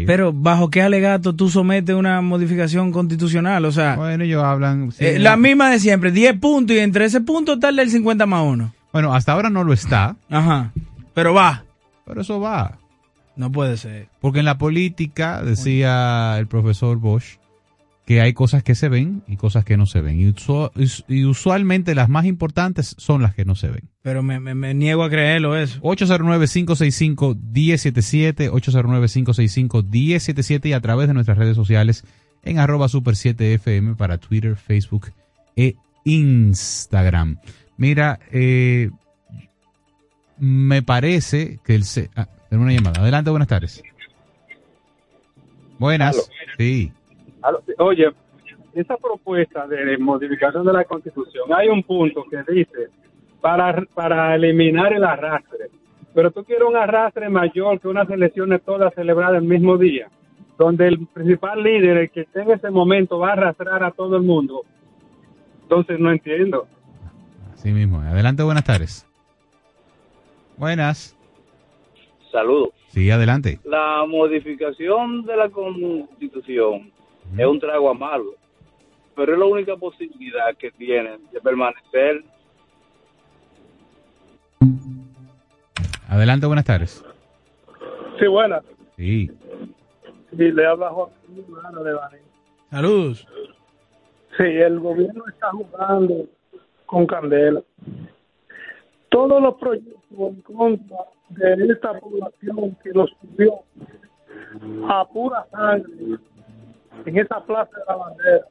Pero 0.06 0.32
¿bajo 0.34 0.70
qué 0.70 0.82
alegato 0.82 1.36
tú 1.36 1.50
sometes 1.50 1.96
una 1.96 2.22
modificación 2.22 2.92
constitucional? 2.92 3.66
O 3.66 3.72
sea, 3.72 3.96
Bueno, 3.96 4.24
ellos 4.24 4.44
hablan... 4.44 4.92
sí, 4.92 5.06
eh, 5.06 5.20
la 5.20 5.36
misma 5.36 5.72
de 5.72 5.80
siempre, 5.80 6.12
10 6.12 6.40
puntos 6.40 6.76
y 6.76 6.80
entre 6.80 7.06
ese 7.06 7.22
punto 7.22 7.54
está 7.54 7.70
el 7.70 7.78
del 7.78 7.90
50 7.90 8.26
más 8.26 8.44
1. 8.44 8.74
Bueno, 8.94 9.14
hasta 9.14 9.34
ahora 9.34 9.50
no 9.50 9.64
lo 9.64 9.74
está. 9.74 10.16
Ajá, 10.30 10.72
pero 11.14 11.34
va. 11.34 11.64
Pero 12.06 12.22
eso 12.22 12.40
va. 12.40 12.78
No 13.36 13.52
puede 13.52 13.78
ser. 13.78 14.08
Porque 14.20 14.40
en 14.40 14.46
la 14.46 14.58
política, 14.58 15.42
decía 15.44 16.36
el 16.40 16.48
profesor 16.48 16.98
Bosch, 16.98 17.38
que 18.10 18.22
hay 18.22 18.34
cosas 18.34 18.64
que 18.64 18.74
se 18.74 18.90
ven 18.90 19.22
y 19.28 19.36
cosas 19.38 19.64
que 19.64 19.78
no 19.78 19.86
se 19.86 20.02
ven. 20.02 20.20
Y, 20.20 20.26
usu- 20.34 20.72
y 21.08 21.26
usualmente 21.26 21.94
las 21.94 22.10
más 22.10 22.26
importantes 22.26 22.96
son 22.98 23.22
las 23.22 23.36
que 23.36 23.46
no 23.46 23.54
se 23.54 23.68
ven. 23.70 23.88
Pero 24.02 24.24
me, 24.24 24.40
me- 24.40 24.56
me 24.56 24.74
niego 24.74 25.04
a 25.04 25.12
creerlo 25.12 25.56
eso. 25.56 25.80
809-565-1077, 25.82 28.50
809-565-1077 28.50 30.66
y 30.70 30.74
a 30.74 30.82
través 30.82 31.08
de 31.08 31.14
nuestras 31.14 31.38
redes 31.38 31.56
sociales 31.56 32.04
en 32.42 32.58
arroba 32.58 32.90
super 32.90 33.14
7fm 33.14 33.96
para 33.96 34.18
Twitter, 34.18 34.56
Facebook 34.56 35.12
e 35.56 35.76
Instagram. 36.04 37.38
Mira, 37.78 38.18
eh, 38.32 38.90
me 40.40 40.82
parece 40.82 41.60
que 41.64 41.76
el... 41.76 41.84
se- 41.84 42.10
ah, 42.16 42.28
tengo 42.50 42.64
una 42.64 42.74
llamada. 42.74 43.02
Adelante, 43.02 43.30
buenas 43.30 43.50
tardes. 43.50 43.84
Buenas. 45.78 46.32
Sí. 46.58 46.92
Oye, 47.78 48.12
esa 48.74 48.98
propuesta 48.98 49.68
de 49.68 49.98
modificación 49.98 50.66
de 50.66 50.74
la 50.74 50.84
Constitución, 50.84 51.52
hay 51.54 51.68
un 51.70 51.84
punto 51.84 52.26
que 52.30 52.44
dice 52.52 52.90
para, 53.42 53.84
para 53.94 54.36
eliminar 54.36 54.94
el 54.94 55.04
arrastre. 55.04 55.70
Pero 56.14 56.32
tú 56.32 56.44
quieres 56.44 56.68
un 56.68 56.76
arrastre 56.76 57.30
mayor 57.30 57.80
que 57.80 57.88
unas 57.88 58.10
elecciones 58.10 58.62
todas 58.64 58.94
celebradas 58.94 59.42
el 59.42 59.48
mismo 59.48 59.78
día, 59.78 60.10
donde 60.58 60.88
el 60.88 61.08
principal 61.08 61.64
líder, 61.64 61.98
el 61.98 62.10
que 62.10 62.22
esté 62.22 62.42
en 62.42 62.52
ese 62.52 62.70
momento, 62.70 63.20
va 63.20 63.30
a 63.30 63.34
arrastrar 63.34 63.84
a 63.84 63.92
todo 63.92 64.18
el 64.18 64.24
mundo. 64.24 64.64
Entonces 65.64 66.00
no 66.00 66.12
entiendo. 66.12 66.68
Así 67.54 67.72
mismo. 67.72 68.00
Adelante, 68.02 68.44
buenas 68.44 68.64
tardes. 68.64 69.06
Buenas. 70.58 71.16
Saludos. 72.32 72.70
Sí, 72.88 73.10
adelante. 73.12 73.60
La 73.64 74.04
modificación 74.08 75.26
de 75.26 75.38
la 75.38 75.50
constitución 75.50 76.92
es 77.38 77.46
un 77.46 77.60
trago 77.60 77.90
amargo, 77.90 78.36
pero 79.16 79.34
es 79.34 79.40
la 79.40 79.46
única 79.46 79.76
posibilidad 79.76 80.56
que 80.58 80.72
tienen 80.72 81.20
de 81.32 81.42
permanecer. 81.42 82.24
Adelante, 86.08 86.48
buenas 86.48 86.66
tardes. 86.66 87.06
Sí, 88.20 88.28
buena. 88.28 88.62
Sí. 88.98 89.32
Y 90.32 90.52
le 90.52 90.66
habla 90.66 90.90
Joaquín 90.90 91.46
de. 91.84 92.20
Saludos. 92.70 93.28
Sí, 94.38 94.44
el 94.44 94.80
gobierno 94.80 95.24
está 95.28 95.52
jugando 95.52 96.26
con 96.86 97.06
candela. 97.06 97.62
Todos 99.10 99.42
los 99.42 99.56
proyectos 99.56 100.00
en 100.18 100.42
contra 100.42 100.98
de 101.30 101.66
esta 101.72 102.00
población 102.00 102.78
que 102.84 102.90
lo 102.92 103.08
subió 103.08 103.64
a 104.88 105.08
pura 105.08 105.46
sangre 105.52 106.20
en 107.06 107.18
esa 107.18 107.44
plaza 107.46 107.72
de 107.78 107.84
la 107.88 107.96
bandera, 107.96 108.46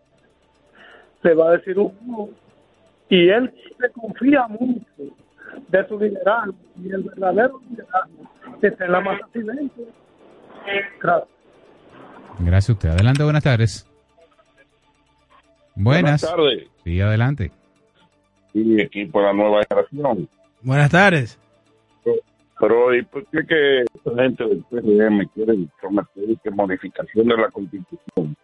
se 1.23 1.35
va 1.35 1.49
a 1.49 1.57
decir 1.57 1.79
un 1.79 1.93
no. 2.07 2.29
Y 3.09 3.29
él 3.29 3.53
se 3.81 3.91
confía 3.91 4.47
mucho 4.49 4.85
de 5.69 5.89
su 5.89 5.99
liderazgo 5.99 6.55
y 6.83 6.91
el 6.91 7.03
verdadero 7.03 7.61
liderazgo 7.70 8.29
está 8.61 8.85
en 8.85 8.93
la 8.93 9.01
masa 9.01 9.27
silencio. 9.33 9.85
Gracias. 11.01 11.29
Gracias 12.41 12.70
a 12.70 12.73
usted. 12.73 12.89
Adelante, 12.91 13.25
buenas 13.25 13.43
tardes. 13.43 13.87
Buenas. 15.75 16.23
Buenas 16.23 16.37
tardes. 16.37 16.70
Sí, 16.85 17.01
adelante. 17.01 17.53
Y 18.53 18.81
equipo 18.81 19.20
de 19.20 19.27
la 19.27 19.33
nueva 19.33 19.62
generación. 19.69 20.29
Buenas 20.62 20.91
tardes. 20.91 21.39
Pero 22.60 22.94
¿y 22.94 23.02
por 23.05 23.24
qué 23.26 23.47
que 23.47 23.80
esta 23.82 24.14
gente 24.16 24.44
del 24.44 24.64
PRM 24.64 25.28
quiere 25.35 25.68
someter 25.80 26.39
que 26.43 26.51
modificación 26.51 27.28
de 27.28 27.36
la 27.36 27.51
constitución? 27.51 28.36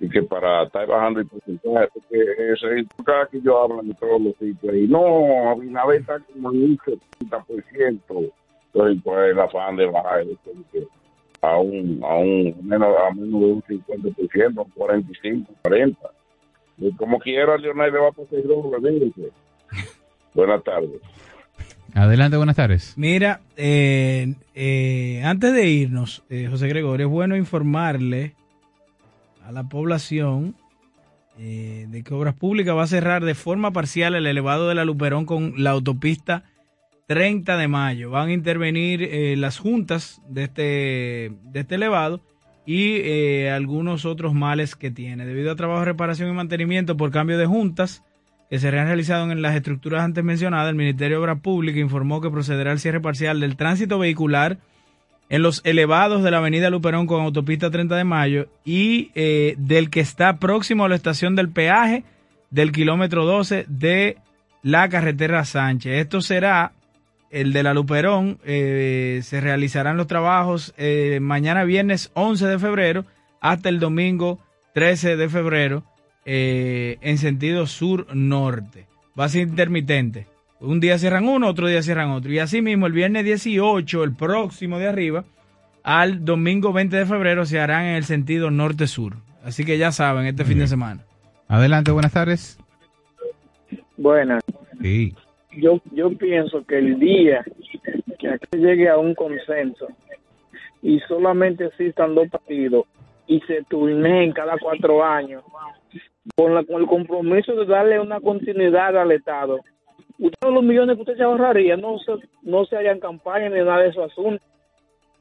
Y 0.00 0.08
que 0.08 0.22
para 0.22 0.62
estar 0.62 0.86
bajando 0.86 1.20
el 1.20 1.26
porcentaje, 1.26 1.88
porque 1.92 2.52
ese 2.52 2.86
cada 3.04 3.26
que 3.26 3.40
yo 3.40 3.60
hablo 3.60 3.82
en 3.82 3.92
todos 3.94 4.20
los 4.20 4.36
sitios, 4.36 4.74
y 4.74 4.86
no, 4.86 5.50
Abinader 5.50 6.00
está 6.00 6.20
como 6.20 6.52
en 6.52 6.62
un 6.62 6.78
70%. 6.78 8.32
Entonces, 8.72 9.02
pues 9.02 9.30
el 9.32 9.40
afán 9.40 9.76
de 9.76 9.86
bajar 9.86 10.24
que 10.70 10.86
a 11.40 11.56
un, 11.58 12.00
a 12.04 12.14
un 12.16 12.54
menos, 12.62 12.94
a 12.96 13.12
menos 13.12 13.40
de 13.40 13.46
un 13.46 13.62
50%, 13.62 14.64
un 14.64 14.70
45, 14.70 15.52
40. 15.62 16.10
Y 16.78 16.92
como 16.92 17.18
quiera, 17.18 17.56
Leonel 17.56 17.92
le 17.92 17.98
va 17.98 18.08
a 18.08 18.12
poseer 18.12 18.46
doble, 18.46 18.78
fíjense. 18.78 19.32
Buenas 20.34 20.62
tardes. 20.62 21.00
Adelante, 21.98 22.36
buenas 22.36 22.54
tardes. 22.54 22.94
Mira, 22.96 23.40
eh, 23.56 24.34
eh, 24.54 25.20
antes 25.24 25.52
de 25.52 25.68
irnos, 25.68 26.22
eh, 26.30 26.46
José 26.48 26.68
Gregorio, 26.68 27.06
es 27.06 27.12
bueno 27.12 27.36
informarle 27.36 28.34
a 29.44 29.50
la 29.50 29.64
población 29.64 30.54
eh, 31.40 31.86
de 31.88 32.04
que 32.04 32.14
Obras 32.14 32.36
Públicas 32.36 32.76
va 32.76 32.84
a 32.84 32.86
cerrar 32.86 33.24
de 33.24 33.34
forma 33.34 33.72
parcial 33.72 34.14
el 34.14 34.28
elevado 34.28 34.68
de 34.68 34.76
la 34.76 34.84
Luperón 34.84 35.24
con 35.24 35.54
la 35.56 35.70
autopista 35.70 36.44
30 37.08 37.56
de 37.56 37.66
mayo. 37.66 38.10
Van 38.10 38.28
a 38.28 38.32
intervenir 38.32 39.36
las 39.36 39.58
juntas 39.58 40.22
de 40.28 40.44
este, 40.44 41.32
de 41.42 41.60
este 41.60 41.74
elevado 41.74 42.20
y 42.64 43.46
algunos 43.46 44.04
otros 44.04 44.34
males 44.34 44.76
que 44.76 44.92
tiene. 44.92 45.26
Debido 45.26 45.50
a 45.50 45.56
trabajo 45.56 45.80
de 45.80 45.86
reparación 45.86 46.30
y 46.30 46.32
mantenimiento 46.32 46.96
por 46.96 47.10
cambio 47.10 47.38
de 47.38 47.46
juntas 47.46 48.04
que 48.50 48.58
se 48.58 48.68
han 48.68 48.86
realizado 48.86 49.30
en 49.30 49.42
las 49.42 49.54
estructuras 49.54 50.02
antes 50.02 50.24
mencionadas, 50.24 50.70
el 50.70 50.76
Ministerio 50.76 51.18
de 51.18 51.22
Obras 51.22 51.40
Públicas 51.40 51.80
informó 51.80 52.20
que 52.20 52.30
procederá 52.30 52.70
al 52.70 52.78
cierre 52.80 53.00
parcial 53.00 53.40
del 53.40 53.56
tránsito 53.56 53.98
vehicular 53.98 54.58
en 55.28 55.42
los 55.42 55.60
elevados 55.64 56.22
de 56.22 56.30
la 56.30 56.38
avenida 56.38 56.70
Luperón 56.70 57.06
con 57.06 57.22
autopista 57.22 57.70
30 57.70 57.96
de 57.96 58.04
mayo 58.04 58.48
y 58.64 59.10
eh, 59.14 59.54
del 59.58 59.90
que 59.90 60.00
está 60.00 60.38
próximo 60.38 60.84
a 60.84 60.88
la 60.88 60.96
estación 60.96 61.36
del 61.36 61.50
peaje 61.50 62.04
del 62.50 62.72
kilómetro 62.72 63.26
12 63.26 63.66
de 63.68 64.16
la 64.62 64.88
carretera 64.88 65.44
Sánchez. 65.44 66.00
Esto 66.00 66.22
será 66.22 66.72
el 67.30 67.52
de 67.52 67.62
la 67.62 67.74
Luperón. 67.74 68.38
eh, 68.44 69.20
se 69.22 69.42
realizarán 69.42 69.98
los 69.98 70.06
trabajos 70.06 70.72
eh, 70.78 71.18
mañana 71.20 71.64
viernes 71.64 72.10
11 72.14 72.46
de 72.46 72.58
febrero 72.58 73.04
hasta 73.40 73.68
el 73.68 73.80
domingo 73.80 74.38
13 74.72 75.16
de 75.16 75.28
febrero 75.28 75.84
eh, 76.30 76.98
en 77.00 77.16
sentido 77.16 77.66
sur-norte. 77.66 78.84
Va 79.18 79.24
a 79.24 79.28
ser 79.30 79.48
intermitente. 79.48 80.26
Un 80.60 80.78
día 80.78 80.98
cierran 80.98 81.26
uno, 81.26 81.48
otro 81.48 81.68
día 81.68 81.80
cierran 81.80 82.10
otro. 82.10 82.30
Y 82.30 82.38
así 82.38 82.60
mismo 82.60 82.86
el 82.86 82.92
viernes 82.92 83.24
18, 83.24 84.04
el 84.04 84.14
próximo 84.14 84.78
de 84.78 84.88
arriba, 84.88 85.24
al 85.82 86.26
domingo 86.26 86.74
20 86.74 86.98
de 86.98 87.06
febrero 87.06 87.46
se 87.46 87.58
harán 87.58 87.86
en 87.86 87.94
el 87.94 88.04
sentido 88.04 88.50
norte-sur. 88.50 89.14
Así 89.42 89.64
que 89.64 89.78
ya 89.78 89.90
saben, 89.90 90.26
este 90.26 90.44
fin 90.44 90.58
de 90.58 90.66
semana. 90.66 91.02
Adelante, 91.48 91.92
buenas 91.92 92.12
tardes. 92.12 92.58
Buenas. 93.96 94.42
Sí. 94.82 95.14
Yo, 95.56 95.80
yo 95.92 96.10
pienso 96.10 96.62
que 96.66 96.76
el 96.76 96.98
día 96.98 97.42
que 98.18 98.28
aquí 98.28 98.58
llegue 98.58 98.90
a 98.90 98.98
un 98.98 99.14
consenso 99.14 99.88
y 100.82 101.00
solamente 101.08 101.64
existan 101.64 102.14
dos 102.14 102.28
partidos 102.28 102.84
y 103.26 103.40
se 103.46 103.62
turneen 103.70 104.32
cada 104.32 104.58
cuatro 104.58 105.02
años 105.02 105.42
con, 106.36 106.54
la, 106.54 106.64
con 106.64 106.80
el 106.82 106.86
compromiso 106.86 107.52
de 107.54 107.66
darle 107.66 108.00
una 108.00 108.20
continuidad 108.20 108.96
al 108.96 109.12
Estado, 109.12 109.60
ustedes 110.18 110.54
los 110.54 110.62
millones 110.62 110.96
que 110.96 111.02
usted 111.02 111.16
se 111.16 111.22
ahorraría 111.22 111.76
no 111.76 111.98
se, 111.98 112.12
no 112.42 112.64
se 112.64 112.76
harían 112.76 113.00
campaña 113.00 113.48
ni 113.48 113.58
nada 113.58 113.78
de 113.78 113.88
esos 113.88 114.10
asuntos. 114.10 114.46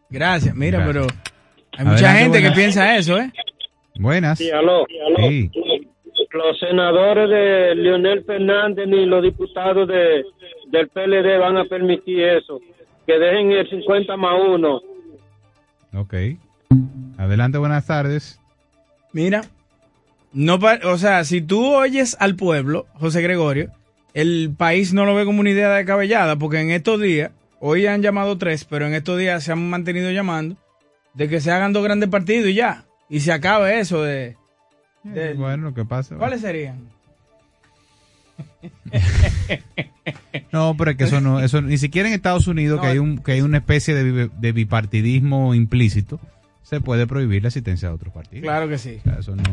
Gracias. 0.10 0.56
Mira, 0.56 0.80
Gracias. 0.80 1.08
pero 1.08 1.20
hay 1.78 1.86
mucha 1.86 2.10
Adelante, 2.12 2.40
gente 2.40 2.42
que 2.42 2.56
piensa 2.56 2.96
eso, 2.96 3.18
¿eh? 3.18 3.32
Buenas. 4.00 4.38
Sí, 4.38 4.50
aló. 4.52 4.86
Sí. 5.18 5.52
Los 6.32 6.60
senadores 6.60 7.30
de 7.30 7.76
Leonel 7.76 8.24
Fernández 8.24 8.88
ni 8.88 9.06
los 9.06 9.24
diputados 9.24 9.88
de, 9.88 10.24
del 10.68 10.88
PLD 10.90 11.40
van 11.40 11.58
a 11.58 11.66
permitir 11.66 12.22
eso. 12.24 12.60
Que 13.08 13.18
dejen 13.18 13.52
el 13.52 13.70
50 13.70 14.16
más 14.18 14.34
1. 14.48 14.82
Ok. 15.96 16.14
Adelante, 17.18 17.58
buenas 17.58 17.88
tardes. 17.88 18.40
Mira, 19.14 19.42
no 20.34 20.60
o 20.84 20.98
sea, 20.98 21.24
si 21.24 21.42
tú 21.42 21.66
oyes 21.74 22.16
al 22.20 22.36
pueblo, 22.36 22.86
José 22.94 23.22
Gregorio, 23.22 23.72
el 24.14 24.54
país 24.58 24.94
no 24.94 25.06
lo 25.06 25.16
ve 25.16 25.26
como 25.26 25.40
una 25.42 25.50
idea 25.52 25.70
descabellada, 25.74 26.36
porque 26.38 26.60
en 26.60 26.72
estos 26.72 27.00
días, 27.02 27.32
hoy 27.60 27.86
han 27.88 28.02
llamado 28.02 28.38
tres, 28.38 28.66
pero 28.66 28.86
en 28.88 28.94
estos 28.94 29.18
días 29.20 29.44
se 29.44 29.52
han 29.52 29.70
mantenido 29.70 30.12
llamando 30.12 30.58
de 31.14 31.28
que 31.30 31.42
se 31.42 31.52
hagan 31.52 31.74
dos 31.74 31.84
grandes 31.84 32.10
partidos 32.10 32.50
y 32.50 32.54
ya, 32.56 32.86
y 33.10 33.20
se 33.22 33.32
acabe 33.32 33.80
eso 33.80 34.04
de... 34.04 34.36
de- 35.04 35.34
Bueno, 35.34 35.70
lo 35.70 35.74
que 35.74 35.86
pasa. 35.86 36.16
¿Cuáles 36.16 36.42
serían? 36.42 36.90
No, 40.52 40.76
pero 40.78 40.92
es 40.92 40.98
que 40.98 41.04
eso 41.04 41.20
no, 41.22 41.40
eso 41.42 41.62
ni 41.62 41.78
siquiera 41.78 42.08
en 42.08 42.16
Estados 42.16 42.48
Unidos, 42.48 42.80
que 42.80 42.88
hay 42.88 42.98
un, 43.00 43.18
que 43.18 43.34
hay 43.34 43.42
una 43.42 43.58
especie 43.58 43.94
de, 43.94 44.04
bi- 44.28 44.32
de 44.40 44.52
bipartidismo 44.54 45.54
implícito, 45.54 46.20
se 46.64 46.80
puede 46.80 47.06
prohibir 47.08 47.42
la 47.44 47.50
asistencia 47.50 47.90
de 47.90 47.96
otros 47.96 48.14
partidos. 48.14 48.44
Claro 48.44 48.70
que 48.70 48.78
sí. 48.78 48.98
O 49.02 49.04
sea, 49.04 49.20
eso 49.20 49.36
no. 49.36 49.44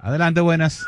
Adelante, 0.00 0.40
buenas. 0.40 0.86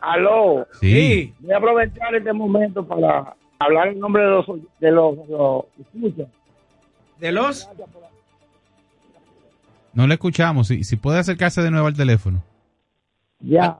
Aló. 0.00 0.66
Sí. 0.80 1.32
Voy 1.40 1.52
a 1.52 1.56
aprovechar 1.58 2.14
este 2.14 2.32
momento 2.32 2.86
para 2.86 3.34
hablar 3.58 3.88
en 3.88 4.00
nombre 4.00 4.22
de 4.22 4.28
los 4.30 4.46
de 4.80 4.90
los, 4.90 5.16
de 5.28 5.32
los 5.36 5.64
escuchas. 5.80 6.28
¿De 7.18 7.32
los? 7.32 7.68
No 9.94 10.06
le 10.06 10.14
escuchamos. 10.14 10.68
Si, 10.68 10.84
si 10.84 10.96
puede 10.96 11.18
acercarse 11.18 11.62
de 11.62 11.70
nuevo 11.70 11.86
al 11.86 11.94
teléfono. 11.96 12.42
Ya. 13.40 13.78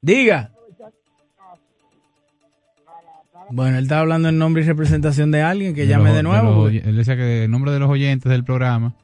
Diga. 0.00 0.50
Bueno, 3.50 3.76
él 3.78 3.84
está 3.84 4.00
hablando 4.00 4.28
en 4.28 4.38
nombre 4.38 4.62
y 4.62 4.66
representación 4.66 5.30
de 5.30 5.42
alguien 5.42 5.74
que 5.74 5.86
llame 5.86 6.06
los- 6.08 6.16
de 6.16 6.22
nuevo. 6.22 6.50
los 6.50 6.56
oy- 6.66 6.82
él 6.84 6.96
decía 6.96 7.16
que 7.16 7.44
en 7.44 7.50
nombre 7.50 7.72
de 7.72 7.78
los 7.78 7.90
oyentes 7.90 8.30
del 8.30 8.42
programa, 8.44 8.94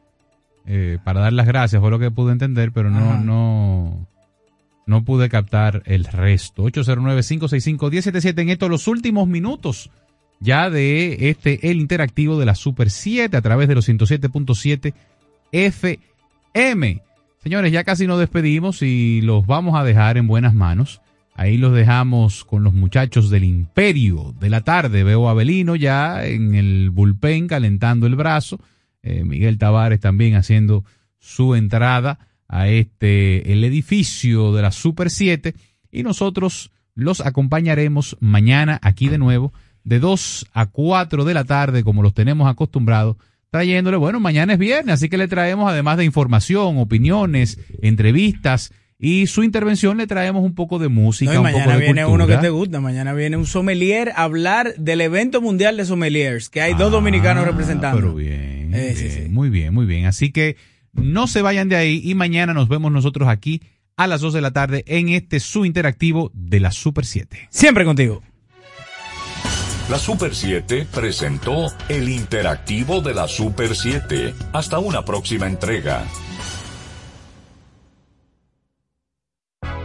eh, 0.67 0.99
para 1.05 1.21
dar 1.21 1.33
las 1.33 1.47
gracias, 1.47 1.81
fue 1.81 1.91
lo 1.91 1.99
que 1.99 2.11
pude 2.11 2.33
entender, 2.33 2.73
pero 2.73 2.91
no, 2.91 2.99
Ajá. 2.99 3.21
no, 3.23 4.07
no 4.87 5.05
pude 5.05 5.29
captar 5.29 5.83
el 5.87 6.05
resto. 6.05 6.65
809-565-1077 6.65 8.41
en 8.41 8.49
estos 8.51 8.71
los 8.71 8.89
últimos 8.89 9.29
minutos 9.29 9.91
ya 10.41 10.71
de 10.71 11.29
este, 11.31 11.71
el 11.71 11.79
interactivo 11.79 12.39
de 12.39 12.47
la 12.47 12.55
Super 12.55 12.91
7 12.91 13.37
a 13.37 13.43
través 13.43 13.69
de 13.69 13.75
los 13.75 13.89
107.7 13.89 14.95
FM. 15.53 17.03
Señores, 17.43 17.73
ya 17.73 17.85
casi 17.85 18.07
nos 18.07 18.19
despedimos 18.19 18.83
y 18.83 19.21
los 19.21 19.47
vamos 19.47 19.79
a 19.79 19.85
dejar 19.85 20.17
en 20.17 20.27
buenas 20.27 20.55
manos. 20.55 21.01
Ahí 21.35 21.57
los 21.57 21.73
dejamos 21.73 22.45
con 22.45 22.65
los 22.65 22.75
muchachos 22.75 23.31
del 23.31 23.45
Imperio 23.45 24.35
de 24.41 24.51
la 24.51 24.63
tarde. 24.63 25.05
Veo 25.05 25.29
a 25.29 25.35
Belino 25.35 25.77
ya 25.77 26.27
en 26.27 26.55
el 26.55 26.91
bullpen 26.91 27.47
calentando 27.47 28.07
el 28.07 28.17
brazo. 28.17 28.59
Eh, 29.03 29.25
Miguel 29.25 29.59
Tavares 29.59 30.01
también 30.01 30.35
haciendo 30.35 30.85
su 31.19 31.55
entrada 31.55 32.19
a 32.53 32.69
este 32.69 33.53
el 33.53 33.63
edificio 33.65 34.53
de 34.53 34.63
la 34.63 34.73
Super 34.73 35.09
7 35.11 35.55
y 35.93 36.03
nosotros 36.03 36.71
los 36.95 37.21
acompañaremos 37.21 38.17
mañana 38.21 38.79
aquí 38.83 39.09
de 39.09 39.19
nuevo 39.19 39.53
de 39.85 40.01
2 40.01 40.47
a 40.53 40.67
4 40.67 41.25
de 41.25 41.35
la 41.35 41.45
tarde 41.45 41.85
como 41.85 42.03
los 42.03 42.13
tenemos 42.13 42.51
acostumbrados 42.51 43.17
trayéndole, 43.51 43.97
bueno, 43.97 44.21
mañana 44.21 44.53
es 44.53 44.59
viernes, 44.61 44.95
así 44.95 45.09
que 45.09 45.17
le 45.19 45.27
traemos 45.27 45.69
además 45.71 45.97
de 45.97 46.05
información, 46.05 46.79
opiniones, 46.79 47.59
entrevistas 47.83 48.73
y 48.99 49.27
su 49.27 49.43
intervención 49.43 49.97
le 49.97 50.07
traemos 50.07 50.45
un 50.45 50.55
poco 50.55 50.79
de 50.79 50.89
música, 50.89 51.33
No, 51.35 51.43
y 51.43 51.47
un 51.47 51.53
poco 51.53 51.59
mañana 51.61 51.73
de 51.75 51.81
viene 51.85 52.05
cultura. 52.05 52.25
uno 52.25 52.27
que 52.27 52.37
te 52.43 52.51
gusta. 52.51 52.81
Mañana 52.81 53.13
viene 53.15 53.37
un 53.37 53.47
sommelier 53.47 54.11
a 54.15 54.23
hablar 54.25 54.75
del 54.77 55.01
evento 55.01 55.41
mundial 55.41 55.77
de 55.79 55.85
sommeliers, 55.85 56.49
que 56.49 56.61
hay 56.61 56.75
dos 56.75 56.93
dominicanos 56.93 57.45
representando. 57.47 57.97
Ah, 57.99 58.01
Pero 58.01 58.15
bien, 58.15 58.73
Eh, 58.75 58.95
sí, 58.95 59.29
muy 59.31 59.49
bien, 59.51 59.73
muy 59.75 59.87
bien. 59.87 60.05
Así 60.07 60.31
que 60.31 60.57
no 60.93 61.27
se 61.27 61.43
vayan 61.43 61.69
de 61.69 61.77
ahí 61.77 62.01
y 62.05 62.15
mañana 62.15 62.55
nos 62.55 62.69
vemos 62.69 62.93
nosotros 62.93 63.29
aquí 63.29 63.63
a 63.97 64.07
las 64.07 64.21
2 64.21 64.35
de 64.35 64.41
la 64.41 64.51
tarde 64.53 64.85
en 64.87 65.11
este 65.11 65.41
su 65.41 65.65
interactivo 65.65 66.31
de 66.35 66.61
la 66.61 66.73
Super 66.73 67.05
7. 67.05 67.49
Siempre 67.51 67.85
contigo. 67.85 68.23
La 69.91 69.99
Super 69.99 70.35
7 70.35 70.87
presentó 70.93 71.67
el 71.89 72.09
interactivo 72.09 73.01
de 73.01 73.13
la 73.13 73.27
Super 73.27 73.75
7. 73.75 74.35
Hasta 74.53 74.79
una 74.79 75.05
próxima 75.05 75.47
entrega. 75.47 76.07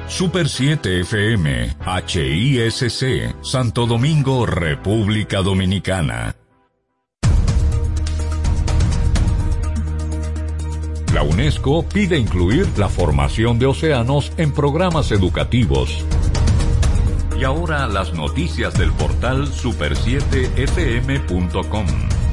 Super 0.07 0.47
7 0.47 1.01
FM, 1.01 1.75
HISC, 2.07 3.43
Santo 3.43 3.87
Domingo, 3.87 4.45
República 4.45 5.41
Dominicana. 5.41 6.35
La 11.15 11.23
UNESCO 11.23 11.83
pide 11.87 12.19
incluir 12.19 12.67
la 12.75 12.89
formación 12.89 13.57
de 13.57 13.67
océanos 13.67 14.33
en 14.35 14.51
programas 14.51 15.13
educativos. 15.13 16.03
Y 17.39 17.45
ahora 17.45 17.87
las 17.87 18.13
noticias 18.13 18.73
del 18.73 18.91
portal 18.91 19.47
super7fm.com. 19.47 21.85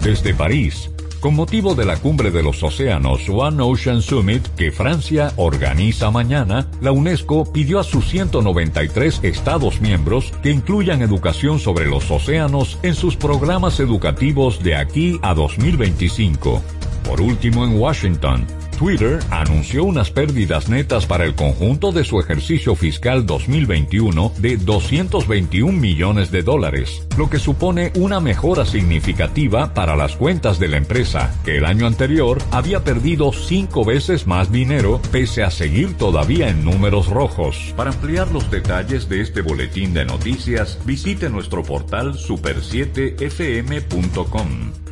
Desde 0.02 0.34
París, 0.34 0.90
con 1.20 1.36
motivo 1.36 1.76
de 1.76 1.84
la 1.84 1.96
cumbre 1.98 2.32
de 2.32 2.42
los 2.42 2.60
océanos 2.64 3.28
One 3.28 3.62
Ocean 3.62 4.02
Summit 4.02 4.48
que 4.56 4.72
Francia 4.72 5.32
organiza 5.36 6.10
mañana, 6.10 6.66
la 6.80 6.90
UNESCO 6.90 7.52
pidió 7.52 7.78
a 7.78 7.84
sus 7.84 8.08
193 8.08 9.20
Estados 9.22 9.80
miembros 9.80 10.32
que 10.42 10.50
incluyan 10.50 11.02
educación 11.02 11.60
sobre 11.60 11.86
los 11.86 12.10
océanos 12.10 12.80
en 12.82 12.96
sus 12.96 13.14
programas 13.14 13.78
educativos 13.78 14.60
de 14.60 14.74
aquí 14.74 15.20
a 15.22 15.34
2025. 15.34 16.60
Por 17.04 17.20
último, 17.20 17.64
en 17.64 17.78
Washington, 17.78 18.44
Twitter 18.78 19.18
anunció 19.30 19.84
unas 19.84 20.10
pérdidas 20.10 20.68
netas 20.68 21.06
para 21.06 21.24
el 21.24 21.34
conjunto 21.34 21.92
de 21.92 22.04
su 22.04 22.20
ejercicio 22.20 22.74
fiscal 22.74 23.24
2021 23.26 24.32
de 24.38 24.56
221 24.56 25.72
millones 25.72 26.30
de 26.30 26.42
dólares, 26.42 27.06
lo 27.16 27.30
que 27.30 27.38
supone 27.38 27.92
una 27.96 28.20
mejora 28.20 28.66
significativa 28.66 29.72
para 29.74 29.96
las 29.96 30.16
cuentas 30.16 30.58
de 30.58 30.68
la 30.68 30.78
empresa, 30.78 31.34
que 31.44 31.58
el 31.58 31.64
año 31.64 31.86
anterior 31.86 32.38
había 32.50 32.82
perdido 32.84 33.32
cinco 33.32 33.84
veces 33.84 34.26
más 34.26 34.50
dinero 34.50 35.00
pese 35.10 35.42
a 35.42 35.50
seguir 35.50 35.96
todavía 35.96 36.48
en 36.48 36.64
números 36.64 37.08
rojos. 37.08 37.74
Para 37.76 37.90
ampliar 37.90 38.32
los 38.32 38.50
detalles 38.50 39.08
de 39.08 39.20
este 39.20 39.42
boletín 39.42 39.94
de 39.94 40.04
noticias, 40.04 40.78
visite 40.84 41.30
nuestro 41.30 41.62
portal 41.62 42.14
super7fm.com. 42.14 44.91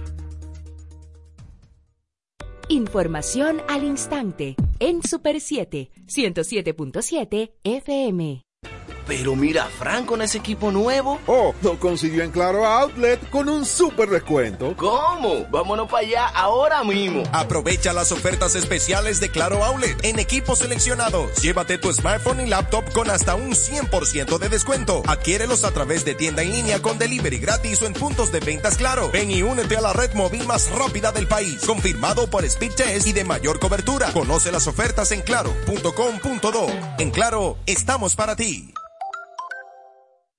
Información 2.70 3.62
al 3.66 3.82
instante 3.82 4.54
en 4.78 5.02
Super 5.02 5.40
7, 5.40 5.90
107.7 6.06 7.50
FM. 7.64 8.49
Pero 9.06 9.36
mira, 9.36 9.68
Frank 9.78 10.06
con 10.06 10.22
ese 10.22 10.38
equipo 10.38 10.70
nuevo. 10.70 11.20
Oh, 11.26 11.54
lo 11.62 11.78
consiguió 11.78 12.22
en 12.22 12.30
Claro 12.30 12.66
Outlet 12.66 13.28
con 13.30 13.48
un 13.48 13.64
super 13.64 14.08
descuento. 14.08 14.74
¿Cómo? 14.76 15.46
Vámonos 15.50 15.88
para 15.88 16.06
allá 16.06 16.26
ahora 16.28 16.84
mismo. 16.84 17.22
Aprovecha 17.32 17.92
las 17.92 18.12
ofertas 18.12 18.54
especiales 18.54 19.20
de 19.20 19.30
Claro 19.30 19.64
Outlet 19.64 20.04
en 20.04 20.18
equipos 20.18 20.58
seleccionados. 20.60 21.40
Llévate 21.42 21.78
tu 21.78 21.92
smartphone 21.92 22.40
y 22.40 22.46
laptop 22.46 22.90
con 22.92 23.10
hasta 23.10 23.34
un 23.34 23.52
100% 23.52 24.38
de 24.38 24.48
descuento. 24.48 25.02
Adquiérelos 25.06 25.64
a 25.64 25.72
través 25.72 26.04
de 26.04 26.14
tienda 26.14 26.42
en 26.42 26.52
línea 26.52 26.80
con 26.82 26.98
delivery 26.98 27.38
gratis 27.38 27.82
o 27.82 27.86
en 27.86 27.92
puntos 27.92 28.32
de 28.32 28.40
ventas 28.40 28.76
Claro. 28.76 29.10
Ven 29.12 29.30
y 29.30 29.42
únete 29.42 29.76
a 29.76 29.80
la 29.80 29.92
red 29.92 30.12
móvil 30.14 30.46
más 30.46 30.70
rápida 30.70 31.12
del 31.12 31.26
país. 31.26 31.60
Confirmado 31.66 32.28
por 32.28 32.44
Speed 32.44 32.72
Test 32.74 33.06
y 33.06 33.12
de 33.12 33.24
mayor 33.24 33.60
cobertura. 33.60 34.12
Conoce 34.12 34.50
las 34.52 34.66
ofertas 34.66 35.12
en 35.12 35.22
claro.com.do. 35.22 36.66
En 36.98 37.10
Claro, 37.10 37.58
estamos 37.66 38.16
para 38.16 38.36
ti. 38.36 38.72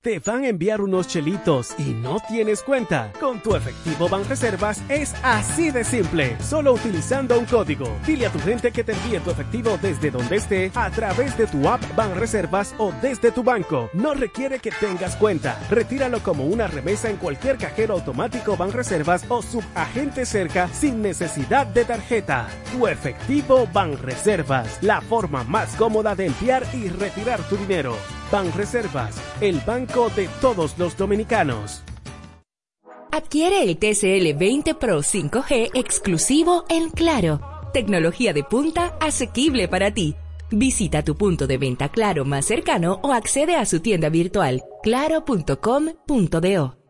Te 0.02 0.18
van 0.18 0.42
a 0.42 0.48
enviar 0.48 0.80
unos 0.80 1.06
chelitos 1.06 1.76
y 1.78 1.94
no 1.94 2.16
tienes 2.26 2.60
cuenta. 2.62 3.12
Con 3.20 3.40
tu 3.40 3.54
efectivo 3.54 4.08
Banreservas 4.08 4.82
es 4.88 5.14
así 5.22 5.70
de 5.70 5.84
simple. 5.84 6.36
Solo 6.40 6.72
utilizando 6.72 7.38
un 7.38 7.44
código. 7.44 7.86
Dile 8.04 8.26
a 8.26 8.32
tu 8.32 8.40
gente 8.40 8.72
que 8.72 8.82
te 8.82 8.94
envíe 8.94 9.20
tu 9.20 9.30
efectivo 9.30 9.78
desde 9.80 10.10
donde 10.10 10.34
esté 10.34 10.72
a 10.74 10.90
través 10.90 11.38
de 11.38 11.46
tu 11.46 11.68
app 11.68 11.80
Banreservas 11.94 12.74
o 12.78 12.92
desde 13.00 13.30
tu 13.30 13.44
banco. 13.44 13.90
No 13.92 14.12
requiere 14.12 14.58
que 14.58 14.72
tengas 14.72 15.14
cuenta. 15.14 15.56
Retíralo 15.70 16.18
como 16.18 16.46
una 16.46 16.66
remesa 16.66 17.08
en 17.08 17.16
cualquier 17.16 17.56
cajero 17.56 17.94
automático 17.94 18.56
Banreservas 18.56 19.24
o 19.28 19.40
subagente 19.40 20.26
cerca 20.26 20.66
sin 20.66 21.00
necesidad 21.00 21.68
de 21.68 21.84
tarjeta. 21.84 22.48
Tu 22.72 22.88
efectivo 22.88 23.68
Banreservas. 23.72 24.82
La 24.82 25.00
forma 25.00 25.44
más 25.44 25.76
cómoda 25.76 26.16
de 26.16 26.26
enviar 26.26 26.64
y 26.72 26.88
retirar 26.88 27.40
tu 27.48 27.56
dinero. 27.56 27.96
Banreservas, 28.32 29.14
el 29.42 29.60
banco 29.60 29.91
de 29.92 30.28
todos 30.40 30.78
los 30.78 30.96
dominicanos. 30.96 31.82
Adquiere 33.10 33.62
el 33.62 33.76
TCL 33.76 34.38
20 34.38 34.74
Pro 34.74 35.00
5G 35.00 35.70
exclusivo 35.74 36.64
en 36.70 36.88
Claro. 36.90 37.40
Tecnología 37.74 38.32
de 38.32 38.42
punta 38.42 38.96
asequible 39.00 39.68
para 39.68 39.92
ti. 39.92 40.16
Visita 40.50 41.02
tu 41.02 41.14
punto 41.14 41.46
de 41.46 41.58
venta 41.58 41.90
Claro 41.90 42.24
más 42.24 42.46
cercano 42.46 43.00
o 43.02 43.12
accede 43.12 43.56
a 43.56 43.66
su 43.66 43.80
tienda 43.80 44.08
virtual 44.08 44.62
claro.com.do. 44.82 46.81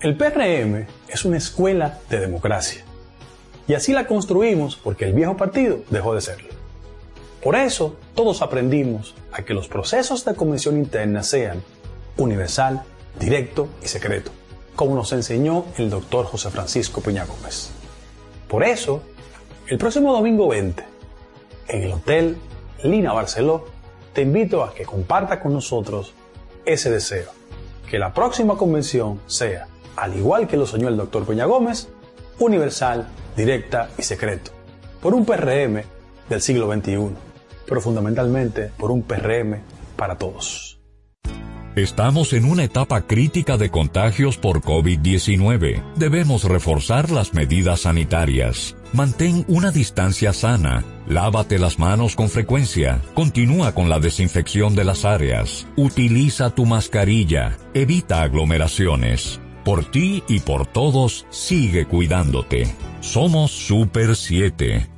El 0.00 0.16
PRM 0.16 0.86
es 1.08 1.24
una 1.24 1.38
escuela 1.38 1.98
de 2.10 2.20
democracia 2.20 2.84
y 3.66 3.74
así 3.74 3.92
la 3.92 4.06
construimos 4.06 4.76
porque 4.76 5.06
el 5.06 5.14
viejo 5.14 5.36
partido 5.36 5.82
dejó 5.90 6.14
de 6.14 6.20
serlo. 6.20 6.57
Por 7.42 7.54
eso, 7.54 7.96
todos 8.14 8.42
aprendimos 8.42 9.14
a 9.32 9.42
que 9.42 9.54
los 9.54 9.68
procesos 9.68 10.24
de 10.24 10.34
convención 10.34 10.76
interna 10.76 11.22
sean 11.22 11.62
universal, 12.16 12.82
directo 13.20 13.68
y 13.82 13.86
secreto, 13.86 14.32
como 14.74 14.96
nos 14.96 15.12
enseñó 15.12 15.64
el 15.76 15.88
doctor 15.88 16.26
José 16.26 16.50
Francisco 16.50 17.00
Peña 17.00 17.24
Gómez. 17.24 17.70
Por 18.48 18.64
eso, 18.64 19.02
el 19.68 19.78
próximo 19.78 20.12
domingo 20.12 20.48
20, 20.48 20.84
en 21.68 21.82
el 21.82 21.92
Hotel 21.92 22.38
Lina 22.82 23.12
Barceló, 23.12 23.66
te 24.12 24.22
invito 24.22 24.64
a 24.64 24.74
que 24.74 24.84
comparta 24.84 25.40
con 25.40 25.52
nosotros 25.52 26.14
ese 26.64 26.90
deseo, 26.90 27.30
que 27.88 28.00
la 28.00 28.12
próxima 28.12 28.56
convención 28.56 29.20
sea, 29.26 29.68
al 29.94 30.16
igual 30.16 30.48
que 30.48 30.56
lo 30.56 30.66
soñó 30.66 30.88
el 30.88 30.96
doctor 30.96 31.24
Peña 31.24 31.44
Gómez, 31.44 31.88
universal, 32.40 33.06
directa 33.36 33.90
y 33.96 34.02
secreto, 34.02 34.50
por 35.00 35.14
un 35.14 35.24
PRM 35.24 35.82
del 36.28 36.42
siglo 36.42 36.72
XXI 36.72 37.27
pero 37.68 37.80
fundamentalmente 37.80 38.70
por 38.78 38.90
un 38.90 39.02
PRM 39.02 39.58
para 39.96 40.16
todos. 40.16 40.78
Estamos 41.76 42.32
en 42.32 42.44
una 42.44 42.64
etapa 42.64 43.02
crítica 43.02 43.56
de 43.56 43.70
contagios 43.70 44.36
por 44.36 44.62
COVID-19. 44.62 45.80
Debemos 45.94 46.42
reforzar 46.42 47.10
las 47.12 47.34
medidas 47.34 47.82
sanitarias. 47.82 48.74
Mantén 48.92 49.44
una 49.46 49.70
distancia 49.70 50.32
sana. 50.32 50.84
Lávate 51.06 51.56
las 51.60 51.78
manos 51.78 52.16
con 52.16 52.30
frecuencia. 52.30 53.00
Continúa 53.14 53.76
con 53.76 53.88
la 53.88 54.00
desinfección 54.00 54.74
de 54.74 54.84
las 54.84 55.04
áreas. 55.04 55.68
Utiliza 55.76 56.50
tu 56.50 56.66
mascarilla. 56.66 57.56
Evita 57.74 58.22
aglomeraciones. 58.22 59.40
Por 59.64 59.84
ti 59.88 60.24
y 60.26 60.40
por 60.40 60.66
todos, 60.66 61.26
sigue 61.30 61.86
cuidándote. 61.86 62.74
Somos 63.00 63.52
Super 63.52 64.16
7 64.16 64.97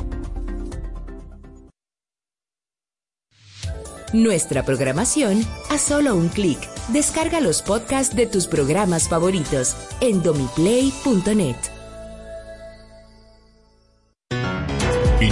Nuestra 4.13 4.65
programación 4.65 5.41
a 5.69 5.77
solo 5.77 6.15
un 6.15 6.27
clic. 6.27 6.59
Descarga 6.89 7.39
los 7.39 7.61
podcasts 7.61 8.13
de 8.13 8.27
tus 8.27 8.47
programas 8.47 9.07
favoritos 9.07 9.73
en 10.01 10.21
domiplay.net. 10.21 11.55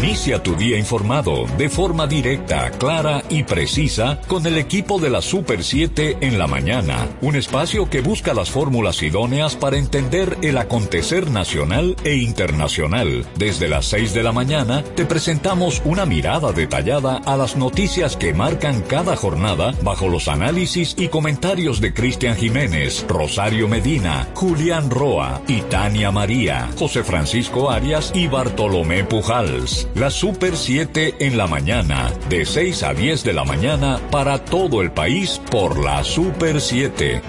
Inicia 0.02 0.42
tu 0.42 0.56
día 0.56 0.78
informado 0.78 1.46
de 1.58 1.68
forma 1.68 2.08
directa, 2.08 2.72
clara 2.72 3.22
y 3.30 3.44
precisa 3.44 4.22
con 4.28 4.46
el 4.46 4.58
equipo 4.58 4.98
de 4.98 5.10
la 5.10 5.22
Super 5.22 5.62
7 5.62 6.20
en 6.22 6.40
la 6.40 6.48
mañana, 6.48 7.10
un 7.20 7.36
espacio 7.36 7.90
que 7.90 8.00
busca 8.00 8.34
las 8.34 8.50
fórmulas 8.50 9.04
idóneas 9.04 9.58
para 9.58 9.78
entender 9.78 10.38
el 10.42 10.58
acontecer 10.58 11.30
nacional 11.30 11.98
e 12.06 12.16
internacional. 12.16 13.26
Desde 13.36 13.68
las 13.68 13.88
6 13.88 14.14
de 14.14 14.24
la 14.24 14.32
mañana 14.32 14.86
te 14.96 15.06
presentamos 15.06 15.82
una 15.84 16.06
mirada 16.06 16.54
detallada 16.54 17.18
a 17.18 17.36
las 17.36 17.58
noticias 17.58 18.16
que 18.16 18.34
marcan 18.34 18.82
cada 18.84 19.18
jornada 19.18 19.74
bajo 19.84 20.08
los 20.08 20.30
análisis 20.30 20.96
y 20.98 21.10
comentarios 21.10 21.82
de 21.82 21.94
Cristian 21.94 22.38
Jiménez, 22.38 23.06
Rosario 23.10 23.68
Medina, 23.68 24.30
Julián 24.34 24.90
Roa 24.90 25.42
y 25.46 25.60
Tania 25.64 26.10
María, 26.10 26.70
José 26.80 27.04
Francisco 27.04 27.70
Arias 27.70 28.14
y 28.16 28.28
Bartolomé 28.28 29.04
Pujals. 29.04 29.89
La 29.96 30.12
Super 30.12 30.56
7 30.56 31.16
en 31.20 31.36
la 31.36 31.48
mañana, 31.48 32.14
de 32.30 32.46
6 32.46 32.84
a 32.84 32.94
10 32.94 33.24
de 33.24 33.34
la 33.34 33.44
mañana 33.44 34.00
para 34.12 34.46
todo 34.46 34.84
el 34.84 34.92
país 34.92 35.42
por 35.50 35.84
la 35.84 36.04
Super 36.04 36.62
7. 36.62 37.22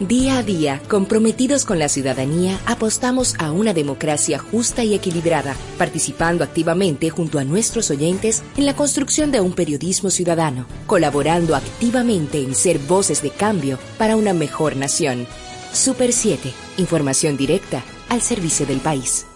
Día 0.00 0.38
a 0.38 0.42
día, 0.42 0.82
comprometidos 0.88 1.64
con 1.64 1.78
la 1.78 1.88
ciudadanía, 1.88 2.58
apostamos 2.66 3.36
a 3.38 3.52
una 3.52 3.72
democracia 3.72 4.38
justa 4.38 4.82
y 4.82 4.94
equilibrada, 4.94 5.54
participando 5.78 6.42
activamente 6.42 7.08
junto 7.10 7.38
a 7.38 7.44
nuestros 7.44 7.90
oyentes 7.90 8.42
en 8.56 8.66
la 8.66 8.74
construcción 8.74 9.30
de 9.30 9.40
un 9.40 9.52
periodismo 9.52 10.10
ciudadano, 10.10 10.66
colaborando 10.86 11.54
activamente 11.54 12.42
en 12.42 12.56
ser 12.56 12.78
voces 12.80 13.22
de 13.22 13.30
cambio 13.30 13.78
para 13.96 14.16
una 14.16 14.34
mejor 14.34 14.74
nación. 14.74 15.26
Super 15.72 16.12
7, 16.12 16.52
información 16.78 17.36
directa 17.36 17.84
al 18.08 18.22
servicio 18.22 18.66
del 18.66 18.80
país. 18.80 19.26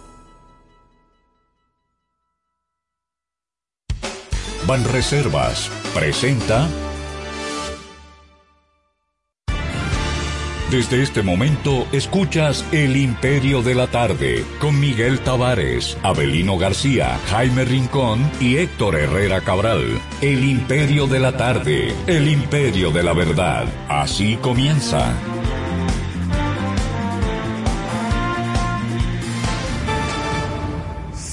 Banreservas 4.67 5.69
presenta 5.93 6.67
Desde 10.71 11.03
este 11.03 11.21
momento 11.21 11.87
escuchas 11.91 12.65
El 12.71 12.97
Imperio 12.97 13.61
de 13.61 13.75
la 13.75 13.85
Tarde 13.87 14.43
con 14.59 14.79
Miguel 14.79 15.19
Tavares, 15.19 15.95
Abelino 16.01 16.57
García, 16.57 17.19
Jaime 17.29 17.63
Rincón 17.65 18.29
y 18.39 18.57
Héctor 18.57 18.95
Herrera 18.95 19.41
Cabral. 19.41 20.01
El 20.21 20.43
Imperio 20.43 21.05
de 21.05 21.19
la 21.19 21.37
Tarde, 21.37 21.93
el 22.07 22.27
Imperio 22.27 22.89
de 22.91 23.03
la 23.03 23.13
Verdad. 23.13 23.65
Así 23.87 24.37
comienza. 24.37 25.13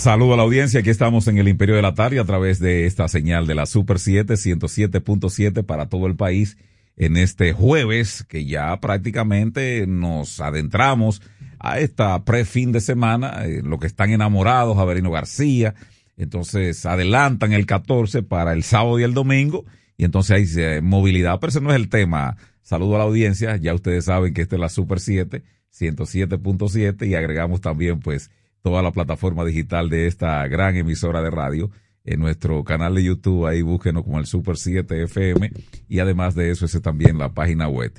Saludo 0.03 0.35
a 0.35 0.37
la 0.37 0.43
audiencia, 0.43 0.81
aquí 0.81 0.91
estamos 0.91 1.29
en 1.29 1.39
el 1.39 1.47
Imperio 1.47 1.77
de 1.77 1.83
la 1.83 1.95
Tarde 1.95 2.19
a 2.19 2.25
través 2.25 2.59
de 2.59 2.87
esta 2.87 3.07
señal 3.07 3.47
de 3.47 3.55
la 3.55 3.67
Super 3.67 4.01
7, 4.01 4.35
107.7 4.35 5.65
para 5.65 5.89
todo 5.89 6.09
el 6.09 6.17
país 6.17 6.57
en 6.97 7.17
este 7.17 7.53
jueves 7.53 8.25
que 8.29 8.45
ya 8.45 8.81
prácticamente 8.81 9.87
nos 9.87 10.41
adentramos 10.41 11.23
a 11.61 11.79
esta 11.79 12.25
pre-fin 12.25 12.73
de 12.73 12.81
semana, 12.81 13.45
en 13.45 13.71
lo 13.71 13.79
que 13.79 13.87
están 13.87 14.11
enamorados, 14.11 14.77
Averino 14.77 15.13
García, 15.13 15.77
entonces 16.17 16.85
adelantan 16.85 17.53
el 17.53 17.65
14 17.65 18.25
para 18.25 18.55
el 18.55 18.65
sábado 18.65 18.99
y 18.99 19.05
el 19.05 19.15
domingo 19.15 19.67
y 19.97 20.05
entonces 20.05 20.33
hay 20.37 20.65
eh, 20.65 20.81
movilidad, 20.83 21.39
pero 21.39 21.51
ese 21.51 21.61
no 21.61 21.71
es 21.71 21.77
el 21.77 21.89
tema. 21.89 22.37
Saludo 22.63 22.97
a 22.97 22.99
la 22.99 23.05
audiencia, 23.05 23.57
ya 23.57 23.73
ustedes 23.73 24.07
saben 24.07 24.35
que 24.35 24.43
esta 24.43 24.57
es 24.57 24.61
la 24.61 24.69
Super 24.69 24.99
7, 24.99 25.45
107.7 25.73 27.07
y 27.07 27.15
agregamos 27.15 27.61
también 27.61 28.01
pues 28.01 28.33
toda 28.63 28.83
la 28.83 28.93
plataforma 28.93 29.45
digital 29.45 29.91
de 29.91 30.07
esta 30.07 30.47
gran 30.49 30.77
emisora 30.77 31.21
de 31.23 31.31
radio. 31.31 31.71
En 32.05 32.19
nuestro 32.19 32.65
canal 32.65 32.97
de 32.97 33.05
YouTube, 33.05 33.47
ahí 33.47 33.63
búsquenos 33.63 34.03
como 34.03 34.19
el 34.19 34.27
Super 34.27 34.57
7 34.57 35.05
FM 35.05 35.53
y 35.89 36.01
además 36.01 36.35
de 36.35 36.51
eso, 36.51 36.65
ese 36.65 36.81
también 36.81 37.19
la 37.19 37.33
página 37.33 37.69
web. 37.69 37.93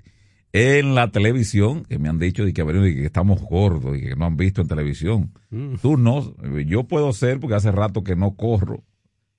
En 0.51 0.93
la 0.93 1.09
televisión, 1.09 1.83
que 1.85 1.97
me 1.97 2.09
han 2.09 2.19
dicho 2.19 2.45
de 2.45 2.53
que, 2.53 2.63
que 2.63 3.05
estamos 3.05 3.41
gordos 3.41 3.97
y 3.97 4.01
que 4.01 4.15
no 4.15 4.25
han 4.25 4.37
visto 4.37 4.61
en 4.61 4.67
televisión. 4.67 5.31
Mm. 5.49 5.75
Tú 5.81 5.97
no, 5.97 6.35
yo 6.65 6.83
puedo 6.83 7.11
ser 7.13 7.39
porque 7.39 7.55
hace 7.55 7.71
rato 7.71 8.03
que 8.03 8.15
no 8.15 8.35
corro. 8.35 8.83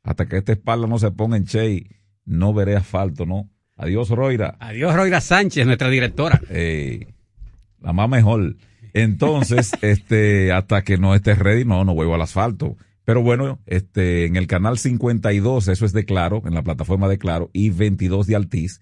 Hasta 0.02 0.26
que 0.26 0.38
esta 0.38 0.52
espalda 0.52 0.86
no 0.86 0.98
se 0.98 1.10
ponga 1.10 1.36
en 1.36 1.44
che, 1.44 1.86
no 2.24 2.52
veré 2.52 2.74
asfalto, 2.74 3.26
¿no? 3.26 3.48
Adiós, 3.76 4.10
Roira. 4.10 4.56
Adiós, 4.60 4.94
Roira 4.94 5.20
Sánchez, 5.20 5.66
nuestra 5.66 5.88
directora. 5.88 6.40
la 7.80 7.92
más 7.92 8.08
mejor. 8.08 8.56
Entonces, 8.94 9.72
este, 9.82 10.52
hasta 10.52 10.82
que 10.82 10.96
no 10.96 11.14
esté 11.14 11.34
ready, 11.34 11.66
no, 11.66 11.84
no 11.84 11.94
vuelvo 11.94 12.14
al 12.14 12.22
asfalto. 12.22 12.78
Pero 13.04 13.22
bueno, 13.22 13.60
este, 13.66 14.24
en 14.24 14.36
el 14.36 14.46
canal 14.46 14.78
52, 14.78 15.68
eso 15.68 15.84
es 15.84 15.92
de 15.92 16.06
Claro, 16.06 16.42
en 16.46 16.54
la 16.54 16.62
plataforma 16.62 17.06
de 17.08 17.18
Claro, 17.18 17.50
y 17.52 17.68
22 17.68 18.26
de 18.26 18.36
Altiz, 18.36 18.80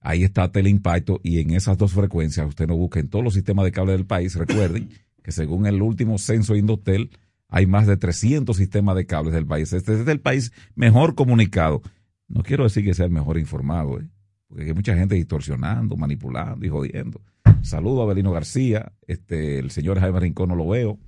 ahí 0.00 0.22
está 0.22 0.52
Teleimpacto, 0.52 1.18
y 1.24 1.40
en 1.40 1.50
esas 1.50 1.76
dos 1.76 1.92
frecuencias, 1.92 2.46
usted 2.46 2.68
no 2.68 2.76
busque 2.76 3.00
en 3.00 3.08
todos 3.08 3.24
los 3.24 3.34
sistemas 3.34 3.64
de 3.64 3.72
cable 3.72 3.92
del 3.92 4.06
país, 4.06 4.36
recuerden 4.36 4.90
que 5.24 5.32
según 5.32 5.66
el 5.66 5.82
último 5.82 6.18
censo 6.18 6.54
Indotel, 6.54 7.10
hay 7.48 7.66
más 7.66 7.86
de 7.86 7.96
300 7.96 8.56
sistemas 8.56 8.94
de 8.96 9.06
cables 9.06 9.34
del 9.34 9.46
país. 9.46 9.72
Este 9.72 10.00
es 10.00 10.06
el 10.06 10.20
país 10.20 10.52
mejor 10.74 11.14
comunicado. 11.14 11.82
No 12.28 12.42
quiero 12.42 12.64
decir 12.64 12.84
que 12.84 12.94
sea 12.94 13.06
el 13.06 13.12
mejor 13.12 13.38
informado, 13.38 13.98
¿eh? 14.00 14.08
porque 14.48 14.64
hay 14.64 14.72
mucha 14.72 14.94
gente 14.96 15.14
distorsionando, 15.14 15.96
manipulando 15.96 16.64
y 16.64 16.68
jodiendo. 16.68 17.20
Saludo 17.64 18.02
a 18.02 18.06
Belino 18.06 18.30
García, 18.30 18.92
este, 19.06 19.58
el 19.58 19.70
señor 19.70 19.98
Jaime 19.98 20.20
Rincón 20.20 20.50
no 20.50 20.54
lo 20.56 20.68
veo. 20.68 20.98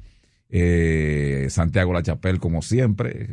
Eh, 0.48 1.46
Santiago 1.50 1.92
La 1.92 2.02
Chapel, 2.02 2.38
como 2.38 2.62
siempre. 2.62 3.26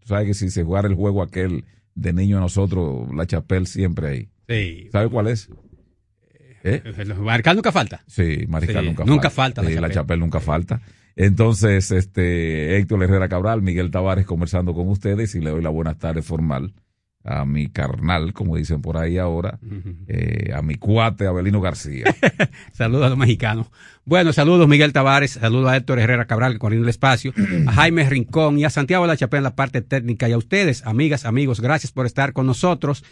Tú 0.00 0.08
sabes 0.08 0.26
que 0.26 0.34
si 0.34 0.50
se 0.50 0.64
jugara 0.64 0.88
el 0.88 0.94
juego 0.94 1.22
aquel 1.22 1.64
de 1.94 2.12
niño 2.12 2.38
a 2.38 2.40
nosotros, 2.40 3.14
La 3.14 3.26
Chapel 3.26 3.66
siempre 3.66 4.08
ahí. 4.08 4.28
Sí. 4.48 4.88
¿Sabe 4.90 5.10
cuál 5.10 5.28
es? 5.28 5.50
¿Eh? 6.64 6.82
Mariscal 7.18 7.56
nunca 7.56 7.70
falta. 7.70 8.02
Sí, 8.06 8.46
Mariscal 8.48 8.84
nunca, 8.86 9.04
nunca 9.04 9.30
falta. 9.30 9.62
la, 9.62 9.70
Chapel. 9.70 9.92
Chapel 9.92 10.20
nunca 10.20 10.40
falta. 10.40 10.80
Entonces, 11.16 11.90
este, 11.90 12.78
Héctor 12.78 13.02
Herrera 13.02 13.28
Cabral, 13.28 13.60
Miguel 13.60 13.90
Tavares 13.90 14.24
conversando 14.24 14.72
con 14.72 14.88
ustedes 14.88 15.34
y 15.34 15.40
le 15.40 15.50
doy 15.50 15.62
la 15.62 15.68
buenas 15.68 15.98
tardes 15.98 16.24
formal 16.24 16.72
a 17.22 17.44
mi 17.44 17.68
carnal, 17.68 18.32
como 18.32 18.56
dicen 18.56 18.80
por 18.80 18.96
ahí 18.96 19.18
ahora, 19.18 19.58
eh, 20.06 20.52
a 20.54 20.62
mi 20.62 20.76
cuate 20.76 21.26
Abelino 21.26 21.60
García. 21.60 22.04
saludos 22.72 23.06
a 23.06 23.08
los 23.10 23.18
mexicanos. 23.18 23.66
Bueno, 24.04 24.32
saludos 24.32 24.66
Miguel 24.68 24.92
Tavares, 24.92 25.32
saludos 25.32 25.70
a 25.70 25.76
Héctor 25.76 25.98
Herrera 25.98 26.26
Cabral, 26.26 26.58
corriendo 26.58 26.86
el 26.86 26.90
espacio, 26.90 27.34
a 27.66 27.72
Jaime 27.72 28.08
Rincón 28.08 28.58
y 28.58 28.64
a 28.64 28.70
Santiago 28.70 29.06
La 29.06 29.16
Chapela 29.16 29.40
en 29.40 29.44
la 29.44 29.56
parte 29.56 29.82
técnica 29.82 30.28
y 30.28 30.32
a 30.32 30.38
ustedes, 30.38 30.84
amigas, 30.86 31.26
amigos, 31.26 31.60
gracias 31.60 31.92
por 31.92 32.06
estar 32.06 32.32
con 32.32 32.46
nosotros 32.46 33.04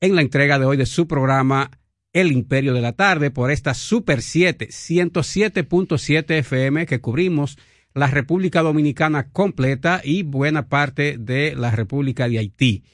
en 0.00 0.14
la 0.14 0.22
entrega 0.22 0.58
de 0.58 0.66
hoy 0.66 0.76
de 0.76 0.86
su 0.86 1.08
programa 1.08 1.70
El 2.12 2.30
Imperio 2.32 2.72
de 2.72 2.80
la 2.80 2.92
Tarde 2.92 3.30
por 3.30 3.50
esta 3.50 3.74
Super 3.74 4.22
7, 4.22 4.68
107.7 4.68 6.30
FM 6.38 6.86
que 6.86 7.00
cubrimos 7.00 7.58
la 7.94 8.06
República 8.06 8.62
Dominicana 8.62 9.30
completa 9.30 10.02
y 10.04 10.22
buena 10.22 10.68
parte 10.68 11.16
de 11.18 11.54
la 11.56 11.70
República 11.70 12.28
de 12.28 12.38
Haití. 12.38 12.84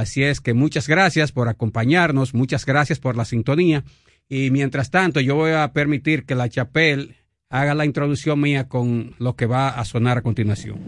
Así 0.00 0.22
es 0.22 0.40
que 0.40 0.54
muchas 0.54 0.88
gracias 0.88 1.30
por 1.30 1.48
acompañarnos, 1.48 2.34
muchas 2.34 2.64
gracias 2.64 2.98
por 2.98 3.16
la 3.16 3.24
sintonía. 3.24 3.84
Y 4.28 4.50
mientras 4.50 4.90
tanto, 4.90 5.20
yo 5.20 5.34
voy 5.34 5.52
a 5.52 5.72
permitir 5.72 6.24
que 6.24 6.34
la 6.34 6.48
Chapel 6.48 7.16
haga 7.50 7.74
la 7.74 7.84
introducción 7.84 8.40
mía 8.40 8.68
con 8.68 9.14
lo 9.18 9.36
que 9.36 9.46
va 9.46 9.68
a 9.68 9.84
sonar 9.84 10.18
a 10.18 10.22
continuación. 10.22 10.78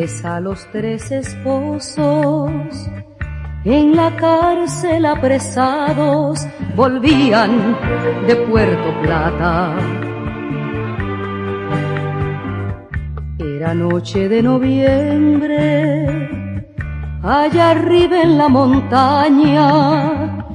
A 0.00 0.40
los 0.40 0.66
tres 0.72 1.12
esposos, 1.12 2.88
en 3.66 3.94
la 3.94 4.16
cárcel 4.16 5.04
apresados, 5.04 6.46
volvían 6.74 7.76
de 8.26 8.34
Puerto 8.36 8.98
Plata. 9.02 9.76
Era 13.38 13.74
noche 13.74 14.26
de 14.30 14.42
noviembre, 14.42 16.30
allá 17.22 17.72
arriba 17.72 18.22
en 18.22 18.38
la 18.38 18.48
montaña, 18.48 20.46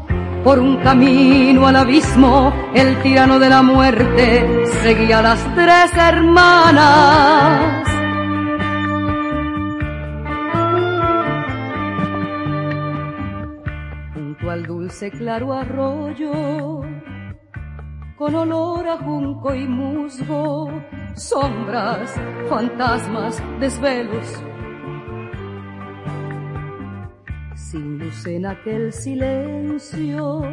por 0.44 0.58
un 0.58 0.78
camino 0.78 1.68
al 1.68 1.76
abismo, 1.76 2.52
el 2.74 3.00
tirano 3.04 3.38
de 3.38 3.50
la 3.50 3.62
muerte 3.62 4.66
seguía 4.82 5.20
a 5.20 5.22
las 5.22 5.46
tres 5.54 5.96
hermanas. 5.96 7.95
Dulce 14.86 15.10
claro 15.10 15.52
arroyo, 15.52 16.84
con 18.16 18.36
olor 18.36 18.88
a 18.88 18.98
junco 18.98 19.56
y 19.56 19.68
musgo, 19.68 20.70
sombras, 21.16 22.14
fantasmas, 22.48 23.42
desvelos, 23.60 24.28
sin 27.56 27.98
luz 27.98 28.28
en 28.28 28.46
aquel 28.46 28.94
silencio, 28.94 30.44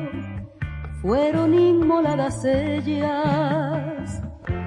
fueron 1.02 1.52
inmoladas 1.52 2.42
ellas. 2.46 4.22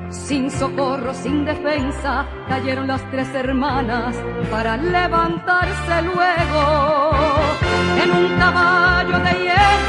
Sin 0.10 0.52
socorro, 0.52 1.12
sin 1.16 1.44
defensa, 1.44 2.28
cayeron 2.48 2.86
las 2.88 3.02
tres 3.10 3.28
hermanas 3.34 4.16
para 4.52 4.78
levantarse 4.78 6.02
luego 6.04 7.65
en 8.02 8.12
un 8.12 8.38
caballo 8.38 9.20
de 9.20 9.32
hierro. 9.44 9.86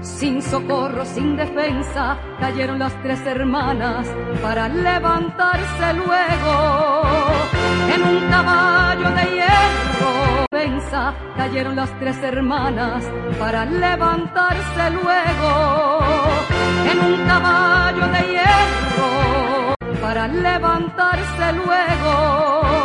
Sin 0.00 0.42
socorro, 0.42 1.04
sin 1.04 1.36
defensa, 1.36 2.18
cayeron 2.40 2.78
las 2.78 2.94
tres 3.02 3.20
hermanas 3.26 4.06
para 4.42 4.68
levantarse 4.68 5.94
luego 5.94 7.02
en 7.94 8.02
un 8.02 8.30
caballo 8.30 9.10
de 9.10 9.24
hierro. 9.34 10.46
Venza, 10.50 11.14
cayeron 11.36 11.76
las 11.76 11.90
tres 11.98 12.16
hermanas 12.22 13.04
para 13.38 13.64
levantarse 13.64 14.90
luego 14.90 16.00
en 16.90 16.98
un 16.98 17.26
caballo 17.26 18.08
de 18.08 18.20
hierro. 18.32 19.74
Para 20.00 20.26
levantarse 20.28 21.52
luego 21.52 22.77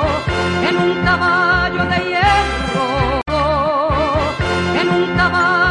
en 0.67 0.77
un 0.77 1.03
caballo 1.03 1.83
de 1.91 1.97
hierro, 2.07 3.21
en 4.81 4.89
un 4.89 5.15
caballo 5.15 5.62